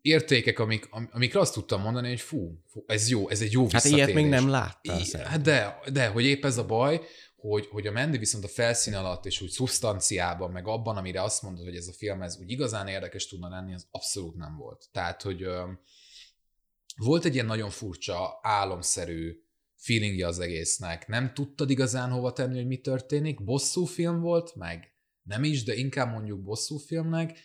értékek, 0.00 0.58
amik, 0.58 0.86
am- 0.90 1.08
amikre 1.12 1.40
azt 1.40 1.54
tudtam 1.54 1.80
mondani, 1.80 2.08
hogy 2.08 2.20
fú, 2.20 2.62
fú 2.66 2.84
ez 2.86 3.08
jó, 3.10 3.28
ez 3.28 3.40
egy 3.40 3.52
jó 3.52 3.62
Hát 3.62 3.70
visszatérés. 3.72 4.04
ilyet 4.04 4.14
még 4.14 4.26
nem 4.28 4.48
láttál 4.48 5.00
I-. 5.00 5.16
Hát 5.16 5.40
de, 5.40 5.78
de, 5.92 6.06
hogy 6.06 6.24
épp 6.24 6.44
ez 6.44 6.58
a 6.58 6.66
baj, 6.66 7.00
hogy, 7.36 7.66
hogy 7.66 7.86
a 7.86 7.92
Mandy 7.92 8.18
viszont 8.18 8.44
a 8.44 8.48
felszín 8.48 8.94
alatt 8.94 9.26
és 9.26 9.40
úgy 9.40 9.50
szubstanciában, 9.50 10.50
meg 10.50 10.66
abban, 10.66 10.96
amire 10.96 11.22
azt 11.22 11.42
mondod, 11.42 11.64
hogy 11.64 11.76
ez 11.76 11.86
a 11.86 11.92
film 11.92 12.22
ez 12.22 12.38
úgy 12.40 12.50
igazán 12.50 12.86
érdekes 12.88 13.26
tudna 13.26 13.48
lenni, 13.48 13.74
az 13.74 13.86
abszolút 13.90 14.36
nem 14.36 14.56
volt. 14.56 14.88
Tehát, 14.92 15.22
hogy 15.22 15.42
volt 17.04 17.24
egy 17.24 17.34
ilyen 17.34 17.46
nagyon 17.46 17.70
furcsa, 17.70 18.38
álomszerű 18.42 19.32
feelingje 19.76 20.26
az 20.26 20.38
egésznek. 20.38 21.08
Nem 21.08 21.34
tudtad 21.34 21.70
igazán 21.70 22.10
hova 22.10 22.32
tenni, 22.32 22.56
hogy 22.56 22.66
mi 22.66 22.76
történik. 22.76 23.44
Bosszú 23.44 23.84
film 23.84 24.20
volt, 24.20 24.54
meg 24.54 24.94
nem 25.22 25.44
is, 25.44 25.64
de 25.64 25.74
inkább 25.74 26.12
mondjuk 26.12 26.42
bosszú 26.42 26.76
filmnek. 26.76 27.38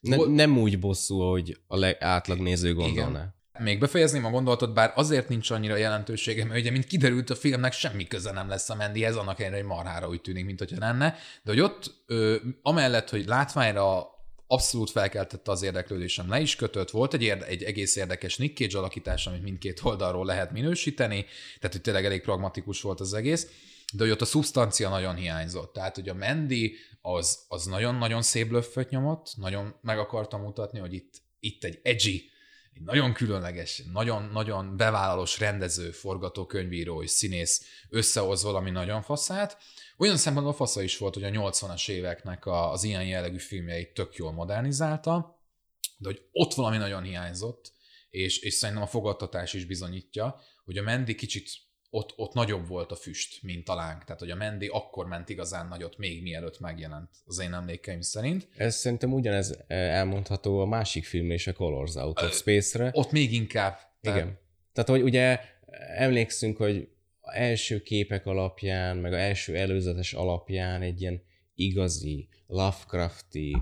Ne, 0.00 0.16
Volt- 0.16 0.34
nem 0.34 0.58
úgy 0.58 0.78
bosszú, 0.78 1.20
hogy 1.20 1.58
a 1.66 1.76
leg, 1.76 1.96
átlag 2.00 2.38
néző 2.38 2.74
gondolná. 2.74 3.34
Még 3.58 3.78
befejezném 3.78 4.24
a 4.24 4.30
gondolatot, 4.30 4.74
bár 4.74 4.92
azért 4.94 5.28
nincs 5.28 5.50
annyira 5.50 5.76
jelentősége, 5.76 6.44
mert 6.44 6.60
ugye, 6.60 6.70
mint 6.70 6.84
kiderült, 6.84 7.30
a 7.30 7.34
filmnek 7.34 7.72
semmi 7.72 8.06
köze 8.06 8.32
nem 8.32 8.48
lesz 8.48 8.70
a 8.70 8.74
Mendyhez, 8.74 9.16
annak 9.16 9.40
ellenére, 9.40 9.60
hogy 9.60 9.70
marhára 9.70 10.08
úgy 10.08 10.20
tűnik, 10.20 10.44
mint 10.44 10.58
hogyha 10.58 10.78
lenne. 10.78 11.14
De 11.42 11.50
hogy 11.50 11.60
ott, 11.60 12.02
ö, 12.06 12.36
amellett, 12.62 13.10
hogy 13.10 13.26
látványra 13.26 14.06
abszolút 14.52 14.90
felkeltette 14.90 15.50
az 15.50 15.62
érdeklődésem, 15.62 16.28
le 16.28 16.40
is 16.40 16.56
kötött, 16.56 16.90
volt 16.90 17.14
egy, 17.14 17.22
érde, 17.22 17.46
egy 17.46 17.62
egész 17.62 17.96
érdekes 17.96 18.36
Nick 18.36 18.56
Cage 18.56 18.78
alakítás, 18.78 19.26
amit 19.26 19.42
mindkét 19.42 19.80
oldalról 19.82 20.24
lehet 20.24 20.52
minősíteni, 20.52 21.24
tehát 21.58 21.72
hogy 21.72 21.80
tényleg 21.80 22.04
elég 22.04 22.22
pragmatikus 22.22 22.80
volt 22.80 23.00
az 23.00 23.14
egész, 23.14 23.46
de 23.92 24.02
hogy 24.02 24.12
ott 24.12 24.20
a 24.20 24.24
szubstancia 24.24 24.88
nagyon 24.88 25.14
hiányzott. 25.14 25.72
Tehát, 25.72 25.94
hogy 25.94 26.08
a 26.08 26.14
Mendy 26.14 26.76
az, 27.00 27.44
az 27.48 27.64
nagyon-nagyon 27.64 28.22
szép 28.22 28.48
blöfföt 28.48 28.90
nyomott, 28.90 29.32
nagyon 29.36 29.74
meg 29.82 29.98
akartam 29.98 30.42
mutatni, 30.42 30.78
hogy 30.78 30.92
itt, 30.92 31.14
itt 31.40 31.64
egy 31.64 31.80
edgy 31.82 32.30
egy 32.74 32.82
nagyon 32.82 33.12
különleges, 33.12 33.82
nagyon-nagyon 33.92 34.76
bevállalós 34.76 35.38
rendező, 35.38 35.90
forgatókönyvíró 35.90 37.02
és 37.02 37.10
színész 37.10 37.62
összehoz 37.88 38.42
valami 38.42 38.70
nagyon 38.70 39.02
faszát. 39.02 39.58
Olyan 40.00 40.16
szempontból 40.16 40.54
fasza 40.54 40.82
is 40.82 40.98
volt, 40.98 41.14
hogy 41.14 41.24
a 41.24 41.28
80-as 41.28 41.88
éveknek 41.88 42.46
az 42.46 42.84
ilyen 42.84 43.06
jellegű 43.06 43.38
filmjeit 43.38 43.94
tök 43.94 44.14
jól 44.14 44.32
modernizálta, 44.32 45.42
de 45.98 46.08
hogy 46.08 46.22
ott 46.32 46.54
valami 46.54 46.76
nagyon 46.76 47.02
hiányzott, 47.02 47.72
és, 48.10 48.38
és 48.38 48.54
szerintem 48.54 48.84
a 48.84 48.88
fogadtatás 48.88 49.52
is 49.52 49.64
bizonyítja, 49.64 50.40
hogy 50.64 50.78
a 50.78 50.82
Mendi 50.82 51.14
kicsit 51.14 51.50
ott, 51.90 52.12
ott 52.16 52.32
nagyobb 52.32 52.68
volt 52.68 52.92
a 52.92 52.94
füst, 52.94 53.42
mint 53.42 53.64
talán. 53.64 54.02
Tehát, 54.04 54.20
hogy 54.20 54.30
a 54.30 54.34
Mendi 54.34 54.66
akkor 54.66 55.06
ment 55.06 55.28
igazán 55.28 55.68
nagyot, 55.68 55.98
még 55.98 56.22
mielőtt 56.22 56.60
megjelent 56.60 57.10
az 57.24 57.40
én 57.40 57.54
emlékeim 57.54 58.00
szerint. 58.00 58.48
Ez 58.56 58.76
szerintem 58.76 59.12
ugyanez 59.12 59.64
eh, 59.66 59.96
elmondható 59.96 60.60
a 60.60 60.66
másik 60.66 61.04
film 61.04 61.30
és 61.30 61.46
a 61.46 61.52
Colors 61.52 61.94
Out 61.94 62.22
of 62.22 62.36
Space-re. 62.36 62.90
Ott 62.92 63.10
még 63.10 63.32
inkább. 63.32 63.78
Tehát... 64.00 64.18
Igen. 64.18 64.38
Tehát, 64.72 64.90
hogy 64.90 65.02
ugye 65.02 65.40
emlékszünk, 65.96 66.56
hogy 66.56 66.88
első 67.32 67.82
képek 67.82 68.26
alapján, 68.26 68.96
meg 68.96 69.12
a 69.12 69.18
első 69.18 69.56
előzetes 69.56 70.12
alapján 70.12 70.82
egy 70.82 71.00
ilyen 71.00 71.22
igazi, 71.54 72.28
Lovecrafti, 72.46 73.56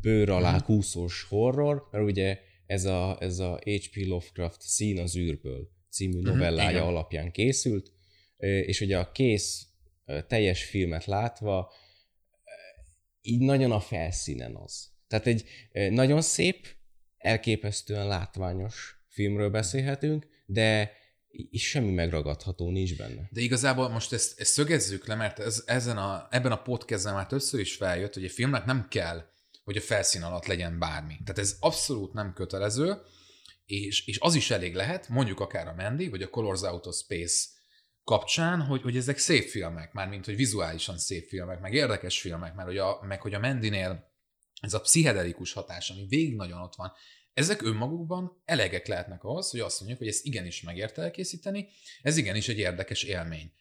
bőr 0.00 0.30
alá 0.30 0.54
mhm. 0.54 0.64
kúszós 0.64 1.22
horror, 1.22 1.88
mert 1.90 2.04
ugye 2.04 2.38
ez 2.66 2.84
a, 2.84 3.16
ez 3.20 3.38
a 3.38 3.54
H.P. 3.54 4.06
Lovecraft 4.06 4.60
Szín 4.60 4.98
az 4.98 5.16
űrből 5.16 5.68
című 5.90 6.18
mhm, 6.18 6.28
novellája 6.28 6.76
uh-huh, 6.76 6.88
alapján 6.88 7.30
készült, 7.30 7.92
és 8.36 8.80
ugye 8.80 8.98
a 8.98 9.12
kész 9.12 9.66
teljes 10.26 10.64
filmet 10.64 11.04
látva, 11.04 11.72
így 13.20 13.40
nagyon 13.40 13.72
a 13.72 13.80
felszínen 13.80 14.56
az. 14.56 14.90
Tehát 15.06 15.26
egy 15.26 15.44
nagyon 15.90 16.20
szép, 16.20 16.66
elképesztően 17.18 18.06
látványos 18.06 19.04
filmről 19.08 19.50
beszélhetünk, 19.50 20.26
de 20.46 20.92
és 21.50 21.68
semmi 21.68 21.90
megragadható 21.90 22.70
nincs 22.70 22.96
benne. 22.96 23.28
De 23.30 23.40
igazából 23.40 23.88
most 23.88 24.12
ezt, 24.12 24.40
ezt 24.40 24.52
szögezzük 24.52 25.06
le, 25.06 25.14
mert 25.14 25.38
ez, 25.38 25.62
ezen 25.66 25.96
a, 25.96 26.26
ebben 26.30 26.52
a 26.52 26.62
podcastben 26.62 27.14
már 27.14 27.26
többször 27.26 27.60
is 27.60 27.76
feljött, 27.76 28.14
hogy 28.14 28.24
a 28.24 28.30
filmnek 28.30 28.64
nem 28.64 28.86
kell, 28.88 29.24
hogy 29.64 29.76
a 29.76 29.80
felszín 29.80 30.22
alatt 30.22 30.46
legyen 30.46 30.78
bármi. 30.78 31.14
Tehát 31.24 31.38
ez 31.38 31.56
abszolút 31.60 32.12
nem 32.12 32.32
kötelező, 32.32 32.96
és, 33.64 34.06
és 34.06 34.18
az 34.20 34.34
is 34.34 34.50
elég 34.50 34.74
lehet, 34.74 35.08
mondjuk 35.08 35.40
akár 35.40 35.68
a 35.68 35.74
Mandy, 35.74 36.08
vagy 36.08 36.22
a 36.22 36.28
Colors 36.28 36.60
Out 36.60 36.86
of 36.86 36.96
Space 36.96 37.46
kapcsán, 38.04 38.60
hogy, 38.60 38.82
hogy 38.82 38.96
ezek 38.96 39.18
szép 39.18 39.48
filmek, 39.48 39.92
mármint, 39.92 40.24
hogy 40.24 40.36
vizuálisan 40.36 40.98
szép 40.98 41.28
filmek, 41.28 41.60
meg 41.60 41.74
érdekes 41.74 42.20
filmek, 42.20 42.54
mert 42.54 42.68
hogy 42.68 42.78
a, 42.78 43.00
meg 43.02 43.20
hogy 43.20 43.34
a 43.34 43.38
Mendinél 43.38 44.12
ez 44.60 44.74
a 44.74 44.80
pszichedelikus 44.80 45.52
hatás, 45.52 45.90
ami 45.90 46.06
végig 46.08 46.36
nagyon 46.36 46.60
ott 46.60 46.74
van, 46.74 46.92
ezek 47.34 47.62
önmagukban 47.62 48.42
elegek 48.44 48.86
lehetnek 48.86 49.24
ahhoz, 49.24 49.50
hogy 49.50 49.60
azt 49.60 49.78
mondjuk, 49.78 49.98
hogy 49.98 50.08
ezt 50.08 50.24
igenis 50.24 50.62
megérte 50.62 51.02
elkészíteni, 51.02 51.68
ez 52.02 52.16
igenis 52.16 52.48
egy 52.48 52.58
érdekes 52.58 53.02
élmény. 53.02 53.52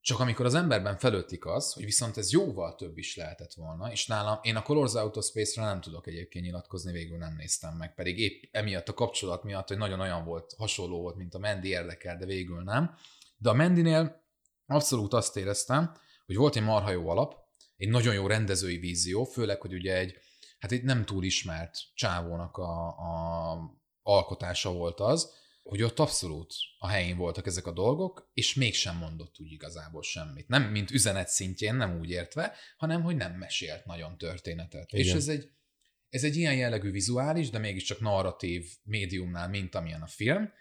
Csak 0.00 0.20
amikor 0.20 0.46
az 0.46 0.54
emberben 0.54 0.98
felöltik 0.98 1.46
az, 1.46 1.72
hogy 1.72 1.84
viszont 1.84 2.16
ez 2.16 2.32
jóval 2.32 2.74
több 2.74 2.98
is 2.98 3.16
lehetett 3.16 3.54
volna, 3.54 3.92
és 3.92 4.06
nálam, 4.06 4.38
én 4.42 4.56
a 4.56 4.62
Colors 4.62 4.92
Out 4.92 5.16
of 5.16 5.26
Space-ra 5.26 5.66
nem 5.66 5.80
tudok 5.80 6.06
egyébként 6.06 6.44
nyilatkozni, 6.44 6.92
végül 6.92 7.18
nem 7.18 7.34
néztem 7.36 7.76
meg, 7.76 7.94
pedig 7.94 8.18
épp 8.18 8.42
emiatt 8.50 8.88
a 8.88 8.94
kapcsolat 8.94 9.44
miatt, 9.44 9.68
hogy 9.68 9.78
nagyon 9.78 10.00
olyan 10.00 10.24
volt, 10.24 10.54
hasonló 10.58 11.00
volt, 11.00 11.16
mint 11.16 11.34
a 11.34 11.38
Mandy 11.38 11.68
érdekel, 11.68 12.16
de 12.16 12.26
végül 12.26 12.62
nem. 12.62 12.94
De 13.36 13.48
a 13.48 13.52
Mendinél 13.52 14.22
abszolút 14.66 15.12
azt 15.12 15.36
éreztem, 15.36 15.92
hogy 16.26 16.36
volt 16.36 16.56
egy 16.56 16.62
marha 16.62 16.90
jó 16.90 17.08
alap, 17.08 17.34
egy 17.76 17.88
nagyon 17.88 18.14
jó 18.14 18.26
rendezői 18.26 18.78
vízió, 18.78 19.24
főleg, 19.24 19.60
hogy 19.60 19.74
ugye 19.74 19.96
egy, 19.96 20.18
hát 20.58 20.72
egy 20.72 20.82
nem 20.82 21.04
túl 21.04 21.24
ismert 21.24 21.78
csávónak 21.94 22.56
a, 22.56 22.86
a 22.88 23.60
alkotása 24.02 24.72
volt 24.72 25.00
az, 25.00 25.32
hogy 25.62 25.82
ott 25.82 25.98
abszolút 25.98 26.54
a 26.78 26.88
helyén 26.88 27.16
voltak 27.16 27.46
ezek 27.46 27.66
a 27.66 27.72
dolgok, 27.72 28.30
és 28.34 28.54
mégsem 28.54 28.96
mondott 28.96 29.40
úgy 29.40 29.52
igazából 29.52 30.02
semmit. 30.02 30.48
Nem 30.48 30.62
mint 30.62 30.90
üzenet 30.90 31.28
szintjén, 31.28 31.74
nem 31.74 31.98
úgy 31.98 32.10
értve, 32.10 32.54
hanem 32.76 33.02
hogy 33.02 33.16
nem 33.16 33.32
mesélt 33.32 33.84
nagyon 33.84 34.18
történetet. 34.18 34.92
Igen. 34.92 35.06
És 35.06 35.12
ez 35.12 35.28
egy, 35.28 35.50
ez 36.08 36.24
egy 36.24 36.36
ilyen 36.36 36.56
jellegű 36.56 36.90
vizuális, 36.90 37.50
de 37.50 37.58
mégiscsak 37.58 38.00
narratív 38.00 38.66
médiumnál, 38.82 39.48
mint 39.48 39.74
amilyen 39.74 40.02
a 40.02 40.06
film. 40.06 40.52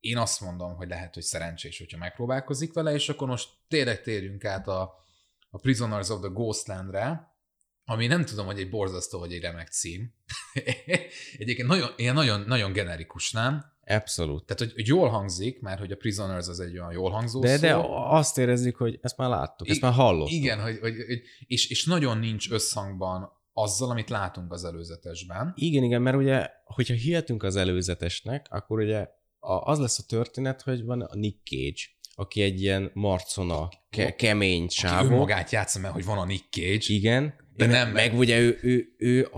Én 0.00 0.16
azt 0.16 0.40
mondom, 0.40 0.74
hogy 0.74 0.88
lehet, 0.88 1.14
hogy 1.14 1.22
szerencsés, 1.22 1.78
hogyha 1.78 1.98
megpróbálkozik 1.98 2.72
vele, 2.72 2.92
és 2.92 3.08
akkor 3.08 3.28
most 3.28 3.48
tényleg 3.68 4.02
térjünk 4.02 4.44
át 4.44 4.68
a, 4.68 4.94
a 5.50 5.58
Prisoners 5.58 6.08
of 6.08 6.20
the 6.20 6.28
Ghostland-re, 6.28 7.31
ami 7.84 8.06
nem 8.06 8.24
tudom, 8.24 8.46
hogy 8.46 8.58
egy 8.58 8.70
borzasztó 8.70 9.18
vagy 9.18 9.32
egy 9.32 9.40
remek 9.40 9.68
cím. 9.68 10.14
Egyébként 11.38 11.68
nagyon, 11.68 11.88
ilyen 11.96 12.14
nagyon, 12.14 12.40
nagyon 12.46 12.72
generikus, 12.72 13.32
nem? 13.32 13.64
Abszolút. 13.86 14.44
Tehát, 14.44 14.62
hogy, 14.62 14.72
hogy 14.72 14.86
jól 14.86 15.08
hangzik, 15.08 15.60
mert 15.60 15.78
hogy 15.78 15.92
a 15.92 15.96
Prisoners 15.96 16.48
az 16.48 16.60
egy 16.60 16.78
olyan 16.78 16.92
jól 16.92 17.10
hangzó 17.10 17.40
de, 17.40 17.56
szó. 17.56 17.60
De 17.60 17.74
azt 17.90 18.38
érezzük, 18.38 18.76
hogy 18.76 18.98
ezt 19.02 19.16
már 19.16 19.28
láttuk, 19.28 19.68
ezt 19.68 19.78
I- 19.78 19.82
már 19.82 19.92
hallottuk. 19.92 20.32
Igen, 20.32 20.60
hogy, 20.60 20.78
hogy, 20.78 20.94
hogy 21.06 21.20
és, 21.46 21.70
és 21.70 21.84
nagyon 21.84 22.18
nincs 22.18 22.50
összhangban 22.50 23.40
azzal, 23.52 23.90
amit 23.90 24.10
látunk 24.10 24.52
az 24.52 24.64
előzetesben. 24.64 25.52
Igen, 25.56 25.82
igen, 25.82 26.02
mert 26.02 26.16
ugye, 26.16 26.48
hogyha 26.64 26.94
hihetünk 26.94 27.42
az 27.42 27.56
előzetesnek, 27.56 28.46
akkor 28.50 28.78
ugye 28.78 29.08
az 29.40 29.78
lesz 29.78 29.98
a 29.98 30.04
történet, 30.06 30.62
hogy 30.62 30.84
van 30.84 31.00
a 31.00 31.14
Nick 31.14 31.46
Cage, 31.46 31.82
aki 32.22 32.42
egy 32.42 32.60
ilyen 32.60 32.90
marcona, 32.94 33.68
ke- 33.90 34.16
kemény 34.16 34.68
sávó. 34.68 35.04
Aki 35.04 35.14
önmagát 35.14 35.50
játsza, 35.50 35.78
mert 35.78 35.94
hogy 35.94 36.04
van 36.04 36.18
a 36.18 36.24
Nick 36.24 36.44
Cage. 36.50 36.94
Igen. 36.94 37.34
De 37.56 37.66
nem, 37.66 37.90
meg, 37.90 38.10
meg 38.10 38.18
ugye 38.18 38.38
ő, 38.38 38.58
ő, 38.62 38.94
ő, 38.98 39.18
ő, 39.18 39.28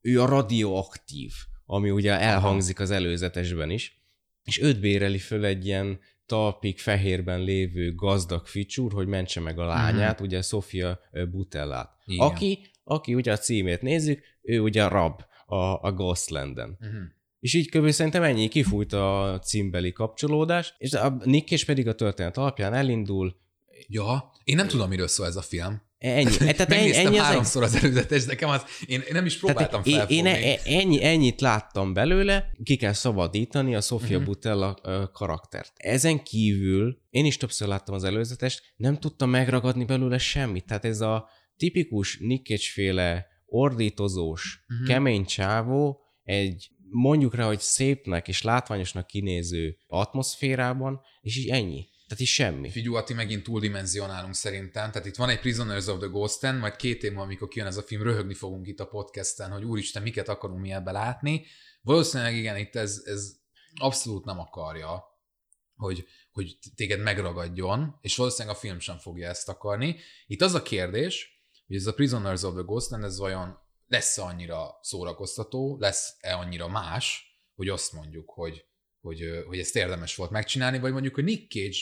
ő 0.00 0.22
a 0.22 0.26
radioaktív 0.26 1.32
ami 1.72 1.90
ugye 1.90 2.20
elhangzik 2.20 2.80
az 2.80 2.90
előzetesben 2.90 3.70
is, 3.70 4.02
és 4.44 4.60
őt 4.60 4.80
béreli 4.80 5.18
föl 5.18 5.44
egy 5.44 5.66
ilyen 5.66 6.00
talpig 6.26 6.78
fehérben 6.78 7.40
lévő 7.40 7.94
gazdag 7.94 8.46
ficsúr, 8.46 8.92
hogy 8.92 9.06
mentse 9.06 9.40
meg 9.40 9.58
a 9.58 9.64
lányát, 9.64 10.10
uh-huh. 10.10 10.26
ugye 10.26 10.42
Sofia 10.42 11.00
Butellát. 11.30 11.90
Igen. 12.04 12.26
Aki, 12.26 12.70
aki 12.84 13.14
ugye 13.14 13.32
a 13.32 13.36
címét 13.36 13.82
nézzük, 13.82 14.22
ő 14.42 14.60
ugye 14.60 14.84
a 14.84 14.88
rab 14.88 15.20
a, 15.46 15.56
a 15.56 15.92
Ghostland-en. 15.92 16.78
Uh-huh. 16.80 17.02
És 17.40 17.54
így 17.54 17.70
kb. 17.70 17.90
szerintem 17.90 18.22
ennyi 18.22 18.48
kifújt 18.48 18.92
a 18.92 19.38
címbeli 19.42 19.92
kapcsolódás, 19.92 20.74
és 20.78 20.92
a 20.92 21.20
Nick 21.24 21.50
és 21.50 21.64
pedig 21.64 21.88
a 21.88 21.94
történet 21.94 22.36
alapján 22.36 22.74
elindul. 22.74 23.36
Ja, 23.86 24.32
én 24.44 24.56
nem 24.56 24.68
tudom, 24.68 24.88
miről 24.88 25.08
szól 25.08 25.26
ez 25.26 25.36
a 25.36 25.42
film. 25.42 25.82
Ennyi. 25.98 26.34
E, 26.38 26.52
tehát 26.52 26.72
ennyi, 26.80 26.96
ennyi 26.96 27.16
háromszor 27.16 27.62
az 27.62 27.74
előzetes, 27.74 28.24
nekem 28.24 28.48
az, 28.48 28.64
én, 28.86 29.00
én 29.00 29.12
nem 29.12 29.26
is 29.26 29.38
próbáltam 29.38 29.82
tehát 29.82 30.10
Én, 30.10 30.26
én 30.26 30.58
ennyi, 30.64 31.04
ennyit 31.04 31.40
láttam 31.40 31.92
belőle, 31.92 32.50
ki 32.62 32.76
kell 32.76 32.92
szabadítani 32.92 33.74
a 33.74 33.80
Sofia 33.80 34.08
uh-huh. 34.08 34.24
Butella 34.24 34.74
karaktert. 35.12 35.72
Ezen 35.76 36.22
kívül 36.22 37.00
én 37.10 37.24
is 37.24 37.36
többször 37.36 37.68
láttam 37.68 37.94
az 37.94 38.04
előzetest, 38.04 38.62
nem 38.76 38.98
tudtam 38.98 39.30
megragadni 39.30 39.84
belőle 39.84 40.18
semmit. 40.18 40.66
Tehát 40.66 40.84
ez 40.84 41.00
a 41.00 41.28
tipikus 41.56 42.18
Nick 42.18 42.60
féle 42.60 43.26
ordítozós, 43.46 44.64
uh-huh. 44.68 44.86
kemény 44.86 45.24
csávó, 45.24 46.00
egy 46.22 46.70
mondjuk 46.90 47.34
rá, 47.34 47.46
hogy 47.46 47.60
szépnek 47.60 48.28
és 48.28 48.42
látványosnak 48.42 49.06
kinéző 49.06 49.76
atmoszférában, 49.86 51.00
és 51.20 51.36
így 51.36 51.48
ennyi. 51.48 51.88
Tehát 52.06 52.24
is 52.24 52.34
semmi. 52.34 52.70
Figyú, 52.70 52.94
Ati, 52.94 53.14
megint 53.14 53.42
túldimenzionálunk 53.42 54.34
szerintem. 54.34 54.90
Tehát 54.90 55.06
itt 55.06 55.16
van 55.16 55.28
egy 55.28 55.40
Prisoners 55.40 55.86
of 55.86 55.98
the 55.98 56.06
Ghost-en, 56.06 56.56
majd 56.56 56.76
két 56.76 57.02
év 57.02 57.18
amikor 57.18 57.48
kijön 57.48 57.66
ez 57.66 57.76
a 57.76 57.82
film, 57.82 58.02
röhögni 58.02 58.34
fogunk 58.34 58.66
itt 58.66 58.80
a 58.80 58.86
podcasten, 58.86 59.50
hogy 59.50 59.64
úristen, 59.64 60.02
miket 60.02 60.28
akarunk 60.28 60.60
mi 60.60 60.72
ebbe 60.72 60.90
látni. 60.90 61.46
Valószínűleg 61.82 62.34
igen, 62.34 62.56
itt 62.56 62.76
ez, 62.76 63.02
ez 63.04 63.32
abszolút 63.74 64.24
nem 64.24 64.38
akarja, 64.38 65.04
hogy, 65.76 66.06
hogy 66.32 66.58
téged 66.74 67.00
megragadjon, 67.00 67.98
és 68.00 68.16
valószínűleg 68.16 68.56
a 68.56 68.60
film 68.60 68.78
sem 68.78 68.98
fogja 68.98 69.28
ezt 69.28 69.48
akarni. 69.48 69.96
Itt 70.26 70.42
az 70.42 70.54
a 70.54 70.62
kérdés, 70.62 71.28
hogy 71.66 71.76
ez 71.76 71.86
a 71.86 71.94
Prisoners 71.94 72.42
of 72.42 72.54
the 72.54 72.62
Ghostland, 72.62 73.04
ez 73.04 73.18
vajon 73.18 73.58
lesz-e 73.90 74.22
annyira 74.22 74.78
szórakoztató, 74.82 75.76
lesz-e 75.80 76.36
annyira 76.36 76.68
más, 76.68 77.24
hogy 77.54 77.68
azt 77.68 77.92
mondjuk, 77.92 78.30
hogy, 78.30 78.64
hogy, 79.00 79.20
hogy 79.46 79.58
ezt 79.58 79.76
érdemes 79.76 80.16
volt 80.16 80.30
megcsinálni, 80.30 80.78
vagy 80.78 80.92
mondjuk, 80.92 81.14
hogy 81.14 81.24
Nick 81.24 81.50
Cage 81.50 81.78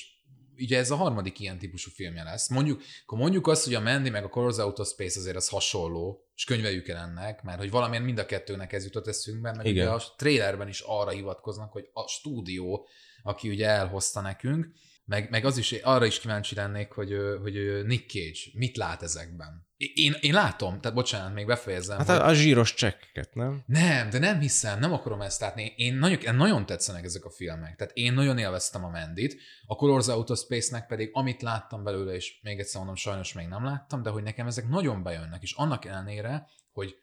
ugye 0.61 0.79
ez 0.79 0.91
a 0.91 0.97
harmadik 0.97 1.41
ilyen 1.41 1.59
típusú 1.59 1.91
filmje 1.91 2.23
lesz. 2.23 2.49
Mondjuk, 2.49 2.83
akkor 3.03 3.19
mondjuk 3.19 3.47
azt, 3.47 3.65
hogy 3.65 3.75
a 3.75 3.81
Mandy 3.81 4.11
meg 4.11 4.25
a 4.25 4.29
Colors 4.29 4.57
Out 4.57 4.79
of 4.79 4.89
Space 4.89 5.21
azért 5.21 5.37
az 5.37 5.49
hasonló, 5.49 6.29
és 6.35 6.45
könyveljük 6.45 6.89
el 6.89 6.97
ennek, 6.97 7.43
mert 7.43 7.59
hogy 7.59 7.71
valamilyen 7.71 8.05
mind 8.05 8.19
a 8.19 8.27
kettőnek 8.27 8.73
ez 8.73 8.85
jutott 8.85 9.07
eszünkbe, 9.07 9.53
meg 9.53 9.67
Igen. 9.67 9.87
ugye 9.87 9.95
a 9.95 10.03
trailerben 10.17 10.69
is 10.69 10.81
arra 10.81 11.11
hivatkoznak, 11.11 11.73
hogy 11.73 11.89
a 11.93 12.09
stúdió, 12.09 12.89
aki 13.23 13.49
ugye 13.49 13.67
elhozta 13.67 14.21
nekünk, 14.21 14.67
meg, 15.09 15.31
meg 15.31 15.45
az 15.45 15.57
is, 15.57 15.73
arra 15.73 16.05
is 16.05 16.21
kíváncsi 16.21 16.55
lennék, 16.55 16.91
hogy, 16.91 17.17
hogy 17.43 17.85
Nick 17.85 18.11
Cage 18.11 18.39
mit 18.53 18.77
lát 18.77 19.03
ezekben. 19.03 19.67
Én, 19.77 20.15
én 20.21 20.33
látom, 20.33 20.81
tehát 20.81 20.97
bocsánat, 20.97 21.35
még 21.35 21.47
befejezem. 21.47 21.99
Hát 21.99 22.07
hogy... 22.07 22.17
a 22.17 22.35
zsíros 22.35 22.75
csekkeket, 22.75 23.35
nem? 23.35 23.63
Nem, 23.67 24.11
de 24.11 24.19
nem 24.19 24.41
hiszem, 24.41 24.79
nem 24.79 24.93
akarom 24.93 25.21
ezt 25.21 25.41
látni. 25.41 25.73
Én 25.77 25.95
nagyon, 25.95 26.35
nagyon 26.35 26.67
tetszenek 26.67 27.05
ezek 27.05 27.25
a 27.25 27.31
filmek. 27.31 27.77
Tehát 27.77 27.97
én 27.97 28.13
nagyon 28.13 28.39
élveztem 28.39 28.85
a 28.85 28.91
Mendit. 28.91 29.41
A 29.67 29.75
Colors 29.75 30.07
Out 30.07 30.31
of 30.31 30.39
Space-nek 30.39 30.87
pedig, 30.87 31.11
amit 31.13 31.43
láttam 31.43 31.85
belőle, 31.85 32.15
és 32.15 32.41
még 32.43 32.59
egyszer 32.59 32.77
mondom, 32.77 32.97
sajnos 32.97 33.33
még 33.33 33.47
nem 33.47 33.65
láttam, 33.65 34.03
de 34.03 34.11
hogy 34.11 34.23
nekem 34.23 34.47
ezek 34.47 34.69
nagyon 34.69 35.03
bejönnek. 35.03 35.43
És 35.43 35.53
annak 35.53 35.85
ellenére, 35.85 36.47
hogy 36.73 36.97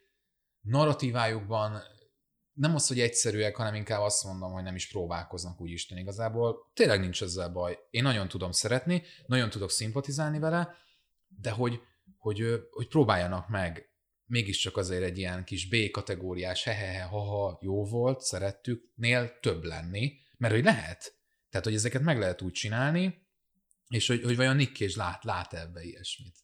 narratívájukban 0.60 1.82
nem 2.56 2.74
az, 2.74 2.88
hogy 2.88 3.00
egyszerűek, 3.00 3.56
hanem 3.56 3.74
inkább 3.74 4.00
azt 4.00 4.24
mondom, 4.24 4.52
hogy 4.52 4.62
nem 4.62 4.74
is 4.74 4.88
próbálkoznak 4.88 5.60
úgy 5.60 5.70
Isten 5.70 5.98
igazából. 5.98 6.70
Tényleg 6.74 7.00
nincs 7.00 7.22
ezzel 7.22 7.48
baj. 7.48 7.78
Én 7.90 8.02
nagyon 8.02 8.28
tudom 8.28 8.50
szeretni, 8.50 9.02
nagyon 9.26 9.50
tudok 9.50 9.70
szimpatizálni 9.70 10.38
vele, 10.38 10.74
de 11.28 11.50
hogy, 11.50 11.80
hogy, 12.18 12.68
hogy 12.70 12.88
próbáljanak 12.88 13.48
meg 13.48 13.90
mégiscsak 14.26 14.76
azért 14.76 15.02
egy 15.02 15.18
ilyen 15.18 15.44
kis 15.44 15.68
B-kategóriás 15.68 16.64
hehehe, 16.64 17.02
haha, 17.02 17.58
jó 17.62 17.84
volt, 17.84 18.20
szerettük, 18.20 18.90
nél 18.94 19.38
több 19.40 19.64
lenni, 19.64 20.12
mert 20.36 20.54
hogy 20.54 20.64
lehet. 20.64 21.18
Tehát, 21.50 21.66
hogy 21.66 21.74
ezeket 21.74 22.02
meg 22.02 22.18
lehet 22.18 22.42
úgy 22.42 22.52
csinálni, 22.52 23.26
és 23.88 24.06
hogy, 24.06 24.22
hogy 24.22 24.36
vajon 24.36 24.56
Nick 24.56 24.76
Cage 24.76 24.92
lát, 24.96 25.24
lát 25.24 25.52
ebbe 25.52 25.82
ilyesmit. 25.82 26.36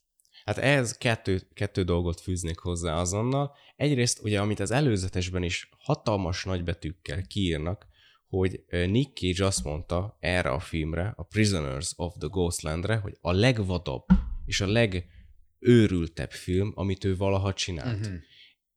Hát 0.45 0.57
ez 0.57 0.97
kettő, 0.97 1.41
kettő 1.53 1.83
dolgot 1.83 2.21
fűznék 2.21 2.59
hozzá 2.59 2.95
azonnal. 2.95 3.55
Egyrészt 3.75 4.19
ugye, 4.23 4.39
amit 4.39 4.59
az 4.59 4.71
előzetesben 4.71 5.43
is 5.43 5.69
hatalmas 5.77 6.43
nagybetűkkel 6.43 7.21
kiírnak, 7.21 7.87
hogy 8.27 8.63
Nick 8.69 9.17
Cage 9.17 9.45
azt 9.45 9.63
mondta 9.63 10.17
erre 10.19 10.49
a 10.49 10.59
filmre, 10.59 11.13
a 11.15 11.23
Prisoners 11.23 11.93
of 11.95 12.13
the 12.19 12.27
Ghostlandre, 12.31 12.95
hogy 12.95 13.17
a 13.21 13.31
legvadabb 13.31 14.05
és 14.45 14.61
a 14.61 14.67
legőrültebb 14.67 16.31
film, 16.31 16.71
amit 16.75 17.03
ő 17.03 17.15
valaha 17.15 17.53
csinált. 17.53 17.99
Uh-huh. 17.99 18.19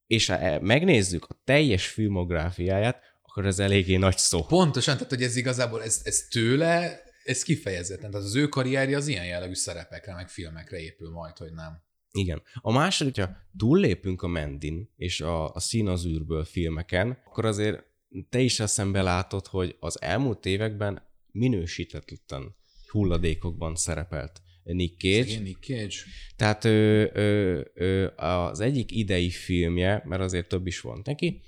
És 0.07 0.27
ha 0.27 0.37
e, 0.37 0.59
megnézzük 0.59 1.25
a 1.25 1.41
teljes 1.43 1.87
filmográfiáját, 1.87 3.01
akkor 3.21 3.45
ez 3.45 3.59
eléggé 3.59 3.95
nagy 3.95 4.17
szó. 4.17 4.43
Pontosan, 4.43 4.93
tehát 4.93 5.09
hogy 5.09 5.23
ez 5.23 5.35
igazából, 5.35 5.83
ez, 5.83 6.01
ez 6.03 6.27
tőle 6.27 7.01
ez 7.27 7.43
kifejezetten, 7.43 8.11
tehát 8.11 8.25
az 8.25 8.35
ő 8.35 8.47
karrierje 8.47 8.97
az 8.97 9.07
ilyen 9.07 9.25
jellegű 9.25 9.53
szerepekre, 9.53 10.13
meg 10.13 10.29
filmekre 10.29 10.79
épül 10.79 11.09
majd, 11.09 11.37
hogy 11.37 11.53
nem. 11.53 11.85
Igen. 12.11 12.41
A 12.61 12.71
második, 12.71 13.15
hogyha 13.15 13.37
túllépünk 13.57 14.21
a 14.21 14.27
Mendin 14.27 14.93
és 14.95 15.21
a, 15.21 15.53
a 15.53 15.59
Szín 15.59 15.87
az 15.87 16.05
űrből 16.05 16.43
filmeken, 16.43 17.21
akkor 17.25 17.45
azért 17.45 17.83
te 18.29 18.39
is 18.39 18.59
eszembe 18.59 19.01
látod, 19.01 19.47
hogy 19.47 19.75
az 19.79 20.01
elmúlt 20.01 20.45
években 20.45 21.01
minősítetlen 21.31 22.55
hulladékokban 22.91 23.75
szerepelt 23.75 24.41
Nick 24.63 24.99
Cage. 24.99 25.31
Igen, 25.31 25.41
Nick 25.41 25.63
Cage. 25.63 25.95
Tehát 26.35 26.65
ő, 26.65 27.11
ő, 27.13 27.71
ő, 27.75 28.13
az 28.15 28.59
egyik 28.59 28.91
idei 28.91 29.29
filmje, 29.29 30.03
mert 30.05 30.21
azért 30.21 30.47
több 30.47 30.67
is 30.67 30.81
van 30.81 31.01
neki, 31.03 31.41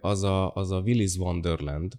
az 0.00 0.22
a, 0.22 0.54
az 0.54 0.70
a 0.70 0.80
Willis 0.80 1.16
Wonderland, 1.16 1.92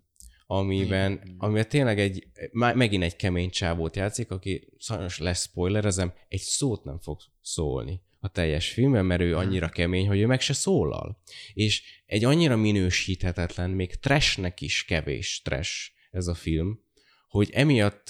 amiben, 0.51 1.35
amiben 1.37 1.69
tényleg 1.69 1.99
egy, 1.99 2.27
megint 2.51 3.03
egy 3.03 3.15
kemény 3.15 3.49
csábót 3.49 3.95
játszik, 3.95 4.31
aki 4.31 4.67
sajnos 4.77 5.17
lesz 5.17 5.43
spoilerezem, 5.43 6.13
egy 6.27 6.39
szót 6.39 6.83
nem 6.83 6.99
fog 6.99 7.19
szólni 7.41 8.01
a 8.19 8.27
teljes 8.27 8.69
filmben, 8.69 9.05
mert 9.05 9.21
ő 9.21 9.37
annyira 9.37 9.69
kemény, 9.69 10.07
hogy 10.07 10.19
ő 10.19 10.25
meg 10.25 10.41
se 10.41 10.53
szólal. 10.53 11.21
És 11.53 11.83
egy 12.05 12.23
annyira 12.23 12.55
minősíthetetlen, 12.55 13.69
még 13.69 13.95
trashnek 13.95 14.61
is 14.61 14.85
kevés 14.85 15.41
trash 15.43 15.91
ez 16.11 16.27
a 16.27 16.33
film, 16.33 16.79
hogy 17.27 17.49
emiatt 17.53 18.09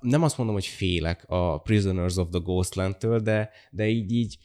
nem 0.00 0.22
azt 0.22 0.36
mondom, 0.36 0.54
hogy 0.54 0.66
félek 0.66 1.24
a 1.26 1.58
Prisoners 1.58 2.16
of 2.16 2.28
the 2.30 2.40
Ghostland-től, 2.42 3.20
de, 3.20 3.50
de 3.70 3.88
így, 3.88 4.12
így 4.12 4.38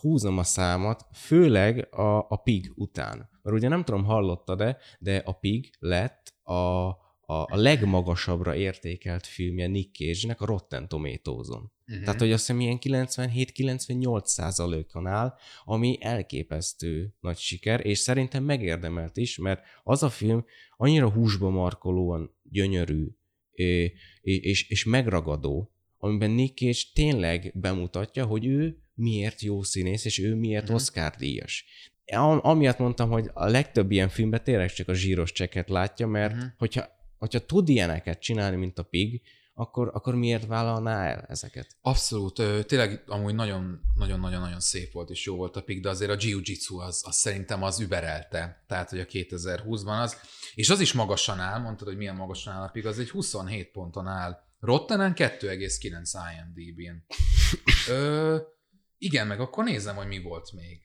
húzom 0.00 0.38
a 0.38 0.42
számat, 0.42 1.06
főleg 1.12 1.88
a, 1.90 2.26
a 2.28 2.36
Pig 2.36 2.72
után. 2.74 3.28
Mert 3.42 3.56
ugye 3.56 3.68
nem 3.68 3.84
tudom, 3.84 4.04
hallottad-e, 4.04 4.76
de 4.98 5.16
a 5.16 5.32
Pig 5.32 5.70
lett 5.78 6.34
a, 6.42 6.52
a, 7.26 7.42
a 7.50 7.56
legmagasabbra 7.56 8.54
értékelt 8.54 9.26
filmje 9.26 9.66
Nick 9.66 9.94
Cage-nek 9.94 10.40
a 10.40 10.46
Rotten 10.46 10.88
Tomatoes-on. 10.88 11.72
Uh-huh. 11.88 12.04
Tehát, 12.04 12.20
hogy 12.20 12.32
azt 12.32 12.46
hiszem 12.46 12.60
ilyen 12.60 12.78
97-98 12.80 14.24
százalékon 14.24 15.06
áll, 15.06 15.34
ami 15.64 15.98
elképesztő 16.00 17.14
nagy 17.20 17.36
siker, 17.36 17.86
és 17.86 17.98
szerintem 17.98 18.44
megérdemelt 18.44 19.16
is, 19.16 19.38
mert 19.38 19.62
az 19.82 20.02
a 20.02 20.10
film 20.10 20.44
annyira 20.76 21.10
húsba 21.10 21.50
markolóan 21.50 22.34
gyönyörű, 22.42 23.08
és, 23.50 23.92
és, 24.20 24.70
és 24.70 24.84
megragadó, 24.84 25.72
amiben 25.98 26.30
Nick 26.30 26.56
Cage 26.56 26.80
tényleg 26.94 27.52
bemutatja, 27.54 28.24
hogy 28.24 28.46
ő 28.46 28.83
miért 28.94 29.40
jó 29.40 29.62
színész, 29.62 30.04
és 30.04 30.18
ő 30.18 30.34
miért 30.34 30.62
uh-huh. 30.62 30.76
Oscar 30.76 31.10
díjas. 31.10 31.64
Amiatt 32.40 32.78
mondtam, 32.78 33.10
hogy 33.10 33.30
a 33.32 33.46
legtöbb 33.46 33.90
ilyen 33.90 34.08
filmben 34.08 34.44
tényleg 34.44 34.72
csak 34.72 34.88
a 34.88 34.94
zsíros 34.94 35.32
cseket 35.32 35.68
látja, 35.68 36.06
mert 36.06 36.32
uh-huh. 36.32 36.50
hogyha, 36.58 36.86
hogyha 37.18 37.46
tud 37.46 37.68
ilyeneket 37.68 38.20
csinálni, 38.20 38.56
mint 38.56 38.78
a 38.78 38.82
Pig, 38.82 39.22
akkor, 39.54 39.90
akkor 39.92 40.14
miért 40.14 40.46
vállalná 40.46 41.06
el 41.06 41.24
ezeket? 41.28 41.76
Abszolút. 41.80 42.66
Tényleg 42.66 43.02
amúgy 43.06 43.34
nagyon-nagyon-nagyon 43.34 44.60
szép 44.60 44.92
volt 44.92 45.10
és 45.10 45.24
jó 45.24 45.36
volt 45.36 45.56
a 45.56 45.62
Pig, 45.62 45.82
de 45.82 45.88
azért 45.88 46.10
a 46.10 46.16
Jiu-Jitsu 46.18 46.78
az, 46.78 47.02
az 47.06 47.16
szerintem 47.16 47.62
az 47.62 47.80
überelte. 47.80 48.64
Tehát, 48.66 48.90
hogy 48.90 49.00
a 49.00 49.04
2020-ban 49.04 50.02
az. 50.02 50.16
És 50.54 50.70
az 50.70 50.80
is 50.80 50.92
magasan 50.92 51.38
áll, 51.40 51.60
mondtad, 51.60 51.88
hogy 51.88 51.96
milyen 51.96 52.16
magasan 52.16 52.54
áll 52.54 52.62
a 52.62 52.68
Pig, 52.68 52.86
az 52.86 52.98
egy 52.98 53.10
27 53.10 53.70
ponton 53.70 54.06
áll. 54.06 54.42
Rottenen 54.60 55.12
2,9 55.16 56.18
IMDb-n. 56.56 57.04
Ö, 57.88 58.36
igen, 59.04 59.26
meg 59.26 59.40
akkor 59.40 59.64
nézem, 59.64 59.96
hogy 59.96 60.06
mi 60.06 60.22
volt 60.22 60.52
még. 60.52 60.82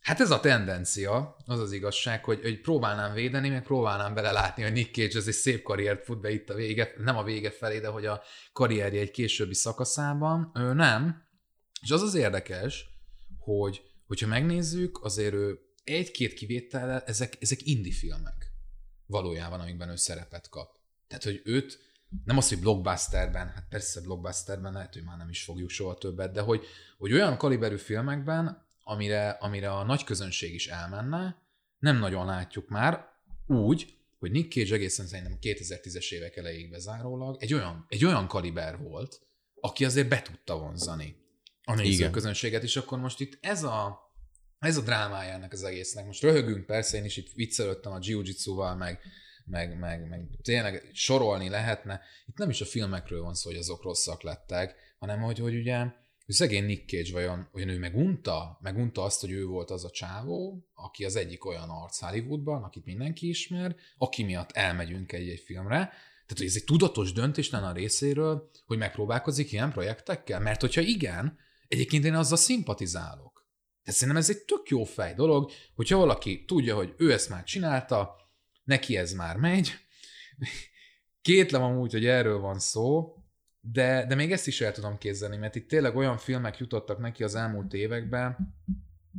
Hát 0.00 0.20
ez 0.20 0.30
a 0.30 0.40
tendencia, 0.40 1.36
az 1.44 1.60
az 1.60 1.72
igazság, 1.72 2.24
hogy, 2.24 2.40
hogy 2.42 2.60
próbálnám 2.60 3.14
védeni, 3.14 3.48
meg 3.48 3.62
próbálnám 3.62 4.14
belelátni, 4.14 4.62
hogy 4.62 4.72
Nick 4.72 4.94
Cage 4.94 5.18
ez 5.18 5.26
egy 5.26 5.34
szép 5.34 5.62
karriert 5.62 6.04
fut 6.04 6.20
be 6.20 6.30
itt 6.30 6.50
a 6.50 6.54
vége, 6.54 6.94
nem 6.96 7.16
a 7.16 7.22
vége 7.22 7.50
felé, 7.50 7.80
de 7.80 7.88
hogy 7.88 8.06
a 8.06 8.22
karrierje 8.52 9.00
egy 9.00 9.10
későbbi 9.10 9.54
szakaszában. 9.54 10.50
Ő 10.54 10.72
nem. 10.72 11.22
És 11.82 11.90
az 11.90 12.02
az 12.02 12.14
érdekes, 12.14 12.86
hogy 13.38 13.82
hogyha 14.06 14.26
megnézzük, 14.26 15.04
azért 15.04 15.34
ő 15.34 15.58
egy-két 15.84 16.34
kivétellel, 16.34 17.00
ezek, 17.00 17.36
ezek 17.40 17.66
indie 17.66 17.92
filmek 17.92 18.52
valójában, 19.06 19.60
amikben 19.60 19.88
ő 19.88 19.96
szerepet 19.96 20.48
kap. 20.48 20.76
Tehát, 21.08 21.24
hogy 21.24 21.40
őt 21.44 21.78
nem 22.24 22.36
az, 22.36 22.48
hogy 22.48 22.58
blockbusterben, 22.58 23.48
hát 23.48 23.66
persze 23.68 24.00
blockbusterben 24.00 24.72
lehet, 24.72 24.92
hogy 24.92 25.04
már 25.04 25.16
nem 25.16 25.28
is 25.28 25.44
fogjuk 25.44 25.70
soha 25.70 25.94
többet, 25.94 26.32
de 26.32 26.40
hogy, 26.40 26.64
hogy 26.98 27.12
olyan 27.12 27.36
kaliberű 27.36 27.76
filmekben, 27.76 28.66
amire, 28.82 29.30
amire 29.30 29.70
a 29.70 29.84
nagy 29.84 30.04
közönség 30.04 30.54
is 30.54 30.66
elmenne, 30.66 31.42
nem 31.78 31.98
nagyon 31.98 32.26
látjuk 32.26 32.68
már 32.68 33.08
úgy, 33.46 33.98
hogy 34.18 34.30
Nick 34.30 34.52
Cage 34.52 34.74
egészen 34.74 35.06
szerintem 35.06 35.38
2010-es 35.40 36.12
évek 36.12 36.36
elejéig 36.36 36.70
bezárólag 36.70 37.36
egy 37.40 37.54
olyan, 37.54 37.86
egy 37.88 38.04
olyan 38.04 38.26
kaliber 38.26 38.78
volt, 38.78 39.20
aki 39.60 39.84
azért 39.84 40.08
be 40.08 40.22
tudta 40.22 40.58
vonzani 40.58 41.16
a 41.64 41.74
néző 41.74 42.10
közönséget, 42.10 42.62
és 42.62 42.76
akkor 42.76 42.98
most 42.98 43.20
itt 43.20 43.38
ez 43.40 43.62
a, 43.62 43.98
ez 44.58 44.76
a 44.76 44.82
drámája 44.82 45.32
ennek 45.32 45.52
az 45.52 45.62
egésznek. 45.62 46.06
Most 46.06 46.22
röhögünk, 46.22 46.66
persze, 46.66 46.96
én 46.96 47.04
is 47.04 47.16
itt 47.16 47.32
viccelődtem 47.32 47.92
a 47.92 47.98
jiu 48.00 48.22
val 48.44 48.76
meg, 48.76 49.00
meg, 49.44 49.78
meg, 49.78 50.08
meg 50.08 50.28
tényleg 50.42 50.90
sorolni 50.92 51.48
lehetne. 51.48 52.00
Itt 52.26 52.36
nem 52.36 52.50
is 52.50 52.60
a 52.60 52.64
filmekről 52.64 53.22
van 53.22 53.34
szó, 53.34 53.50
hogy 53.50 53.58
azok 53.58 53.82
rosszak 53.82 54.22
lettek, 54.22 54.74
hanem 54.98 55.20
hogy, 55.20 55.38
hogy 55.38 55.56
ugye 55.56 55.86
hogy 56.24 56.34
szegény 56.34 56.64
Nick 56.64 56.88
Cage 56.88 57.12
vajon, 57.12 57.48
hogy 57.52 57.68
ő 57.68 57.78
megunta, 57.78 58.58
megunta 58.60 59.02
azt, 59.02 59.20
hogy 59.20 59.30
ő 59.30 59.44
volt 59.44 59.70
az 59.70 59.84
a 59.84 59.90
csávó, 59.90 60.68
aki 60.74 61.04
az 61.04 61.16
egyik 61.16 61.44
olyan 61.44 61.68
arc 61.68 61.98
Hollywoodban, 61.98 62.62
akit 62.62 62.84
mindenki 62.84 63.28
ismer, 63.28 63.76
aki 63.98 64.22
miatt 64.22 64.50
elmegyünk 64.50 65.12
egy-egy 65.12 65.40
filmre, 65.40 65.92
tehát, 66.26 66.38
hogy 66.38 66.46
ez 66.46 66.56
egy 66.56 66.64
tudatos 66.64 67.12
döntés 67.12 67.50
lenne 67.50 67.66
a 67.66 67.72
részéről, 67.72 68.50
hogy 68.66 68.78
megpróbálkozik 68.78 69.52
ilyen 69.52 69.72
projektekkel? 69.72 70.40
Mert 70.40 70.60
hogyha 70.60 70.80
igen, 70.80 71.38
egyébként 71.68 72.04
én 72.04 72.14
azzal 72.14 72.36
szimpatizálok. 72.36 73.48
Tehát 73.82 73.98
szerintem 73.98 74.22
ez 74.22 74.30
egy 74.30 74.44
tök 74.44 74.68
jó 74.68 74.84
fej 74.84 75.14
dolog, 75.14 75.50
hogyha 75.74 75.98
valaki 75.98 76.44
tudja, 76.44 76.74
hogy 76.74 76.94
ő 76.96 77.12
ezt 77.12 77.28
már 77.28 77.44
csinálta, 77.44 78.16
neki 78.64 78.96
ez 78.96 79.12
már 79.12 79.36
megy. 79.36 79.72
Kétlem 81.22 81.62
amúgy, 81.62 81.92
hogy 81.92 82.06
erről 82.06 82.38
van 82.38 82.58
szó, 82.58 83.14
de, 83.60 84.06
de 84.06 84.14
még 84.14 84.32
ezt 84.32 84.46
is 84.46 84.60
el 84.60 84.72
tudom 84.72 84.98
képzelni, 84.98 85.36
mert 85.36 85.54
itt 85.54 85.68
tényleg 85.68 85.96
olyan 85.96 86.16
filmek 86.16 86.58
jutottak 86.58 86.98
neki 86.98 87.24
az 87.24 87.34
elmúlt 87.34 87.72
években, 87.72 88.54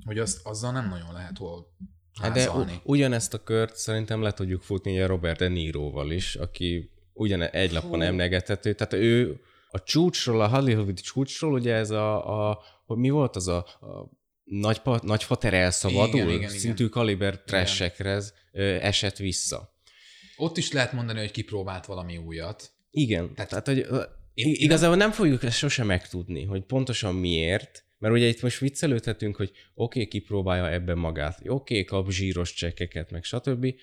hogy 0.06 0.20
azt, 0.20 0.46
azzal 0.46 0.72
nem 0.72 0.90
nagyon 0.90 1.14
lehet 1.14 1.38
hol 1.38 1.74
hát 2.22 2.34
De 2.34 2.52
u- 2.52 2.82
ugyanezt 2.84 3.34
a 3.34 3.44
kört 3.44 3.76
szerintem 3.76 4.22
le 4.22 4.32
tudjuk 4.32 4.62
futni 4.62 5.02
a 5.02 5.08
Robert 5.08 5.40
De 5.40 5.48
Niroval 5.48 6.12
is, 6.12 6.36
aki 6.36 6.92
ugyan 7.14 7.42
egy 7.42 7.72
lapon 7.72 8.02
emlegethető. 8.02 8.74
Tehát 8.74 8.94
ő 8.94 9.40
a 9.70 9.84
csúcsról, 9.84 10.42
a 10.42 10.48
Hollywood 10.48 11.00
csúcsról, 11.00 11.54
ugye 11.54 11.74
ez 11.74 11.90
a, 11.90 12.50
a 12.50 12.64
hogy 12.86 12.98
mi 12.98 13.10
volt 13.10 13.36
az 13.36 13.48
a, 13.48 13.58
a 13.58 14.10
nagy, 14.46 14.82
nagyfater 15.02 15.54
elszabadul, 15.54 16.20
igen, 16.20 16.30
igen, 16.30 16.50
szintű 16.50 16.84
igen. 16.84 16.90
kaliber 16.90 17.40
trashekre 17.40 18.22
esett 18.82 19.18
vissza. 19.18 19.74
Ott 20.38 20.58
is 20.58 20.72
lehet 20.72 20.94
mondani, 20.94 21.20
hogy 21.20 21.32
kipróbált 21.32 21.86
valami 21.86 22.18
újat. 22.18 22.72
Igen, 22.92 23.34
tehát, 23.34 23.50
tehát 23.50 23.68
hogy 23.68 24.10
én, 24.34 24.54
igazából 24.54 24.96
nem 24.96 25.12
fogjuk 25.12 25.44
ezt 25.44 25.58
sose 25.58 25.84
megtudni, 25.84 26.44
hogy 26.44 26.64
pontosan 26.64 27.16
miért, 27.16 27.86
mert 27.98 28.14
ugye 28.14 28.28
itt 28.28 28.42
most 28.42 28.60
viccelődhetünk, 28.60 29.36
hogy 29.36 29.50
oké, 29.50 29.60
okay, 29.74 30.08
kipróbálja 30.08 30.72
ebben 30.72 30.98
magát, 30.98 31.38
oké, 31.40 31.50
okay, 31.52 31.84
kap 31.84 32.12
zsíros 32.12 32.54
csekkeket, 32.54 33.12
meg 33.12 33.24
stb. 33.24 33.74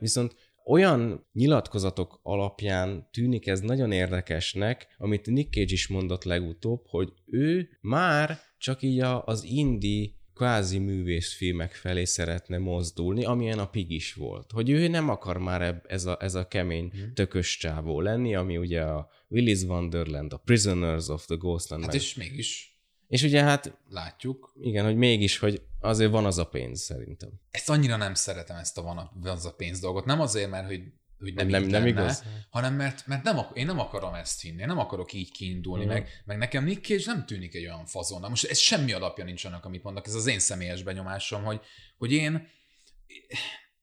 Viszont 0.00 0.34
olyan 0.64 1.26
nyilatkozatok 1.32 2.20
alapján 2.22 3.08
tűnik 3.12 3.46
ez 3.46 3.60
nagyon 3.60 3.92
érdekesnek, 3.92 4.94
amit 4.98 5.26
Nick 5.26 5.52
Cage 5.52 5.72
is 5.72 5.88
mondott 5.88 6.24
legutóbb, 6.24 6.82
hogy 6.86 7.12
ő 7.26 7.68
már 7.80 8.40
csak 8.58 8.82
így 8.82 9.00
az 9.24 9.42
indie 9.44 10.08
kvázi 10.34 10.78
művészfilmek 10.78 11.72
felé 11.72 12.04
szeretne 12.04 12.58
mozdulni, 12.58 13.24
amilyen 13.24 13.58
a 13.58 13.68
Pig 13.68 13.90
is 13.90 14.14
volt. 14.14 14.50
Hogy 14.52 14.70
ő 14.70 14.88
nem 14.88 15.08
akar 15.08 15.38
már 15.38 15.62
eb, 15.62 15.84
ez, 15.88 16.06
a, 16.06 16.16
ez 16.20 16.34
a 16.34 16.48
kemény, 16.48 16.92
mm. 16.96 17.12
tökös 17.14 17.56
csávó 17.56 18.00
lenni, 18.00 18.34
ami 18.34 18.56
ugye 18.56 18.82
a 18.82 19.08
Willis 19.28 19.62
Wonderland, 19.62 20.32
a 20.32 20.36
Prisoners 20.36 21.08
of 21.08 21.26
the 21.26 21.34
Ghostland. 21.34 21.82
Hát 21.82 21.92
meg. 21.92 22.00
és 22.00 22.14
mégis 22.14 22.78
és 23.08 23.22
ugye 23.22 23.42
hát... 23.42 23.78
Látjuk. 23.88 24.52
Igen, 24.60 24.84
hogy 24.84 24.96
mégis, 24.96 25.38
hogy 25.38 25.62
azért 25.80 26.10
van 26.10 26.24
az 26.24 26.38
a 26.38 26.46
pénz 26.46 26.80
szerintem. 26.80 27.30
Ezt 27.50 27.70
annyira 27.70 27.96
nem 27.96 28.14
szeretem, 28.14 28.56
ezt 28.56 28.78
a 28.78 28.82
van, 28.82 28.98
a, 28.98 29.10
van 29.14 29.32
az 29.32 29.46
a 29.46 29.54
pénz 29.54 29.80
dolgot. 29.80 30.04
Nem 30.04 30.20
azért, 30.20 30.50
mert 30.50 30.66
hogy 30.66 30.82
hogy 31.18 31.34
nem, 31.34 31.46
nem, 31.48 31.62
nem 31.62 31.70
lenne, 31.70 31.88
igaz? 31.88 32.24
hanem 32.50 32.74
mert, 32.74 33.06
mert 33.06 33.22
nem, 33.22 33.38
én 33.54 33.66
nem 33.66 33.78
akarom 33.78 34.14
ezt 34.14 34.40
hinni, 34.40 34.60
én 34.60 34.66
nem 34.66 34.78
akarok 34.78 35.12
így 35.12 35.30
kiindulni, 35.30 35.84
mm. 35.84 35.88
meg, 35.88 36.08
meg 36.24 36.38
nekem 36.38 36.64
Nick 36.64 36.84
Cage 36.84 37.02
nem 37.06 37.26
tűnik 37.26 37.54
egy 37.54 37.64
olyan 37.64 37.86
fazon. 37.86 38.30
Most 38.30 38.44
ez 38.44 38.58
semmi 38.58 38.92
alapja 38.92 39.24
nincs 39.24 39.44
annak, 39.44 39.64
amit 39.64 39.82
mondnak, 39.82 40.06
ez 40.06 40.14
az 40.14 40.26
én 40.26 40.38
személyes 40.38 40.82
benyomásom, 40.82 41.44
hogy, 41.44 41.60
hogy 41.96 42.12
én, 42.12 42.48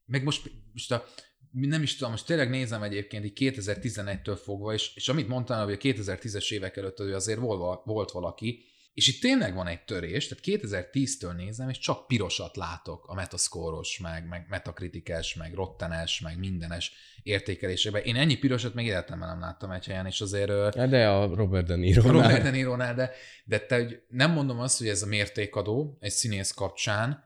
meg 0.05 0.23
most, 0.23 0.51
most 0.73 0.91
a, 0.91 1.05
nem 1.51 1.81
is 1.81 1.95
tudom, 1.95 2.11
most 2.11 2.25
tényleg 2.25 2.49
nézem 2.49 2.83
egyébként 2.83 3.25
így 3.25 3.53
2011-től 3.55 4.39
fogva, 4.43 4.73
és, 4.73 4.95
és 4.95 5.09
amit 5.09 5.27
mondtam, 5.27 5.63
hogy 5.63 5.73
a 5.73 5.77
2010-es 5.77 6.51
évek 6.51 6.77
előtt 6.77 6.99
azért 6.99 7.39
volt, 7.39 7.81
volt 7.85 8.11
valaki, 8.11 8.63
és 8.95 9.07
itt 9.07 9.21
tényleg 9.21 9.53
van 9.53 9.67
egy 9.67 9.83
törés, 9.83 10.27
tehát 10.27 10.61
2010-től 10.63 11.35
nézem, 11.35 11.69
és 11.69 11.77
csak 11.77 12.07
pirosat 12.07 12.55
látok 12.55 13.07
a 13.07 13.13
metaszkóros, 13.13 13.99
meg, 13.99 14.27
meg 14.27 14.45
metakritikes, 14.49 15.33
meg 15.33 15.53
rottenes, 15.53 16.19
meg 16.19 16.39
mindenes 16.39 16.91
értékelésében. 17.23 18.03
Én 18.03 18.15
ennyi 18.15 18.37
pirosat 18.37 18.73
még 18.73 18.85
életemben 18.85 19.27
nem 19.27 19.39
láttam 19.39 19.71
egy 19.71 19.85
helyen, 19.85 20.05
és 20.05 20.21
azért... 20.21 20.77
De 20.89 21.09
a 21.09 21.35
Robert 21.35 21.65
De 21.65 21.75
Niro. 21.75 22.11
Robert 22.11 22.43
De 22.43 22.49
niro 22.49 22.77
de, 22.77 23.11
de 23.45 23.59
te, 23.59 24.05
nem 24.07 24.31
mondom 24.31 24.59
azt, 24.59 24.77
hogy 24.77 24.87
ez 24.87 25.01
a 25.01 25.07
mértékadó 25.07 25.97
egy 25.99 26.11
színész 26.11 26.51
kapcsán, 26.51 27.23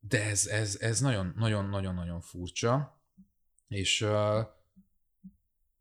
de 0.00 0.24
ez, 0.24 0.46
ez, 0.46 0.76
ez 0.80 1.00
nagyon, 1.00 1.34
nagyon, 1.36 1.68
nagyon, 1.68 1.94
nagyon 1.94 2.20
furcsa, 2.20 3.02
és 3.68 4.06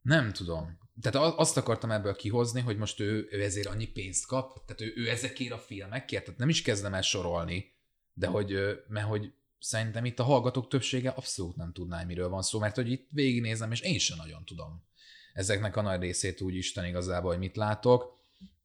nem 0.01 0.31
tudom 0.33 0.76
tehát 1.01 1.33
azt 1.37 1.57
akartam 1.57 1.91
ebből 1.91 2.15
kihozni, 2.15 2.61
hogy 2.61 2.77
most 2.77 2.99
ő, 2.99 3.27
ő 3.31 3.43
ezért 3.43 3.67
annyi 3.67 3.87
pénzt 3.87 4.25
kap, 4.25 4.65
tehát 4.65 4.81
ő, 4.81 4.93
ő 4.95 5.09
ezekért 5.09 5.51
a 5.51 5.57
filmekért, 5.57 6.23
tehát 6.23 6.39
nem 6.39 6.49
is 6.49 6.61
kezdem 6.61 6.93
el 6.93 7.01
sorolni, 7.01 7.73
de 8.13 8.27
hogy, 8.27 8.57
mert 8.87 9.07
hogy 9.07 9.31
szerintem 9.59 10.05
itt 10.05 10.19
a 10.19 10.23
hallgatók 10.23 10.67
többsége 10.67 11.09
abszolút 11.09 11.55
nem 11.55 11.73
tudná, 11.73 12.03
miről 12.03 12.29
van 12.29 12.41
szó, 12.41 12.59
mert 12.59 12.75
hogy 12.75 12.91
itt 12.91 13.07
végignézem, 13.09 13.71
és 13.71 13.81
én 13.81 13.99
sem 13.99 14.17
nagyon 14.17 14.45
tudom 14.45 14.85
ezeknek 15.33 15.75
a 15.75 15.81
nagy 15.81 16.01
részét 16.01 16.41
úgy 16.41 16.55
Isten 16.55 16.85
igazából, 16.85 17.31
hogy 17.31 17.39
mit 17.39 17.55
látok. 17.55 18.17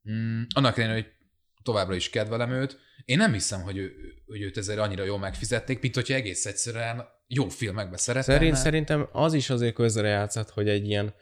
Mm, 0.09 0.41
annak 0.55 0.77
ellenére, 0.77 1.01
hogy 1.01 1.11
továbbra 1.63 1.95
is 1.95 2.09
kedvelem 2.09 2.51
őt, 2.51 2.79
én 3.05 3.17
nem 3.17 3.33
hiszem, 3.33 3.61
hogy, 3.61 3.77
ő, 3.77 3.93
hogy 4.25 4.41
őt 4.41 4.57
ezért 4.57 4.79
annyira 4.79 5.03
jól 5.03 5.19
megfizették, 5.19 5.81
mint 5.81 5.95
hogyha 5.95 6.13
egész 6.13 6.45
egyszerűen 6.45 7.05
jó 7.27 7.49
filmekbe 7.49 7.97
szeretne. 7.97 8.33
Szerint, 8.33 8.55
szerintem 8.55 9.07
az 9.11 9.33
is 9.33 9.49
azért 9.49 9.73
közrejátszott, 9.73 10.49
hogy 10.49 10.69
egy 10.69 10.87
ilyen 10.87 11.13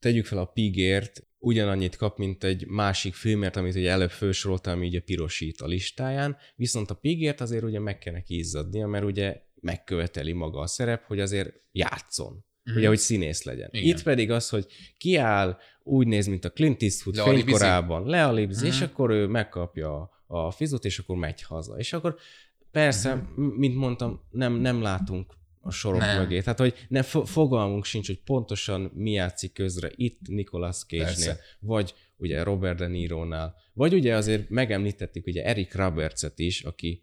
tegyük 0.00 0.26
fel 0.26 0.38
a 0.38 0.44
Pigért, 0.44 1.24
ugyanannyit 1.38 1.96
kap, 1.96 2.18
mint 2.18 2.44
egy 2.44 2.66
másik 2.66 3.14
filmért, 3.14 3.56
amit 3.56 3.74
ugye 3.74 3.90
előbb 3.90 4.10
felsoroltam, 4.10 4.72
ami 4.72 4.86
ugye 4.86 5.00
pirosít 5.00 5.60
a 5.60 5.66
listáján, 5.66 6.36
viszont 6.56 6.90
a 6.90 6.94
Pigért 6.94 7.40
azért 7.40 7.62
ugye 7.62 7.78
meg 7.80 7.98
kell 7.98 8.12
neki 8.12 8.36
izzadnia, 8.36 8.86
mert 8.86 9.04
ugye 9.04 9.42
megköveteli 9.60 10.32
maga 10.32 10.60
a 10.60 10.66
szerep, 10.66 11.04
hogy 11.04 11.20
azért 11.20 11.52
játszon. 11.72 12.44
Mm. 12.70 12.76
Ugye, 12.76 12.88
hogy 12.88 12.98
színész 12.98 13.42
legyen. 13.42 13.68
Igen. 13.72 13.86
Itt 13.86 14.02
pedig 14.02 14.30
az, 14.30 14.48
hogy 14.48 14.66
kiáll, 14.98 15.58
úgy 15.82 16.06
néz, 16.06 16.26
mint 16.26 16.44
a 16.44 16.50
Clint 16.50 16.82
Eastwood 16.82 17.18
fénykorában, 17.18 18.06
lealibzi, 18.06 18.66
mm. 18.66 18.68
és 18.68 18.80
akkor 18.80 19.10
ő 19.10 19.26
megkapja 19.26 20.10
a 20.26 20.50
fizut, 20.50 20.84
és 20.84 20.98
akkor 20.98 21.16
megy 21.16 21.42
haza. 21.42 21.78
És 21.78 21.92
akkor 21.92 22.16
persze, 22.70 23.14
mm. 23.14 23.44
mint 23.44 23.76
mondtam, 23.76 24.20
nem, 24.30 24.52
nem 24.52 24.82
látunk 24.82 25.38
a 25.60 25.70
sorok 25.70 26.00
nem. 26.00 26.18
mögé. 26.22 26.40
Tehát, 26.40 26.58
hogy 26.58 26.86
ne 26.88 27.02
fogalmunk 27.02 27.84
sincs, 27.84 28.06
hogy 28.06 28.20
pontosan 28.20 28.90
mi 28.94 29.10
játszik 29.10 29.52
közre 29.52 29.90
itt 29.94 30.18
Nicolas 30.28 30.84
Cage-nél, 30.84 31.36
vagy 31.58 31.94
ugye 32.16 32.42
Robert 32.42 32.78
De 32.78 32.86
Niro-nál, 32.86 33.54
vagy 33.72 33.94
ugye 33.94 34.16
azért 34.16 34.48
megemlítettük 34.48 35.26
ugye 35.26 35.44
Eric 35.44 35.74
Roberts-et 35.74 36.38
is, 36.38 36.62
aki 36.62 37.02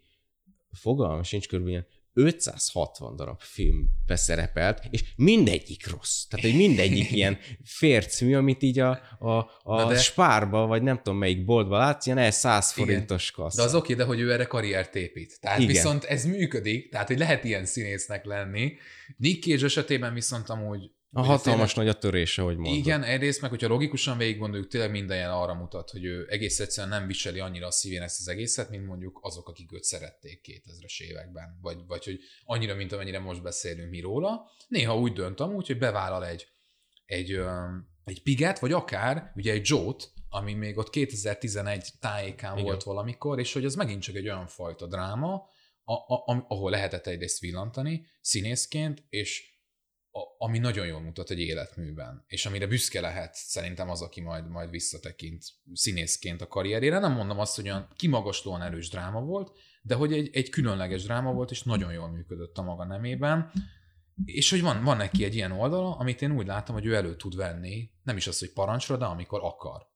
fogalmam 0.72 1.22
sincs 1.22 1.48
körülbelül 1.48 1.86
560 2.18 3.16
darab 3.16 3.40
filmbe 3.40 4.16
szerepelt, 4.16 4.82
és 4.90 5.04
mindegyik 5.16 5.90
rossz. 5.90 6.24
Tehát, 6.24 6.46
hogy 6.46 6.56
mindegyik 6.56 7.10
ilyen 7.12 7.38
fércmű, 7.64 8.34
amit 8.34 8.62
így 8.62 8.78
a, 8.78 9.00
a, 9.18 9.50
a 9.62 9.88
de... 9.88 9.98
spárba, 9.98 10.66
vagy 10.66 10.82
nem 10.82 10.96
tudom 10.96 11.18
melyik 11.18 11.44
boltba 11.44 11.78
látsz, 11.78 12.06
ilyen 12.06 12.18
el 12.18 12.30
100 12.30 12.72
forintos 12.72 13.30
kassz. 13.30 13.56
De 13.56 13.62
az 13.62 13.74
oké, 13.74 13.94
de 13.94 14.04
hogy 14.04 14.20
ő 14.20 14.32
erre 14.32 14.44
karriert 14.44 14.94
épít. 14.94 15.40
Tehát 15.40 15.58
Igen. 15.58 15.72
viszont 15.72 16.04
ez 16.04 16.24
működik, 16.24 16.90
tehát 16.90 17.06
hogy 17.06 17.18
lehet 17.18 17.44
ilyen 17.44 17.64
színésznek 17.64 18.24
lenni. 18.24 18.72
Nick 19.16 19.42
Cage 19.42 19.64
esetében 19.64 20.14
viszont 20.14 20.48
amúgy 20.48 20.90
a 21.12 21.22
hatalmas 21.22 21.74
nagy 21.74 21.88
a 21.88 21.92
törése, 21.92 22.42
hogy 22.42 22.56
mondod. 22.56 22.78
Igen, 22.78 23.02
egyrészt 23.02 23.40
meg, 23.40 23.50
hogyha 23.50 23.68
logikusan 23.68 24.18
végig 24.18 24.38
gondoljuk, 24.38 24.68
tényleg 24.68 24.90
minden 24.90 25.16
jel 25.16 25.32
arra 25.32 25.54
mutat, 25.54 25.90
hogy 25.90 26.04
ő 26.04 26.26
egész 26.30 26.60
egyszerűen 26.60 26.98
nem 26.98 27.06
viseli 27.06 27.40
annyira 27.40 27.66
a 27.66 27.70
szívén 27.70 28.02
ezt 28.02 28.20
az 28.20 28.28
egészet, 28.28 28.70
mint 28.70 28.86
mondjuk 28.86 29.18
azok, 29.22 29.48
akik 29.48 29.72
őt 29.72 29.82
szerették 29.82 30.40
2000-es 30.44 31.00
években, 31.00 31.58
vagy, 31.60 31.78
vagy 31.86 32.04
hogy 32.04 32.18
annyira, 32.44 32.74
mint 32.74 32.92
amennyire 32.92 33.18
most 33.18 33.42
beszélünk 33.42 33.90
mi 33.90 34.00
róla. 34.00 34.50
Néha 34.68 34.98
úgy 34.98 35.12
dönt 35.12 35.40
amúgy, 35.40 35.66
hogy 35.66 35.78
bevállal 35.78 36.26
egy, 36.26 36.46
egy, 37.04 37.40
egy 38.04 38.22
piget, 38.22 38.58
vagy 38.58 38.72
akár 38.72 39.32
ugye 39.34 39.52
egy 39.52 39.68
Joe-t, 39.68 40.12
ami 40.28 40.52
még 40.52 40.78
ott 40.78 40.90
2011 40.90 41.88
tájékán 42.00 42.52
Igen. 42.52 42.64
volt 42.64 42.82
valamikor, 42.82 43.38
és 43.38 43.52
hogy 43.52 43.64
az 43.64 43.74
megint 43.74 44.02
csak 44.02 44.14
egy 44.14 44.28
olyan 44.28 44.46
fajta 44.46 44.86
dráma, 44.86 45.46
a, 45.84 45.92
a, 45.92 46.44
ahol 46.48 46.70
lehetett 46.70 47.06
egyrészt 47.06 47.40
villantani 47.40 48.06
színészként, 48.20 49.04
és 49.08 49.57
a, 50.12 50.44
ami 50.44 50.58
nagyon 50.58 50.86
jól 50.86 51.00
mutat 51.00 51.30
egy 51.30 51.40
életműben, 51.40 52.24
és 52.26 52.46
amire 52.46 52.66
büszke 52.66 53.00
lehet 53.00 53.34
szerintem 53.34 53.90
az, 53.90 54.02
aki 54.02 54.20
majd, 54.20 54.48
majd 54.48 54.70
visszatekint 54.70 55.44
színészként 55.72 56.40
a 56.40 56.46
karrierére. 56.46 56.98
Nem 56.98 57.12
mondom 57.12 57.38
azt, 57.38 57.56
hogy 57.56 57.64
olyan 57.64 57.88
kimagaslóan 57.96 58.62
erős 58.62 58.88
dráma 58.88 59.20
volt, 59.20 59.52
de 59.82 59.94
hogy 59.94 60.12
egy, 60.12 60.30
egy 60.32 60.48
különleges 60.48 61.02
dráma 61.02 61.32
volt, 61.32 61.50
és 61.50 61.62
nagyon 61.62 61.92
jól 61.92 62.08
működött 62.08 62.58
a 62.58 62.62
maga 62.62 62.84
nemében. 62.84 63.52
És 64.24 64.50
hogy 64.50 64.60
van, 64.60 64.84
van 64.84 64.96
neki 64.96 65.24
egy 65.24 65.34
ilyen 65.34 65.52
oldala, 65.52 65.96
amit 65.96 66.22
én 66.22 66.32
úgy 66.32 66.46
látom, 66.46 66.74
hogy 66.74 66.86
ő 66.86 66.94
elő 66.94 67.16
tud 67.16 67.36
venni, 67.36 67.90
nem 68.02 68.16
is 68.16 68.26
az, 68.26 68.38
hogy 68.38 68.52
parancsra, 68.52 68.96
de 68.96 69.04
amikor 69.04 69.40
akar. 69.42 69.87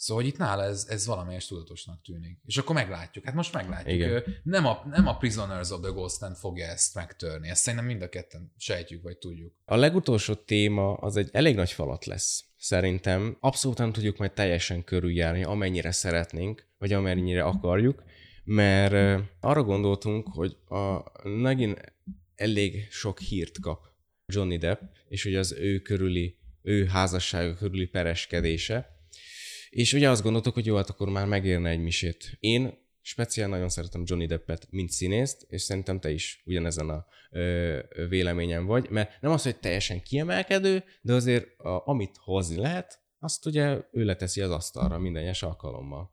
Szóval, 0.00 0.22
hogy 0.22 0.32
itt 0.32 0.38
nála 0.38 0.62
ez, 0.62 0.86
ez 0.88 1.06
valamelyes 1.06 1.46
tudatosnak 1.46 2.02
tűnik. 2.02 2.38
És 2.46 2.56
akkor 2.56 2.74
meglátjuk. 2.74 3.24
Hát 3.24 3.34
most 3.34 3.52
meglátjuk. 3.52 3.94
Igen. 3.94 4.22
Nem, 4.42 4.66
a, 4.66 4.82
nem 4.90 5.06
a 5.06 5.16
Prisoners 5.16 5.70
of 5.70 5.80
the 5.80 5.90
Ghost 5.90 6.38
fogja 6.38 6.66
ezt 6.66 6.94
megtörni. 6.94 7.48
Ezt 7.48 7.62
szerintem 7.62 7.88
mind 7.88 8.02
a 8.02 8.08
ketten 8.08 8.52
sejtjük, 8.56 9.02
vagy 9.02 9.18
tudjuk. 9.18 9.52
A 9.64 9.76
legutolsó 9.76 10.34
téma 10.34 10.94
az 10.94 11.16
egy 11.16 11.28
elég 11.32 11.54
nagy 11.54 11.70
falat 11.70 12.04
lesz. 12.04 12.44
Szerintem 12.56 13.36
abszolút 13.40 13.78
nem 13.78 13.92
tudjuk 13.92 14.16
majd 14.16 14.32
teljesen 14.32 14.84
körüljárni, 14.84 15.44
amennyire 15.44 15.92
szeretnénk, 15.92 16.66
vagy 16.78 16.92
amennyire 16.92 17.42
akarjuk, 17.42 18.02
mert 18.44 19.22
arra 19.40 19.62
gondoltunk, 19.62 20.28
hogy 20.28 20.56
a, 20.68 21.02
megint 21.28 21.94
elég 22.34 22.86
sok 22.90 23.18
hírt 23.18 23.60
kap 23.60 23.86
Johnny 24.26 24.56
Depp, 24.56 24.80
és 25.08 25.22
hogy 25.22 25.34
az 25.34 25.52
ő 25.52 25.80
körüli, 25.80 26.38
ő 26.62 26.86
házassága 26.86 27.54
körüli 27.54 27.86
pereskedése, 27.86 28.98
és 29.70 29.92
ugye 29.92 30.10
azt 30.10 30.22
gondoltuk, 30.22 30.54
hogy 30.54 30.66
jó, 30.66 30.76
hát 30.76 30.90
akkor 30.90 31.08
már 31.08 31.26
megérne 31.26 31.68
egy 31.68 31.82
misét. 31.82 32.36
Én 32.40 32.78
speciál 33.00 33.48
nagyon 33.48 33.68
szeretem 33.68 34.02
Johnny 34.06 34.26
Deppet, 34.26 34.66
mint 34.70 34.90
színészt, 34.90 35.46
és 35.48 35.62
szerintem 35.62 36.00
te 36.00 36.10
is 36.10 36.42
ugyanezen 36.44 36.88
a 36.88 37.06
ö, 37.30 37.78
véleményen 38.08 38.66
vagy, 38.66 38.90
mert 38.90 39.20
nem 39.20 39.30
az, 39.30 39.42
hogy 39.42 39.56
teljesen 39.56 40.02
kiemelkedő, 40.02 40.84
de 41.00 41.12
azért 41.12 41.58
a, 41.58 41.86
amit 41.86 42.16
hozni 42.16 42.56
lehet, 42.56 43.00
azt 43.18 43.46
ugye 43.46 43.78
ő 43.92 44.04
leteszi 44.04 44.40
az 44.40 44.50
asztalra 44.50 44.98
minden 44.98 45.22
egyes 45.22 45.42
alkalommal. 45.42 46.10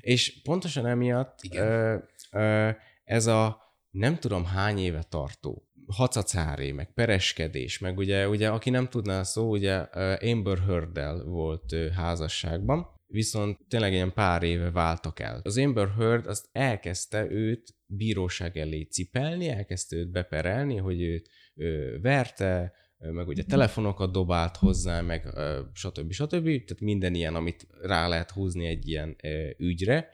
És 0.00 0.42
pontosan 0.42 0.86
emiatt 0.86 1.38
Igen. 1.42 1.66
Ö, 1.66 1.98
ö, 2.30 2.70
ez 3.04 3.26
a 3.26 3.68
nem 3.90 4.18
tudom 4.18 4.44
hány 4.44 4.78
éve 4.78 5.02
tartó 5.02 5.69
hacacáré, 5.92 6.72
meg 6.72 6.92
pereskedés, 6.94 7.78
meg 7.78 7.98
ugye, 7.98 8.28
ugye 8.28 8.48
aki 8.48 8.70
nem 8.70 8.88
tudná 8.88 9.22
szó, 9.22 9.50
ugye 9.50 9.74
Amber 10.20 10.58
heard 10.58 11.24
volt 11.24 11.74
házasságban, 11.94 12.86
viszont 13.06 13.58
tényleg 13.68 13.92
ilyen 13.92 14.12
pár 14.12 14.42
éve 14.42 14.70
váltak 14.70 15.20
el. 15.20 15.40
Az 15.44 15.58
Amber 15.58 15.88
Heard 15.98 16.26
azt 16.26 16.48
elkezdte 16.52 17.30
őt 17.30 17.74
bíróság 17.86 18.56
elé 18.56 18.82
cipelni, 18.82 19.48
elkezdte 19.48 19.96
őt 19.96 20.10
beperelni, 20.10 20.76
hogy 20.76 21.02
őt 21.02 21.30
ő, 21.54 22.00
verte, 22.00 22.72
meg 22.98 23.28
ugye 23.28 23.42
telefonokat 23.42 24.12
dobált 24.12 24.56
hozzá, 24.56 25.00
meg 25.00 25.26
stb. 25.72 26.12
stb. 26.12 26.44
Tehát 26.44 26.80
minden 26.80 27.14
ilyen, 27.14 27.34
amit 27.34 27.66
rá 27.82 28.08
lehet 28.08 28.30
húzni 28.30 28.66
egy 28.66 28.88
ilyen 28.88 29.16
ügyre. 29.58 30.08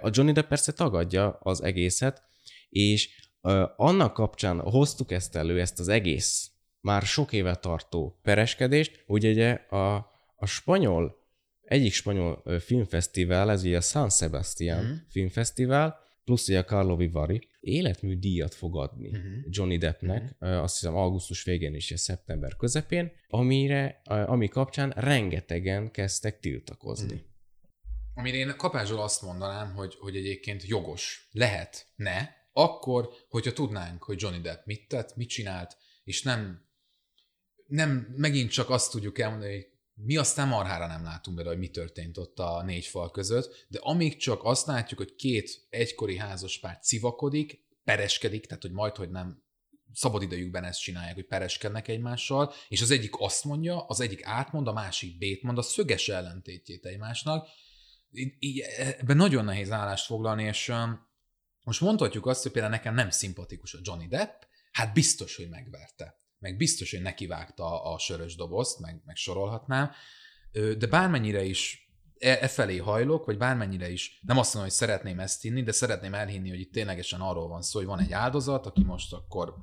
A 0.00 0.10
Johnny 0.12 0.32
Depp 0.32 0.48
persze 0.48 0.72
tagadja 0.72 1.38
az 1.40 1.62
egészet, 1.62 2.22
és 2.68 3.23
annak 3.76 4.12
kapcsán 4.12 4.60
hoztuk 4.60 5.10
ezt 5.10 5.36
elő, 5.36 5.60
ezt 5.60 5.80
az 5.80 5.88
egész 5.88 6.50
már 6.80 7.02
sok 7.02 7.32
éve 7.32 7.54
tartó 7.54 8.18
pereskedést, 8.22 9.04
hogy 9.06 9.26
ugye 9.26 9.52
a, 9.52 9.94
a 10.36 10.46
spanyol 10.46 11.22
egyik 11.64 11.92
spanyol 11.92 12.42
filmfesztivál, 12.60 13.50
ez 13.50 13.64
ugye 13.64 13.76
a 13.76 13.80
San 13.80 14.10
Sebastian 14.10 14.84
uh-huh. 14.84 14.96
filmfesztivál, 15.08 15.98
plusz 16.24 16.48
ugye 16.48 16.58
a 16.58 16.64
Carlo 16.64 16.96
Vivari 16.96 17.48
életmű 17.60 18.18
díjat 18.18 18.54
fog 18.54 18.76
adni 18.76 19.08
uh-huh. 19.08 19.24
Johnny 19.48 19.76
Deppnek, 19.76 20.36
uh-huh. 20.40 20.62
azt 20.62 20.78
hiszem 20.78 20.96
augusztus 20.96 21.44
végén 21.44 21.74
és 21.74 21.92
szeptember 21.96 22.56
közepén, 22.56 23.12
amire, 23.28 24.00
ami 24.04 24.48
kapcsán 24.48 24.90
rengetegen 24.90 25.90
kezdtek 25.90 26.40
tiltakozni. 26.40 27.12
Uh-huh. 27.12 27.28
Amire 28.14 28.36
én 28.36 28.54
kapásról 28.56 29.02
azt 29.02 29.22
mondanám, 29.22 29.74
hogy, 29.74 29.96
hogy 29.98 30.16
egyébként 30.16 30.66
jogos. 30.66 31.28
Lehet, 31.32 31.86
ne, 31.96 32.28
akkor, 32.56 33.08
hogyha 33.28 33.52
tudnánk, 33.52 34.02
hogy 34.02 34.20
Johnny 34.20 34.40
Depp 34.40 34.66
mit 34.66 34.88
tett, 34.88 35.16
mit 35.16 35.28
csinált, 35.28 35.76
és 36.04 36.22
nem, 36.22 36.68
nem 37.66 38.14
megint 38.16 38.50
csak 38.50 38.70
azt 38.70 38.90
tudjuk 38.90 39.18
elmondani, 39.18 39.52
hogy 39.52 39.68
mi 39.94 40.16
aztán 40.16 40.48
marhára 40.48 40.86
nem 40.86 41.04
látunk 41.04 41.36
bele, 41.36 41.48
hogy 41.48 41.58
mi 41.58 41.68
történt 41.68 42.18
ott 42.18 42.38
a 42.38 42.62
négy 42.62 42.86
fal 42.86 43.10
között, 43.10 43.66
de 43.68 43.78
amíg 43.82 44.16
csak 44.16 44.44
azt 44.44 44.66
látjuk, 44.66 44.98
hogy 44.98 45.14
két 45.14 45.66
egykori 45.70 46.16
házaspár 46.16 46.78
civakodik, 46.78 47.64
pereskedik, 47.84 48.46
tehát 48.46 48.62
hogy 48.62 48.72
majd, 48.72 48.96
hogy 48.96 49.10
nem 49.10 49.42
szabadidejükben 49.92 50.64
ezt 50.64 50.80
csinálják, 50.80 51.14
hogy 51.14 51.26
pereskednek 51.26 51.88
egymással, 51.88 52.52
és 52.68 52.82
az 52.82 52.90
egyik 52.90 53.12
azt 53.18 53.44
mondja, 53.44 53.86
az 53.86 54.00
egyik 54.00 54.24
átmond, 54.24 54.66
a 54.66 54.72
másik 54.72 55.18
bét 55.18 55.42
mond, 55.42 55.58
a 55.58 55.62
szöges 55.62 56.08
ellentétjét 56.08 56.84
egymásnak. 56.84 57.48
Így, 58.38 58.60
ebben 58.98 59.16
nagyon 59.16 59.44
nehéz 59.44 59.70
állást 59.70 60.06
foglalni, 60.06 60.44
és 60.44 60.72
most 61.64 61.80
mondhatjuk 61.80 62.26
azt, 62.26 62.42
hogy 62.42 62.52
például 62.52 62.74
nekem 62.74 62.94
nem 62.94 63.10
szimpatikus 63.10 63.74
a 63.74 63.78
Johnny 63.82 64.06
Depp, 64.06 64.42
hát 64.72 64.92
biztos, 64.92 65.36
hogy 65.36 65.48
megverte. 65.48 66.22
Meg 66.38 66.56
biztos, 66.56 66.90
hogy 66.90 67.02
nekivágta 67.02 67.82
a 67.82 67.98
sörös 67.98 68.36
dobozt, 68.36 68.80
meg, 68.80 69.02
meg 69.04 69.16
sorolhatnám, 69.16 69.90
de 70.52 70.86
bármennyire 70.86 71.44
is 71.44 71.88
e, 72.18 72.38
e 72.40 72.48
felé 72.48 72.76
hajlok, 72.76 73.24
vagy 73.24 73.38
bármennyire 73.38 73.90
is, 73.90 74.20
nem 74.26 74.38
azt 74.38 74.54
mondom, 74.54 74.70
hogy 74.70 74.80
szeretném 74.80 75.20
ezt 75.20 75.42
hinni, 75.42 75.62
de 75.62 75.72
szeretném 75.72 76.14
elhinni, 76.14 76.48
hogy 76.48 76.60
itt 76.60 76.72
ténylegesen 76.72 77.20
arról 77.20 77.48
van 77.48 77.62
szó, 77.62 77.78
hogy 77.78 77.88
van 77.88 78.00
egy 78.00 78.12
áldozat, 78.12 78.66
aki 78.66 78.82
most 78.82 79.12
akkor 79.12 79.54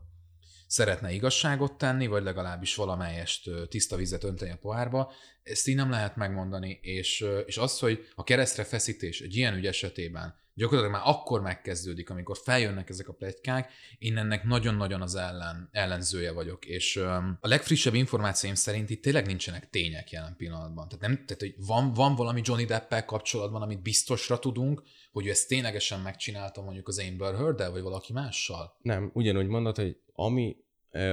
szeretne 0.67 1.11
igazságot 1.11 1.77
tenni, 1.77 2.07
vagy 2.07 2.23
legalábbis 2.23 2.75
valamelyest 2.75 3.49
tiszta 3.69 3.95
vizet 3.95 4.23
önteni 4.23 4.51
a 4.51 4.57
pohárba, 4.61 5.11
ezt 5.43 5.67
így 5.67 5.75
nem 5.75 5.89
lehet 5.89 6.15
megmondani, 6.15 6.79
és, 6.81 7.25
és 7.45 7.57
az, 7.57 7.79
hogy 7.79 8.07
a 8.15 8.23
keresztre 8.23 8.63
feszítés 8.63 9.21
egy 9.21 9.35
ilyen 9.35 9.55
ügy 9.55 9.65
esetében 9.65 10.40
gyakorlatilag 10.53 10.95
már 10.95 11.15
akkor 11.15 11.41
megkezdődik, 11.41 12.09
amikor 12.09 12.37
feljönnek 12.37 12.89
ezek 12.89 13.07
a 13.07 13.13
pletykák, 13.13 13.71
én 13.97 14.17
ennek 14.17 14.43
nagyon-nagyon 14.43 15.01
az 15.01 15.15
ellen, 15.15 15.69
ellenzője 15.71 16.31
vagyok, 16.31 16.65
és 16.65 16.95
a 17.39 17.47
legfrissebb 17.47 17.93
információim 17.93 18.55
szerint 18.55 18.89
itt 18.89 19.01
tényleg 19.01 19.25
nincsenek 19.25 19.69
tények 19.69 20.11
jelen 20.11 20.35
pillanatban. 20.37 20.87
Tehát, 20.87 21.01
nem, 21.01 21.25
tehát 21.25 21.41
hogy 21.41 21.55
van, 21.65 21.93
van 21.93 22.15
valami 22.15 22.41
Johnny 22.43 22.65
Depp-el 22.65 23.05
kapcsolatban, 23.05 23.61
amit 23.61 23.81
biztosra 23.81 24.39
tudunk, 24.39 24.81
hogy 25.11 25.25
ő 25.25 25.29
ezt 25.29 25.47
ténylegesen 25.47 25.99
megcsinálta 25.99 26.61
mondjuk 26.61 26.87
az 26.87 26.99
Amber 26.99 27.35
heard 27.35 27.71
vagy 27.71 27.81
valaki 27.81 28.13
mással? 28.13 28.77
Nem, 28.81 29.11
ugyanúgy 29.13 29.47
mondod, 29.47 29.75
hogy 29.75 29.97
ami 30.13 30.55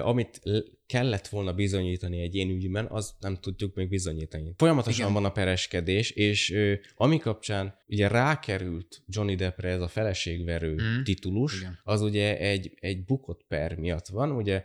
amit 0.03 0.41
kellett 0.87 1.29
volna 1.29 1.53
bizonyítani 1.53 2.20
egy 2.20 2.35
ilyen 2.35 2.49
ügyben, 2.49 2.87
az 2.87 3.14
nem 3.20 3.37
tudjuk 3.37 3.74
még 3.74 3.89
bizonyítani. 3.89 4.55
Folyamatosan 4.57 5.01
Igen. 5.01 5.12
van 5.12 5.24
a 5.24 5.33
pereskedés, 5.33 6.11
és 6.11 6.55
ami 6.97 7.18
kapcsán 7.18 7.74
ugye 7.87 8.09
rákerült 8.09 9.03
Johnny 9.07 9.35
Deppre 9.35 9.68
ez 9.68 9.81
a 9.81 9.89
feleségverő 9.89 10.74
mm. 10.74 11.03
titulus, 11.03 11.59
Igen. 11.61 11.79
az 11.85 12.01
ugye 12.01 12.39
egy, 12.39 12.72
egy 12.81 13.05
bukott 13.05 13.45
per 13.49 13.76
miatt 13.76 14.07
van. 14.07 14.31
Ugye 14.31 14.62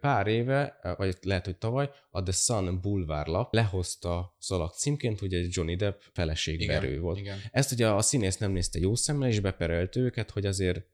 pár 0.00 0.26
éve, 0.26 0.78
vagy 0.96 1.16
lehet, 1.22 1.44
hogy 1.44 1.56
tavaly, 1.56 1.90
a 2.10 2.22
The 2.22 2.32
Sun 2.32 2.80
Boulevard 2.80 3.28
lap 3.28 3.54
lehozta 3.54 4.36
szalag 4.38 4.72
címként, 4.72 5.18
hogy 5.18 5.34
egy 5.34 5.48
Johnny 5.50 5.76
Depp 5.76 6.00
feleségverő 6.12 6.88
Igen. 6.88 7.00
volt. 7.00 7.18
Igen. 7.18 7.38
Ezt 7.50 7.72
ugye 7.72 7.88
a 7.88 8.02
színész 8.02 8.36
nem 8.36 8.52
nézte 8.52 8.78
jó 8.78 8.94
szemmel, 8.94 9.28
és 9.28 9.40
beperelt 9.40 9.96
őket, 9.96 10.30
hogy 10.30 10.46
azért 10.46 10.86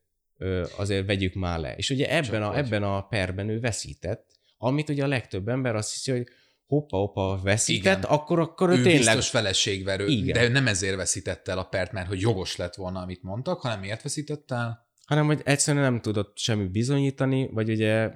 azért 0.76 1.06
vegyük 1.06 1.34
már 1.34 1.58
le. 1.58 1.74
És 1.74 1.90
ugye 1.90 2.16
ebben 2.16 2.42
a, 2.42 2.56
ebben 2.56 2.82
a 2.82 3.06
perben 3.06 3.48
ő 3.48 3.60
veszített, 3.60 4.26
amit 4.58 4.88
ugye 4.88 5.04
a 5.04 5.06
legtöbb 5.06 5.48
ember 5.48 5.74
azt 5.74 5.92
hiszi, 5.92 6.10
hogy 6.10 6.26
hoppa, 6.66 6.96
hoppa, 6.96 7.40
veszített, 7.42 7.98
Igen. 7.98 8.10
akkor, 8.10 8.38
akkor 8.38 8.68
ő, 8.68 8.72
ő 8.72 8.82
tényleg... 8.82 8.96
biztos 8.98 9.28
feleségverő, 9.28 10.06
Igen. 10.06 10.32
de 10.32 10.44
ő 10.44 10.48
nem 10.48 10.66
ezért 10.66 10.96
veszített 10.96 11.48
el 11.48 11.58
a 11.58 11.64
pert, 11.64 11.92
mert 11.92 12.08
hogy 12.08 12.20
jogos 12.20 12.56
lett 12.56 12.74
volna, 12.74 13.00
amit 13.00 13.22
mondtak, 13.22 13.60
hanem 13.60 13.80
miért 13.80 14.02
veszített 14.02 14.50
el? 14.50 14.90
Hanem, 15.06 15.26
hogy 15.26 15.40
egyszerűen 15.44 15.82
nem 15.84 16.00
tudott 16.00 16.38
semmi 16.38 16.66
bizonyítani, 16.66 17.48
vagy 17.52 17.70
ugye 17.70 18.10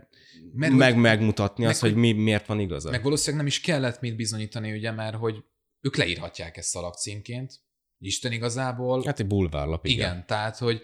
mert 0.52 0.72
meg, 0.72 0.92
hogy, 0.92 1.02
megmutatni 1.02 1.62
meg, 1.62 1.72
azt, 1.72 1.80
hogy 1.80 1.94
mi, 1.94 2.12
miért 2.12 2.46
van 2.46 2.60
igaza. 2.60 2.90
Meg 2.90 3.02
valószínűleg 3.02 3.36
nem 3.36 3.46
is 3.46 3.60
kellett 3.60 4.00
mit 4.00 4.16
bizonyítani, 4.16 4.72
ugye, 4.72 4.90
mert 4.90 5.16
hogy 5.16 5.44
ők 5.80 5.96
leírhatják 5.96 6.56
ezt 6.56 6.68
szalagcímként, 6.68 7.60
Isten 7.98 8.32
igazából. 8.32 9.02
Hát 9.04 9.20
egy 9.20 9.26
bulvárlap, 9.26 9.86
igen. 9.86 9.98
Igen, 9.98 10.26
tehát, 10.26 10.58
hogy 10.58 10.82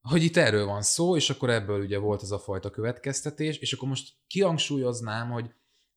hogy 0.00 0.22
itt 0.22 0.36
erről 0.36 0.66
van 0.66 0.82
szó, 0.82 1.16
és 1.16 1.30
akkor 1.30 1.50
ebből 1.50 1.80
ugye 1.80 1.98
volt 1.98 2.22
ez 2.22 2.30
a 2.30 2.38
fajta 2.38 2.70
következtetés, 2.70 3.56
és 3.56 3.72
akkor 3.72 3.88
most 3.88 4.12
kihangsúlyoznám, 4.26 5.30
hogy 5.30 5.50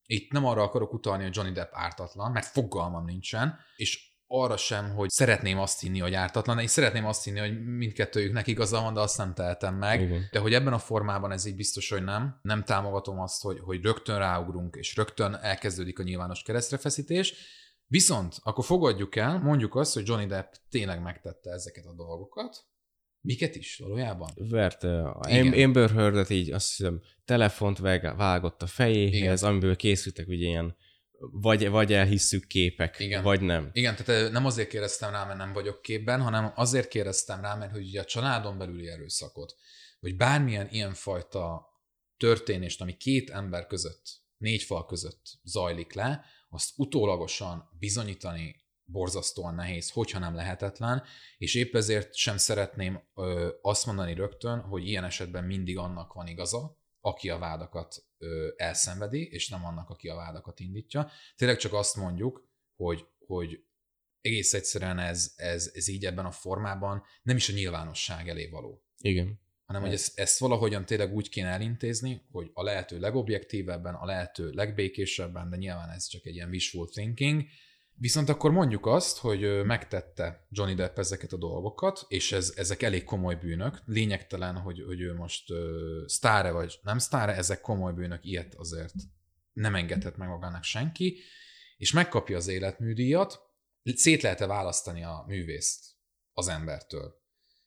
itt 0.06 0.32
nem 0.32 0.46
arra 0.46 0.62
akarok 0.62 0.94
utalni, 0.94 1.24
hogy 1.24 1.36
Johnny 1.36 1.52
Depp 1.52 1.72
ártatlan, 1.72 2.32
mert 2.32 2.46
fogalmam 2.46 3.06
nincsen, 3.06 3.60
és 3.76 4.12
arra 4.28 4.58
sem, 4.58 4.96
hogy 4.96 5.10
szeretném 5.10 5.60
azt 5.60 5.80
hinni, 5.80 6.00
hogy 6.00 6.14
ártatlan, 6.14 6.60
és 6.60 6.70
szeretném 6.70 7.06
azt 7.06 7.24
hinni, 7.24 7.40
hogy 7.40 7.66
mindkettőjüknek 7.66 8.48
igaza 8.48 8.82
van, 8.82 8.94
de 8.94 9.00
azt 9.00 9.18
nem 9.18 9.34
tehetem 9.34 9.76
meg. 9.76 10.02
Igen. 10.02 10.28
De 10.32 10.40
hogy 10.40 10.54
ebben 10.54 10.74
a 10.74 10.80
formában 10.80 11.32
ez 11.32 11.46
így 11.46 11.56
biztos, 11.56 11.90
hogy 11.90 12.04
nem. 12.04 12.40
Nem 12.42 12.64
támogatom 12.64 13.20
azt, 13.20 13.42
hogy, 13.42 13.60
hogy 13.60 13.82
rögtön 13.82 14.18
ráugrunk, 14.18 14.76
és 14.76 14.96
rögtön 14.96 15.34
elkezdődik 15.34 16.00
a 16.00 16.04
nyilvános 16.04 16.42
keresztrefeszítés. 16.42 17.34
Viszont 17.88 18.36
akkor 18.42 18.66
fogadjuk 18.66 19.16
el, 19.16 19.40
mondjuk 19.40 19.76
azt, 19.76 19.94
hogy 19.94 20.08
Johnny 20.08 20.26
Depp 20.26 20.54
tényleg 20.70 21.02
megtette 21.02 21.52
ezeket 21.52 21.86
a 21.86 21.94
dolgokat, 21.94 22.66
Miket 23.26 23.56
is 23.56 23.78
valójában? 23.78 24.30
Verte 24.36 25.02
a 25.10 25.20
Amber 25.64 25.90
heard 25.90 26.32
így 26.32 26.52
azt 26.52 26.76
hiszem 26.76 27.02
telefont 27.26 27.78
vágott 27.78 28.62
a 28.62 28.68
fejéhez, 28.68 29.40
Igen. 29.40 29.52
amiből 29.52 29.76
készültek 29.76 30.28
ugye 30.28 30.46
ilyen 30.46 30.76
vagy, 31.32 31.70
vagy 31.70 31.94
elhisszük 31.94 32.48
képek, 32.48 33.00
Igen. 33.00 33.24
vagy 33.24 33.42
nem. 33.42 33.70
Igen, 33.74 33.96
tehát 33.96 34.32
nem 34.32 34.46
azért 34.46 34.70
kérdeztem 34.70 35.12
rá, 35.12 35.26
mert 35.26 35.38
nem 35.38 35.54
vagyok 35.54 35.82
képben, 35.82 36.22
hanem 36.22 36.52
azért 36.56 36.88
kérdeztem 36.88 37.42
rá, 37.42 37.56
mert 37.56 37.72
hogy 37.72 37.86
ugye 37.88 38.02
a 38.02 38.06
családon 38.06 38.58
belüli 38.58 38.88
erőszakot, 38.88 39.56
vagy 40.00 40.16
bármilyen 40.16 40.68
ilyenfajta 40.72 41.68
történést, 42.18 42.82
ami 42.82 42.98
két 42.98 43.30
ember 43.30 43.68
között, 43.68 44.22
négy 44.38 44.64
fal 44.64 44.86
között 44.86 45.40
zajlik 45.44 45.94
le, 45.94 46.26
azt 46.50 46.70
utólagosan 46.76 47.70
bizonyítani 47.80 48.63
borzasztóan 48.86 49.56
nehéz, 49.56 49.90
hogyha 49.90 50.20
nem 50.20 50.36
lehetetlen, 50.36 51.04
és 51.38 51.56
épp 51.56 51.76
ezért 51.76 52.16
sem 52.16 52.38
szeretném 52.38 53.04
ö, 53.16 53.50
azt 53.62 53.86
mondani 53.86 54.14
rögtön, 54.14 54.60
hogy 54.60 54.88
ilyen 54.88 55.04
esetben 55.04 55.44
mindig 55.44 55.78
annak 55.78 56.14
van 56.14 56.28
igaza, 56.28 56.78
aki 57.00 57.30
a 57.30 57.38
vádakat 57.38 58.06
ö, 58.18 58.50
elszenvedi, 58.56 59.28
és 59.32 59.50
nem 59.50 59.66
annak, 59.66 59.90
aki 59.90 60.08
a 60.08 60.16
vádakat 60.16 60.60
indítja. 60.60 61.12
Tényleg 61.36 61.58
csak 61.58 61.74
azt 61.74 61.96
mondjuk, 61.96 62.50
hogy, 62.76 63.08
hogy 63.26 63.64
egész 64.22 64.54
egyszerűen 64.54 65.00
ez, 65.00 65.34
ez, 65.36 65.72
ez 65.74 65.88
így 65.88 66.06
ebben 66.06 66.26
a 66.26 66.32
formában 66.32 67.04
nem 67.22 67.36
is 67.36 67.50
a 67.50 67.54
nyilvánosság 67.54 68.30
elé 68.30 68.48
való. 68.48 68.84
Igen. 68.98 69.42
Hanem, 69.66 69.82
hogy 69.82 69.94
ezt, 69.94 70.20
ezt 70.20 70.40
valahogyan 70.40 70.86
tényleg 70.86 71.14
úgy 71.14 71.30
kéne 71.30 71.48
elintézni, 71.48 72.22
hogy 72.32 72.50
a 72.54 72.64
lehető 72.64 73.00
legobjektívebben, 73.00 73.94
a 73.94 74.06
lehető 74.06 74.50
legbékésebben, 74.50 75.50
de 75.50 75.56
nyilván 75.56 75.90
ez 75.90 76.08
csak 76.08 76.26
egy 76.26 76.36
ilyen 76.36 76.50
wishful 76.50 76.90
thinking, 76.90 77.44
Viszont 77.96 78.30
akkor 78.30 78.52
mondjuk 78.52 78.86
azt, 78.86 79.18
hogy 79.18 79.64
megtette 79.66 80.48
Johnny 80.50 80.74
Depp 80.74 80.98
ezeket 80.98 81.34
a 81.34 81.38
dolgokat, 81.38 82.06
és 82.08 82.32
ez, 82.32 82.54
ezek 82.56 82.82
elég 82.82 83.04
komoly 83.04 83.36
bűnök. 83.36 83.82
Lényegtelen, 83.86 84.56
hogy, 84.56 84.84
hogy 84.86 85.02
ő 85.02 85.14
most 85.14 85.52
uh, 85.52 85.58
sztáre 86.06 86.52
vagy 86.52 86.80
nem 86.84 86.98
sztáre, 86.98 87.36
ezek 87.36 87.62
komoly 87.62 87.94
bűnök, 87.94 88.26
ilyet 88.26 88.56
azért 88.56 88.94
nem 89.54 89.76
engedhet 89.76 90.18
meg 90.18 90.28
magának 90.28 90.64
senki, 90.64 91.18
és 91.78 91.92
megkapja 91.92 92.38
az 92.38 92.48
életműdíjat, 92.48 93.40
szét 93.96 94.22
lehet-e 94.22 94.46
választani 94.46 95.04
a 95.04 95.24
művészt 95.28 95.86
az 96.34 96.48
embertől? 96.48 97.22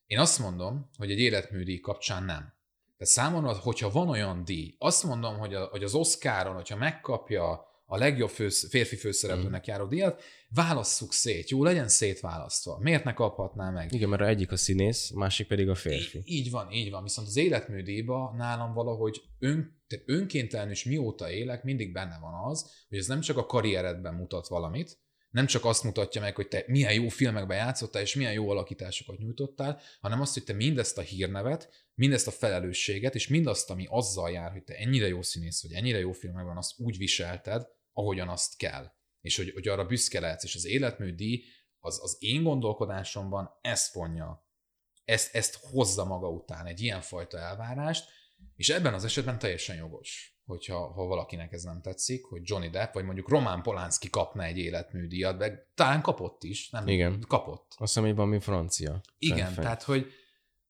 Én 0.07 0.19
azt 0.19 0.39
mondom, 0.39 0.91
hogy 0.97 1.11
egy 1.11 1.19
életműdíj 1.19 1.81
kapcsán 1.81 2.25
nem. 2.25 2.55
Tehát 2.97 3.13
számomra, 3.13 3.53
hogyha 3.59 3.91
van 3.91 4.09
olyan 4.09 4.45
díj, 4.45 4.75
azt 4.79 5.05
mondom, 5.05 5.39
hogy, 5.39 5.55
a, 5.55 5.65
hogy 5.65 5.85
az 5.85 5.95
Oscaron, 5.95 6.55
hogyha 6.55 6.77
megkapja 6.77 7.67
a 7.87 7.97
legjobb 7.97 8.31
fősz, 8.31 8.69
férfi 8.69 8.97
főszereplőnek 8.97 9.61
mm. 9.61 9.71
járó 9.73 9.87
díjat, 9.87 10.23
válasszuk 10.49 11.13
szét, 11.13 11.51
jó, 11.51 11.65
legyen 11.65 11.89
szétválasztva. 11.89 12.79
Miért 12.81 13.05
ne 13.05 13.13
kaphatná 13.13 13.71
meg? 13.71 13.93
Igen, 13.93 14.09
mert 14.09 14.23
egyik 14.23 14.53
a 14.53 14.57
színész, 14.57 15.11
másik 15.11 15.47
pedig 15.47 15.69
a 15.69 15.75
férfi. 15.75 16.19
Így, 16.19 16.31
így 16.31 16.51
van, 16.51 16.73
így 16.73 16.91
van. 16.91 17.03
Viszont 17.03 17.27
az 17.29 17.37
életműdíjba 17.37 18.35
nálam 18.37 18.73
valahogy 18.73 19.23
ön, 19.39 19.83
önkéntelenül 20.05 20.73
is 20.73 20.85
mióta 20.85 21.31
élek, 21.31 21.63
mindig 21.63 21.93
benne 21.93 22.19
van 22.21 22.51
az, 22.51 22.71
hogy 22.89 22.99
ez 22.99 23.07
nem 23.07 23.21
csak 23.21 23.37
a 23.37 23.47
karrieredben 23.47 24.15
mutat 24.15 24.49
valamit, 24.49 24.99
nem 25.37 25.47
csak 25.47 25.65
azt 25.65 25.85
mutatja 25.85 26.21
meg, 26.21 26.35
hogy 26.35 26.49
te 26.49 26.65
milyen 26.67 26.93
jó 26.93 27.09
filmekben 27.09 27.57
játszottál, 27.57 28.03
és 28.03 28.15
milyen 28.15 28.33
jó 28.33 28.51
alakításokat 28.51 29.19
nyújtottál, 29.19 29.81
hanem 30.01 30.21
azt, 30.21 30.35
hogy 30.35 30.45
te 30.45 30.53
mindezt 30.53 30.99
a 30.99 31.01
hírnevet, 31.01 31.87
mindezt 31.95 32.27
a 32.27 32.31
felelősséget, 32.31 33.15
és 33.15 33.29
mindazt, 33.29 33.71
ami 33.71 33.87
azzal 33.91 34.31
jár, 34.31 34.53
hogy 34.53 34.63
te 34.63 34.75
ennyire 34.75 35.07
jó 35.07 35.23
színész 35.23 35.63
vagy, 35.63 35.73
ennyire 35.73 35.99
jó 35.99 36.13
filmekben, 36.13 36.57
azt 36.57 36.79
úgy 36.79 36.97
viselted, 36.97 37.67
ahogyan 37.97 38.29
azt 38.29 38.57
kell. 38.57 38.95
és 39.21 39.37
hogy, 39.37 39.51
hogy 39.51 39.69
arra 39.69 39.87
büszke 39.87 40.21
lehetsz, 40.21 40.45
és 40.45 40.55
az 40.55 40.67
életműdíj 40.67 41.43
az, 41.81 42.03
az 42.03 42.17
én 42.19 42.43
gondolkodásomban 42.43 43.51
ezt 43.61 43.93
vonja, 43.93 44.47
ezt, 45.05 45.35
ezt 45.35 45.59
hozza 45.71 46.05
maga 46.05 46.29
után, 46.29 46.67
egy 46.67 46.81
ilyenfajta 46.81 47.39
elvárást, 47.39 48.09
és 48.57 48.69
ebben 48.69 48.95
az 48.95 49.05
esetben 49.05 49.39
teljesen 49.39 49.77
jogos, 49.77 50.41
hogyha 50.45 50.93
ha 50.93 51.05
valakinek 51.05 51.53
ez 51.53 51.63
nem 51.63 51.81
tetszik, 51.83 52.25
hogy 52.25 52.41
Johnny 52.45 52.69
Depp, 52.69 52.95
vagy 52.95 53.05
mondjuk 53.05 53.29
Román 53.29 53.63
Polánszki 53.63 54.11
kapna 54.11 54.45
egy 54.45 54.59
életműdíjat, 54.59 55.39
de 55.39 55.71
talán 55.75 56.03
kapott 56.03 56.43
is, 56.43 56.71
nem? 56.71 56.89
Igen. 56.89 57.25
Kapott. 57.29 57.67
Azt 57.69 57.79
hiszem, 57.79 58.05
hogy 58.05 58.15
valami 58.15 58.41
francia. 58.41 59.01
Igen, 59.19 59.53
fenn. 59.53 59.65
tehát 59.65 59.83
hogy, 59.83 60.07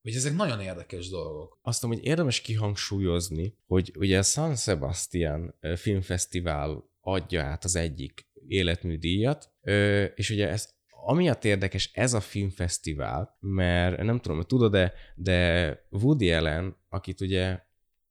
hogy 0.01 0.15
ezek 0.15 0.35
nagyon 0.35 0.61
érdekes 0.61 1.09
dolgok. 1.09 1.59
Azt 1.61 1.81
mondom, 1.81 1.99
hogy 1.99 2.09
érdemes 2.09 2.41
kihangsúlyozni, 2.41 3.57
hogy 3.65 3.91
ugye 3.97 4.17
a 4.17 4.23
San 4.23 4.55
Sebastian 4.55 5.55
Filmfesztivál 5.75 6.86
adja 7.07 7.43
át 7.43 7.63
az 7.63 7.75
egyik 7.75 8.25
életműdíjat, 8.47 9.51
ö, 9.61 10.03
és 10.03 10.29
ugye 10.29 10.49
ez 10.49 10.75
amiatt 11.05 11.45
érdekes 11.45 11.91
ez 11.93 12.13
a 12.13 12.19
filmfesztivál, 12.19 13.37
mert 13.39 14.01
nem 14.03 14.19
tudom, 14.19 14.37
hogy 14.37 14.45
tudod-e, 14.45 14.93
de 15.15 15.69
Woody 15.89 16.31
Allen, 16.31 16.75
akit 16.89 17.21
ugye 17.21 17.59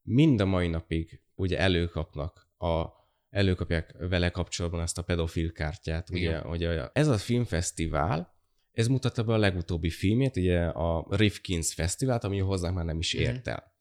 mind 0.03 0.41
a 0.41 0.45
mai 0.45 0.69
napig 0.69 1.21
ugye 1.35 1.59
előkapnak 1.59 2.49
a 2.59 2.85
előkapják 3.31 3.95
vele 3.99 4.31
kapcsolatban 4.31 4.81
ezt 4.81 4.99
a 4.99 5.03
pedofil 5.03 5.53
kártyát. 5.53 6.11
Ugye, 6.11 6.41
Igen. 6.41 6.79
a- 6.79 6.91
ez 6.93 7.09
a 7.09 7.19
filmfesztivál, 7.19 8.35
ez 8.73 8.87
mutatta 8.89 9.23
be 9.25 9.33
a 9.33 9.37
legutóbbi 9.39 9.91
filmét, 9.91 10.37
ugye 10.37 10.61
a 10.67 11.07
Rifkins 11.11 11.75
Fesztivált, 11.75 12.25
ami 12.25 12.39
hozzánk 12.39 12.75
már 12.77 12.85
nem 12.85 12.99
is 12.99 13.15
Mhm. 13.15 13.23
ért 13.23 13.49
el. 13.49 13.75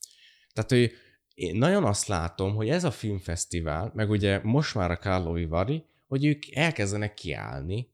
Tehát, 0.53 0.70
hogy 0.70 0.91
én 1.36 1.56
nagyon 1.56 1.84
azt 1.84 2.08
látom, 2.08 2.56
hogy 2.56 2.70
ez 2.70 2.84
a 2.84 2.92
filmfesztivál, 2.92 3.92
meg 3.96 4.10
ugye 4.10 4.40
most 4.44 4.76
már 4.76 4.92
a 4.92 4.98
Carlo 4.98 5.32
Vivari, 5.32 5.84
hogy 6.08 6.26
ők 6.26 6.56
elkezdenek 6.56 7.14
kiállni 7.14 7.90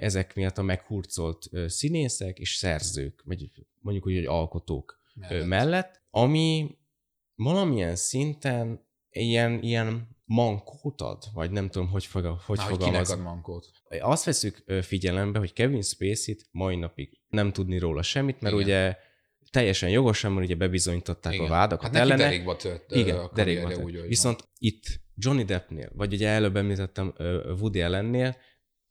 ezek 0.00 0.34
miatt 0.34 0.58
a 0.58 0.62
meghurcolt 0.62 1.50
színészek 1.66 2.38
és 2.38 2.54
szerzők, 2.54 3.22
vagy 3.24 3.50
mondjuk 3.80 4.06
úgy, 4.06 4.14
hogy 4.14 4.24
alkotók 4.24 5.00
Mellett. 5.14 5.46
mellett, 5.46 6.02
ami 6.10 6.78
valamilyen 7.34 7.96
szinten 7.96 8.86
ilyen, 9.10 9.62
ilyen 9.62 10.16
mankót 10.24 11.00
ad, 11.00 11.24
vagy 11.34 11.50
nem 11.50 11.68
tudom, 11.70 11.88
hogy, 11.88 12.06
fog, 12.06 12.24
hogy 12.24 12.56
Na, 12.56 12.62
hogy 12.62 12.72
fogalmaz. 12.72 13.10
ad 13.10 13.20
mankót? 13.20 13.70
Azt 14.00 14.24
veszük 14.24 14.64
figyelembe, 14.82 15.38
hogy 15.38 15.52
Kevin 15.52 15.82
Spacey-t 15.82 16.48
mai 16.50 16.76
napig 16.76 17.20
nem 17.28 17.52
tudni 17.52 17.78
róla 17.78 18.02
semmit, 18.02 18.40
mert 18.40 18.54
Igen. 18.54 18.66
ugye 18.66 18.96
teljesen 19.50 19.88
jogosan, 19.90 20.32
mert 20.32 20.46
ugye 20.46 20.54
bebizonyították 20.54 21.32
Igen. 21.32 21.46
a 21.46 21.48
vádakat 21.48 21.86
hát 21.86 21.94
ellene. 21.96 22.22
derékba 22.22 22.56
tört 22.56 22.92
Igen, 22.94 23.16
a 23.16 23.30
derékba 23.34 23.68
tört. 23.68 23.82
úgy, 23.82 24.02
Viszont 24.06 24.48
itt 24.58 24.84
Johnny 25.14 25.44
Deppnél, 25.44 25.90
vagy 25.94 26.12
ugye 26.12 26.28
előbb 26.28 26.56
említettem 26.56 27.14
Woody 27.58 27.82
Allennél, 27.82 28.36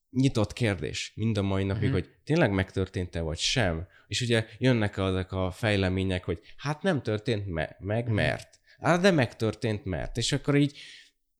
nyitott 0.09 0.53
kérdés 0.53 1.11
mind 1.15 1.37
a 1.37 1.41
mai 1.41 1.63
napig, 1.63 1.83
Mhm. 1.83 1.91
hogy 1.91 2.09
tényleg 2.23 2.51
megtörtént-e 2.51 3.21
vagy 3.21 3.37
sem. 3.37 3.87
És 4.07 4.21
ugye 4.21 4.45
jönnek 4.57 4.97
azok 4.97 5.31
a 5.31 5.51
fejlemények, 5.51 6.23
hogy 6.23 6.39
hát 6.57 6.81
nem 6.81 7.01
történt 7.01 7.47
me- 7.47 7.75
meg, 7.79 8.05
Mhm. 8.05 8.13
mert. 8.13 8.59
Hát 8.79 9.01
de 9.01 9.11
megtörtént, 9.11 9.85
mert. 9.85 10.17
És 10.17 10.31
akkor 10.31 10.55
így 10.55 10.77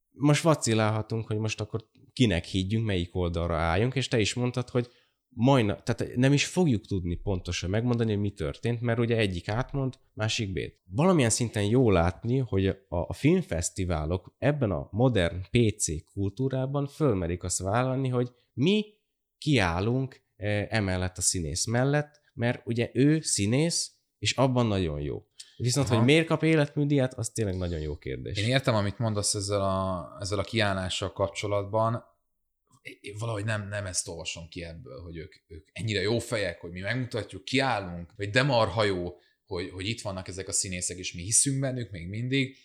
most 0.09 0.41
vacilálhatunk, 0.43 1.27
hogy 1.27 1.37
most 1.37 1.61
akkor 1.61 1.85
kinek 2.13 2.45
higgyünk, 2.45 2.85
melyik 2.85 3.15
oldalra 3.15 3.55
álljunk, 3.57 3.95
és 3.95 4.07
te 4.07 4.19
is 4.19 4.33
mondtad, 4.33 4.69
hogy 4.69 4.89
majdnem, 5.39 5.77
tehát 5.83 6.15
nem 6.15 6.33
is 6.33 6.45
fogjuk 6.45 6.85
tudni 6.85 7.15
pontosan 7.15 7.69
megmondani, 7.69 8.11
hogy 8.11 8.21
mi 8.21 8.31
történt, 8.31 8.81
mert 8.81 8.99
ugye 8.99 9.17
egyik 9.17 9.49
átmond, 9.49 9.93
másik 10.13 10.53
bét. 10.53 10.81
Valamilyen 10.85 11.29
szinten 11.29 11.63
jó 11.63 11.91
látni, 11.91 12.37
hogy 12.37 12.67
a, 12.67 12.75
a 12.89 13.13
filmfesztiválok 13.13 14.35
ebben 14.37 14.71
a 14.71 14.87
modern 14.91 15.41
PC 15.51 16.03
kultúrában 16.13 16.87
fölmerik 16.87 17.43
azt 17.43 17.59
vállalni, 17.59 18.07
hogy 18.07 18.31
mi 18.53 18.85
kiállunk 19.37 20.21
eh, 20.35 20.67
emellett 20.69 21.17
a 21.17 21.21
színész 21.21 21.65
mellett, 21.65 22.21
mert 22.33 22.61
ugye 22.65 22.89
ő 22.93 23.21
színész, 23.21 23.91
és 24.17 24.31
abban 24.31 24.65
nagyon 24.65 25.01
jó. 25.01 25.23
Viszont, 25.57 25.87
Aha. 25.87 25.95
hogy 25.95 26.05
miért 26.05 26.27
kap 26.27 26.43
életműdíjat, 26.43 27.13
az 27.13 27.29
tényleg 27.29 27.57
nagyon 27.57 27.79
jó 27.79 27.97
kérdés. 27.97 28.37
Én 28.37 28.49
értem, 28.49 28.75
amit 28.75 28.99
mondasz 28.99 29.33
ezzel 29.33 29.61
a, 29.61 30.17
ezzel 30.19 30.39
a 30.39 30.43
kiállással 30.43 31.11
kapcsolatban. 31.11 32.03
Én 32.81 33.15
valahogy 33.19 33.45
nem, 33.45 33.67
nem 33.67 33.85
ezt 33.85 34.07
olvasom 34.07 34.47
ki 34.47 34.63
ebből, 34.63 35.01
hogy 35.01 35.17
ők, 35.17 35.33
ők 35.47 35.67
ennyire 35.71 36.01
jó 36.01 36.19
fejek, 36.19 36.59
hogy 36.59 36.71
mi 36.71 36.79
megmutatjuk, 36.79 37.43
kiállunk, 37.43 38.13
vagy 38.15 38.29
de 38.29 38.43
marha 38.43 38.83
jó, 38.83 39.17
hogy, 39.45 39.69
hogy 39.69 39.87
itt 39.87 40.01
vannak 40.01 40.27
ezek 40.27 40.47
a 40.47 40.51
színészek, 40.51 40.97
és 40.97 41.13
mi 41.13 41.21
hiszünk 41.21 41.59
bennük 41.59 41.91
még 41.91 42.07
mindig. 42.07 42.57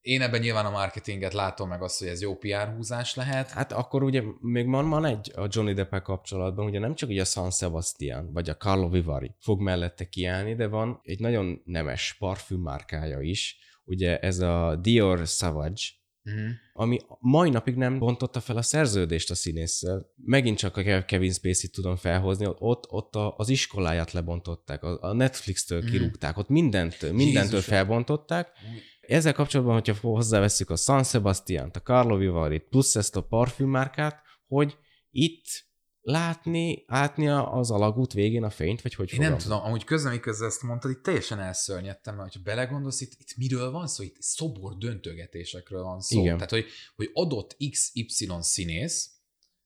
Én 0.00 0.22
ebben 0.22 0.40
nyilván 0.40 0.66
a 0.66 0.70
marketinget 0.70 1.32
látom 1.32 1.68
meg 1.68 1.82
azt, 1.82 1.98
hogy 1.98 2.08
ez 2.08 2.20
jó 2.20 2.36
PR 2.36 2.74
húzás 2.74 3.14
lehet. 3.14 3.50
Hát 3.50 3.72
akkor 3.72 4.02
ugye 4.02 4.22
még 4.40 4.68
van, 4.68 4.88
van 4.88 5.04
egy 5.04 5.32
a 5.34 5.46
Johnny 5.50 5.72
depp 5.72 5.94
kapcsolatban, 5.94 6.66
ugye 6.66 6.78
nem 6.78 6.94
csak 6.94 7.08
ugye 7.08 7.20
a 7.20 7.24
San 7.24 7.50
Sebastian, 7.50 8.32
vagy 8.32 8.48
a 8.48 8.56
Carlo 8.56 8.88
Vivari 8.88 9.34
fog 9.38 9.60
mellette 9.60 10.08
kiállni, 10.08 10.54
de 10.54 10.66
van 10.66 11.00
egy 11.02 11.20
nagyon 11.20 11.62
nemes 11.64 12.16
parfümmárkája 12.18 13.20
is, 13.20 13.56
ugye 13.84 14.18
ez 14.18 14.38
a 14.38 14.76
Dior 14.80 15.26
Savage, 15.26 15.82
Mm. 16.30 16.48
ami 16.72 16.98
mai 17.20 17.50
napig 17.50 17.74
nem 17.74 17.98
bontotta 17.98 18.40
fel 18.40 18.56
a 18.56 18.62
szerződést 18.62 19.30
a 19.30 19.34
színésszel. 19.34 20.06
Megint 20.16 20.58
csak 20.58 20.76
a 20.76 21.04
Kevin 21.04 21.32
Spacey 21.32 21.70
tudom 21.70 21.96
felhozni, 21.96 22.46
ott, 22.58 22.84
ott 22.90 23.14
a, 23.14 23.34
az 23.36 23.48
iskoláját 23.48 24.12
lebontották, 24.12 24.82
a 24.82 25.12
Netflix-től 25.12 25.80
Mhm. 25.80 25.90
kirúgták, 25.90 26.38
ott 26.38 26.48
mindent, 26.48 27.00
mindentől 27.12 27.32
Jézusom. 27.42 27.60
felbontották. 27.60 28.48
Ezzel 29.00 29.32
kapcsolatban, 29.32 29.74
hogyha 29.74 29.94
hozzáveszünk 30.00 30.70
a 30.70 30.76
San 30.76 31.04
Sebastian-t, 31.04 31.76
a 31.76 31.80
Carlo 31.82 32.16
Vivarit, 32.16 32.68
plusz 32.68 32.96
ezt 32.96 33.16
a 33.16 33.22
parfümmárkát, 33.22 34.22
hogy 34.46 34.76
itt 35.10 35.44
látni, 36.04 36.84
látni 36.86 37.28
az 37.28 37.70
alagút 37.70 38.12
végén 38.12 38.42
a 38.42 38.50
fényt, 38.50 38.82
vagy 38.82 38.94
hogy 38.94 39.12
Én 39.12 39.18
nem 39.18 39.22
fogalmazom? 39.28 39.50
tudom, 39.50 39.66
amúgy 39.66 39.84
közben, 39.84 40.12
miközben 40.12 40.48
ezt 40.48 40.62
mondtad, 40.62 40.90
itt 40.90 41.02
teljesen 41.02 41.40
elszörnyedtem, 41.40 42.16
mert 42.16 42.32
ha 42.32 42.40
belegondolsz, 42.44 43.00
itt, 43.00 43.12
itt 43.18 43.36
miről 43.36 43.70
van 43.70 43.86
szó? 43.86 44.02
Itt 44.02 44.16
szobor 44.18 44.76
döntögetésekről 44.76 45.82
van 45.82 46.00
szó. 46.00 46.20
Igen. 46.20 46.34
Tehát, 46.34 46.50
hogy, 46.50 46.66
hogy 46.96 47.10
adott 47.12 47.56
XY 47.70 48.28
színész, 48.40 49.10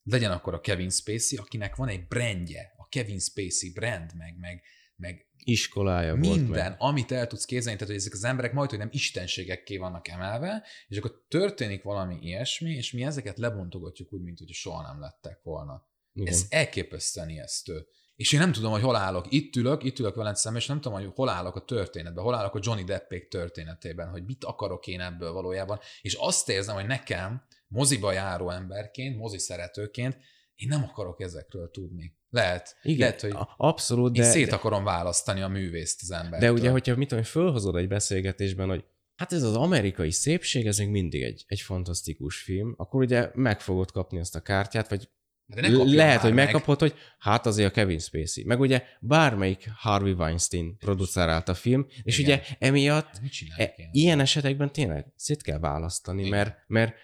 legyen 0.03 0.30
akkor 0.30 0.55
a 0.55 0.61
Kevin 0.61 0.91
Spacey, 0.91 1.39
akinek 1.39 1.76
van 1.76 1.89
egy 1.89 2.07
brandje, 2.07 2.74
a 2.76 2.89
Kevin 2.89 3.18
Spacey 3.18 3.72
brand, 3.72 4.11
meg, 4.16 4.36
meg, 4.39 4.62
meg 4.97 5.26
Iskolája 5.45 6.16
volt 6.16 6.36
minden, 6.36 6.70
meg. 6.70 6.76
amit 6.78 7.12
el 7.12 7.26
tudsz 7.26 7.45
képzelni, 7.45 7.78
tehát 7.78 7.93
hogy 7.93 8.03
ezek 8.03 8.12
az 8.12 8.24
emberek 8.24 8.53
majd, 8.53 8.70
hogy 8.70 8.78
nem 8.78 8.89
istenségekké 8.93 9.76
vannak 9.76 10.09
emelve, 10.09 10.66
és 10.89 10.97
akkor 10.97 11.24
történik 11.28 11.82
valami 11.82 12.18
ilyesmi, 12.20 12.70
és 12.70 12.93
mi 12.93 13.03
ezeket 13.05 13.39
lebontogatjuk 13.39 14.12
úgy, 14.12 14.22
mint 14.22 14.39
hogy 14.39 14.49
soha 14.49 14.82
nem 14.82 15.01
lettek 15.01 15.43
volna. 15.43 15.88
Igen. 16.21 16.33
Ez 16.33 16.47
elképesztően 16.49 17.29
ijesztő. 17.29 17.87
És 18.16 18.33
én 18.33 18.41
nem 18.41 18.53
tudom, 18.53 18.71
hogy 18.73 18.83
hol 18.83 18.97
állok. 18.97 19.27
Itt 19.29 19.57
ülök, 19.57 19.85
itt 19.85 19.99
ülök 19.99 20.14
veled 20.14 20.37
szemben, 20.37 20.61
és 20.61 20.66
nem 20.66 20.81
tudom, 20.81 20.99
hogy 20.99 21.11
hol 21.14 21.29
állok 21.29 21.57
a 21.57 21.64
történetben, 21.64 22.25
hol 22.25 22.35
állok 22.35 22.55
a 22.55 22.61
Johnny 22.62 22.85
Deppék 22.85 23.29
történetében, 23.29 24.09
hogy 24.09 24.25
mit 24.25 24.45
akarok 24.45 24.87
én 24.87 25.01
ebből 25.01 25.33
valójában. 25.33 25.79
És 26.01 26.14
azt 26.14 26.49
érzem, 26.49 26.75
hogy 26.75 26.87
nekem, 26.87 27.43
moziba 27.69 28.12
járó 28.12 28.51
emberként, 28.51 29.16
mozi 29.16 29.39
szeretőként, 29.39 30.16
én 30.55 30.69
nem 30.69 30.85
akarok 30.85 31.21
ezekről 31.21 31.71
tudni. 31.71 32.16
Lehet, 32.31 32.77
Igen, 32.83 32.99
lehet 32.99 33.20
hogy 33.20 33.35
abszolút, 33.57 34.16
én 34.16 34.23
de, 34.23 34.28
szét 34.28 34.49
de, 34.49 34.55
akarom 34.55 34.85
választani 34.85 35.40
a 35.40 35.49
művészt 35.49 36.03
az 36.03 36.11
embertől. 36.11 36.39
de 36.39 36.61
ugye, 36.61 36.70
hogyha 36.70 36.97
mit 36.97 37.09
tudom, 37.09 37.24
fölhozod 37.24 37.77
egy 37.77 37.89
beszélgetésben, 37.89 38.69
hogy 38.69 38.85
hát 39.16 39.32
ez 39.32 39.43
az 39.43 39.57
amerikai 39.57 40.11
szépség, 40.11 40.66
ez 40.66 40.78
még 40.78 40.89
mindig 40.89 41.23
egy, 41.23 41.45
egy 41.47 41.61
fantasztikus 41.61 42.43
film, 42.43 42.74
akkor 42.77 43.03
ugye 43.03 43.31
meg 43.35 43.61
fogod 43.61 43.90
kapni 43.90 44.19
azt 44.19 44.35
a 44.35 44.40
kártyát, 44.40 44.89
vagy 44.89 45.09
De 45.55 45.61
ne 45.61 45.85
lehet, 45.85 46.20
hogy 46.20 46.35
meg. 46.35 46.45
megkapod, 46.45 46.79
hogy 46.79 46.95
hát 47.19 47.47
azért 47.47 47.69
a 47.69 47.73
Kevin 47.73 47.99
Spacey. 47.99 48.45
Meg 48.45 48.61
ugye 48.61 48.83
bármelyik 49.01 49.70
Harvey 49.77 50.12
Weinstein 50.12 50.77
producerált 50.79 51.49
a 51.49 51.55
film, 51.55 51.87
és 52.03 52.19
Igen. 52.19 52.39
ugye 52.39 52.57
emiatt 52.59 53.20
Hát 53.57 53.75
e, 53.77 53.89
ilyen 53.93 54.20
esetekben 54.20 54.73
tényleg 54.73 55.12
szét 55.16 55.43
kell 55.43 55.59
választani, 55.59 56.20
Igen. 56.20 56.31
mert, 56.31 56.57
mert 56.66 56.95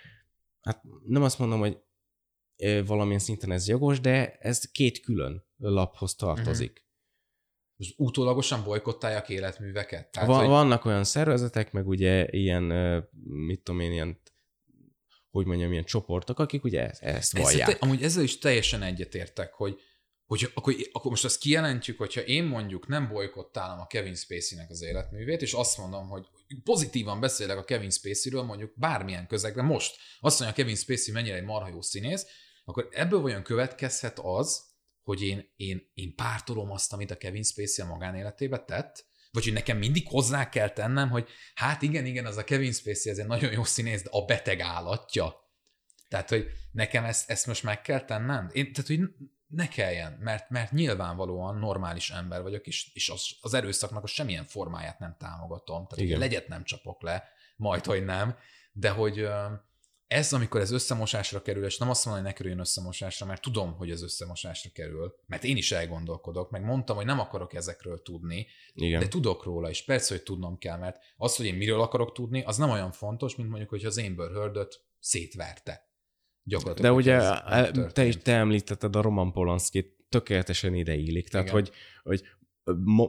hát 0.60 0.82
nem 1.06 1.22
azt 1.22 1.38
mondom, 1.38 1.58
hogy 1.58 1.78
valamilyen 2.86 3.20
szinten 3.20 3.52
ez 3.52 3.68
jogos, 3.68 4.00
de 4.00 4.36
ez 4.40 4.70
két 4.70 5.00
külön 5.00 5.44
laphoz 5.56 6.14
tartozik. 6.14 6.84
Most 7.76 7.94
utólagosan 7.96 8.64
bolykottálják 8.64 9.28
életműveket? 9.28 10.10
Tehát, 10.10 10.28
hogy... 10.28 10.46
Vannak 10.46 10.84
olyan 10.84 11.04
szervezetek, 11.04 11.72
meg 11.72 11.88
ugye 11.88 12.26
ilyen, 12.30 12.62
mit 13.22 13.60
tudom 13.60 13.80
én, 13.80 13.92
ilyen 13.92 14.20
hogy 15.34 15.46
mondjam, 15.46 15.72
ilyen 15.72 15.84
csoportok, 15.84 16.38
akik 16.38 16.64
ugye 16.64 16.88
ezt, 16.88 17.02
ezt 17.02 17.34
Ezzel 17.34 17.42
vallják. 17.42 17.68
te, 17.68 17.76
amúgy 17.86 18.02
ezzel 18.02 18.22
is 18.22 18.38
teljesen 18.38 18.82
egyetértek, 18.82 19.52
hogy, 19.52 19.80
hogy 20.26 20.50
akkor, 20.54 20.74
akkor 20.92 21.10
most 21.10 21.24
azt 21.24 21.38
kijelentjük, 21.38 21.98
hogyha 21.98 22.20
én 22.20 22.44
mondjuk 22.44 22.86
nem 22.86 23.08
bolykottálom 23.08 23.80
a 23.80 23.86
Kevin 23.86 24.14
Spacey-nek 24.14 24.70
az 24.70 24.82
életművét, 24.82 25.42
és 25.42 25.52
azt 25.52 25.78
mondom, 25.78 26.08
hogy 26.08 26.26
pozitívan 26.64 27.20
beszélek 27.20 27.58
a 27.58 27.64
Kevin 27.64 27.90
Spacey-ről, 27.90 28.42
mondjuk 28.42 28.72
bármilyen 28.76 29.26
közegben 29.26 29.64
most, 29.64 29.96
azt 30.20 30.40
mondja, 30.40 30.62
Kevin 30.62 30.76
Spacey 30.76 31.12
mennyire 31.12 31.36
egy 31.36 31.44
marha 31.44 31.68
jó 31.68 31.80
színész, 31.80 32.26
akkor 32.64 32.88
ebből 32.90 33.20
vajon 33.20 33.42
következhet 33.42 34.18
az, 34.18 34.62
hogy 35.02 35.22
én, 35.22 35.52
én, 35.56 35.90
én 35.94 36.14
pártolom 36.14 36.70
azt, 36.70 36.92
amit 36.92 37.10
a 37.10 37.16
Kevin 37.16 37.42
Spacey 37.42 37.84
a 37.84 37.88
magánéletébe 37.88 38.58
tett, 38.58 39.04
vagy 39.34 39.44
hogy 39.44 39.52
nekem 39.52 39.78
mindig 39.78 40.08
hozzá 40.08 40.48
kell 40.48 40.68
tennem, 40.68 41.10
hogy 41.10 41.28
hát 41.54 41.82
igen, 41.82 42.04
igen, 42.04 42.26
az 42.26 42.36
a 42.36 42.44
Kevin 42.44 42.72
Spacey, 42.72 43.12
ez 43.12 43.18
egy 43.18 43.26
nagyon 43.26 43.52
jó 43.52 43.64
színész, 43.64 44.02
de 44.02 44.08
a 44.12 44.24
beteg 44.24 44.60
állatja. 44.60 45.34
Tehát, 46.08 46.28
hogy 46.28 46.46
nekem 46.72 47.04
ezt, 47.04 47.30
ezt 47.30 47.46
most 47.46 47.62
meg 47.62 47.80
kell 47.80 48.04
tennem? 48.04 48.48
Én, 48.52 48.72
tehát, 48.72 48.86
hogy 48.86 49.00
ne 49.46 49.68
kelljen, 49.68 50.12
mert, 50.20 50.50
mert 50.50 50.72
nyilvánvalóan 50.72 51.58
normális 51.58 52.10
ember 52.10 52.42
vagyok, 52.42 52.66
és, 52.66 52.90
és 52.92 53.08
az, 53.08 53.26
az 53.40 53.54
erőszaknak 53.54 54.02
a 54.02 54.06
semmilyen 54.06 54.44
formáját 54.44 54.98
nem 54.98 55.16
támogatom. 55.18 55.86
Tehát 55.86 56.04
Igen. 56.04 56.18
legyet 56.18 56.48
nem 56.48 56.64
csapok 56.64 57.02
le, 57.02 57.28
majd, 57.56 57.84
hogy 57.84 58.04
nem, 58.04 58.36
de 58.72 58.90
hogy 58.90 59.28
ez, 60.14 60.32
amikor 60.32 60.60
ez 60.60 60.70
összemosásra 60.70 61.42
kerül, 61.42 61.64
és 61.64 61.78
nem 61.78 61.90
azt 61.90 62.04
mondom, 62.04 62.22
hogy 62.22 62.32
ne 62.32 62.36
kerüljön 62.36 62.60
összemosásra, 62.60 63.26
mert 63.26 63.42
tudom, 63.42 63.72
hogy 63.72 63.90
ez 63.90 64.02
összemosásra 64.02 64.70
kerül, 64.72 65.14
mert 65.26 65.44
én 65.44 65.56
is 65.56 65.72
elgondolkodok, 65.72 66.50
meg 66.50 66.64
mondtam, 66.64 66.96
hogy 66.96 67.04
nem 67.04 67.20
akarok 67.20 67.54
ezekről 67.54 68.02
tudni, 68.02 68.46
Igen. 68.74 69.00
de 69.00 69.08
tudok 69.08 69.44
róla, 69.44 69.70
és 69.70 69.84
persze, 69.84 70.14
hogy 70.14 70.22
tudnom 70.22 70.58
kell, 70.58 70.78
mert 70.78 70.96
az, 71.16 71.36
hogy 71.36 71.46
én 71.46 71.54
miről 71.54 71.80
akarok 71.80 72.12
tudni, 72.12 72.42
az 72.42 72.56
nem 72.56 72.70
olyan 72.70 72.92
fontos, 72.92 73.36
mint 73.36 73.48
mondjuk, 73.48 73.70
hogy 73.70 73.84
az 73.84 73.98
Amber 73.98 74.30
Heardöt 74.30 74.84
szétverte. 74.98 75.88
De 76.80 76.92
ugye 76.92 77.40
te 77.92 78.04
is 78.04 78.16
te 78.16 78.32
említetted 78.32 78.96
a 78.96 79.00
Roman 79.00 79.32
Polanskit, 79.32 80.06
tökéletesen 80.08 80.74
ide 80.74 80.94
illik. 80.94 81.28
Tehát, 81.28 81.46
Igen. 81.46 81.58
hogy, 81.58 81.72
hogy 82.02 82.22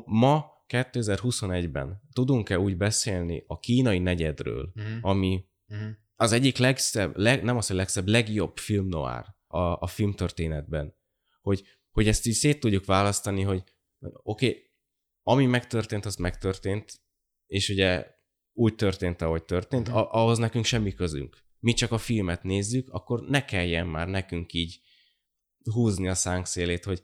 ma 0.05 0.53
2021-ben 0.67 2.01
tudunk-e 2.13 2.59
úgy 2.59 2.77
beszélni 2.77 3.43
a 3.47 3.59
kínai 3.59 3.99
negyedről, 3.99 4.71
uh-huh. 4.75 4.97
ami 5.01 5.45
uh-huh. 5.67 5.89
Az 6.15 6.31
egyik 6.31 6.57
legszebb, 6.57 7.17
leg, 7.17 7.43
nem 7.43 7.57
az, 7.57 7.67
hogy 7.67 7.75
legszebb, 7.75 8.07
legjobb 8.07 8.57
film 8.57 8.87
noir 8.87 9.25
a, 9.47 9.59
a 9.59 9.87
filmtörténetben, 9.87 10.95
hogy, 11.41 11.63
hogy 11.91 12.07
ezt 12.07 12.25
így 12.25 12.33
szét 12.33 12.59
tudjuk 12.59 12.85
választani, 12.85 13.41
hogy 13.41 13.63
oké, 13.99 14.47
okay, 14.47 14.71
ami 15.23 15.45
megtörtént, 15.45 16.05
az 16.05 16.15
megtörtént, 16.15 17.01
és 17.45 17.69
ugye 17.69 18.13
úgy 18.53 18.75
történt, 18.75 19.21
ahogy 19.21 19.43
történt, 19.43 19.87
uh-huh. 19.87 20.15
ahhoz 20.15 20.37
nekünk 20.37 20.65
semmi 20.65 20.93
közünk 20.93 21.45
mi 21.65 21.73
csak 21.73 21.91
a 21.91 21.97
filmet 21.97 22.43
nézzük, 22.43 22.89
akkor 22.89 23.21
ne 23.21 23.45
kelljen 23.45 23.87
már 23.87 24.07
nekünk 24.07 24.53
így 24.53 24.79
húzni 25.71 26.07
a 26.07 26.15
szánk 26.15 26.45
szélét, 26.45 26.83
hogy 26.83 27.03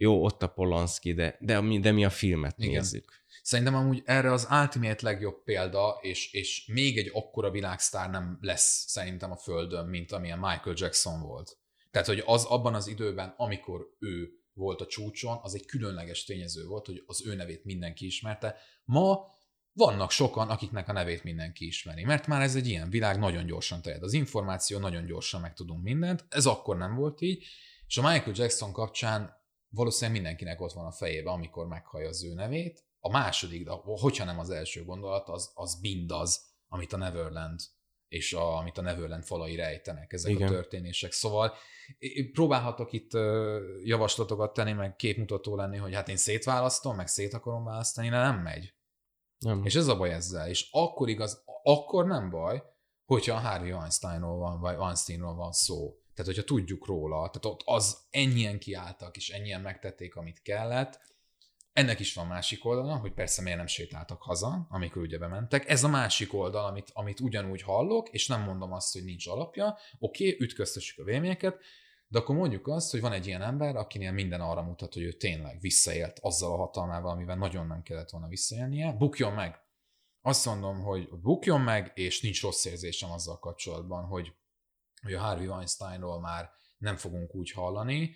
jó, 0.00 0.24
ott 0.24 0.42
a 0.42 0.46
Polanski, 0.46 1.12
de, 1.12 1.36
de, 1.40 1.60
mi, 1.60 1.80
de 1.80 1.92
mi 1.92 2.04
a 2.04 2.10
filmet 2.10 2.54
Igen. 2.58 2.70
nézzük. 2.70 3.12
Szerintem 3.42 3.74
amúgy 3.74 4.02
erre 4.04 4.32
az 4.32 4.48
ultimate 4.50 4.98
legjobb 5.02 5.42
példa, 5.42 5.98
és, 6.00 6.32
és 6.32 6.66
még 6.66 6.98
egy 6.98 7.10
akkora 7.12 7.50
világsztár 7.50 8.10
nem 8.10 8.38
lesz 8.40 8.84
szerintem 8.86 9.30
a 9.30 9.36
Földön, 9.36 9.86
mint 9.86 10.12
amilyen 10.12 10.38
Michael 10.38 10.74
Jackson 10.76 11.20
volt. 11.20 11.58
Tehát, 11.90 12.06
hogy 12.06 12.22
az 12.26 12.44
abban 12.44 12.74
az 12.74 12.86
időben, 12.86 13.34
amikor 13.36 13.80
ő 13.98 14.28
volt 14.52 14.80
a 14.80 14.86
csúcson, 14.86 15.38
az 15.42 15.54
egy 15.54 15.66
különleges 15.66 16.24
tényező 16.24 16.66
volt, 16.66 16.86
hogy 16.86 17.02
az 17.06 17.26
ő 17.26 17.34
nevét 17.34 17.64
mindenki 17.64 18.06
ismerte. 18.06 18.56
Ma 18.84 19.18
vannak 19.72 20.10
sokan, 20.10 20.48
akiknek 20.48 20.88
a 20.88 20.92
nevét 20.92 21.24
mindenki 21.24 21.66
ismeri, 21.66 22.04
mert 22.04 22.26
már 22.26 22.42
ez 22.42 22.54
egy 22.54 22.66
ilyen 22.66 22.90
világ, 22.90 23.18
nagyon 23.18 23.46
gyorsan 23.46 23.82
terjed 23.82 24.02
az 24.02 24.12
információ, 24.12 24.78
nagyon 24.78 25.06
gyorsan 25.06 25.40
megtudunk 25.40 25.82
mindent, 25.82 26.24
ez 26.28 26.46
akkor 26.46 26.76
nem 26.76 26.94
volt 26.94 27.20
így, 27.20 27.44
és 27.86 27.98
a 27.98 28.10
Michael 28.10 28.34
Jackson 28.34 28.72
kapcsán 28.72 29.39
valószínűleg 29.70 30.20
mindenkinek 30.20 30.60
ott 30.60 30.72
van 30.72 30.86
a 30.86 30.92
fejében, 30.92 31.32
amikor 31.32 31.66
meghallja 31.66 32.08
az 32.08 32.24
ő 32.24 32.34
nevét. 32.34 32.84
A 33.00 33.10
második, 33.10 33.68
hogyha 33.68 34.24
nem 34.24 34.38
az 34.38 34.50
első 34.50 34.84
gondolat, 34.84 35.28
az, 35.28 35.50
az 35.54 35.78
mind 35.80 36.10
az, 36.10 36.40
amit 36.68 36.92
a 36.92 36.96
Neverland 36.96 37.60
és 38.10 38.32
a, 38.32 38.56
amit 38.56 38.78
a 38.78 38.82
Neverland 38.82 39.24
falai 39.24 39.56
rejtenek, 39.56 40.12
ezek 40.12 40.32
Igen. 40.32 40.48
a 40.48 40.50
történések. 40.50 41.12
Szóval 41.12 41.54
próbálhatok 42.32 42.92
itt 42.92 43.10
javaslatokat 43.84 44.52
tenni, 44.52 44.72
meg 44.72 44.96
képmutató 44.96 45.56
lenni, 45.56 45.76
hogy 45.76 45.94
hát 45.94 46.08
én 46.08 46.16
szétválasztom, 46.16 46.96
meg 46.96 47.06
szét 47.06 47.34
akarom 47.34 47.64
választani, 47.64 48.08
de 48.08 48.16
nem 48.16 48.38
megy. 48.38 48.74
Nem. 49.38 49.64
És 49.64 49.74
ez 49.74 49.86
a 49.86 49.96
baj 49.96 50.12
ezzel. 50.12 50.48
És 50.48 50.68
akkor 50.70 51.08
igaz, 51.08 51.42
akkor 51.62 52.06
nem 52.06 52.30
baj, 52.30 52.62
hogyha 53.04 53.36
a 53.36 53.38
Harvey 53.38 53.72
Weinsteinról 53.72 54.38
van, 54.38 54.60
vagy 54.60 54.76
Weinsteinról 54.76 55.34
van 55.34 55.52
szó. 55.52 55.99
Tehát, 56.14 56.34
hogyha 56.34 56.54
tudjuk 56.54 56.86
róla, 56.86 57.16
tehát 57.16 57.44
ott 57.44 57.62
az 57.64 57.98
ennyien 58.10 58.58
kiálltak, 58.58 59.16
és 59.16 59.30
ennyien 59.30 59.60
megtették, 59.60 60.16
amit 60.16 60.42
kellett, 60.42 61.00
ennek 61.72 62.00
is 62.00 62.14
van 62.14 62.26
másik 62.26 62.64
oldala, 62.64 62.96
hogy 62.96 63.12
persze 63.12 63.42
miért 63.42 63.56
nem 63.58 63.66
sétáltak 63.66 64.22
haza, 64.22 64.66
amikor 64.70 65.02
ugye 65.02 65.18
bementek. 65.18 65.68
Ez 65.68 65.84
a 65.84 65.88
másik 65.88 66.34
oldal, 66.34 66.64
amit, 66.64 66.90
amit 66.92 67.20
ugyanúgy 67.20 67.62
hallok, 67.62 68.08
és 68.08 68.26
nem 68.26 68.42
mondom 68.42 68.72
azt, 68.72 68.92
hogy 68.92 69.04
nincs 69.04 69.26
alapja. 69.26 69.78
Oké, 69.98 70.32
okay, 70.32 70.46
ütköztessük 70.46 70.98
a 70.98 71.04
véleményeket, 71.04 71.58
de 72.08 72.18
akkor 72.18 72.36
mondjuk 72.36 72.68
azt, 72.68 72.90
hogy 72.90 73.00
van 73.00 73.12
egy 73.12 73.26
ilyen 73.26 73.42
ember, 73.42 73.76
akinél 73.76 74.12
minden 74.12 74.40
arra 74.40 74.62
mutat, 74.62 74.94
hogy 74.94 75.02
ő 75.02 75.12
tényleg 75.12 75.60
visszaélt 75.60 76.18
azzal 76.18 76.52
a 76.52 76.56
hatalmával, 76.56 77.10
amivel 77.10 77.36
nagyon 77.36 77.66
nem 77.66 77.82
kellett 77.82 78.10
volna 78.10 78.28
visszaélnie. 78.28 78.92
Bukjon 78.92 79.32
meg! 79.32 79.58
Azt 80.22 80.46
mondom, 80.46 80.80
hogy 80.80 81.08
bukjon 81.20 81.60
meg, 81.60 81.92
és 81.94 82.20
nincs 82.20 82.42
rossz 82.42 82.64
érzésem 82.64 83.10
azzal 83.10 83.38
kapcsolatban, 83.38 84.04
hogy, 84.04 84.32
hogy 85.00 85.12
a 85.12 85.20
Harvey 85.20 85.46
Weinsteinról 85.46 86.20
már 86.20 86.50
nem 86.78 86.96
fogunk 86.96 87.34
úgy 87.34 87.50
hallani. 87.50 88.14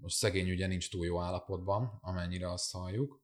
Most 0.00 0.16
szegény 0.16 0.50
ugye 0.50 0.66
nincs 0.66 0.90
túl 0.90 1.06
jó 1.06 1.20
állapotban, 1.20 1.98
amennyire 2.00 2.52
azt 2.52 2.72
halljuk. 2.72 3.22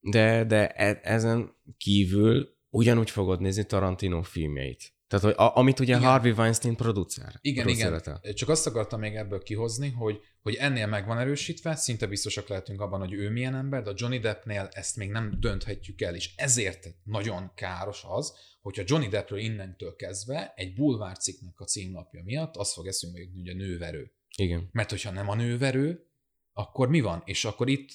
De, 0.00 0.44
de 0.44 0.68
e- 0.68 1.00
ezen 1.02 1.56
kívül 1.76 2.56
ugyanúgy 2.68 3.10
fogod 3.10 3.40
nézni 3.40 3.64
Tarantino 3.64 4.22
filmjeit. 4.22 4.94
Tehát, 5.12 5.24
hogy 5.24 5.46
a, 5.46 5.56
amit 5.56 5.80
ugye 5.80 5.96
igen. 5.96 6.08
Harvey 6.08 6.30
Weinstein 6.30 6.76
producer. 6.76 7.38
Igen, 7.40 7.68
igen. 7.68 8.02
Csak 8.34 8.48
azt 8.48 8.66
akartam 8.66 9.00
még 9.00 9.14
ebből 9.14 9.42
kihozni, 9.42 9.90
hogy, 9.90 10.20
hogy 10.42 10.54
ennél 10.54 10.86
meg 10.86 11.06
van 11.06 11.18
erősítve, 11.18 11.74
szinte 11.74 12.06
biztosak 12.06 12.48
lehetünk 12.48 12.80
abban, 12.80 13.00
hogy 13.00 13.12
ő 13.12 13.30
milyen 13.30 13.54
ember, 13.54 13.82
de 13.82 13.90
a 13.90 13.94
Johnny 13.96 14.18
Deppnél 14.18 14.68
ezt 14.70 14.96
még 14.96 15.10
nem 15.10 15.36
dönthetjük 15.40 16.00
el, 16.00 16.14
és 16.14 16.34
ezért 16.36 16.86
nagyon 17.04 17.52
káros 17.54 18.04
az, 18.08 18.32
hogyha 18.62 18.82
Johnny 18.86 19.08
Deppről 19.08 19.38
innentől 19.38 19.96
kezdve 19.96 20.52
egy 20.56 20.74
bulvárciknek 20.74 21.60
a 21.60 21.64
címlapja 21.64 22.22
miatt 22.22 22.56
az 22.56 22.72
fog 22.72 22.86
eszünkbe 22.86 23.20
jutni, 23.20 23.38
hogy 23.38 23.48
a 23.48 23.54
nőverő. 23.54 24.12
Igen. 24.36 24.68
Mert 24.72 24.90
hogyha 24.90 25.10
nem 25.10 25.28
a 25.28 25.34
nőverő, 25.34 26.06
akkor 26.52 26.88
mi 26.88 27.00
van? 27.00 27.22
És 27.24 27.44
akkor 27.44 27.68
itt 27.68 27.90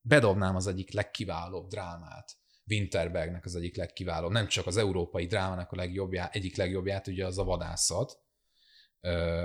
bedobnám 0.00 0.56
az 0.56 0.66
egyik 0.66 0.92
legkiválóbb 0.92 1.68
drámát, 1.68 2.36
Winterbergnek 2.66 3.44
az 3.44 3.56
egyik 3.56 3.76
legkiváló, 3.76 4.28
nem 4.28 4.46
csak 4.46 4.66
az 4.66 4.76
európai 4.76 5.26
drámának 5.26 5.72
a 5.72 5.76
legjobbját, 5.76 6.34
egyik 6.34 6.56
legjobbját, 6.56 7.06
ugye 7.06 7.26
az 7.26 7.38
a 7.38 7.44
vadászat. 7.44 8.20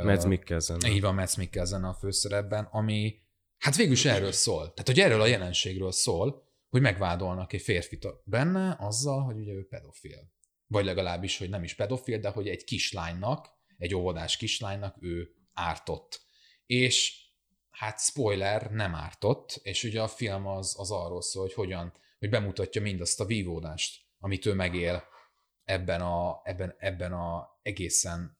Mads 0.03 0.25
Mikkelsen. 0.25 0.79
Így 0.85 1.01
van, 1.01 1.15
Mads 1.15 1.35
Mikkelsen 1.35 1.83
a 1.83 1.93
főszerepben, 1.93 2.67
ami 2.71 3.19
hát 3.57 3.75
végül 3.75 3.91
is 3.91 4.05
erről 4.05 4.31
szól. 4.31 4.59
Tehát, 4.59 4.87
hogy 4.87 4.99
erről 4.99 5.21
a 5.21 5.25
jelenségről 5.25 5.91
szól, 5.91 6.45
hogy 6.69 6.81
megvádolnak 6.81 7.53
egy 7.53 7.61
férfit 7.61 8.07
benne 8.23 8.75
azzal, 8.79 9.21
hogy 9.23 9.37
ugye 9.37 9.51
ő 9.51 9.67
pedofil. 9.67 10.35
Vagy 10.67 10.85
legalábbis, 10.85 11.37
hogy 11.37 11.49
nem 11.49 11.63
is 11.63 11.73
pedofil, 11.73 12.19
de 12.19 12.29
hogy 12.29 12.47
egy 12.47 12.63
kislánynak, 12.63 13.49
egy 13.77 13.95
óvodás 13.95 14.37
kislánynak 14.37 14.95
ő 14.99 15.29
ártott. 15.53 16.21
És 16.65 17.25
hát 17.69 17.99
spoiler, 17.99 18.71
nem 18.71 18.95
ártott, 18.95 19.59
és 19.63 19.83
ugye 19.83 20.01
a 20.01 20.07
film 20.07 20.47
az, 20.47 20.75
az 20.79 20.91
arról 20.91 21.21
szól, 21.21 21.43
hogy 21.43 21.53
hogyan 21.53 21.93
hogy 22.19 22.29
bemutatja 22.29 22.81
mindazt 22.81 23.19
a 23.19 23.25
vívódást, 23.25 24.01
amit 24.19 24.45
ő 24.45 24.53
megél 24.53 25.03
ebben 25.63 26.01
a, 26.01 26.41
ebben, 26.43 26.75
ebben 26.77 27.13
a 27.13 27.59
egészen 27.61 28.37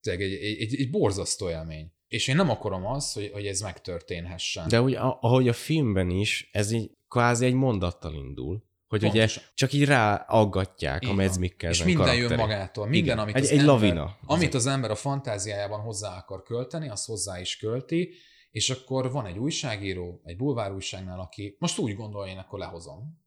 egy, 0.00 0.22
egy, 0.22 0.60
egy, 0.60 0.80
egy 0.80 0.90
borzasztó 0.90 1.50
élmény. 1.50 1.92
És 2.08 2.28
én 2.28 2.36
nem 2.36 2.50
akarom 2.50 2.86
azt, 2.86 3.14
hogy, 3.14 3.30
hogy 3.32 3.46
ez 3.46 3.60
megtörténhessen. 3.60 4.68
De 4.68 4.82
úgy, 4.82 4.94
ahogy 4.94 5.48
a 5.48 5.52
filmben 5.52 6.10
is, 6.10 6.48
ez 6.52 6.70
így 6.70 6.90
kvázi 7.08 7.46
egy 7.46 7.54
mondattal 7.54 8.14
indul, 8.14 8.67
hogy 8.88 9.00
Pontosan. 9.00 9.26
ugye 9.26 9.52
csak 9.54 9.72
így 9.72 9.84
ráaggatják 9.84 11.02
a 11.08 11.12
Mads 11.12 11.36
És 11.58 11.82
minden 11.82 12.14
jön 12.14 12.34
magától. 12.34 12.86
Minden, 12.86 13.04
Igen. 13.04 13.18
amit, 13.18 13.34
egy, 13.34 13.42
az 13.42 13.50
egy 13.50 13.58
ember, 13.58 13.74
lavina. 13.74 14.16
Amit 14.26 14.54
az 14.54 14.66
ember 14.66 14.90
a 14.90 14.94
fantáziájában 14.94 15.80
hozzá 15.80 16.16
akar 16.16 16.42
költeni, 16.42 16.88
azt 16.88 17.06
hozzá 17.06 17.40
is 17.40 17.56
költi, 17.56 18.14
és 18.50 18.70
akkor 18.70 19.12
van 19.12 19.26
egy 19.26 19.38
újságíró, 19.38 20.20
egy 20.24 20.36
bulvár 20.36 20.72
újságnál, 20.72 21.20
aki 21.20 21.56
most 21.58 21.78
úgy 21.78 21.94
gondolja, 21.94 22.32
én 22.32 22.38
akkor 22.38 22.58
lehozom 22.58 23.26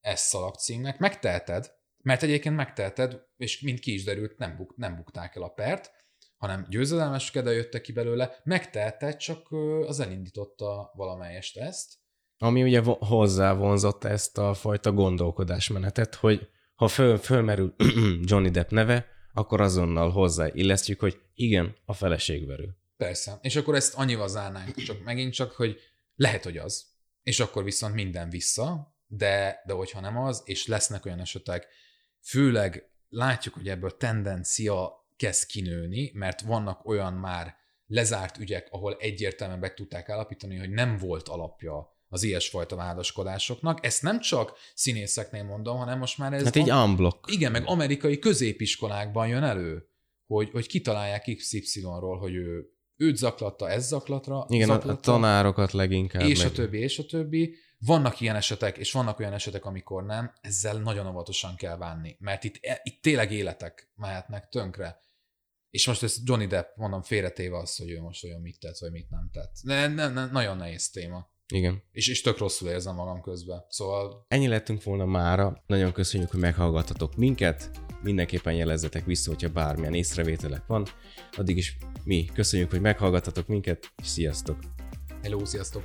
ezt 0.00 0.24
szalagcímnek. 0.24 0.98
Megteheted, 0.98 1.70
mert 2.02 2.22
egyébként 2.22 2.56
megteheted, 2.56 3.20
és 3.36 3.60
mint 3.60 3.80
ki 3.80 3.92
is 3.92 4.04
derült, 4.04 4.38
nem, 4.38 4.56
buk, 4.56 4.76
nem 4.76 4.96
bukták 4.96 5.36
el 5.36 5.42
a 5.42 5.48
pert, 5.48 5.90
hanem 6.36 6.66
győzedelmeskedve 6.68 7.52
jöttek 7.52 7.80
ki 7.80 7.92
belőle, 7.92 8.40
megteheted, 8.44 9.16
csak 9.16 9.48
az 9.86 10.00
elindította 10.00 10.92
valamelyest 10.94 11.56
ezt. 11.56 11.99
Ami 12.42 12.62
ugye 12.62 12.80
hozzá 12.84 13.52
vonzott 13.52 14.04
ezt 14.04 14.38
a 14.38 14.54
fajta 14.54 14.92
gondolkodásmenetet, 14.92 16.14
hogy 16.14 16.48
ha 16.74 16.88
föl, 16.88 17.16
fölmerül 17.16 17.74
Johnny 18.28 18.50
Depp 18.50 18.70
neve, 18.70 19.06
akkor 19.32 19.60
azonnal 19.60 20.10
hozzá 20.10 20.48
illesztjük, 20.52 21.00
hogy 21.00 21.20
igen, 21.34 21.76
a 21.84 21.92
feleségverő. 21.92 22.76
Persze. 22.96 23.38
És 23.42 23.56
akkor 23.56 23.74
ezt 23.74 23.94
annyival 23.94 24.28
zárnánk, 24.28 24.74
csak 24.74 25.04
megint 25.04 25.32
csak, 25.32 25.52
hogy 25.52 25.78
lehet, 26.14 26.44
hogy 26.44 26.56
az. 26.56 26.86
És 27.22 27.40
akkor 27.40 27.64
viszont 27.64 27.94
minden 27.94 28.30
vissza, 28.30 28.94
de, 29.06 29.62
de 29.66 29.72
hogyha 29.72 30.00
nem 30.00 30.18
az, 30.18 30.42
és 30.44 30.66
lesznek 30.66 31.04
olyan 31.04 31.20
esetek, 31.20 31.66
főleg 32.20 32.90
látjuk, 33.08 33.54
hogy 33.54 33.68
ebből 33.68 33.96
tendencia 33.96 35.06
kezd 35.16 35.46
kinőni, 35.46 36.10
mert 36.14 36.40
vannak 36.40 36.86
olyan 36.86 37.12
már 37.12 37.54
lezárt 37.86 38.38
ügyek, 38.38 38.68
ahol 38.70 38.96
egyértelműen 38.98 39.58
meg 39.58 39.74
tudták 39.74 40.08
állapítani, 40.08 40.56
hogy 40.56 40.70
nem 40.70 40.96
volt 40.96 41.28
alapja 41.28 41.98
az 42.12 42.22
ilyesfajta 42.22 42.76
vádaskodásoknak. 42.76 43.86
Ezt 43.86 44.02
nem 44.02 44.20
csak 44.20 44.52
színészeknél 44.74 45.44
mondom, 45.44 45.76
hanem 45.76 45.98
most 45.98 46.18
már 46.18 46.32
ez... 46.32 46.44
Hát 46.44 46.56
egy 46.56 46.70
unblock. 46.70 47.32
Igen, 47.32 47.52
meg 47.52 47.62
amerikai 47.66 48.18
középiskolákban 48.18 49.28
jön 49.28 49.42
elő 49.42 49.84
hogy, 50.34 50.50
hogy 50.50 50.66
kitalálják 50.66 51.34
XY-ról, 51.36 52.18
hogy 52.18 52.34
ő 52.34 52.74
őt 52.96 53.16
zaklatta, 53.16 53.70
ez 53.70 53.86
zaklatra, 53.86 54.46
Igen, 54.48 54.66
zaklatta, 54.66 55.12
a 55.12 55.14
tanárokat 55.14 55.72
leginkább. 55.72 56.28
és 56.28 56.38
meg... 56.38 56.46
a 56.46 56.52
többi, 56.52 56.78
és 56.78 56.98
a 56.98 57.04
többi. 57.04 57.54
Vannak 57.78 58.20
ilyen 58.20 58.36
esetek, 58.36 58.78
és 58.78 58.92
vannak 58.92 59.18
olyan 59.18 59.32
esetek, 59.32 59.64
amikor 59.64 60.04
nem, 60.04 60.32
ezzel 60.40 60.78
nagyon 60.78 61.06
óvatosan 61.06 61.56
kell 61.56 61.76
bánni, 61.76 62.16
mert 62.18 62.44
itt, 62.44 62.58
e, 62.60 62.80
itt 62.82 63.02
tényleg 63.02 63.32
életek 63.32 63.92
mehetnek 63.94 64.48
tönkre. 64.48 64.98
És 65.70 65.86
most 65.86 66.02
ez 66.02 66.16
Johnny 66.24 66.46
Depp, 66.46 66.76
mondom, 66.76 67.02
félretéve 67.02 67.58
az, 67.58 67.76
hogy 67.76 67.90
ő 67.90 68.00
most 68.00 68.24
olyan 68.24 68.40
mit 68.40 68.58
tett, 68.60 68.78
vagy 68.78 68.90
mit 68.90 69.10
nem 69.10 69.30
tett. 69.32 69.52
Ne, 69.62 69.86
ne, 69.86 70.08
ne, 70.08 70.26
nagyon 70.26 70.56
nehéz 70.56 70.90
téma. 70.90 71.30
Igen. 71.50 71.82
És, 71.92 72.08
és 72.08 72.20
tök 72.20 72.38
rosszul 72.38 72.68
érzem 72.68 72.94
magam 72.94 73.20
közben. 73.20 73.64
Szóval 73.68 74.24
Ennyi 74.28 74.48
lettünk 74.48 74.82
volna 74.82 75.04
mára. 75.04 75.62
Nagyon 75.66 75.92
köszönjük, 75.92 76.30
hogy 76.30 76.40
meghallgattatok 76.40 77.16
minket. 77.16 77.70
Mindenképpen 78.02 78.54
jelezzetek 78.54 79.04
vissza, 79.04 79.30
hogyha 79.30 79.48
bármilyen 79.48 79.94
észrevételek 79.94 80.66
van. 80.66 80.86
Addig 81.36 81.56
is 81.56 81.76
mi 82.04 82.24
köszönjük, 82.34 82.70
hogy 82.70 82.80
meghallgattatok 82.80 83.46
minket, 83.46 83.92
és 84.02 84.06
sziasztok! 84.06 84.58
hello, 85.22 85.44
sziasztok! 85.44 85.82